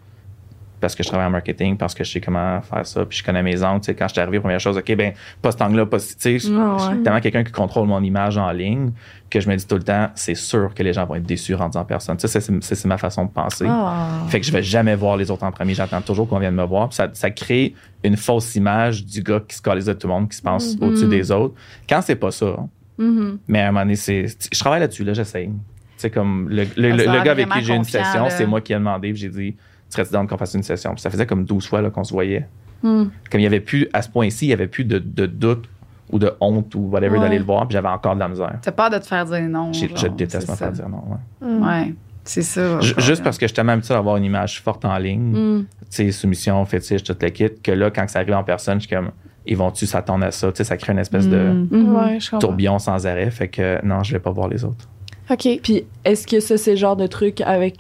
parce 0.85 0.95
que 0.95 1.03
je 1.03 1.09
travaille 1.09 1.27
en 1.27 1.31
marketing, 1.31 1.79
parce 1.79 1.95
que 1.95 2.05
je 2.05 2.11
sais 2.13 2.21
comment 2.21 2.61
faire 2.61 2.85
ça, 2.87 3.07
puis 3.07 3.17
je 3.17 3.25
connais 3.25 3.43
mes 3.43 3.63
angles. 3.65 3.81
Tu 3.81 3.87
sais, 3.87 3.95
quand 3.95 4.07
je 4.07 4.13
suis 4.13 4.21
arrivé, 4.21 4.39
première 4.39 4.61
chose, 4.61 4.77
OK, 4.77 4.95
ben, 4.97 5.15
pas 5.41 5.51
cet 5.51 5.63
angle-là, 5.63 5.87
pas. 5.87 5.99
Tu 5.99 6.07
sais, 6.19 6.37
Ah 6.55 6.77
ouais. 6.91 7.03
tellement 7.03 7.21
quelqu'un 7.21 7.43
qui 7.43 7.53
contrôle 7.53 7.89
mon 7.89 8.03
image 8.03 8.37
en 8.37 8.51
ligne 8.51 8.91
que 9.31 9.41
je 9.41 9.49
me 9.49 9.57
dis 9.57 9.67
tout 9.67 9.77
le 9.77 9.83
temps, 9.83 10.11
c'est 10.15 10.35
sûr 10.35 10.75
que 10.75 10.83
les 10.83 10.93
gens 10.93 11.07
vont 11.07 11.15
être 11.15 11.25
déçus 11.25 11.55
en 11.55 11.69
disant 11.71 11.85
personne. 11.87 12.19
Tu 12.19 12.29
sais, 12.29 12.41
c'est- 12.41 12.85
ma 12.85 12.99
façon 12.99 13.25
de 13.25 13.31
penser. 13.31 13.65
Ah. 13.67 14.21
Fait 14.29 14.41
que 14.41 14.47
je 14.47 14.53
vais 14.53 14.63
jamais 14.63 14.95
voir 14.95 15.17
les 15.17 15.31
autres 15.31 15.45
en 15.45 15.51
premier. 15.53 15.73
J'attends 15.73 16.03
toujours 16.03 16.29
qu'on 16.29 16.39
vienne 16.39 16.55
me 16.55 16.65
voir. 16.65 16.89
Puis 16.91 16.97
ça, 16.97 17.09
ça 17.15 17.31
crée 17.31 17.75
une 18.03 18.19
fausse 18.19 18.55
image 18.57 19.07
du 19.07 19.23
gars 19.23 19.41
qui 19.41 19.57
se 19.57 19.63
calise 19.63 19.87
de 19.87 19.95
tout 19.95 20.07
le 20.07 20.13
monde, 20.13 20.29
qui 20.29 20.37
se 20.37 20.43
pense 20.43 20.77
au-dessus 20.83 21.09
des 21.09 21.31
autres. 21.31 21.55
Quand 21.89 22.03
c'est 22.03 22.17
pas 22.17 22.31
ça. 22.31 22.55
Mhm. 22.99 23.39
Mais 23.49 23.61
à 23.61 23.69
un 23.69 23.73
moment 23.73 23.81
donné, 23.87 23.97
c'est, 23.97 24.27
je 24.53 24.59
travaille 24.61 24.81
là-dessus, 24.81 25.03
là, 25.05 25.15
j'essaye. 25.15 25.51
C'est 25.97 26.11
comme 26.11 26.49
le, 26.51 26.65
le- 26.77 26.91
Ça 26.91 26.97
le- 26.97 27.03
a 27.03 27.07
le 27.07 27.13
l'air 27.13 27.25
gars 27.25 27.33
avec 27.33 27.49
qui 27.49 27.65
j'ai 27.65 27.75
une 27.75 27.85
session, 27.85 28.27
c'est 28.29 28.47
moi 28.47 28.61
qui 28.61 28.73
ai 28.73 28.77
demandé. 28.77 29.11
Puis 29.13 29.23
j'ai 29.23 29.29
dit, 29.31 29.57
serais-tu 29.95 30.13
dans 30.13 30.27
qu'on 30.27 30.37
fasse 30.39 30.55
une 30.55 30.63
session? 30.63 30.93
Puis 30.93 31.01
ça 31.01 31.11
faisait 31.11 31.27
comme 31.27 31.45
12 31.45 31.67
fois 31.67 31.81
là, 31.83 31.91
qu'on 31.91 32.05
se 32.05 32.13
voyait. 32.13 32.47
Hmm. 32.83 33.05
Comme 33.31 33.41
il 33.41 33.45
y 33.45 33.47
avait 33.47 33.61
plus, 33.61 33.89
à 33.93 34.03
ce 34.03 34.09
point-ci, 34.11 34.47
il 34.47 34.49
y 34.51 34.53
avait 34.53 34.67
plus 34.67 34.85
de, 34.85 34.99
de 34.99 35.27
doute 35.27 35.65
ou 36.13 36.19
de 36.19 36.31
honte 36.41 36.75
ou 36.75 36.81
whatever 36.91 37.15
Ouais. 37.17 37.21
d'aller 37.21 37.39
le 37.39 37.45
voir. 37.45 37.67
Puis 37.67 37.73
j'avais 37.73 37.89
encore 37.89 38.15
de 38.15 38.21
la 38.21 38.29
misère. 38.29 38.53
T'as 38.61 38.73
peur 38.73 38.91
de 38.91 38.99
te 38.99 39.07
faire 39.07 39.25
dire 39.25 39.41
non. 39.49 39.73
Genre, 39.73 39.97
je 39.97 40.07
déteste 40.09 40.49
me 40.51 40.55
faire 40.55 40.73
dire 40.73 40.89
non. 40.89 41.03
ouais. 41.09 41.49
Mm. 41.49 41.63
Ouais, 41.67 41.95
c'est 42.25 42.43
ça. 42.43 42.81
Ju- 42.81 42.95
Juste 42.99 43.23
parce 43.25 43.39
que 43.39 43.45
je 43.45 43.49
suis 43.49 43.55
tellement 43.55 43.73
habitué 43.73 43.95
d'avoir 43.95 44.17
une 44.19 44.25
image 44.25 44.61
forte 44.63 44.85
en 44.85 44.97
ligne. 44.99 45.33
Hmm. 45.35 45.65
tu 45.81 45.87
sais, 45.91 46.13
soumission, 46.13 46.63
fétiche, 46.67 47.03
tout 47.03 47.17
le 47.21 47.29
kit, 47.31 47.49
que 47.63 47.73
là, 47.73 47.91
quand 47.91 48.09
ça 48.09 48.19
arrive 48.21 48.35
en 48.35 48.45
personne, 48.45 48.81
je 48.81 48.87
suis 48.87 48.95
comme, 48.95 49.11
ils 49.47 49.57
vont-tu 49.57 49.87
s'attendre 49.87 50.25
à 50.27 50.31
ça? 50.31 50.51
Tu 50.53 50.59
sais, 50.59 50.65
ça 50.65 50.77
crée 50.77 50.93
une 50.93 50.99
espèce 50.99 51.29
de. 51.29 51.67
Ouais, 51.71 52.19
tourbillon 52.41 52.79
sans 52.79 53.07
arrêt. 53.07 53.31
Fait 53.31 53.49
que 53.49 53.85
non, 53.85 54.03
je 54.03 54.13
vais 54.13 54.19
pas 54.21 54.31
voir 54.31 54.49
les 54.49 54.65
autres. 54.65 54.89
OK. 55.31 55.49
Puis, 55.63 55.85
est-ce 56.05 56.27
que 56.27 56.41
ça, 56.41 56.59
c'est 56.59 56.73
le 56.73 56.77
genre 56.77 56.97
de 56.97 57.07
truc 57.07 57.41
avec. 57.41 57.77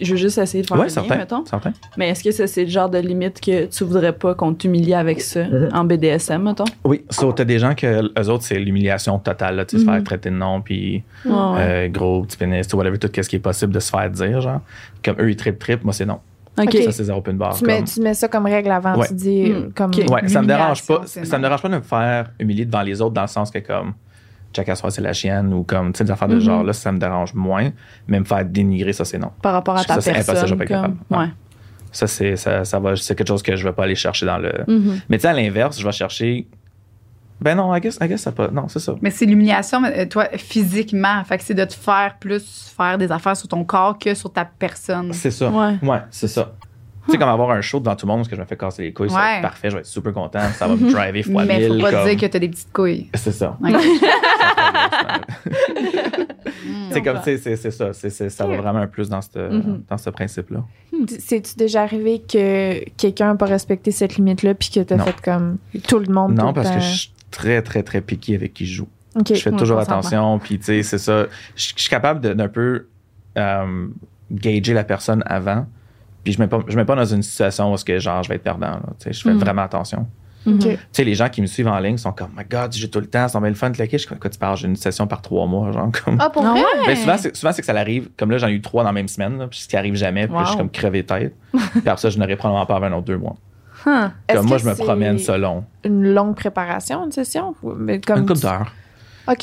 Je 0.00 0.10
veux 0.12 0.16
juste 0.16 0.38
essayer 0.38 0.62
de 0.62 0.66
faire 0.68 0.76
Ouais, 0.76 0.84
le 0.84 0.88
lien, 0.88 0.94
certain. 0.94 1.16
mettons. 1.16 1.44
certain. 1.44 1.72
Mais 1.96 2.08
est-ce 2.10 2.22
que 2.22 2.30
ça, 2.30 2.46
c'est 2.46 2.64
le 2.64 2.70
genre 2.70 2.88
de 2.88 2.98
limite 2.98 3.40
que 3.40 3.66
tu 3.66 3.84
voudrais 3.84 4.12
pas 4.12 4.34
qu'on 4.34 4.54
t'humilie 4.54 4.94
avec 4.94 5.20
ça 5.20 5.44
Mhm. 5.44 5.68
en 5.72 5.84
BDSM, 5.84 6.42
mettons? 6.42 6.64
Oui, 6.84 7.04
sauf 7.10 7.34
t'as 7.34 7.44
des 7.44 7.58
gens 7.58 7.74
que 7.74 7.86
eux 8.18 8.28
autres, 8.30 8.44
c'est 8.44 8.58
l'humiliation 8.58 9.18
totale, 9.18 9.56
là, 9.56 9.64
tu 9.64 9.76
sais, 9.76 9.82
se 9.84 9.88
Mhm. 9.88 9.94
faire 9.94 10.04
traiter 10.04 10.30
de 10.30 10.36
nom, 10.36 10.60
puis 10.60 11.02
ouais. 11.24 11.32
euh, 11.32 11.88
gros, 11.88 12.22
petit 12.22 12.36
pénis, 12.36 12.72
ou 12.72 12.76
whatever, 12.76 12.98
tout 12.98 13.10
ce 13.14 13.28
qui 13.28 13.36
est 13.36 13.40
possible 13.40 13.72
de 13.72 13.80
se 13.80 13.90
faire 13.90 14.08
dire, 14.10 14.40
genre. 14.40 14.60
Comme 15.04 15.16
eux, 15.20 15.30
ils 15.30 15.36
trip 15.36 15.58
trip, 15.58 15.82
moi, 15.84 15.92
c'est 15.92 16.06
non. 16.06 16.20
OK. 16.58 16.64
Ok. 16.74 16.82
Ça, 16.84 16.92
c'est 16.92 17.04
zéro 17.04 17.18
open 17.18 17.36
bar. 17.36 17.54
Tu 17.54 17.64
mets, 17.66 17.82
tu 17.84 18.00
mets 18.00 18.14
ça 18.14 18.28
comme 18.28 18.46
règle 18.46 18.70
avant. 18.70 18.96
Ouais. 18.96 19.06
Tu 19.08 19.14
dis 19.14 19.50
euh, 19.52 19.60
Mm. 19.66 19.72
comme. 19.74 19.90
Ok. 19.90 20.04
Ouais, 20.10 20.28
ça 20.28 20.40
me 20.40 20.46
dérange 20.46 20.86
pas. 20.86 21.02
Ça 21.04 21.36
me 21.36 21.42
dérange 21.42 21.60
pas 21.60 21.68
de 21.68 21.74
me 21.76 21.80
faire 21.82 22.30
humilier 22.40 22.64
devant 22.64 22.80
les 22.82 23.02
autres 23.02 23.12
dans 23.14 23.20
le 23.22 23.26
sens 23.26 23.50
que 23.50 23.58
comme 23.58 23.92
Jack 24.56 24.68
Assoir, 24.70 24.90
c'est 24.90 25.02
la 25.02 25.12
chienne 25.12 25.52
ou 25.54 25.62
comme 25.62 25.92
tu 25.92 25.98
sais 25.98 26.04
des 26.04 26.10
affaires 26.10 26.28
de 26.28 26.34
Mhm. 26.36 26.40
genre 26.40 26.64
là, 26.64 26.72
ça 26.72 26.90
me 26.90 26.98
dérange 26.98 27.34
moins. 27.34 27.70
Mais 28.08 28.18
me 28.18 28.24
faire 28.24 28.44
dénigrer, 28.44 28.92
ça 28.92 29.04
c'est 29.04 29.18
non. 29.18 29.30
Par 29.42 29.52
rapport 29.52 29.76
à 29.76 29.84
ta 29.84 29.94
Ça, 29.94 30.00
c'est 30.00 30.10
impossible, 30.10 30.32
personne. 30.34 30.58
comme- 30.58 30.66
capable. 30.66 30.96
Ouais. 31.10 31.28
Ça 31.92 32.06
c'est 32.06 32.36
ça, 32.36 32.64
ça 32.64 32.78
va 32.78 32.94
quelque 32.94 33.26
chose 33.28 33.42
que 33.42 33.54
je 33.56 33.62
vais 33.64 33.72
pas 33.72 33.84
aller 33.84 33.94
chercher 33.94 34.26
dans 34.26 34.38
le. 34.38 34.52
Mhm. 34.66 35.00
Mais 35.08 35.18
tu 35.18 35.22
sais 35.22 35.28
à 35.28 35.32
l'inverse, 35.32 35.78
je 35.78 35.84
vais 35.86 35.92
chercher. 35.92 36.46
Ben 37.38 37.54
non, 37.54 37.74
I 37.74 37.80
guess, 37.80 37.98
I 38.00 38.08
guess 38.08 38.22
ça 38.22 38.32
pas. 38.32 38.48
Non, 38.48 38.66
c'est 38.68 38.78
ça. 38.78 38.94
Mais 39.02 39.10
c'est 39.10 39.26
l'humiliation, 39.26 39.84
euh, 39.84 40.06
toi, 40.06 40.26
physiquement. 40.38 41.22
Fait 41.24 41.36
que 41.36 41.44
c'est 41.44 41.52
de 41.54 41.64
te 41.66 41.74
faire 41.74 42.16
plus 42.18 42.72
faire 42.74 42.96
des 42.96 43.12
affaires 43.12 43.36
sur 43.36 43.46
ton 43.46 43.62
corps 43.62 43.98
que 43.98 44.14
sur 44.14 44.32
ta 44.32 44.46
personne. 44.46 45.12
C'est 45.12 45.30
ça. 45.30 45.50
Ouais. 45.50 45.74
Ouais, 45.82 46.00
c'est 46.10 46.28
ça. 46.28 46.52
Tu 47.06 47.12
sais, 47.12 47.18
comme 47.18 47.28
avoir 47.28 47.50
un 47.52 47.60
show 47.60 47.78
devant 47.80 47.94
tout 47.96 48.04
le 48.06 48.10
monde 48.12 48.18
parce 48.20 48.28
que 48.28 48.36
je 48.36 48.40
me 48.40 48.46
fais 48.46 48.56
casser 48.56 48.82
les 48.82 48.92
couilles, 48.92 49.08
ça 49.10 49.16
va 49.16 49.22
Ouais. 49.24 49.34
être 49.36 49.42
parfait, 49.42 49.70
je 49.70 49.74
vais 49.76 49.80
être 49.80 49.86
super 49.86 50.12
content, 50.12 50.40
ça 50.54 50.66
va 50.66 50.74
me 50.76 50.90
driver 50.90 51.22
fois 51.32 51.44
Mais 51.44 51.66
faut 51.68 51.74
mille, 51.74 51.82
pas 51.82 51.90
comme- 51.92 52.08
dire 52.08 52.16
que 52.20 52.26
t'as 52.26 52.38
des 52.38 52.48
petites 52.48 52.72
couilles. 52.72 53.08
C'est 53.14 53.32
ça. 53.32 53.56
C'est 56.90 57.02
comme, 57.02 57.18
tu 57.18 57.24
sais, 57.24 57.36
c'est 57.38 57.56
c'est 57.56 57.70
ça. 57.70 57.92
c'est 57.92 58.10
c'est- 58.10 58.30
ça 58.30 58.46
va 58.46 58.56
vraiment 58.56 58.78
un 58.78 58.86
plus 58.86 59.08
dans 59.08 59.20
ce 59.20 59.28
Mhm. 59.38 59.82
dans 59.88 59.98
ce 59.98 60.10
principe-là. 60.10 60.64
C'est-tu 61.18 61.56
déjà 61.56 61.82
arrivé 61.82 62.20
que 62.20 62.88
quelqu'un 62.96 63.26
n'a 63.28 63.34
pas 63.34 63.46
respecté 63.46 63.90
cette 63.90 64.16
limite-là 64.16 64.54
puis 64.54 64.70
que 64.70 64.80
t'as 64.80 64.96
Non. 64.96 65.04
fait 65.04 65.20
comme 65.22 65.58
tout 65.88 65.98
le 65.98 66.12
monde? 66.12 66.34
Non, 66.34 66.52
parce 66.52 66.70
que 66.70 66.80
je 66.80 66.86
suis 66.96 67.12
très, 67.30 67.60
très, 67.62 67.82
très 67.82 68.00
piqué 68.00 68.34
avec 68.34 68.54
qui 68.54 68.66
je 68.66 68.74
joue. 68.76 68.88
Je 69.28 69.34
fais 69.34 69.50
Ouais, 69.50 69.56
toujours 69.56 69.78
attention, 69.78 70.38
puis 70.38 70.58
tu 70.58 70.64
sais, 70.66 70.82
c'est 70.82 70.98
ça. 70.98 71.24
Je 71.54 71.72
je 71.76 71.80
suis 71.82 71.90
capable 71.90 72.20
de- 72.20 72.32
d'un 72.32 72.48
peu 72.48 72.86
euh, 73.38 73.86
gager 74.30 74.72
la 74.72 74.84
personne 74.84 75.22
avant, 75.26 75.66
puis 76.26 76.32
je 76.32 76.38
ne 76.40 76.44
mets, 76.44 76.48
pas- 76.48 76.64
je 76.66 76.76
mets 76.76 76.84
pas 76.84 76.96
dans 76.96 77.04
une 77.04 77.22
situation 77.22 77.72
où 77.72 77.76
que, 77.76 77.98
genre, 78.00 78.22
je 78.24 78.28
vais 78.28 78.34
être 78.34 78.42
perdant. 78.42 78.66
là. 78.66 78.80
Tu 78.98 79.04
sais, 79.04 79.12
je 79.12 79.22
fais 79.22 79.32
Mm. 79.32 79.38
vraiment 79.38 79.62
attention. 79.62 80.06
OK. 80.44 80.58
Tu 80.60 80.78
sais, 80.92 81.04
les 81.04 81.14
gens 81.14 81.28
qui 81.28 81.40
me 81.40 81.46
suivent 81.46 81.68
en 81.68 81.78
ligne 81.78 81.96
sont 81.98 82.10
comme, 82.12 82.30
my 82.36 82.44
God, 82.48 82.72
j'ai 82.72 82.88
tout 82.88 83.00
le 83.00 83.06
temps, 83.06 83.26
c'est 83.28 83.38
bien 83.38 83.48
le 83.48 83.54
fun 83.54 83.70
de 83.70 83.78
laquer. 83.78 83.98
Je 83.98 84.06
Écoute, 84.12 84.30
tu 84.32 84.38
parles, 84.38 84.56
j'ai 84.56 84.66
une 84.68 84.74
session 84.76 85.06
par 85.06 85.22
trois 85.22 85.46
mois, 85.46 85.70
genre, 85.72 85.90
comme. 86.04 86.16
Ah, 86.20 86.30
pour 86.30 86.44
Ah 86.44 86.50
vrai? 86.50 86.62
Ben, 86.86 86.96
souvent, 86.96 87.16
c'est, 87.18 87.34
souvent, 87.36 87.52
c'est 87.52 87.62
que 87.62 87.66
ça 87.66 87.74
arrive. 87.76 88.08
Comme 88.16 88.30
là, 88.32 88.38
j'en 88.38 88.48
ai 88.48 88.52
eu 88.52 88.60
trois 88.60 88.82
dans 88.82 88.88
la 88.90 88.92
même 88.92 89.08
semaine, 89.08 89.38
là, 89.38 89.46
puis 89.48 89.58
ce 89.60 89.68
qui 89.68 89.76
arrive 89.76 89.94
jamais, 89.94 90.26
puis 90.26 90.36
je 90.42 90.46
suis 90.48 90.56
comme 90.56 90.70
crevé 90.70 91.02
de 91.02 91.06
tête. 91.06 91.34
puis 91.52 91.80
après 91.84 91.96
ça, 91.96 92.10
je 92.10 92.18
n'aurais 92.18 92.36
probablement 92.36 92.66
pas 92.66 92.76
avant 92.76 92.86
un 92.86 92.92
autre 92.92 93.06
deux 93.06 93.18
mois. 93.18 93.36
Huh. 93.84 94.08
Est-ce 94.28 94.38
Comme 94.38 94.46
moi, 94.48 94.56
que 94.56 94.62
je 94.64 94.68
me 94.68 94.74
promène 94.74 95.18
selon 95.18 95.64
Une 95.84 96.12
longue 96.12 96.34
préparation, 96.34 97.04
une 97.04 97.12
session? 97.12 97.54
Comme 97.60 97.88
une 97.90 98.00
couple 98.00 98.34
tu- 98.34 98.46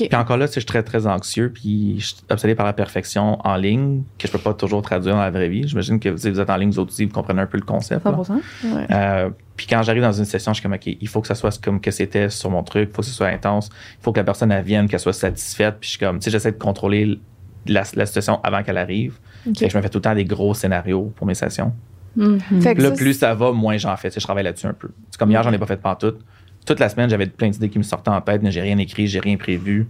Puis 0.10 0.16
encore 0.16 0.38
là, 0.38 0.46
je 0.46 0.52
suis 0.52 0.66
très, 0.66 0.84
très 0.84 1.08
anxieux, 1.08 1.52
puis 1.54 2.00
je 2.00 2.06
suis 2.08 2.16
obsédé 2.30 2.56
par 2.56 2.66
la 2.66 2.74
perfection 2.74 3.38
en 3.46 3.56
ligne, 3.56 4.04
que 4.18 4.28
je 4.28 4.32
peux 4.32 4.40
pas 4.40 4.54
toujours 4.54 4.82
traduire 4.82 5.16
dans 5.16 5.22
la 5.22 5.32
vraie 5.32 5.50
vie. 5.50 5.68
J'imagine 5.68 6.00
que 6.00 6.10
vous, 6.10 6.18
vous 6.18 6.40
êtes 6.40 6.50
en 6.50 6.56
ligne, 6.56 6.70
vous 6.72 6.80
autres 6.80 6.92
aussi, 6.92 7.06
vous 7.06 7.12
comprenez 7.12 7.42
un 7.42 7.46
peu 7.46 7.58
le 7.58 7.66
concept. 7.66 8.06
là. 8.06 8.12
100%. 8.12 8.32
Ouais. 8.32 8.88
Euh, 8.92 9.30
puis 9.58 9.68
quand 9.68 9.82
j'arrive 9.84 10.02
dans 10.02 10.12
une 10.12 10.26
session, 10.26 10.54
je 10.54 10.60
suis 10.60 10.64
comme, 10.64 10.74
OK, 10.74 10.88
il 10.88 11.08
faut 11.08 11.22
que 11.22 11.28
ça 11.28 11.36
soit 11.36 11.62
comme 11.62 11.80
que 11.82 11.92
c'était 11.92 12.30
sur 12.30 12.50
mon 12.50 12.64
truc, 12.64 12.90
il 12.92 12.96
faut 12.96 13.02
que 13.02 13.08
ce 13.08 13.14
soit 13.14 13.28
intense, 13.28 13.70
il 14.00 14.04
faut 14.04 14.12
que 14.12 14.20
la 14.20 14.24
personne, 14.24 14.52
elle 14.52 14.64
vienne, 14.64 14.88
qu'elle 14.88 15.00
soit 15.00 15.14
satisfaite, 15.14 15.76
puis 15.80 15.88
je 15.88 15.98
suis 15.98 16.00
comme, 16.00 16.20
tu 16.20 16.26
sais, 16.26 16.32
j'essaie 16.32 16.52
de 16.52 16.58
contrôler 16.58 17.20
la, 17.68 17.84
la 17.96 18.06
situation 18.06 18.40
avant 18.44 18.64
qu'elle 18.64 18.78
arrive. 18.78 19.20
OK. 19.48 19.58
Fait 19.58 19.66
que 19.68 19.72
je 19.72 19.78
me 19.78 19.82
fais 19.82 19.90
tout 19.90 19.98
le 20.00 20.04
temps 20.04 20.16
des 20.16 20.26
gros 20.26 20.54
scénarios 20.54 21.14
pour 21.16 21.28
mes 21.28 21.36
sessions. 21.36 21.74
Fait 22.16 22.74
que 22.74 22.74
Puis 22.74 22.84
là, 22.84 22.90
ça, 22.90 22.96
plus 22.96 23.14
ça 23.14 23.34
va, 23.34 23.52
moins 23.52 23.78
j'en 23.78 23.96
fais. 23.98 24.10
Tu 24.10 24.16
sais, 24.16 24.20
je 24.20 24.26
travaille 24.26 24.44
là-dessus 24.44 24.68
un 24.68 24.74
peu. 24.74 24.90
C'est 25.10 25.18
comme 25.18 25.32
hier, 25.32 25.42
j'en 25.44 25.52
ai 25.52 25.58
pas 25.58 25.66
fait 25.66 25.82
pantoute. 25.82 26.20
Toute 26.66 26.80
la 26.80 26.89
semaine, 26.89 27.09
j'avais 27.09 27.28
plein 27.28 27.49
d'idées 27.49 27.70
qui 27.70 27.78
me 27.78 27.84
sortaient 27.84 28.09
en 28.11 28.22
tête, 28.22 28.41
mais 28.41 28.51
j'ai 28.51 28.61
rien 28.61 28.78
écrit, 28.78 29.07
j'ai 29.07 29.20
rien 29.20 29.38
prévu. 29.38 29.88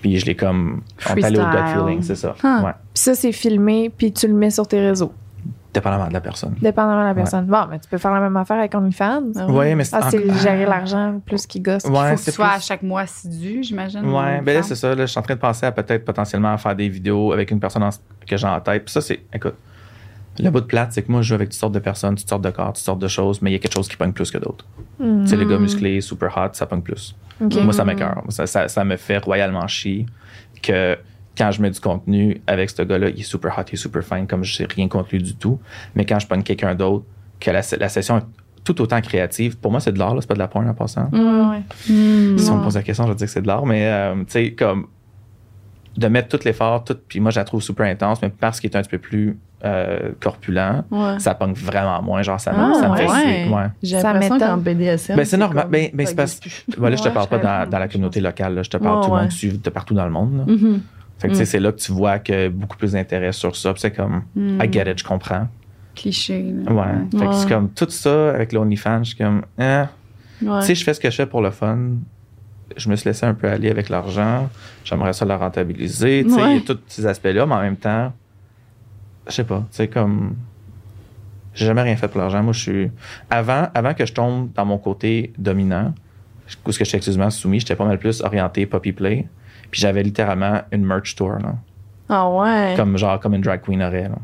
Puis 0.00 0.18
je 0.18 0.26
l'ai 0.26 0.34
comme. 0.36 0.82
On 1.10 1.14
est 1.16 1.24
allé 1.24 1.38
au 1.38 1.44
gut 1.44 1.56
feeling, 1.74 2.02
c'est 2.02 2.14
ça. 2.16 2.34
Huh. 2.42 2.64
Ouais. 2.64 2.72
Puis 2.72 3.02
ça, 3.02 3.14
c'est 3.14 3.32
filmé, 3.32 3.90
puis 3.96 4.12
tu 4.12 4.26
le 4.28 4.34
mets 4.34 4.50
sur 4.50 4.68
tes 4.68 4.78
réseaux, 4.78 5.12
Dépendamment 5.72 6.06
de 6.08 6.12
la 6.12 6.20
personne. 6.20 6.54
dépendamment 6.60 7.02
de 7.02 7.06
la 7.08 7.14
personne. 7.14 7.46
Bon, 7.46 7.66
mais 7.70 7.78
tu 7.80 7.88
peux 7.88 7.98
faire 7.98 8.12
la 8.12 8.20
même 8.20 8.36
affaire 8.36 8.58
avec 8.58 8.74
OnlyFans. 8.74 9.32
Ouais, 9.48 9.74
mais 9.74 9.82
c'est. 9.84 9.96
Ah, 9.96 10.08
c'est 10.10 10.30
gérer 10.40 10.66
l'argent 10.66 11.20
plus 11.24 11.46
qu'il 11.46 11.62
gosse. 11.62 11.84
Ouais, 11.86 12.10
Faut 12.10 12.16
que 12.16 12.24
tu 12.24 12.30
sois 12.32 12.46
à 12.48 12.52
plus- 12.56 12.64
chaque 12.66 12.82
mois 12.82 13.00
assidu, 13.00 13.62
j'imagine. 13.62 14.04
Ouais, 14.04 14.40
ou 14.40 14.44
ben 14.44 14.54
là, 14.56 14.62
c'est 14.62 14.74
ça. 14.76 14.94
Là, 14.94 15.06
je 15.06 15.10
suis 15.10 15.18
en 15.18 15.22
train 15.22 15.34
de 15.34 15.40
penser 15.40 15.66
à 15.66 15.72
peut-être 15.72 16.04
potentiellement 16.04 16.52
à 16.52 16.58
faire 16.58 16.76
des 16.76 16.88
vidéos 16.88 17.32
avec 17.32 17.50
une 17.50 17.58
personne 17.58 17.82
en- 17.82 17.88
que 18.26 18.36
j'ai 18.36 18.46
en 18.46 18.60
tête. 18.60 18.84
Puis 18.84 18.92
ça, 18.92 19.00
c'est. 19.00 19.20
Écoute, 19.32 19.54
le 20.38 20.50
bout 20.50 20.60
de 20.60 20.66
plate, 20.66 20.92
c'est 20.92 21.02
que 21.02 21.12
moi, 21.12 21.22
je 21.22 21.28
joue 21.28 21.34
avec 21.34 21.50
toutes 21.50 21.58
sortes 21.58 21.74
de 21.74 21.78
personnes, 21.78 22.16
toutes 22.16 22.28
sortes 22.28 22.42
de 22.42 22.50
corps, 22.50 22.72
toutes 22.72 22.84
sortes 22.84 22.98
de 22.98 23.08
choses, 23.08 23.40
mais 23.40 23.50
il 23.50 23.52
y 23.52 23.56
a 23.56 23.58
quelque 23.58 23.74
chose 23.74 23.88
qui 23.88 23.96
pogne 23.96 24.12
plus 24.12 24.30
que 24.30 24.38
d'autres. 24.38 24.64
Hmm. 24.98 25.22
Tu 25.22 25.30
sais, 25.30 25.36
les 25.36 25.46
gars 25.46 25.58
musclés, 25.58 26.00
super 26.00 26.36
hot, 26.36 26.50
ça 26.52 26.66
pogne 26.66 26.82
plus. 26.82 27.14
Moi, 27.40 27.72
ça 27.72 27.84
m'écœure. 27.84 28.22
Ça, 28.28 28.46
ça, 28.46 28.68
ça 28.68 28.84
me 28.84 28.96
fait 28.96 29.18
royalement 29.18 29.66
chier 29.66 30.06
que 30.62 30.96
quand 31.36 31.50
je 31.50 31.60
mets 31.60 31.70
du 31.70 31.80
contenu 31.80 32.40
avec 32.46 32.70
ce 32.70 32.82
gars-là, 32.82 33.08
il 33.10 33.20
est 33.20 33.24
super 33.24 33.58
hot, 33.58 33.62
il 33.68 33.74
est 33.74 33.76
super 33.76 34.04
fine, 34.04 34.26
comme 34.26 34.44
je 34.44 34.54
sais 34.54 34.66
rien 34.72 34.88
contre 34.88 35.10
lui 35.12 35.22
du 35.22 35.34
tout. 35.34 35.58
Mais 35.94 36.04
quand 36.04 36.18
je 36.18 36.26
pogne 36.26 36.42
quelqu'un 36.42 36.74
d'autre, 36.74 37.04
que 37.40 37.50
la, 37.50 37.60
la 37.78 37.88
session 37.88 38.18
est 38.18 38.24
tout 38.64 38.80
autant 38.80 39.00
créative. 39.00 39.58
Pour 39.58 39.70
moi, 39.70 39.80
c'est 39.80 39.92
de 39.92 39.98
l'art, 39.98 40.16
c'est 40.18 40.26
pas 40.26 40.34
de 40.34 40.38
la 40.38 40.48
porn 40.48 40.66
en 40.66 40.74
passant. 40.74 41.08
Mm. 41.12 41.50
Ouais. 41.50 41.62
Si 42.38 42.50
on 42.50 42.58
me 42.58 42.64
pose 42.64 42.74
la 42.74 42.82
question, 42.82 43.04
je 43.04 43.10
vais 43.10 43.14
dire 43.14 43.26
que 43.26 43.32
c'est 43.32 43.42
de 43.42 43.46
l'art, 43.46 43.66
mais 43.66 43.86
euh, 43.86 44.14
tu 44.20 44.24
sais, 44.28 44.52
comme 44.52 44.86
de 45.96 46.08
mettre 46.08 46.28
tout 46.28 46.44
l'effort, 46.44 46.82
tout, 46.82 46.96
puis 47.06 47.20
moi, 47.20 47.30
je 47.30 47.38
la 47.38 47.44
trouve 47.44 47.62
super 47.62 47.86
intense, 47.86 48.20
mais 48.22 48.30
parce 48.30 48.58
qu'il 48.58 48.70
est 48.70 48.76
un 48.76 48.80
petit 48.80 48.90
peu 48.90 48.98
plus 48.98 49.38
euh, 49.64 50.10
corpulent, 50.20 50.84
Ouais. 50.90 51.18
ça 51.18 51.34
pogne 51.34 51.54
vraiment 51.54 52.02
moins. 52.02 52.22
Genre, 52.22 52.38
ça 52.40 52.52
me, 52.52 52.58
Ah, 52.58 52.72
ça 52.80 52.88
me 52.88 52.96
fait 52.96 53.06
ouais. 53.10 53.48
ouais. 53.48 53.66
J'ai 53.82 54.00
Ça 54.00 54.12
l'impression 54.12 54.34
m'étonne. 54.34 54.48
qu'en 54.50 54.56
BDSM. 54.58 55.16
Ben, 55.16 55.24
c'est 55.24 55.36
normal. 55.36 55.66
Ben, 55.70 55.88
ben, 55.94 56.06
ça 56.06 56.10
c'est 56.10 56.16
parce-. 56.16 56.40
Ouais, 56.78 56.90
là, 56.90 56.96
je 56.96 57.02
te 57.02 57.08
parle 57.08 57.28
pas 57.28 57.38
dans, 57.38 57.68
dans 57.70 57.78
la 57.78 57.88
communauté 57.88 58.20
locale. 58.20 58.54
là. 58.54 58.62
Je 58.62 58.70
te 58.70 58.76
parle 58.76 58.98
Ouais, 59.00 59.04
tout 59.06 59.14
le 59.14 59.20
monde 59.22 59.30
suit 59.32 59.58
de 59.58 59.70
partout 59.70 59.94
dans 59.94 60.04
le 60.04 60.10
monde. 60.10 60.44
Mhm. 60.46 60.80
Fait 61.18 61.28
que, 61.28 61.34
sais, 61.34 61.42
Mm. 61.42 61.46
c'est 61.46 61.60
là 61.60 61.72
que 61.72 61.78
tu 61.78 61.92
vois 61.92 62.18
que 62.18 62.48
beaucoup 62.48 62.76
plus 62.76 62.92
d'intérêt 62.92 63.32
sur 63.32 63.54
ça. 63.56 63.72
C'est 63.76 63.92
comme, 63.92 64.22
Mm. 64.34 64.60
I 64.62 64.72
get 64.72 64.90
it, 64.90 64.98
je 64.98 65.04
comprends. 65.04 65.46
Cliché. 65.94 66.42
là. 66.66 66.72
Ouais. 66.72 67.18
Fait 67.18 67.26
que 67.26 67.32
c'est 67.34 67.48
comme 67.48 67.70
tout 67.70 67.86
ça 67.88 68.30
avec 68.30 68.52
l'OnlyFans, 68.52 69.04
je 69.04 69.10
suis 69.10 69.16
comme, 69.16 69.42
eh. 69.58 69.62
Ouais. 70.42 70.60
Tu 70.60 70.66
sais, 70.66 70.74
je 70.74 70.84
fais 70.84 70.92
ce 70.92 70.98
que 71.00 71.08
je 71.10 71.16
fais 71.16 71.26
pour 71.26 71.40
le 71.40 71.50
fun. 71.52 71.78
Je 72.76 72.88
me 72.88 72.96
suis 72.96 73.08
laissé 73.08 73.24
un 73.24 73.34
peu 73.34 73.48
aller 73.48 73.70
avec 73.70 73.88
l'argent. 73.88 74.48
J'aimerais 74.84 75.12
ça 75.12 75.24
le 75.24 75.34
rentabiliser. 75.34 76.24
Tu 76.24 76.30
sais, 76.30 76.36
il 76.40 76.42
y 76.42 76.54
Ouais. 76.54 76.56
a 76.56 76.60
tous 76.74 76.78
ces 76.88 77.06
aspects-là, 77.06 77.46
mais 77.46 77.54
en 77.54 77.60
même 77.60 77.76
temps, 77.76 78.12
je 79.26 79.32
sais 79.32 79.44
pas. 79.44 79.60
Tu 79.70 79.76
sais, 79.76 79.88
comme. 79.88 80.36
J'ai 81.54 81.66
jamais 81.66 81.82
rien 81.82 81.96
fait 81.96 82.08
pour 82.08 82.20
l'argent. 82.20 82.42
Moi, 82.42 82.52
je 82.52 82.60
suis. 82.60 82.90
Avant, 83.30 83.68
avant 83.74 83.94
que 83.94 84.04
je 84.04 84.12
tombe 84.12 84.52
dans 84.54 84.64
mon 84.64 84.78
côté 84.78 85.32
dominant, 85.38 85.94
où 86.66 86.72
ce 86.72 86.78
que 86.78 86.84
j'étais 86.84 86.96
exclusivement 86.96 87.30
soumis, 87.30 87.60
j'étais 87.60 87.76
pas 87.76 87.84
mal 87.84 87.98
plus 87.98 88.22
orienté 88.22 88.66
puppy 88.66 88.92
play. 88.92 89.26
Puis 89.70 89.80
j'avais 89.80 90.02
littéralement 90.02 90.62
une 90.72 90.84
merch 90.84 91.12
store, 91.12 91.38
là. 91.38 91.54
Ah 92.08 92.28
ouais. 92.28 92.74
Comme, 92.76 92.98
genre, 92.98 93.18
comme 93.18 93.34
une 93.34 93.40
drag 93.40 93.60
queen 93.62 93.82
aurait, 93.82 94.08
là. 94.08 94.18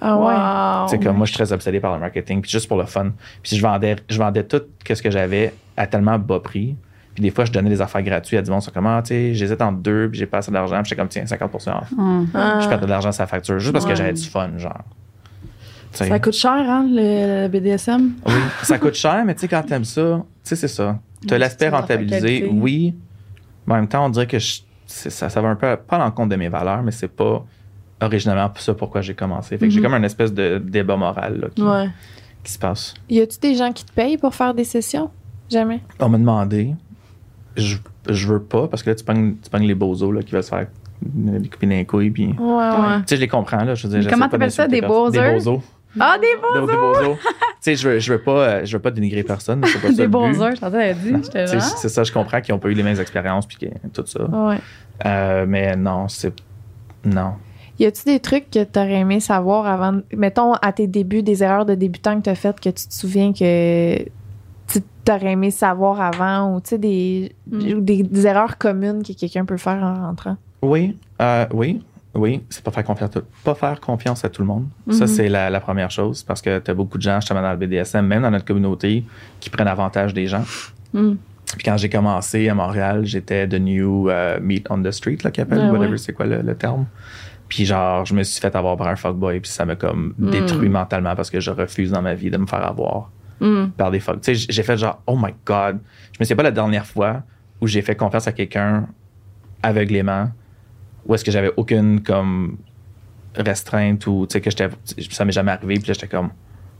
Ah 0.00 0.16
ouais. 0.16 0.82
Wow. 0.82 0.88
C'est 0.88 0.98
comme 1.02 1.16
moi, 1.16 1.26
je 1.26 1.32
suis 1.32 1.38
très 1.38 1.52
obsédé 1.52 1.78
par 1.78 1.94
le 1.94 2.00
marketing, 2.00 2.42
puis 2.42 2.50
juste 2.50 2.68
pour 2.68 2.76
le 2.76 2.86
fun. 2.86 3.12
Puis 3.42 3.56
je 3.56 3.62
vendais, 3.62 3.96
je 4.08 4.18
vendais 4.18 4.44
tout 4.44 4.62
ce 4.84 5.00
que 5.00 5.10
j'avais 5.10 5.54
à 5.76 5.86
tellement 5.86 6.18
bas 6.18 6.40
prix. 6.40 6.76
Puis 7.14 7.22
des 7.22 7.30
fois, 7.30 7.44
je 7.44 7.52
donnais 7.52 7.68
des 7.68 7.80
affaires 7.82 8.02
gratuites 8.02 8.38
à 8.38 8.42
du 8.42 8.50
monde. 8.50 8.62
C'est 8.62 8.72
comme, 8.72 8.86
ah, 8.86 9.02
tu 9.04 9.08
sais, 9.08 9.34
j'hésite 9.34 9.60
entre 9.60 9.78
deux, 9.78 10.08
puis 10.10 10.18
j'ai 10.18 10.26
pas 10.26 10.38
assez 10.38 10.50
d'argent. 10.50 10.76
Puis 10.76 10.90
j'étais 10.90 11.00
comme, 11.00 11.08
tiens, 11.08 11.26
50 11.26 11.54
off. 11.54 11.90
Mm. 11.96 12.24
Ah. 12.34 12.58
Je 12.62 12.68
perdais 12.68 12.86
de 12.86 12.90
l'argent 12.90 13.12
sur 13.12 13.22
la 13.22 13.26
facture 13.26 13.58
juste 13.58 13.72
parce 13.72 13.84
que 13.84 13.94
j'avais 13.94 14.12
du 14.14 14.22
fun, 14.24 14.50
genre. 14.56 14.82
Ça 15.92 16.18
coûte 16.18 16.32
cher, 16.32 16.52
hein, 16.52 16.86
le, 16.88 17.48
BDSM? 17.48 18.12
Oui, 18.26 18.32
ça 18.62 18.78
coûte 18.78 18.94
cher, 18.94 19.22
mais 19.26 19.34
tu 19.34 19.42
sais, 19.42 19.48
quand 19.48 19.62
t'aimes 19.62 19.84
ça, 19.84 20.22
tu 20.22 20.48
sais, 20.48 20.56
c'est 20.56 20.68
ça. 20.68 20.98
T'as 21.28 21.36
l'aspect 21.36 21.66
une 21.66 21.74
rentabilisé, 21.74 22.48
oui. 22.50 22.94
Mais 23.66 23.74
en 23.74 23.76
même 23.76 23.88
temps, 23.88 24.06
on 24.06 24.08
dirait 24.08 24.26
que 24.26 24.38
je- 24.38 24.62
c'est- 24.86 25.10
ça, 25.10 25.28
ça 25.28 25.40
va 25.42 25.48
un 25.48 25.54
peu 25.54 25.76
pas 25.76 25.96
à 25.96 25.98
l'encontre 25.98 26.30
de 26.30 26.36
mes 26.36 26.48
valeurs, 26.48 26.82
mais 26.82 26.92
c'est 26.92 27.08
pas 27.08 27.44
originalement 28.00 28.50
ça 28.56 28.72
pourquoi 28.74 29.02
j'ai 29.02 29.14
commencé. 29.14 29.58
Fait 29.58 29.66
que 29.66 29.70
j'ai 29.70 29.80
Mhm. 29.80 29.84
comme 29.84 29.94
un 29.94 30.02
espèce 30.02 30.32
de 30.32 30.58
débat 30.64 30.96
moral 30.96 31.38
là, 31.40 31.48
qui, 31.54 31.62
Ouais. 31.62 31.88
qui 32.42 32.50
se 32.52 32.58
passe. 32.58 32.94
Y 33.10 33.20
a-tu 33.20 33.38
des 33.38 33.54
gens 33.54 33.70
qui 33.72 33.84
te 33.84 33.92
payent 33.92 34.16
pour 34.16 34.34
faire 34.34 34.54
des 34.54 34.64
sessions? 34.64 35.10
Jamais. 35.50 35.80
On 36.00 36.08
m'a 36.08 36.18
demandé, 36.18 36.74
je, 37.56 37.76
je 38.08 38.28
veux 38.28 38.42
pas, 38.42 38.68
parce 38.68 38.82
que 38.82 38.90
là, 38.90 38.96
tu 38.96 39.04
pognes, 39.04 39.36
tu 39.42 39.50
pognes 39.50 39.66
les 39.66 39.74
bozos 39.74 40.12
là, 40.12 40.22
qui 40.22 40.32
veulent 40.32 40.42
se 40.42 40.50
faire 40.50 40.66
copines 41.50 41.70
d'un 41.70 41.84
couille, 41.84 42.10
puis. 42.10 42.34
Tu 42.36 42.42
Ouais, 42.42 42.56
ouais. 42.56 43.02
sais, 43.06 43.16
je 43.16 43.20
les 43.20 43.28
comprends, 43.28 43.64
là. 43.64 43.74
Je 43.74 43.86
veux 43.86 43.92
dire, 43.94 44.04
Mais 44.04 44.12
comment 44.12 44.28
t'appelles 44.28 44.50
ça, 44.50 44.68
des 44.68 44.80
bozos? 44.80 45.10
Des 45.10 45.32
bozos. 45.32 45.62
Ah, 46.00 46.16
des 46.18 46.26
Des, 46.26 46.66
des 46.66 46.72
bozos. 46.76 47.16
tu 47.16 47.28
sais, 47.60 47.76
je 47.76 47.88
veux, 47.88 47.98
je 47.98 48.12
veux 48.14 48.20
pas, 48.20 48.32
euh, 48.48 48.64
je 48.64 48.76
veux 48.76 48.82
pas 48.82 48.90
dénigrer 48.90 49.22
personne. 49.22 49.62
C'est 49.66 49.80
pas 49.80 49.88
Des 49.92 50.02
heures, 50.40 50.54
je 50.54 51.20
Tu 51.20 51.30
sais, 51.30 51.46
là. 51.56 51.60
C'est 51.60 51.88
ça, 51.88 52.02
je 52.04 52.12
comprends 52.12 52.40
qu'ils 52.40 52.54
ont 52.54 52.58
pas 52.58 52.68
eu 52.68 52.74
les 52.74 52.82
mêmes 52.82 52.98
expériences, 53.00 53.46
puis 53.46 53.58
tout 53.92 54.06
ça. 54.06 54.24
Ouais. 54.24 54.58
Euh, 55.04 55.44
mais 55.46 55.76
non, 55.76 56.08
c'est. 56.08 56.32
Non. 57.04 57.32
Y 57.78 57.86
a-tu 57.86 58.04
des 58.04 58.20
trucs 58.20 58.48
que 58.50 58.62
t'aurais 58.64 59.00
aimé 59.00 59.18
savoir 59.18 59.66
avant, 59.66 60.00
mettons, 60.14 60.52
à 60.54 60.72
tes 60.72 60.86
débuts, 60.86 61.22
des 61.22 61.42
erreurs 61.42 61.66
de 61.66 61.74
débutant 61.74 62.16
que 62.18 62.22
t'as 62.24 62.34
faites 62.36 62.60
que 62.60 62.68
tu 62.68 62.86
te 62.86 62.94
souviens 62.94 63.32
que 63.32 63.98
tu 63.98 64.10
t'aurais 65.04 65.32
aimé 65.32 65.50
savoir 65.50 66.00
avant 66.00 66.54
ou, 66.54 66.60
tu 66.60 66.70
sais, 66.70 66.78
des, 66.78 67.34
Mm. 67.50 67.80
des, 67.80 68.02
des 68.02 68.26
erreurs 68.26 68.56
communes 68.58 69.02
que 69.02 69.12
quelqu'un 69.12 69.44
peut 69.44 69.56
faire 69.56 69.82
en 69.82 70.06
rentrant? 70.06 70.36
Oui, 70.62 70.96
euh, 71.20 71.46
oui, 71.52 71.82
oui. 72.14 72.42
C'est 72.50 72.62
pas 72.62 72.70
faire 72.70 72.84
confiance, 72.84 73.10
à 73.16 73.20
tout- 73.20 73.26
pas 73.44 73.54
faire 73.54 73.80
confiance 73.80 74.24
à 74.24 74.28
tout 74.28 74.42
le 74.42 74.46
monde. 74.48 74.66
Ça, 74.90 75.04
Mhm. 75.04 75.06
c'est 75.08 75.28
la, 75.28 75.50
la 75.50 75.60
première 75.60 75.90
chose 75.90 76.22
parce 76.22 76.40
que 76.40 76.58
tu 76.60 76.70
as 76.70 76.74
beaucoup 76.74 76.98
de 76.98 77.02
gens, 77.02 77.16
justement, 77.20 77.42
dans 77.42 77.50
le 77.52 77.56
BDSM, 77.56 78.06
même 78.06 78.22
dans 78.22 78.30
notre 78.30 78.44
communauté, 78.44 79.04
qui 79.40 79.50
prennent 79.50 79.66
avantage 79.68 80.14
des 80.14 80.26
gens. 80.26 80.44
Mm. 80.92 81.12
Puis 81.56 81.64
quand 81.64 81.76
j'ai 81.76 81.90
commencé 81.90 82.48
à 82.48 82.54
Montréal, 82.54 83.04
j'étais 83.04 83.46
the 83.48 83.54
new 83.60 84.08
euh, 84.08 84.38
meat 84.40 84.66
on 84.70 84.80
the 84.82 84.90
street, 84.90 85.18
là, 85.24 85.30
qu'ils 85.30 85.42
appellent, 85.42 85.60
Ah, 85.68 85.72
whatever, 85.72 85.90
ouais. 85.92 85.98
c'est 85.98 86.12
quoi 86.12 86.26
le, 86.26 86.40
le 86.42 86.54
terme. 86.54 86.86
Puis 87.48 87.66
genre, 87.66 88.06
je 88.06 88.14
me 88.14 88.22
suis 88.22 88.40
fait 88.40 88.54
avoir 88.56 88.76
par 88.78 88.88
un 88.88 88.96
fuckboy, 88.96 89.40
puis 89.40 89.50
ça 89.50 89.66
m'a 89.66 89.76
comme 89.76 90.14
Mm. 90.18 90.30
détruit 90.30 90.68
mentalement 90.70 91.14
parce 91.14 91.28
que 91.28 91.40
je 91.40 91.50
refuse 91.50 91.90
dans 91.90 92.00
ma 92.00 92.14
vie 92.14 92.30
de 92.30 92.38
me 92.38 92.46
faire 92.46 92.64
avoir 92.66 93.10
Mm. 93.40 93.66
par 93.76 93.90
des. 93.90 93.98
Tu 94.00 94.06
sais, 94.22 94.34
j'ai 94.34 94.62
fait 94.62 94.76
genre, 94.76 95.02
oh 95.06 95.16
my 95.16 95.34
god. 95.44 95.78
Je 96.12 96.18
me 96.20 96.24
souviens 96.24 96.36
pas 96.36 96.42
la 96.44 96.50
dernière 96.52 96.86
fois 96.86 97.22
où 97.60 97.66
j'ai 97.66 97.82
fait 97.82 97.96
confiance 97.96 98.26
à 98.28 98.32
quelqu'un 98.32 98.86
aveuglément, 99.62 100.30
où 101.06 101.14
est-ce 101.14 101.24
que 101.24 101.30
j'avais 101.30 101.52
aucune 101.56 102.02
comme 102.02 102.56
restreinte 103.34 104.06
ou 104.06 104.26
tu 104.28 104.34
sais 104.34 104.40
que 104.40 104.50
j'étais 104.50 104.68
ça 105.10 105.24
m'est 105.24 105.32
jamais 105.32 105.52
arrivé 105.52 105.74
puis 105.76 105.86
là 105.88 105.94
j'étais 105.94 106.06
comme 106.08 106.28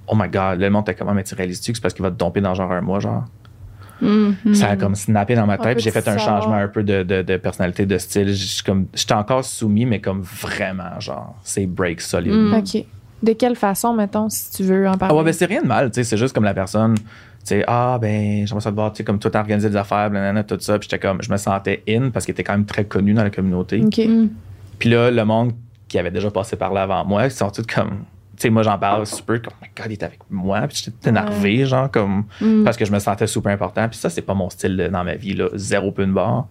oh 0.07 0.14
my 0.14 0.28
god 0.28 0.59
là, 0.61 0.66
le 0.66 0.70
monde 0.70 0.82
était 0.82 0.94
comme 0.94 1.09
Ah, 1.09 1.14
mais 1.14 1.24
tu 1.24 1.34
réalises-tu 1.34 1.72
que 1.72 1.78
c'est 1.78 1.82
parce 1.82 1.94
qu'il 1.94 2.03
va 2.03 2.11
te 2.11 2.16
domper 2.18 2.40
dans 2.42 2.55
genre 2.55 2.70
un 2.72 2.80
mois 2.82 3.00
genre? 3.00 3.24
Mm. 4.03 4.53
ça 4.55 4.68
a 4.70 4.76
comme 4.76 4.94
snappé 4.96 5.34
dans 5.36 5.46
ma 5.46 5.57
tête 5.59 5.76
puis 5.76 5.84
j'ai 5.84 5.90
fait 5.92 6.07
un 6.09 6.18
savoir? 6.18 6.42
changement 6.42 6.57
un 6.57 6.68
peu 6.68 6.82
de, 6.82 7.05
de, 7.05 7.22
de 7.22 7.36
personnalité 7.38 7.86
de 7.86 7.96
style 7.98 8.28
Je 8.28 8.32
suis 8.34 8.62
comme 8.64 8.86
j'étais 8.92 9.14
encore 9.14 9.44
soumis 9.44 9.86
mais 9.86 10.00
comme 10.00 10.20
vraiment 10.22 10.98
genre 11.00 11.36
c'est 11.42 11.66
break 11.66 12.00
solide 12.00 12.32
Mm. 12.34 12.55
OK. 12.55 12.84
De 13.23 13.33
quelle 13.33 13.57
façon, 13.57 13.95
mettons, 13.95 14.29
si 14.29 14.51
tu 14.53 14.62
veux 14.64 14.89
en 14.89 14.97
parler? 14.97 15.14
ah 15.14 15.18
ouais, 15.18 15.25
ben 15.25 15.33
c'est 15.33 15.47
rien 15.47 15.62
de 15.62 15.66
mal, 15.68 15.91
tu 15.91 15.97
sais, 15.97 16.05
c'est 16.05 16.16
juste 16.16 16.35
comme 16.35 16.45
la 16.45 16.55
personne, 16.55 16.95
tu 16.97 17.05
sais, 17.45 17.64
ah 17.66 17.99
ben, 18.01 18.47
j'aimerais 18.47 18.62
ça 18.62 18.70
te 18.70 18.75
voir, 18.75 18.93
tu 18.93 18.99
sais, 18.99 19.05
comme 19.05 19.18
toi, 19.18 19.31
t'as 19.31 19.41
organisé 19.41 19.70
des 19.70 19.77
affaires, 19.77 20.11
blablabla, 20.11 20.45
tout 20.45 20.57
ça, 20.61 20.79
puis 20.79 20.89
j'étais 20.91 21.05
comme, 21.07 21.23
je 21.23 21.31
me 21.31 21.37
sentais 21.37 21.83
in 21.89 22.11
parce 22.11 22.25
qu'il 22.25 22.33
était 22.33 22.45
quand 22.45 22.53
même 22.55 22.64
très 22.66 22.85
connu 22.85 23.14
dans 23.14 23.23
la 23.23 23.31
communauté. 23.31 23.81
OK. 23.85 23.99
Mm. 23.99 24.29
Puis 24.79 24.89
là, 24.91 25.11
le 25.11 25.25
monde 25.25 25.53
qui 25.89 25.99
avait 25.99 26.11
déjà 26.11 26.31
passé 26.31 26.57
par 26.57 26.73
là 26.73 26.83
avant 26.83 27.05
moi, 27.05 27.25
ils 27.27 27.31
sont 27.31 27.51
tous 27.51 27.64
comme, 27.66 27.91
tu 28.37 28.43
sais, 28.43 28.51
moi 28.51 28.62
j'en 28.62 28.79
parle 28.79 29.07
super, 29.07 29.41
comme, 29.43 29.53
oh 29.61 29.62
my 29.64 29.68
god, 29.77 29.87
il 29.91 29.93
est 29.93 30.03
avec 30.03 30.18
moi, 30.31 30.62
puis 30.66 30.83
j'étais 30.85 31.11
énervé, 31.11 31.64
genre, 31.66 31.91
comme, 31.91 32.25
Mm. 32.41 32.64
parce 32.64 32.77
que 32.77 32.85
je 32.85 32.93
me 32.93 32.99
sentais 32.99 33.27
super 33.29 33.53
important, 33.53 33.89
puis 33.89 33.99
ça, 33.99 34.11
c'est 34.11 34.23
pas 34.23 34.35
mon 34.35 34.51
style 34.51 34.89
dans 34.93 35.05
ma 35.05 35.14
vie, 35.14 35.35
là, 35.35 35.49
zéro 35.55 35.93
peu 35.93 36.05
de 36.07 36.12
barre. 36.12 36.47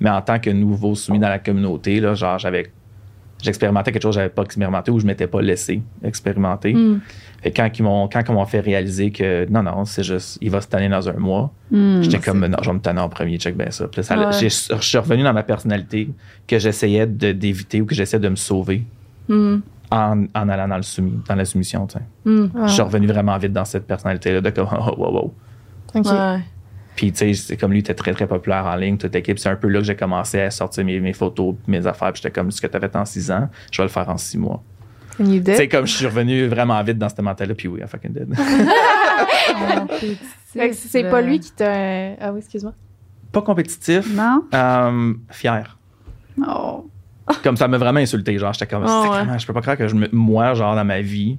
Mais 0.00 0.10
en 0.10 0.20
tant 0.22 0.40
que 0.40 0.50
nouveau 0.50 0.94
soumis 0.96 1.20
dans 1.20 1.28
la 1.28 1.38
communauté, 1.38 2.00
là, 2.00 2.14
genre, 2.14 2.38
j'avais. 2.38 2.72
J'expérimentais 3.44 3.92
quelque 3.92 4.02
chose 4.02 4.14
que 4.14 4.20
j'avais 4.20 4.30
pas 4.32 4.42
expérimenté 4.42 4.90
ou 4.90 4.98
je 4.98 5.06
m'étais 5.06 5.26
pas 5.26 5.42
laissé 5.42 5.82
expérimenter. 6.02 6.72
Mm. 6.72 7.00
Et 7.44 7.50
quand 7.52 7.68
ils 7.78 7.82
m'ont 7.82 8.08
quand 8.08 8.22
ils 8.26 8.32
m'ont 8.32 8.46
fait 8.46 8.60
réaliser 8.60 9.10
que 9.10 9.46
non, 9.50 9.62
non, 9.62 9.84
c'est 9.84 10.02
juste, 10.02 10.38
il 10.40 10.50
va 10.50 10.60
se 10.62 10.66
tanner 10.68 10.88
dans 10.88 11.06
un 11.08 11.12
mois, 11.18 11.52
Mm. 11.70 12.02
j'étais 12.02 12.18
comme, 12.18 12.46
non, 12.46 12.56
je 12.62 12.68
vais 12.70 12.74
me 12.74 12.80
tanner 12.80 13.00
en 13.00 13.08
premier, 13.10 13.36
check 13.38 13.56
bien 13.56 13.70
ça. 13.70 13.86
Puis 13.88 13.98
là, 13.98 14.02
ça- 14.02 14.18
Ouais. 14.18 14.32
j'ai- 14.40 14.48
je 14.48 14.82
suis 14.82 14.98
revenu 14.98 15.22
dans 15.22 15.32
ma 15.34 15.42
personnalité 15.42 16.08
que 16.46 16.58
j'essayais 16.58 17.06
de- 17.06 17.32
d'éviter 17.32 17.80
ou 17.82 17.86
que 17.86 17.94
j'essayais 17.94 18.20
de 18.22 18.28
me 18.30 18.36
sauver 18.36 18.82
Mm. 19.28 19.56
en, 19.90 20.24
en 20.34 20.48
allant 20.48 20.68
dans, 20.68 20.76
le 20.76 20.82
soumis, 20.82 21.20
dans 21.28 21.34
la 21.34 21.44
soumission. 21.44 21.86
tu 21.86 21.98
sais. 21.98 22.04
Je 22.66 22.72
suis 22.72 22.82
revenu 22.82 23.06
vraiment 23.08 23.36
vite 23.36 23.52
dans 23.52 23.64
cette 23.66 23.86
personnalité-là 23.86 24.40
de 24.40 24.50
comme, 24.50 24.68
oh, 24.72 24.94
wow, 24.96 25.12
wow. 25.12 25.34
OK. 25.94 26.06
Ouais. 26.06 26.38
Puis, 26.96 27.10
tu 27.12 27.18
sais, 27.18 27.34
c'est 27.34 27.56
comme 27.56 27.72
lui 27.72 27.80
était 27.80 27.94
très, 27.94 28.12
très 28.12 28.26
populaire 28.26 28.66
en 28.66 28.76
ligne, 28.76 28.96
toute 28.98 29.12
l'équipe. 29.14 29.38
C'est 29.38 29.48
un 29.48 29.56
peu 29.56 29.68
là 29.68 29.80
que 29.80 29.84
j'ai 29.84 29.96
commencé 29.96 30.40
à 30.40 30.50
sortir 30.50 30.84
mes, 30.84 31.00
mes 31.00 31.12
photos, 31.12 31.54
mes 31.66 31.84
affaires. 31.86 32.12
Puis 32.12 32.22
j'étais 32.22 32.32
comme, 32.32 32.50
ce 32.52 32.60
que 32.60 32.66
tu 32.68 32.76
as 32.76 32.80
fait 32.80 32.94
en 32.96 33.04
six 33.04 33.30
ans, 33.32 33.48
je 33.72 33.78
vais 33.82 33.86
le 33.86 33.90
faire 33.90 34.08
en 34.08 34.16
six 34.16 34.38
mois. 34.38 34.62
Sais, 35.46 35.68
comme 35.68 35.86
je 35.86 35.92
suis 35.96 36.06
revenu 36.06 36.46
vraiment 36.46 36.80
vite 36.82 36.98
dans 36.98 37.08
cette 37.08 37.20
mentalité-là, 37.20 37.54
puis 37.54 37.68
oui, 37.68 37.80
I 37.84 37.88
fucking 37.88 38.12
did. 38.12 38.34
C'est 40.72 41.10
pas 41.10 41.20
lui 41.22 41.40
qui 41.40 41.52
t'a. 41.52 42.14
Ah 42.20 42.32
oui, 42.32 42.38
excuse-moi. 42.38 42.72
Pas 43.32 43.42
compétitif, 43.42 44.14
Non? 44.14 44.44
euh, 44.54 45.14
fier. 45.30 45.76
Oh. 46.46 46.88
Comme 47.42 47.56
ça 47.56 47.66
m'a 47.68 47.78
vraiment 47.78 48.00
insulté. 48.00 48.38
Genre, 48.38 48.52
j'étais 48.52 48.66
comme, 48.66 48.86
c'est 48.86 48.92
ouais. 48.92 49.08
vraiment- 49.08 49.38
je 49.38 49.46
peux 49.46 49.52
pas 49.52 49.62
croire 49.62 49.76
que 49.76 49.88
je 49.88 49.94
me- 49.94 50.08
moi, 50.12 50.54
genre, 50.54 50.74
dans 50.76 50.84
ma 50.84 51.00
vie, 51.00 51.38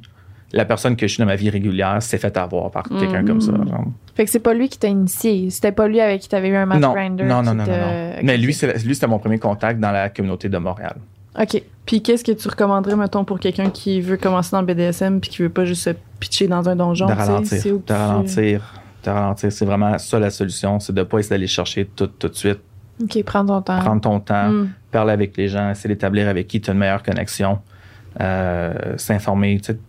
la 0.54 0.66
personne 0.66 0.96
que 0.96 1.08
je 1.08 1.14
suis 1.14 1.22
dans 1.22 1.26
ma 1.28 1.36
vie 1.36 1.50
régulière 1.50 2.02
s'est 2.02 2.18
fait 2.18 2.36
avoir 2.38 2.72
par 2.72 2.84
quelqu'un 2.84 3.22
Mm. 3.24 3.28
comme 3.28 3.41
ça. 3.41 3.52
genre. 3.52 3.86
Fait 4.16 4.26
que 4.26 4.32
c'est 4.32 4.39
pas 4.39 4.54
lui 4.54 4.70
qui 4.70 4.78
t'a 4.80 4.88
initié. 4.88 5.50
C'était 5.50 5.72
pas 5.72 5.88
lui 5.88 6.00
avec 6.00 6.22
qui 6.22 6.30
t'avais 6.30 6.48
eu 6.50 6.56
un 6.56 6.66
match 6.66 6.80
Non, 6.82 6.93
grinder. 6.93 7.24
non, 7.26 7.41
non, 7.43 7.54
non, 7.54 7.66
non, 7.66 7.72
non. 7.72 8.14
Mais 8.24 8.38
lui, 8.38 8.54
c'est- 8.54 8.86
lui, 8.86 8.93
c'était 8.96 9.08
mon 9.08 9.20
premier 9.20 9.39
contact 9.39 9.80
dans 9.80 9.91
la 9.91 10.10
communauté 10.10 10.48
de 10.50 10.58
Montréal. 10.58 10.96
OK. 11.39 11.62
Puis 11.86 12.02
qu'est-ce 12.02 12.24
que 12.24 12.32
tu 12.32 12.48
recommanderais, 12.48 12.96
mettons, 12.96 13.26
pour 13.26 13.39
quelqu'un 13.39 13.70
qui 13.70 14.00
veut 14.00 14.16
commencer 14.18 14.52
dans 14.54 14.62
le 14.62 14.68
BDSM 14.68 15.20
puis 15.20 15.30
qui 15.30 15.41
veut 15.41 15.50
pas 15.50 15.66
juste 15.66 15.84
se 15.84 15.89
pitcher 16.20 16.48
dans 16.48 16.70
un 16.70 16.76
donjon? 16.78 17.08
de 17.08 17.12
ralentir. 17.12 17.74
De 17.76 17.80
tu- 17.86 17.91
ralentir. 17.93 18.74
De 19.04 19.10
ralentir. 19.10 19.52
C'est 19.52 19.66
vraiment 19.66 19.98
ça 19.98 20.18
la 20.18 20.30
solution. 20.30 20.80
C'est 20.80 20.93
de 20.93 21.04
pas 21.04 21.20
essayer 21.20 21.32
d'aller 21.32 21.48
chercher 21.48 21.86
tout, 21.93 22.08
tout 22.08 22.30
de 22.30 22.36
suite. 22.36 22.60
OK, 23.04 23.22
prends 23.26 23.46
ton 23.46 23.62
temps. 23.62 23.80
Prendre 23.80 24.00
ton 24.02 24.20
temps, 24.22 24.48
Mm. 24.50 24.70
parler 24.91 25.12
avec 25.12 25.36
les 25.36 25.50
gens, 25.50 25.70
essayer 25.72 25.93
d'établir 25.93 26.30
avec 26.30 26.48
qui 26.48 26.62
tu 26.62 26.70
as 26.70 26.74
une 26.74 26.80
meilleure 26.80 27.04
connexion, 27.04 27.60
euh, 28.22 28.74
s'informer. 28.98 29.58
Tu, 29.60 29.74
sais, 29.74 29.80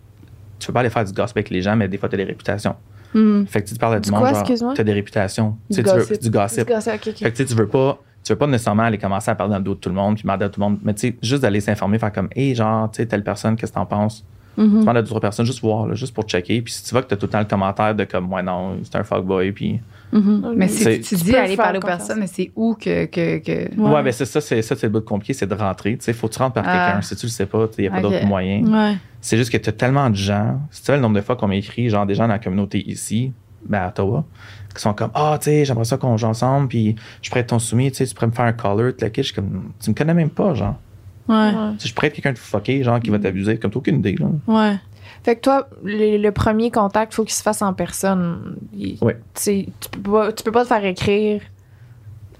tu 0.59 0.67
peux 0.67 0.73
pas 0.73 0.79
aller 0.81 0.89
faire 0.89 1.05
du 1.05 1.13
gossip 1.13 1.37
avec 1.37 1.49
les 1.49 1.61
gens, 1.61 1.75
mais 1.75 1.87
des 1.87 1.97
fois, 1.97 2.09
tu 2.09 2.15
as 2.15 2.17
des 2.17 2.23
réputations. 2.23 2.75
Mm. 3.13 3.45
Fait 3.45 3.61
que 3.61 3.69
tu 3.69 3.75
parles 3.75 3.95
à 3.95 3.99
du 3.99 4.09
Du 4.09 4.15
monde, 4.15 4.73
tu 4.75 4.81
as 4.81 4.83
des 4.83 4.93
réputations. 4.93 5.55
Du 5.69 5.75
Tu 5.75 5.75
sais, 5.75 5.83
tu 5.83 5.89
veux- 5.89 5.95
gossip. 5.99 6.21
du 6.21 6.29
gossip. 6.29 6.67
Fait 6.67 7.13
que 7.13 7.29
tu 7.29 7.35
sais, 7.35 7.45
tu 7.45 7.53
veux 7.55 7.67
pas. 7.67 7.99
Tu 8.23 8.33
veux 8.33 8.37
pas 8.37 8.47
nécessairement 8.47 8.83
aller 8.83 8.97
commencer 8.97 9.31
à 9.31 9.35
parler 9.35 9.51
dans 9.53 9.59
le 9.59 9.63
dos 9.63 9.75
de 9.75 9.79
tout 9.79 9.87
le 9.89 9.95
monde 9.95 10.15
puis 10.15 10.23
demander 10.23 10.43
à 10.45 10.49
tout 10.49 10.59
le 10.59 10.65
monde. 10.65 10.79
Mais 10.83 10.93
tu 10.93 11.07
sais, 11.09 11.15
juste 11.21 11.41
d'aller 11.43 11.61
s'informer, 11.61 11.97
faire 11.97 12.11
comme, 12.11 12.27
hey, 12.35 12.53
genre, 12.53 12.91
tu 12.91 12.97
sais, 12.97 13.05
telle 13.05 13.23
personne, 13.23 13.55
qu'est-ce 13.55 13.71
que 13.71 13.77
t'en 13.77 13.85
penses? 13.85 14.25
Mhm. 14.57 14.81
Demande 14.81 14.97
à 14.97 15.01
d'autres 15.01 15.19
personnes, 15.21 15.45
juste 15.45 15.61
voir, 15.61 15.87
là, 15.87 15.93
juste 15.93 16.13
pour 16.13 16.25
checker. 16.25 16.61
Puis 16.61 16.73
si 16.73 16.83
tu 16.83 16.89
vois 16.91 17.03
que 17.03 17.07
tu 17.07 17.13
as 17.13 17.17
tout 17.17 17.27
le 17.27 17.31
temps 17.31 17.39
le 17.39 17.45
commentaire 17.45 17.95
de 17.95 18.03
comme, 18.03 18.33
ouais, 18.33 18.43
non, 18.43 18.77
c'est 18.83 18.97
un 18.97 19.03
fuckboy, 19.03 19.51
puis. 19.53 19.79
Mhm. 20.11 20.53
Mais 20.55 20.67
tu 20.67 20.99
tu 21.01 21.15
dis 21.15 21.35
aller 21.35 21.57
parler 21.57 21.79
aux 21.79 21.81
personnes, 21.85 22.19
mais 22.19 22.27
c'est 22.27 22.51
où 22.55 22.75
que. 22.75 23.05
que, 23.05 23.39
que... 23.39 23.75
Ouais, 23.79 23.89
Ouais. 23.95 24.03
ben 24.03 24.11
c'est 24.13 24.25
ça, 24.25 24.39
c'est 24.39 24.61
ça, 24.61 24.75
c'est 24.75 24.87
le 24.87 24.91
bout 24.93 24.99
de 25.01 25.05
compliqué, 25.05 25.33
c'est 25.33 25.47
de 25.47 25.53
rentrer. 25.53 25.97
Tu 25.97 26.05
sais, 26.05 26.13
faut 26.13 26.27
que 26.27 26.33
tu 26.33 26.39
rentres 26.39 26.53
par 26.53 26.63
Ah. 26.65 26.87
quelqu'un. 26.87 27.01
Si 27.01 27.15
tu 27.15 27.25
le 27.25 27.31
sais 27.31 27.45
pas, 27.45 27.67
il 27.77 27.81
n'y 27.81 27.87
a 27.87 27.91
pas 27.91 28.01
d'autre 28.01 28.25
moyen. 28.25 28.63
Ouais. 28.65 28.95
C'est 29.19 29.35
juste 29.37 29.51
que 29.51 29.57
tu 29.57 29.69
as 29.69 29.73
tellement 29.73 30.09
de 30.09 30.15
gens. 30.15 30.59
Si 30.71 30.81
tu 30.81 30.85
vois 30.87 30.95
le 30.95 31.01
nombre 31.01 31.15
de 31.17 31.21
fois 31.21 31.35
qu'on 31.35 31.47
m'écrit, 31.49 31.89
genre 31.89 32.05
des 32.05 32.15
gens 32.15 32.23
dans 32.23 32.33
la 32.33 32.39
communauté 32.39 32.89
ici, 32.89 33.33
ben 33.65 33.79
à 33.79 33.87
Ottawa, 33.89 34.23
qui 34.73 34.81
sont 34.81 34.93
comme 34.93 35.11
Ah, 35.13 35.37
tu 35.41 35.45
sais, 35.45 35.65
j'aimerais 35.65 35.83
ça 35.85 35.97
qu'on 35.97 36.15
joue 36.15 36.27
ensemble, 36.27 36.69
puis 36.69 36.95
je 37.21 37.29
pourrais 37.29 37.41
être 37.41 37.47
ton 37.49 37.59
soumis, 37.59 37.91
tu 37.91 37.97
sais, 37.97 38.05
tu 38.05 38.13
pourrais 38.13 38.27
me 38.27 38.31
faire 38.31 38.45
un 38.45 38.53
Je 39.17 39.21
suis 39.23 39.33
comme, 39.33 39.71
tu 39.81 39.89
me 39.89 39.95
connais 39.95 40.13
même 40.13 40.29
pas, 40.29 40.53
genre. 40.53 40.75
Ouais. 41.27 41.51
Tu 41.73 41.79
sais, 41.83 41.89
je 41.89 41.93
pourrais 41.93 42.07
être 42.07 42.13
quelqu'un 42.13 42.31
de 42.31 42.37
fucké, 42.37 42.81
genre, 42.83 42.99
qui 43.01 43.09
va 43.09 43.19
t'abuser, 43.19 43.57
comme 43.57 43.71
t'as 43.71 43.77
aucune 43.77 43.97
idée, 43.97 44.15
là. 44.17 44.27
Ouais. 44.47 44.77
Fait 45.27 45.35
que 45.35 45.41
toi, 45.41 45.67
le, 45.83 46.15
le 46.17 46.31
premier 46.31 46.71
contact, 46.71 47.13
faut 47.13 47.25
qu'il 47.25 47.33
se 47.33 47.41
fasse 47.43 47.61
en 47.61 47.73
personne. 47.73 48.55
Il-. 48.73 48.97
Tu 49.35 49.67
peux 49.91 50.09
pas, 50.11 50.31
tu 50.31 50.41
peux 50.41 50.53
pas 50.53 50.63
te 50.63 50.69
faire 50.69 50.85
écrire. 50.85 51.41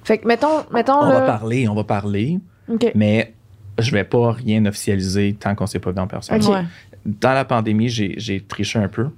Fait 0.06 0.20
que 0.20 0.26
mettons, 0.26 0.64
mettons 0.72 1.02
On 1.02 1.06
là. 1.10 1.20
va 1.20 1.26
parler, 1.26 1.68
on 1.68 1.76
va 1.76 1.84
parler, 1.84 2.40
OK. 2.70 2.94
mais 2.96 3.34
je 3.78 3.92
vais 3.92 4.06
pas 4.06 4.32
rien 4.32 4.66
officialiser 4.66 5.36
tant 5.38 5.54
qu'on 5.54 5.66
s'est 5.68 5.80
pas 5.80 5.92
vu 5.92 6.00
en 6.00 6.08
personne. 6.08 6.42
Ok. 6.42 6.48
Ouais. 6.50 6.64
Dans 7.06 7.34
la 7.34 7.44
pandémie, 7.44 7.90
j'ai 7.90 8.14
j'ai 8.18 8.40
triché 8.40 8.80
un 8.80 8.88
peu. 8.88 9.10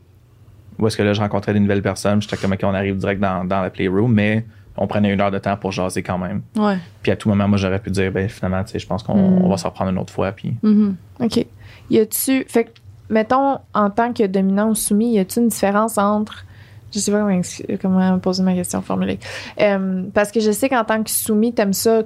Où 0.79 0.87
est-ce 0.87 0.97
que 0.97 1.03
là, 1.03 1.13
je 1.13 1.19
rencontrais 1.21 1.53
des 1.53 1.59
nouvelles 1.59 1.83
personnes, 1.83 2.23
j'étais 2.23 2.37
comme, 2.37 2.53
OK, 2.53 2.61
on 2.63 2.73
arrive 2.73 2.97
direct 2.97 3.21
dans, 3.21 3.45
dans 3.45 3.61
la 3.61 3.69
playroom, 3.69 4.11
mais 4.11 4.45
on 4.77 4.87
prenait 4.87 5.13
une 5.13 5.21
heure 5.21 5.29
de 5.29 5.37
temps 5.37 5.57
pour 5.57 5.71
jaser 5.71 6.01
quand 6.01 6.17
même. 6.17 6.41
Ouais. 6.55 6.77
Puis 7.03 7.11
à 7.11 7.15
tout 7.15 7.29
moment, 7.29 7.47
moi, 7.47 7.57
j'aurais 7.59 7.79
pu 7.79 7.91
dire, 7.91 8.11
ben 8.11 8.27
finalement, 8.29 8.63
tu 8.63 8.71
sais, 8.71 8.79
je 8.79 8.87
pense 8.87 9.03
qu'on 9.03 9.15
Mm. 9.15 9.43
on 9.43 9.49
va 9.49 9.57
s'en 9.57 9.69
reprendre 9.69 9.91
une 9.91 9.99
autre 9.99 10.11
fois. 10.13 10.31
Puis 10.31 10.55
Mhm. 10.63 10.95
OK. 11.19 11.45
Y 11.91 11.99
a-tu. 11.99 12.45
Fait 12.47 12.63
que, 12.63 12.69
mettons, 13.09 13.57
en 13.73 13.89
tant 13.89 14.13
que 14.13 14.25
dominant 14.27 14.69
ou 14.69 14.75
soumis, 14.75 15.13
y 15.13 15.19
a-tu 15.19 15.39
une 15.39 15.47
différence 15.49 15.97
entre. 15.97 16.45
Je 16.91 16.97
sais 16.97 17.11
pas 17.11 17.19
comment, 17.19 17.41
comment 17.79 18.17
poser 18.19 18.41
ma 18.41 18.55
question 18.55 18.81
formulée. 18.81 19.19
Euh, 19.61 20.03
parce 20.11 20.31
que 20.31 20.39
je 20.39 20.49
sais 20.51 20.69
qu'en 20.69 20.83
tant 20.83 21.03
que 21.03 21.11
soumis, 21.11 21.53
t'aimes 21.53 21.71
ça, 21.73 22.01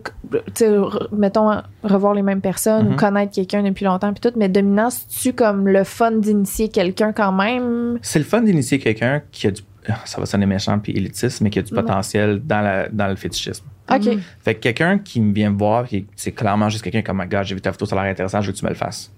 mettons, 1.12 1.62
revoir 1.84 2.14
les 2.14 2.22
mêmes 2.22 2.41
personnes 2.41 2.88
ou 2.88 2.91
Mhm. 2.91 2.95
connaître 2.97 3.32
quelqu'un 3.34 3.64
depuis 3.64 3.86
longtemps, 3.86 4.12
puis 4.14 4.20
tout. 4.20 4.38
Mais 4.38 4.49
dominant, 4.49 4.89
c'est-tu 4.89 5.34
comme 5.34 5.68
le 5.68 5.84
fun 5.84 6.12
d'initier 6.12 6.70
quelqu'un 6.70 7.14
quand 7.14 7.32
même? 7.32 7.97
c'est 8.01 8.20
le 8.20 8.26
fun 8.26 8.41
d'initier 8.41 8.80
quelqu'un 8.80 9.22
qui 9.32 9.47
a 9.47 9.51
du. 9.51 9.62
Ça 10.06 10.20
va 10.20 10.26
sonner 10.26 10.45
méchant 10.45 10.80
puis 10.80 10.93
élitiste, 10.93 11.41
mais 11.41 11.49
qui 11.49 11.60
a 11.60 11.62
du 11.62 11.74
potentiel 11.74 12.41
dans, 12.45 12.62
la, 12.62 12.88
dans 12.89 13.08
le 13.08 13.18
fétichisme. 13.18 13.66
OK. 13.93 14.18
Fait 14.41 14.56
que 14.56 14.60
quelqu'un 14.62 14.97
qui 14.97 15.20
me 15.20 15.34
vient 15.34 15.49
me 15.49 15.58
voir, 15.58 15.86
c'est 16.16 16.32
clairement 16.32 16.70
juste 16.70 16.84
quelqu'un 16.84 17.01
comme, 17.01 17.20
my 17.22 17.28
God, 17.28 17.43
j'ai 17.43 17.54
vu 17.56 17.60
ta 17.60 17.74
photo, 17.74 17.86
ça 17.86 17.99
a 17.99 18.04
l'air 18.04 18.12
intéressant, 18.12 18.39
je 18.39 18.47
veux 18.47 18.54
que 18.54 18.58
tu 18.60 18.64
me 18.64 18.70
le 18.70 18.76
fasses. 18.76 19.12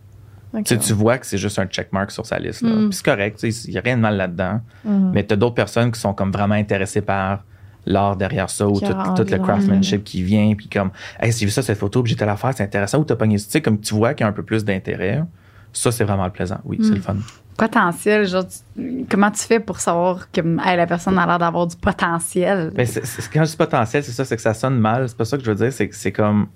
OK. 0.55 0.63
Tu 0.63 0.77
tu 0.77 0.93
vois 0.93 1.17
que 1.17 1.25
c'est 1.25 1.37
juste 1.37 1.59
un 1.59 1.65
checkmark 1.65 2.11
sur 2.11 2.25
sa 2.25 2.39
liste. 2.39 2.61
là. 2.61 2.69
Mm. 2.69 2.89
Puis 2.89 2.97
c'est 2.97 3.05
correct, 3.05 3.39
tu 3.39 3.47
il 3.49 3.71
n'y 3.71 3.77
a 3.77 3.81
rien 3.81 3.97
de 3.97 4.01
mal 4.01 4.15
là-dedans. 4.17 4.61
Mhm. 4.83 5.11
Mais 5.13 5.25
tu 5.25 5.33
as 5.33 5.37
d'autres 5.37 5.55
personnes 5.55 5.91
qui 5.91 5.99
sont 5.99 6.13
comme 6.13 6.31
vraiment 6.31 6.55
intéressées 6.55 7.01
par 7.01 7.43
l'art 7.87 8.15
derrière 8.15 8.49
ça 8.49 8.67
ou 8.67 8.79
tout, 8.79 8.87
tout 9.15 9.25
le 9.31 9.37
craftsmanship 9.37 10.03
qui 10.03 10.23
vient 10.23 10.55
puis 10.57 10.67
comme 10.67 10.89
hey 11.19 11.31
j'ai 11.31 11.45
vu 11.45 11.51
ça 11.51 11.61
cette 11.61 11.77
photo 11.77 12.01
puis 12.01 12.09
j'étais 12.13 12.23
à 12.23 12.25
la 12.25 12.35
faire 12.35 12.51
c'est 12.57 12.63
intéressant 12.63 12.97
ou 12.97 13.03
t'as 13.03 13.15
pogné 13.15 13.37
tu 13.37 13.45
sais 13.47 13.61
comme 13.61 13.79
tu 13.79 13.93
vois 13.93 14.15
qu'il 14.15 14.23
y 14.23 14.25
a 14.25 14.27
un 14.27 14.33
peu 14.33 14.41
plus 14.41 14.65
d'intérêt 14.65 15.23
ça 15.71 15.91
c'est 15.91 16.03
vraiment 16.03 16.25
le 16.25 16.31
plaisant 16.31 16.57
oui 16.65 16.79
c'est 16.81 16.89
Mm. 16.89 16.95
le 16.95 17.01
fun 17.01 17.15
Potentiel, 17.57 18.25
genre, 18.27 18.43
tu- 18.47 19.05
comment 19.09 19.29
tu 19.31 19.43
fais 19.43 19.59
pour 19.59 19.79
savoir 19.79 20.29
que 20.31 20.41
hey, 20.41 20.75
la 20.75 20.87
personne 20.87 21.17
a 21.19 21.25
l'air 21.25 21.39
d'avoir 21.39 21.67
du 21.67 21.75
potentiel? 21.77 22.71
Mais 22.75 22.85
c'est- 22.85 23.05
c'est- 23.05 23.31
quand 23.31 23.45
je 23.45 23.51
dis 23.51 23.55
potentiel, 23.57 24.03
c'est 24.03 24.11
ça, 24.11 24.25
c'est 24.25 24.35
que 24.35 24.41
ça 24.41 24.53
sonne 24.53 24.77
mal. 24.77 25.07
C'est 25.07 25.15
pas 25.17 25.23
ça 25.23 25.37
que 25.37 25.43
je 25.43 25.49
veux 25.51 25.55
dire. 25.55 25.71
C'est 25.71 25.87
que 25.87 25.95
c'est 25.95 26.11
comme. 26.11 26.47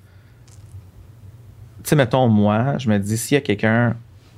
Sais, 1.90 1.96
mettons, 1.96 2.28
moi, 2.28 2.78
je 2.78 2.88
me 2.88 3.00
dis, 3.00 3.18
s'il 3.18 3.34
y 3.34 3.38
a 3.40 3.42
quelqu'un 3.42 3.96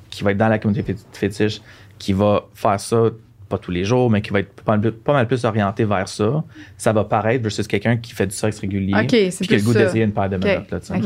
qui 0.09 0.23
va 0.23 0.31
être 0.31 0.37
dans 0.37 0.47
la 0.47 0.57
communauté 0.57 0.93
fé- 0.93 0.99
fétiche, 1.11 1.61
qui 1.99 2.13
va 2.13 2.45
faire 2.53 2.79
ça, 2.79 3.09
pas 3.49 3.57
tous 3.57 3.71
les 3.71 3.83
jours, 3.83 4.09
mais 4.09 4.21
qui 4.21 4.29
va 4.31 4.39
être 4.39 4.53
pas 4.61 4.77
mal, 4.77 4.91
pas 4.93 5.11
mal 5.11 5.27
plus 5.27 5.43
orienté 5.43 5.83
vers 5.83 6.07
ça, 6.07 6.45
ça 6.77 6.93
va 6.93 7.03
paraître 7.03 7.43
versus 7.43 7.67
quelqu'un 7.67 7.97
qui 7.97 8.13
fait 8.13 8.25
du 8.25 8.33
sexe 8.33 8.59
régulier. 8.59 8.93
OK, 8.95 9.09
c'est 9.09 9.39
Puis 9.39 9.47
qui 9.49 9.53
a 9.55 9.57
le 9.57 9.63
goût 9.63 9.73
d'essayer 9.73 10.05
une 10.05 10.13
paire 10.13 10.29
de 10.29 10.37
OK. 10.37 10.43
menottes. 10.45 10.71
Là, 10.71 10.79
tu 10.79 10.85
sais. 10.85 10.95
OK. 10.95 11.05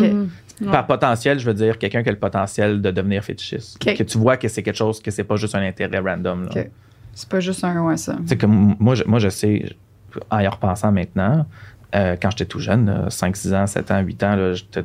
Mhm. 0.62 0.72
Par 0.72 0.86
potentiel, 0.86 1.40
je 1.40 1.46
veux 1.48 1.56
dire 1.56 1.80
quelqu'un 1.80 2.04
qui 2.04 2.10
a 2.10 2.12
le 2.12 2.20
potentiel 2.20 2.80
de 2.80 2.92
devenir 2.92 3.24
fétichiste. 3.24 3.78
OK. 3.84 3.96
Que 3.98 4.04
tu 4.04 4.20
vois 4.20 4.38
que 4.38 4.48
c'est 4.48 4.62
quelque 4.62 4.78
chose, 4.78 5.02
que 5.02 5.10
c'est 5.10 5.24
pas 5.24 5.38
juste 5.38 5.56
un 5.56 5.64
intérêt 5.64 5.98
random. 6.00 6.48
C'est 7.16 7.28
pas 7.30 7.40
juste 7.40 7.64
un 7.64 7.82
ouais, 7.84 7.98
ça. 7.98 8.14
Tu 8.22 8.28
sais, 8.28 8.38
comme 8.38 8.76
moi, 8.80 8.94
je, 8.94 9.04
moi, 9.06 9.18
je 9.18 9.30
sais, 9.30 9.66
en 10.30 10.40
y 10.42 10.48
repensant 10.48 10.92
maintenant, 10.92 11.48
euh, 11.96 12.16
quand 12.22 12.30
j'étais 12.30 12.46
tout 12.46 12.60
jeune, 12.60 12.86
là, 12.86 13.10
5, 13.10 13.36
6 13.36 13.54
ans, 13.56 13.66
7 13.66 13.90
ans, 13.90 14.00
8 14.02 14.24
ans, 14.24 14.36
là, 14.36 14.54
j'étais 14.54 14.84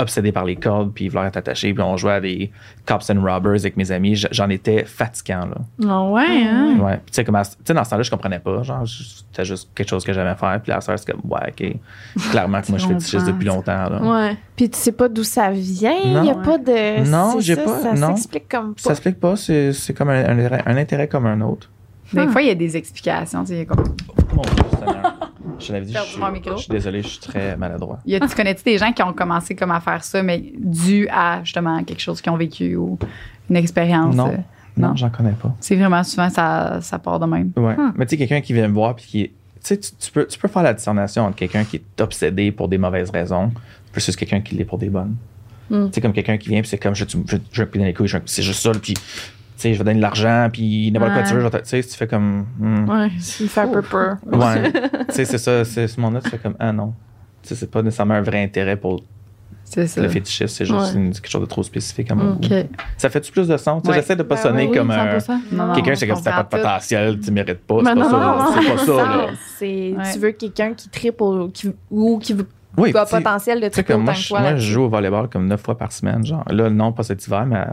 obsédé 0.00 0.32
par 0.32 0.44
les 0.44 0.56
cordes, 0.56 0.92
puis 0.92 1.08
vouloir 1.08 1.26
être 1.26 1.36
attaché, 1.36 1.72
puis 1.74 1.82
on 1.82 1.96
jouait 1.96 2.12
à 2.14 2.20
des 2.20 2.50
Cops 2.86 3.10
and 3.10 3.20
Robbers 3.22 3.60
avec 3.60 3.76
mes 3.76 3.92
amis. 3.92 4.16
J'en 4.30 4.48
étais 4.48 4.84
fatigant, 4.84 5.46
là. 5.46 5.56
Ah 5.88 6.02
ouais, 6.04 6.24
hein? 6.44 6.76
Ouais. 6.80 6.96
Puis 6.96 7.06
Tu 7.06 7.12
sais, 7.14 7.24
comme 7.24 7.36
à- 7.36 7.44
tu 7.44 7.52
sais, 7.64 7.74
dans 7.74 7.84
ce 7.84 7.90
temps-là, 7.90 8.02
je 8.02 8.10
comprenais 8.10 8.38
pas. 8.38 8.62
Genre, 8.62 8.84
c'était 8.86 9.44
juste 9.44 9.70
quelque 9.74 9.88
chose 9.88 10.04
que 10.04 10.12
j'aimais 10.12 10.34
faire. 10.34 10.60
Puis 10.62 10.72
la 10.72 10.80
soeur, 10.80 10.98
c'est 10.98 11.10
comme, 11.12 11.20
ouais, 11.30 11.48
OK. 11.48 11.76
Clairement 12.30 12.60
que 12.60 12.70
moi, 12.70 12.78
je 12.78 12.86
fais 12.86 12.94
fétichiste 12.94 13.26
depuis 13.26 13.46
longtemps, 13.46 13.88
là. 13.88 14.00
Ouais. 14.02 14.36
Puis 14.56 14.68
tu 14.70 14.78
sais 14.78 14.92
pas 14.92 15.08
d'où 15.08 15.24
ça 15.24 15.50
vient? 15.50 15.96
Il 16.04 16.12
Non. 16.12 16.24
y 16.24 16.30
a 16.30 16.34
pas 16.34 16.58
de. 16.58 17.08
Non, 17.08 17.36
j'ai 17.40 17.54
ça, 17.54 17.62
pas- 17.62 17.78
Ça 17.80 17.92
non. 17.94 18.08
s'explique 18.16 18.48
comme 18.48 18.74
Ça 18.76 18.88
pas. 18.90 18.94
s'explique 18.94 19.20
pas, 19.20 19.36
c'est 19.36 19.72
c'est 19.72 19.94
comme 19.94 20.10
un, 20.10 20.24
un 20.24 20.38
intérêt- 20.38 20.62
un 20.66 20.76
intérêt 20.76 21.08
comme 21.08 21.26
un 21.26 21.40
autre. 21.42 21.68
Des 22.12 22.26
fois, 22.28 22.42
il 22.42 22.48
y 22.48 22.50
a 22.50 22.54
des 22.54 22.76
explications. 22.76 23.42
tu 23.42 23.48
sais, 23.48 23.54
il 23.54 23.58
y 23.58 23.62
a 23.62 23.64
comme- 23.66 23.84
Mon 24.34 24.42
Dieu, 24.42 24.52
Seigneur. 24.78 25.18
Je 25.58 25.72
l'avais 25.72 25.86
dit, 25.86 25.92
je 25.92 25.98
suis, 26.00 26.20
je 26.46 26.56
suis 26.56 26.68
désolé, 26.70 27.02
je 27.02 27.08
suis 27.08 27.20
très 27.20 27.56
maladroit. 27.56 27.98
il 28.06 28.12
y 28.12 28.16
a- 28.16 28.20
tu 28.26 28.34
connais-tu 28.34 28.62
des 28.64 28.78
gens 28.78 28.92
qui 28.92 29.02
ont 29.02 29.12
commencé 29.12 29.54
comme 29.54 29.70
à 29.70 29.80
faire 29.80 30.02
ça, 30.02 30.22
mais 30.22 30.52
dû 30.58 31.06
à 31.10 31.40
justement 31.44 31.82
quelque 31.84 32.00
chose 32.00 32.20
qu'ils 32.20 32.32
ont 32.32 32.36
vécu 32.36 32.74
ou 32.76 32.98
une 33.50 33.56
expérience? 33.56 34.14
Non. 34.14 34.28
euh, 34.28 34.36
Non, 34.76 34.88
Non? 34.88 34.96
j'en 34.96 35.10
connais 35.10 35.32
pas. 35.32 35.54
C'est 35.60 35.76
vraiment 35.76 36.02
souvent, 36.02 36.30
ça, 36.30 36.78
ça 36.80 36.98
part 36.98 37.20
de 37.20 37.26
même. 37.26 37.52
Ouais. 37.56 37.76
Mais 37.96 38.06
tu 38.06 38.10
sais, 38.10 38.16
quelqu'un 38.16 38.40
qui 38.40 38.54
vient 38.54 38.66
me 38.68 38.72
voir 38.72 38.96
puis 38.96 39.04
qui 39.04 39.20
est. 39.22 39.26
Tu 39.28 39.32
sais, 39.60 39.78
tu, 39.78 39.90
tu 39.98 40.10
peux, 40.10 40.26
tu 40.26 40.38
peux 40.38 40.48
faire 40.48 40.62
la 40.62 40.72
discernement 40.72 41.06
entre 41.18 41.36
quelqu'un 41.36 41.62
qui 41.64 41.76
est 41.76 42.00
obsédé 42.00 42.50
pour 42.52 42.68
des 42.68 42.78
mauvaises 42.78 43.10
raisons 43.10 43.52
versus 43.92 44.16
quelqu'un 44.16 44.40
qui 44.40 44.54
l'est 44.54 44.64
pour 44.64 44.78
des 44.78 44.88
bonnes. 44.88 45.14
Hmm. 45.70 45.86
Tu 45.88 45.92
sais, 45.96 46.00
comme 46.00 46.12
quelqu'un 46.14 46.38
qui 46.38 46.48
vient 46.48 46.60
puis 46.62 46.68
c'est 46.70 46.78
comme 46.78 46.94
je, 46.94 47.04
je, 47.52 47.62
dans 47.64 47.84
les 47.84 47.92
couilles, 47.94 48.08
je- 48.08 48.16
c'est 48.24 48.42
juste 48.42 48.60
ça, 48.62 48.72
puis 48.72 48.94
sais, 49.62 49.74
je 49.74 49.78
vais 49.78 49.84
donner 49.84 49.96
de 49.96 50.02
l'argent, 50.02 50.48
puis 50.52 50.90
n'importe 50.92 51.12
quoi 51.12 51.22
Ouais. 51.22 51.28
tu 51.28 51.34
veux, 51.34 51.40
je 51.40 51.44
vais 51.46 51.50
te- 51.50 51.56
tu 51.64 51.68
sais, 51.68 51.82
tu 51.82 51.96
fais 51.96 52.06
comme. 52.06 52.46
hmm. 52.58 52.88
Ouais. 52.88 53.08
Il 53.40 53.48
fait 53.48 53.60
un 53.60 53.68
peu 53.68 53.82
peur. 53.82 54.16
Ouais. 54.30 54.72
tu 55.08 55.14
sais, 55.14 55.24
c'est 55.24 55.38
ça, 55.38 55.64
c'est 55.64 55.88
ce 55.88 56.00
moment-là, 56.00 56.20
tu 56.22 56.30
fais 56.30 56.38
comme, 56.38 56.54
ah 56.58 56.72
non. 56.72 56.94
Tu 57.42 57.48
sais, 57.48 57.54
c'est 57.56 57.70
pas 57.70 57.82
nécessairement 57.82 58.14
un 58.14 58.22
vrai 58.22 58.42
intérêt 58.42 58.76
pour 58.76 59.02
le 59.74 60.08
fétichisme, 60.08 60.48
c'est 60.48 60.64
juste 60.66 60.78
Ouais. 60.78 60.92
une- 61.00 61.12
quelque 61.12 61.30
chose 61.30 61.40
de 61.40 61.46
trop 61.46 61.62
spécifique 61.62 62.10
à 62.10 62.14
mon 62.14 62.24
Mm. 62.34 62.40
goût. 62.40 62.44
OK. 62.54 62.66
Ça 62.98 63.08
fait-tu 63.08 63.32
plus 63.32 63.48
de 63.48 63.56
sens? 63.56 63.82
Tu 63.82 63.86
sais, 63.86 63.94
Ouais. 63.94 64.00
J'essaie 64.02 64.16
de 64.16 64.22
pas 64.22 64.34
Ben 64.34 64.42
sonner 64.42 64.66
oui, 64.68 64.76
comme 64.76 64.90
un. 64.90 65.18
100%. 65.18 65.40
Non, 65.50 65.66
non. 65.68 65.74
Quelqu'un, 65.74 65.94
c'est 65.94 66.06
comme 66.06 66.16
si 66.16 66.24
t'as 66.24 66.42
pas 66.44 66.56
de 66.58 66.62
potentiel, 66.62 67.18
tu 67.20 67.30
mérites 67.30 67.60
pas. 67.66 67.78
C'est 67.78 67.84
pas 67.84 67.94
non, 67.94 68.10
ça. 68.10 68.48
C'est 68.60 68.68
pas 68.68 68.78
ça, 68.78 69.26
Ouais. 69.62 70.12
Tu 70.12 70.18
veux 70.18 70.32
quelqu'un 70.32 70.74
qui 70.74 70.88
tripe 70.90 71.20
ou 71.22 71.48
qui, 71.48 71.72
ou 71.90 72.18
qui 72.18 72.36
Oui, 72.76 72.92
a 72.94 73.06
potentiel 73.06 73.60
de 73.60 73.68
comme 73.82 74.02
autant 74.02 74.04
moi, 74.04 74.14
que 74.14 74.28
toi. 74.28 74.40
moi, 74.40 74.56
je 74.56 74.72
joue 74.72 74.82
au 74.82 74.88
volleyball 74.88 75.28
comme 75.28 75.46
neuf 75.46 75.62
fois 75.62 75.76
par 75.78 75.90
semaine. 75.92 76.24
Genre. 76.24 76.44
Là, 76.50 76.68
non, 76.68 76.92
pas 76.92 77.02
cet 77.02 77.26
hiver, 77.26 77.46
mais 77.46 77.64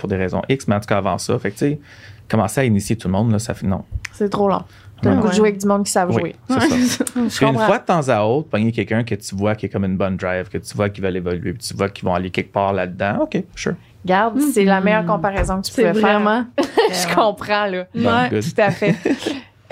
pour 0.00 0.08
des 0.08 0.16
raisons 0.16 0.42
X, 0.48 0.66
mais 0.66 0.74
en 0.74 0.80
tout 0.80 0.86
cas 0.86 0.98
avant 0.98 1.18
ça. 1.18 1.38
Fait 1.38 1.50
que, 1.50 1.58
tu 1.58 1.66
sais, 1.66 1.80
commencer 2.28 2.60
à 2.62 2.64
initier 2.64 2.96
tout 2.96 3.06
le 3.08 3.12
monde, 3.12 3.30
là, 3.30 3.38
ça 3.38 3.54
fait 3.54 3.66
non. 3.66 3.84
C'est 4.12 4.28
trop 4.28 4.48
long. 4.48 4.62
T'as 5.02 5.10
le 5.10 5.16
Ouais. 5.16 5.22
goût 5.22 5.28
de 5.28 5.32
jouer 5.34 5.48
avec 5.48 5.60
du 5.60 5.66
monde 5.66 5.84
qui 5.86 5.92
savent 5.92 6.10
Oui, 6.10 6.20
jouer. 6.20 6.36
c'est 6.48 6.86
ça. 6.86 7.04
Une 7.48 7.56
fois 7.58 7.78
de 7.78 7.84
temps 7.84 8.06
à 8.08 8.22
autre, 8.22 8.48
pogner 8.48 8.70
quelqu'un 8.72 9.02
que 9.02 9.14
tu 9.14 9.34
vois 9.34 9.54
qui 9.54 9.66
est 9.66 9.68
comme 9.70 9.84
une 9.84 9.96
bonne 9.96 10.16
drive, 10.16 10.48
que 10.50 10.58
tu 10.58 10.74
vois 10.76 10.90
qui 10.90 11.00
veulent 11.00 11.16
évoluer, 11.16 11.52
puis 11.54 11.62
tu 11.66 11.74
vois 11.74 11.88
qu'ils 11.88 12.04
vont 12.04 12.14
aller 12.14 12.30
quelque 12.30 12.52
part 12.52 12.72
là-dedans. 12.74 13.20
OK, 13.22 13.42
sure. 13.54 13.74
Regarde, 14.04 14.38
c'est 14.52 14.64
la 14.64 14.80
meilleure 14.80 15.06
comparaison 15.06 15.60
que 15.60 15.66
tu 15.66 15.72
pouvais 15.72 15.92
faire. 15.94 16.02
vraiment. 16.20 16.44
Je 16.58 17.14
comprends, 17.14 17.66
là. 17.66 17.86
Bon, 17.94 18.00
Ouais. 18.30 18.40
Tout 18.40 18.60
à 18.60 18.70
fait. 18.70 18.94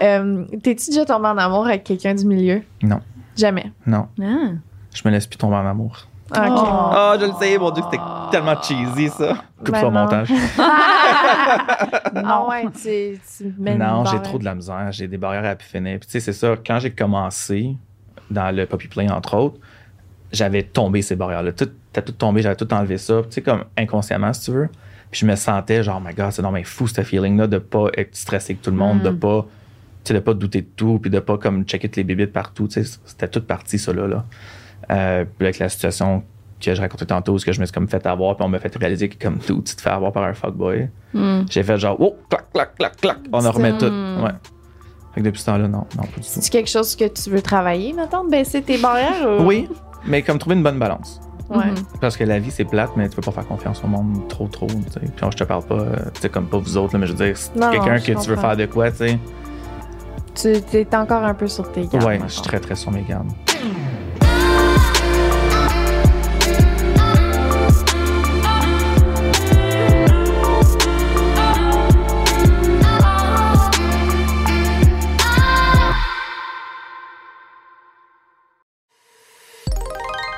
Euh, 0.01 0.45
T'es-tu 0.63 0.91
déjà 0.91 1.05
tombé 1.05 1.27
en 1.27 1.37
amour 1.39 1.67
avec 1.67 1.83
quelqu'un 1.83 2.15
du 2.15 2.25
milieu? 2.25 2.63
Non. 2.85 3.01
Jamais. 3.37 3.73
Non, 3.85 4.07
Ah. 4.23 4.53
je 4.95 5.03
me 5.05 5.11
laisse 5.11 5.27
plus 5.27 5.39
tomber 5.39 5.57
en 5.57 5.67
amour. 5.67 6.07
Ah, 6.33 6.51
ok. 6.51 6.69
Oh. 6.69 7.17
Je 7.21 7.27
le 7.27 7.33
sais, 7.41 7.59
mon 7.59 7.71
Dieu, 7.71 7.83
c'était 7.91 8.03
tellement 8.31 8.61
cheesy, 8.61 9.09
ça. 9.09 9.35
Coupe 9.59 9.71
Ben 9.73 9.81
ça 9.81 9.87
au 9.89 9.91
non. 9.91 10.01
montage. 10.03 10.33
Ah 12.15 12.45
ouais, 12.49 12.65
tu, 12.73 13.19
tu 13.39 13.55
mets 13.59 13.73
une 13.73 13.79
Non, 13.79 14.05
j'ai 14.05 14.21
trop 14.23 14.39
de 14.39 14.45
la 14.45 14.55
misère. 14.55 14.89
J'ai 14.93 15.09
des 15.09 15.17
barrières 15.19 15.45
à 15.45 15.55
pu 15.55 15.65
finir. 15.65 15.99
Puis 16.01 16.07
tu 16.07 16.13
sais, 16.13 16.21
c'est 16.21 16.33
ça. 16.33 16.55
Quand 16.65 16.79
j'ai 16.79 16.91
commencé 16.91 17.77
dans 18.31 18.55
le 18.55 18.67
Poppy 18.67 18.89
Play, 18.89 19.11
entre 19.11 19.37
autres, 19.37 19.59
j'avais 20.33 20.63
tombé 20.63 21.01
ces 21.03 21.17
barrières-là. 21.17 21.53
Tout, 21.53 21.71
t'as 21.93 22.03
tout 22.03 22.13
tombé, 22.13 22.43
j'avais 22.43 22.57
tout 22.57 22.73
enlevé 22.75 22.99
ça. 22.99 23.23
Tu 23.23 23.27
sais, 23.31 23.43
comme 23.43 23.65
inconsciemment, 23.77 24.33
si 24.33 24.43
tu 24.47 24.51
veux. 24.53 24.69
Puis 25.11 25.21
je 25.21 25.27
me 25.27 25.37
sentais 25.37 25.83
genre, 25.83 26.01
oh 26.03 26.07
my 26.07 26.15
God, 26.15 26.33
c'est 26.33 26.43
non 26.43 26.51
mais 26.51 26.65
fou 26.65 26.87
ce 26.87 27.01
feeling-là 27.03 27.47
de 27.47 27.59
pas 27.59 27.87
être 27.97 28.15
stressé 28.15 28.53
avec 28.53 28.63
tout 28.63 28.71
le 28.71 28.77
monde, 28.77 29.01
de 29.01 29.09
pas, 29.11 29.47
tu 30.05 30.09
sais, 30.09 30.15
de 30.15 30.19
pas 30.19 30.35
douter 30.35 30.61
de 30.61 30.69
tout, 30.77 30.99
puis 31.01 31.11
de 31.11 31.19
pas 31.21 31.39
comme 31.39 31.65
checker 31.65 31.89
toutes 31.89 31.97
les 31.97 32.05
bébites 32.05 32.33
partout. 32.33 32.69
Tu 32.69 32.85
sais, 32.85 32.99
c'était 33.07 33.29
toute 33.29 33.47
partie, 33.47 33.79
ça 33.79 33.93
là. 33.95 34.07
là. 34.07 34.25
Euh, 34.91 35.25
puis 35.25 35.47
avec 35.47 35.59
la 35.59 35.69
situation 35.69 36.23
que 36.61 36.75
je 36.75 36.81
racontais 36.81 37.07
tantôt, 37.07 37.39
ce 37.39 37.45
que 37.47 37.53
je 37.53 37.61
me 37.61 37.67
suis 37.67 37.73
comme 37.73 37.89
fait 37.89 38.05
avoir, 38.07 38.35
puis 38.37 38.45
on 38.45 38.49
m'a 38.49 38.59
fait 38.59 38.75
réaliser 38.77 39.09
que 39.09 39.23
comme 39.25 39.39
tout, 39.39 39.63
tu 39.63 39.77
te 39.77 39.81
fais 39.81 39.91
avoir 39.91 40.13
par 40.13 40.25
un 40.25 40.35
fuckboy. 40.35 40.89
Hmm. 41.15 41.43
J'ai 41.49 41.63
fait 41.63 41.79
genre, 41.79 41.97
oh, 42.01 42.17
clac, 42.29 42.51
clac, 42.53 42.75
clac, 42.77 42.97
clac. 42.97 43.17
On 43.33 43.45
en 43.45 43.51
remet 43.51 43.77
tout. 43.79 43.87
Hmm. 43.87 44.25
Ouais. 44.25 44.31
Fait 45.15 45.21
que 45.21 45.27
depuis 45.27 45.41
ce 45.41 45.47
temps-là, 45.47 45.69
non, 45.69 45.87
non, 45.97 46.03
pas 46.03 46.17
du 46.17 46.21
tout. 46.23 46.23
C'est 46.27 46.51
quelque 46.51 46.69
chose 46.71 46.97
que 46.97 47.07
tu 47.07 47.31
veux 47.31 47.43
travailler, 47.43 47.93
maintenant, 47.93 48.25
de 48.25 48.31
baisser 48.31 48.61
tes 48.63 48.79
barrières? 48.79 49.41
ou- 49.41 49.45
Oui, 49.45 49.69
mais 50.07 50.23
comme 50.23 50.39
trouver 50.39 50.57
une 50.57 50.63
bonne 50.63 50.79
balance. 50.79 51.21
Ouais. 51.49 51.65
Mhm. 51.67 51.77
Parce 52.01 52.17
que 52.17 52.25
la 52.25 52.39
vie, 52.41 52.51
c'est 52.51 52.65
plate, 52.67 52.91
mais 52.97 53.09
tu 53.09 53.17
peux 53.17 53.23
pas 53.23 53.31
faire 53.33 53.47
confiance 53.47 53.83
au 53.83 53.87
monde 53.87 54.29
trop, 54.29 54.49
trop. 54.49 54.67
Puis 54.67 54.77
je 55.31 55.37
te 55.37 55.45
parle 55.45 55.63
pas, 55.65 55.77
euh, 55.77 55.97
tu 56.13 56.21
sais, 56.23 56.29
comme 56.29 56.47
pas 56.47 56.59
vous 56.59 56.77
autres, 56.77 56.93
là, 56.95 56.99
mais 56.99 57.07
je 57.07 57.13
veux 57.15 57.25
dire, 57.25 57.37
si 57.37 57.51
Non, 57.57 57.71
quelqu'un 57.71 57.95
non, 57.95 58.01
que 58.01 58.21
tu 58.23 58.29
veux 58.31 58.37
faire 58.37 58.57
de 58.57 58.67
quoi, 58.67 58.91
tu 58.91 58.97
sais. 58.99 59.19
Tu 60.35 60.61
t'es 60.61 60.95
encore 60.95 61.25
un 61.25 61.35
peu 61.35 61.47
sur 61.49 61.71
tes 61.73 61.87
gardes. 61.87 62.05
Ouais, 62.05 62.21
je 62.27 62.33
suis 62.33 62.43
très, 62.43 62.61
très 62.61 62.75
sur 62.75 62.91
mes 62.91 63.03
gardes. 63.03 63.29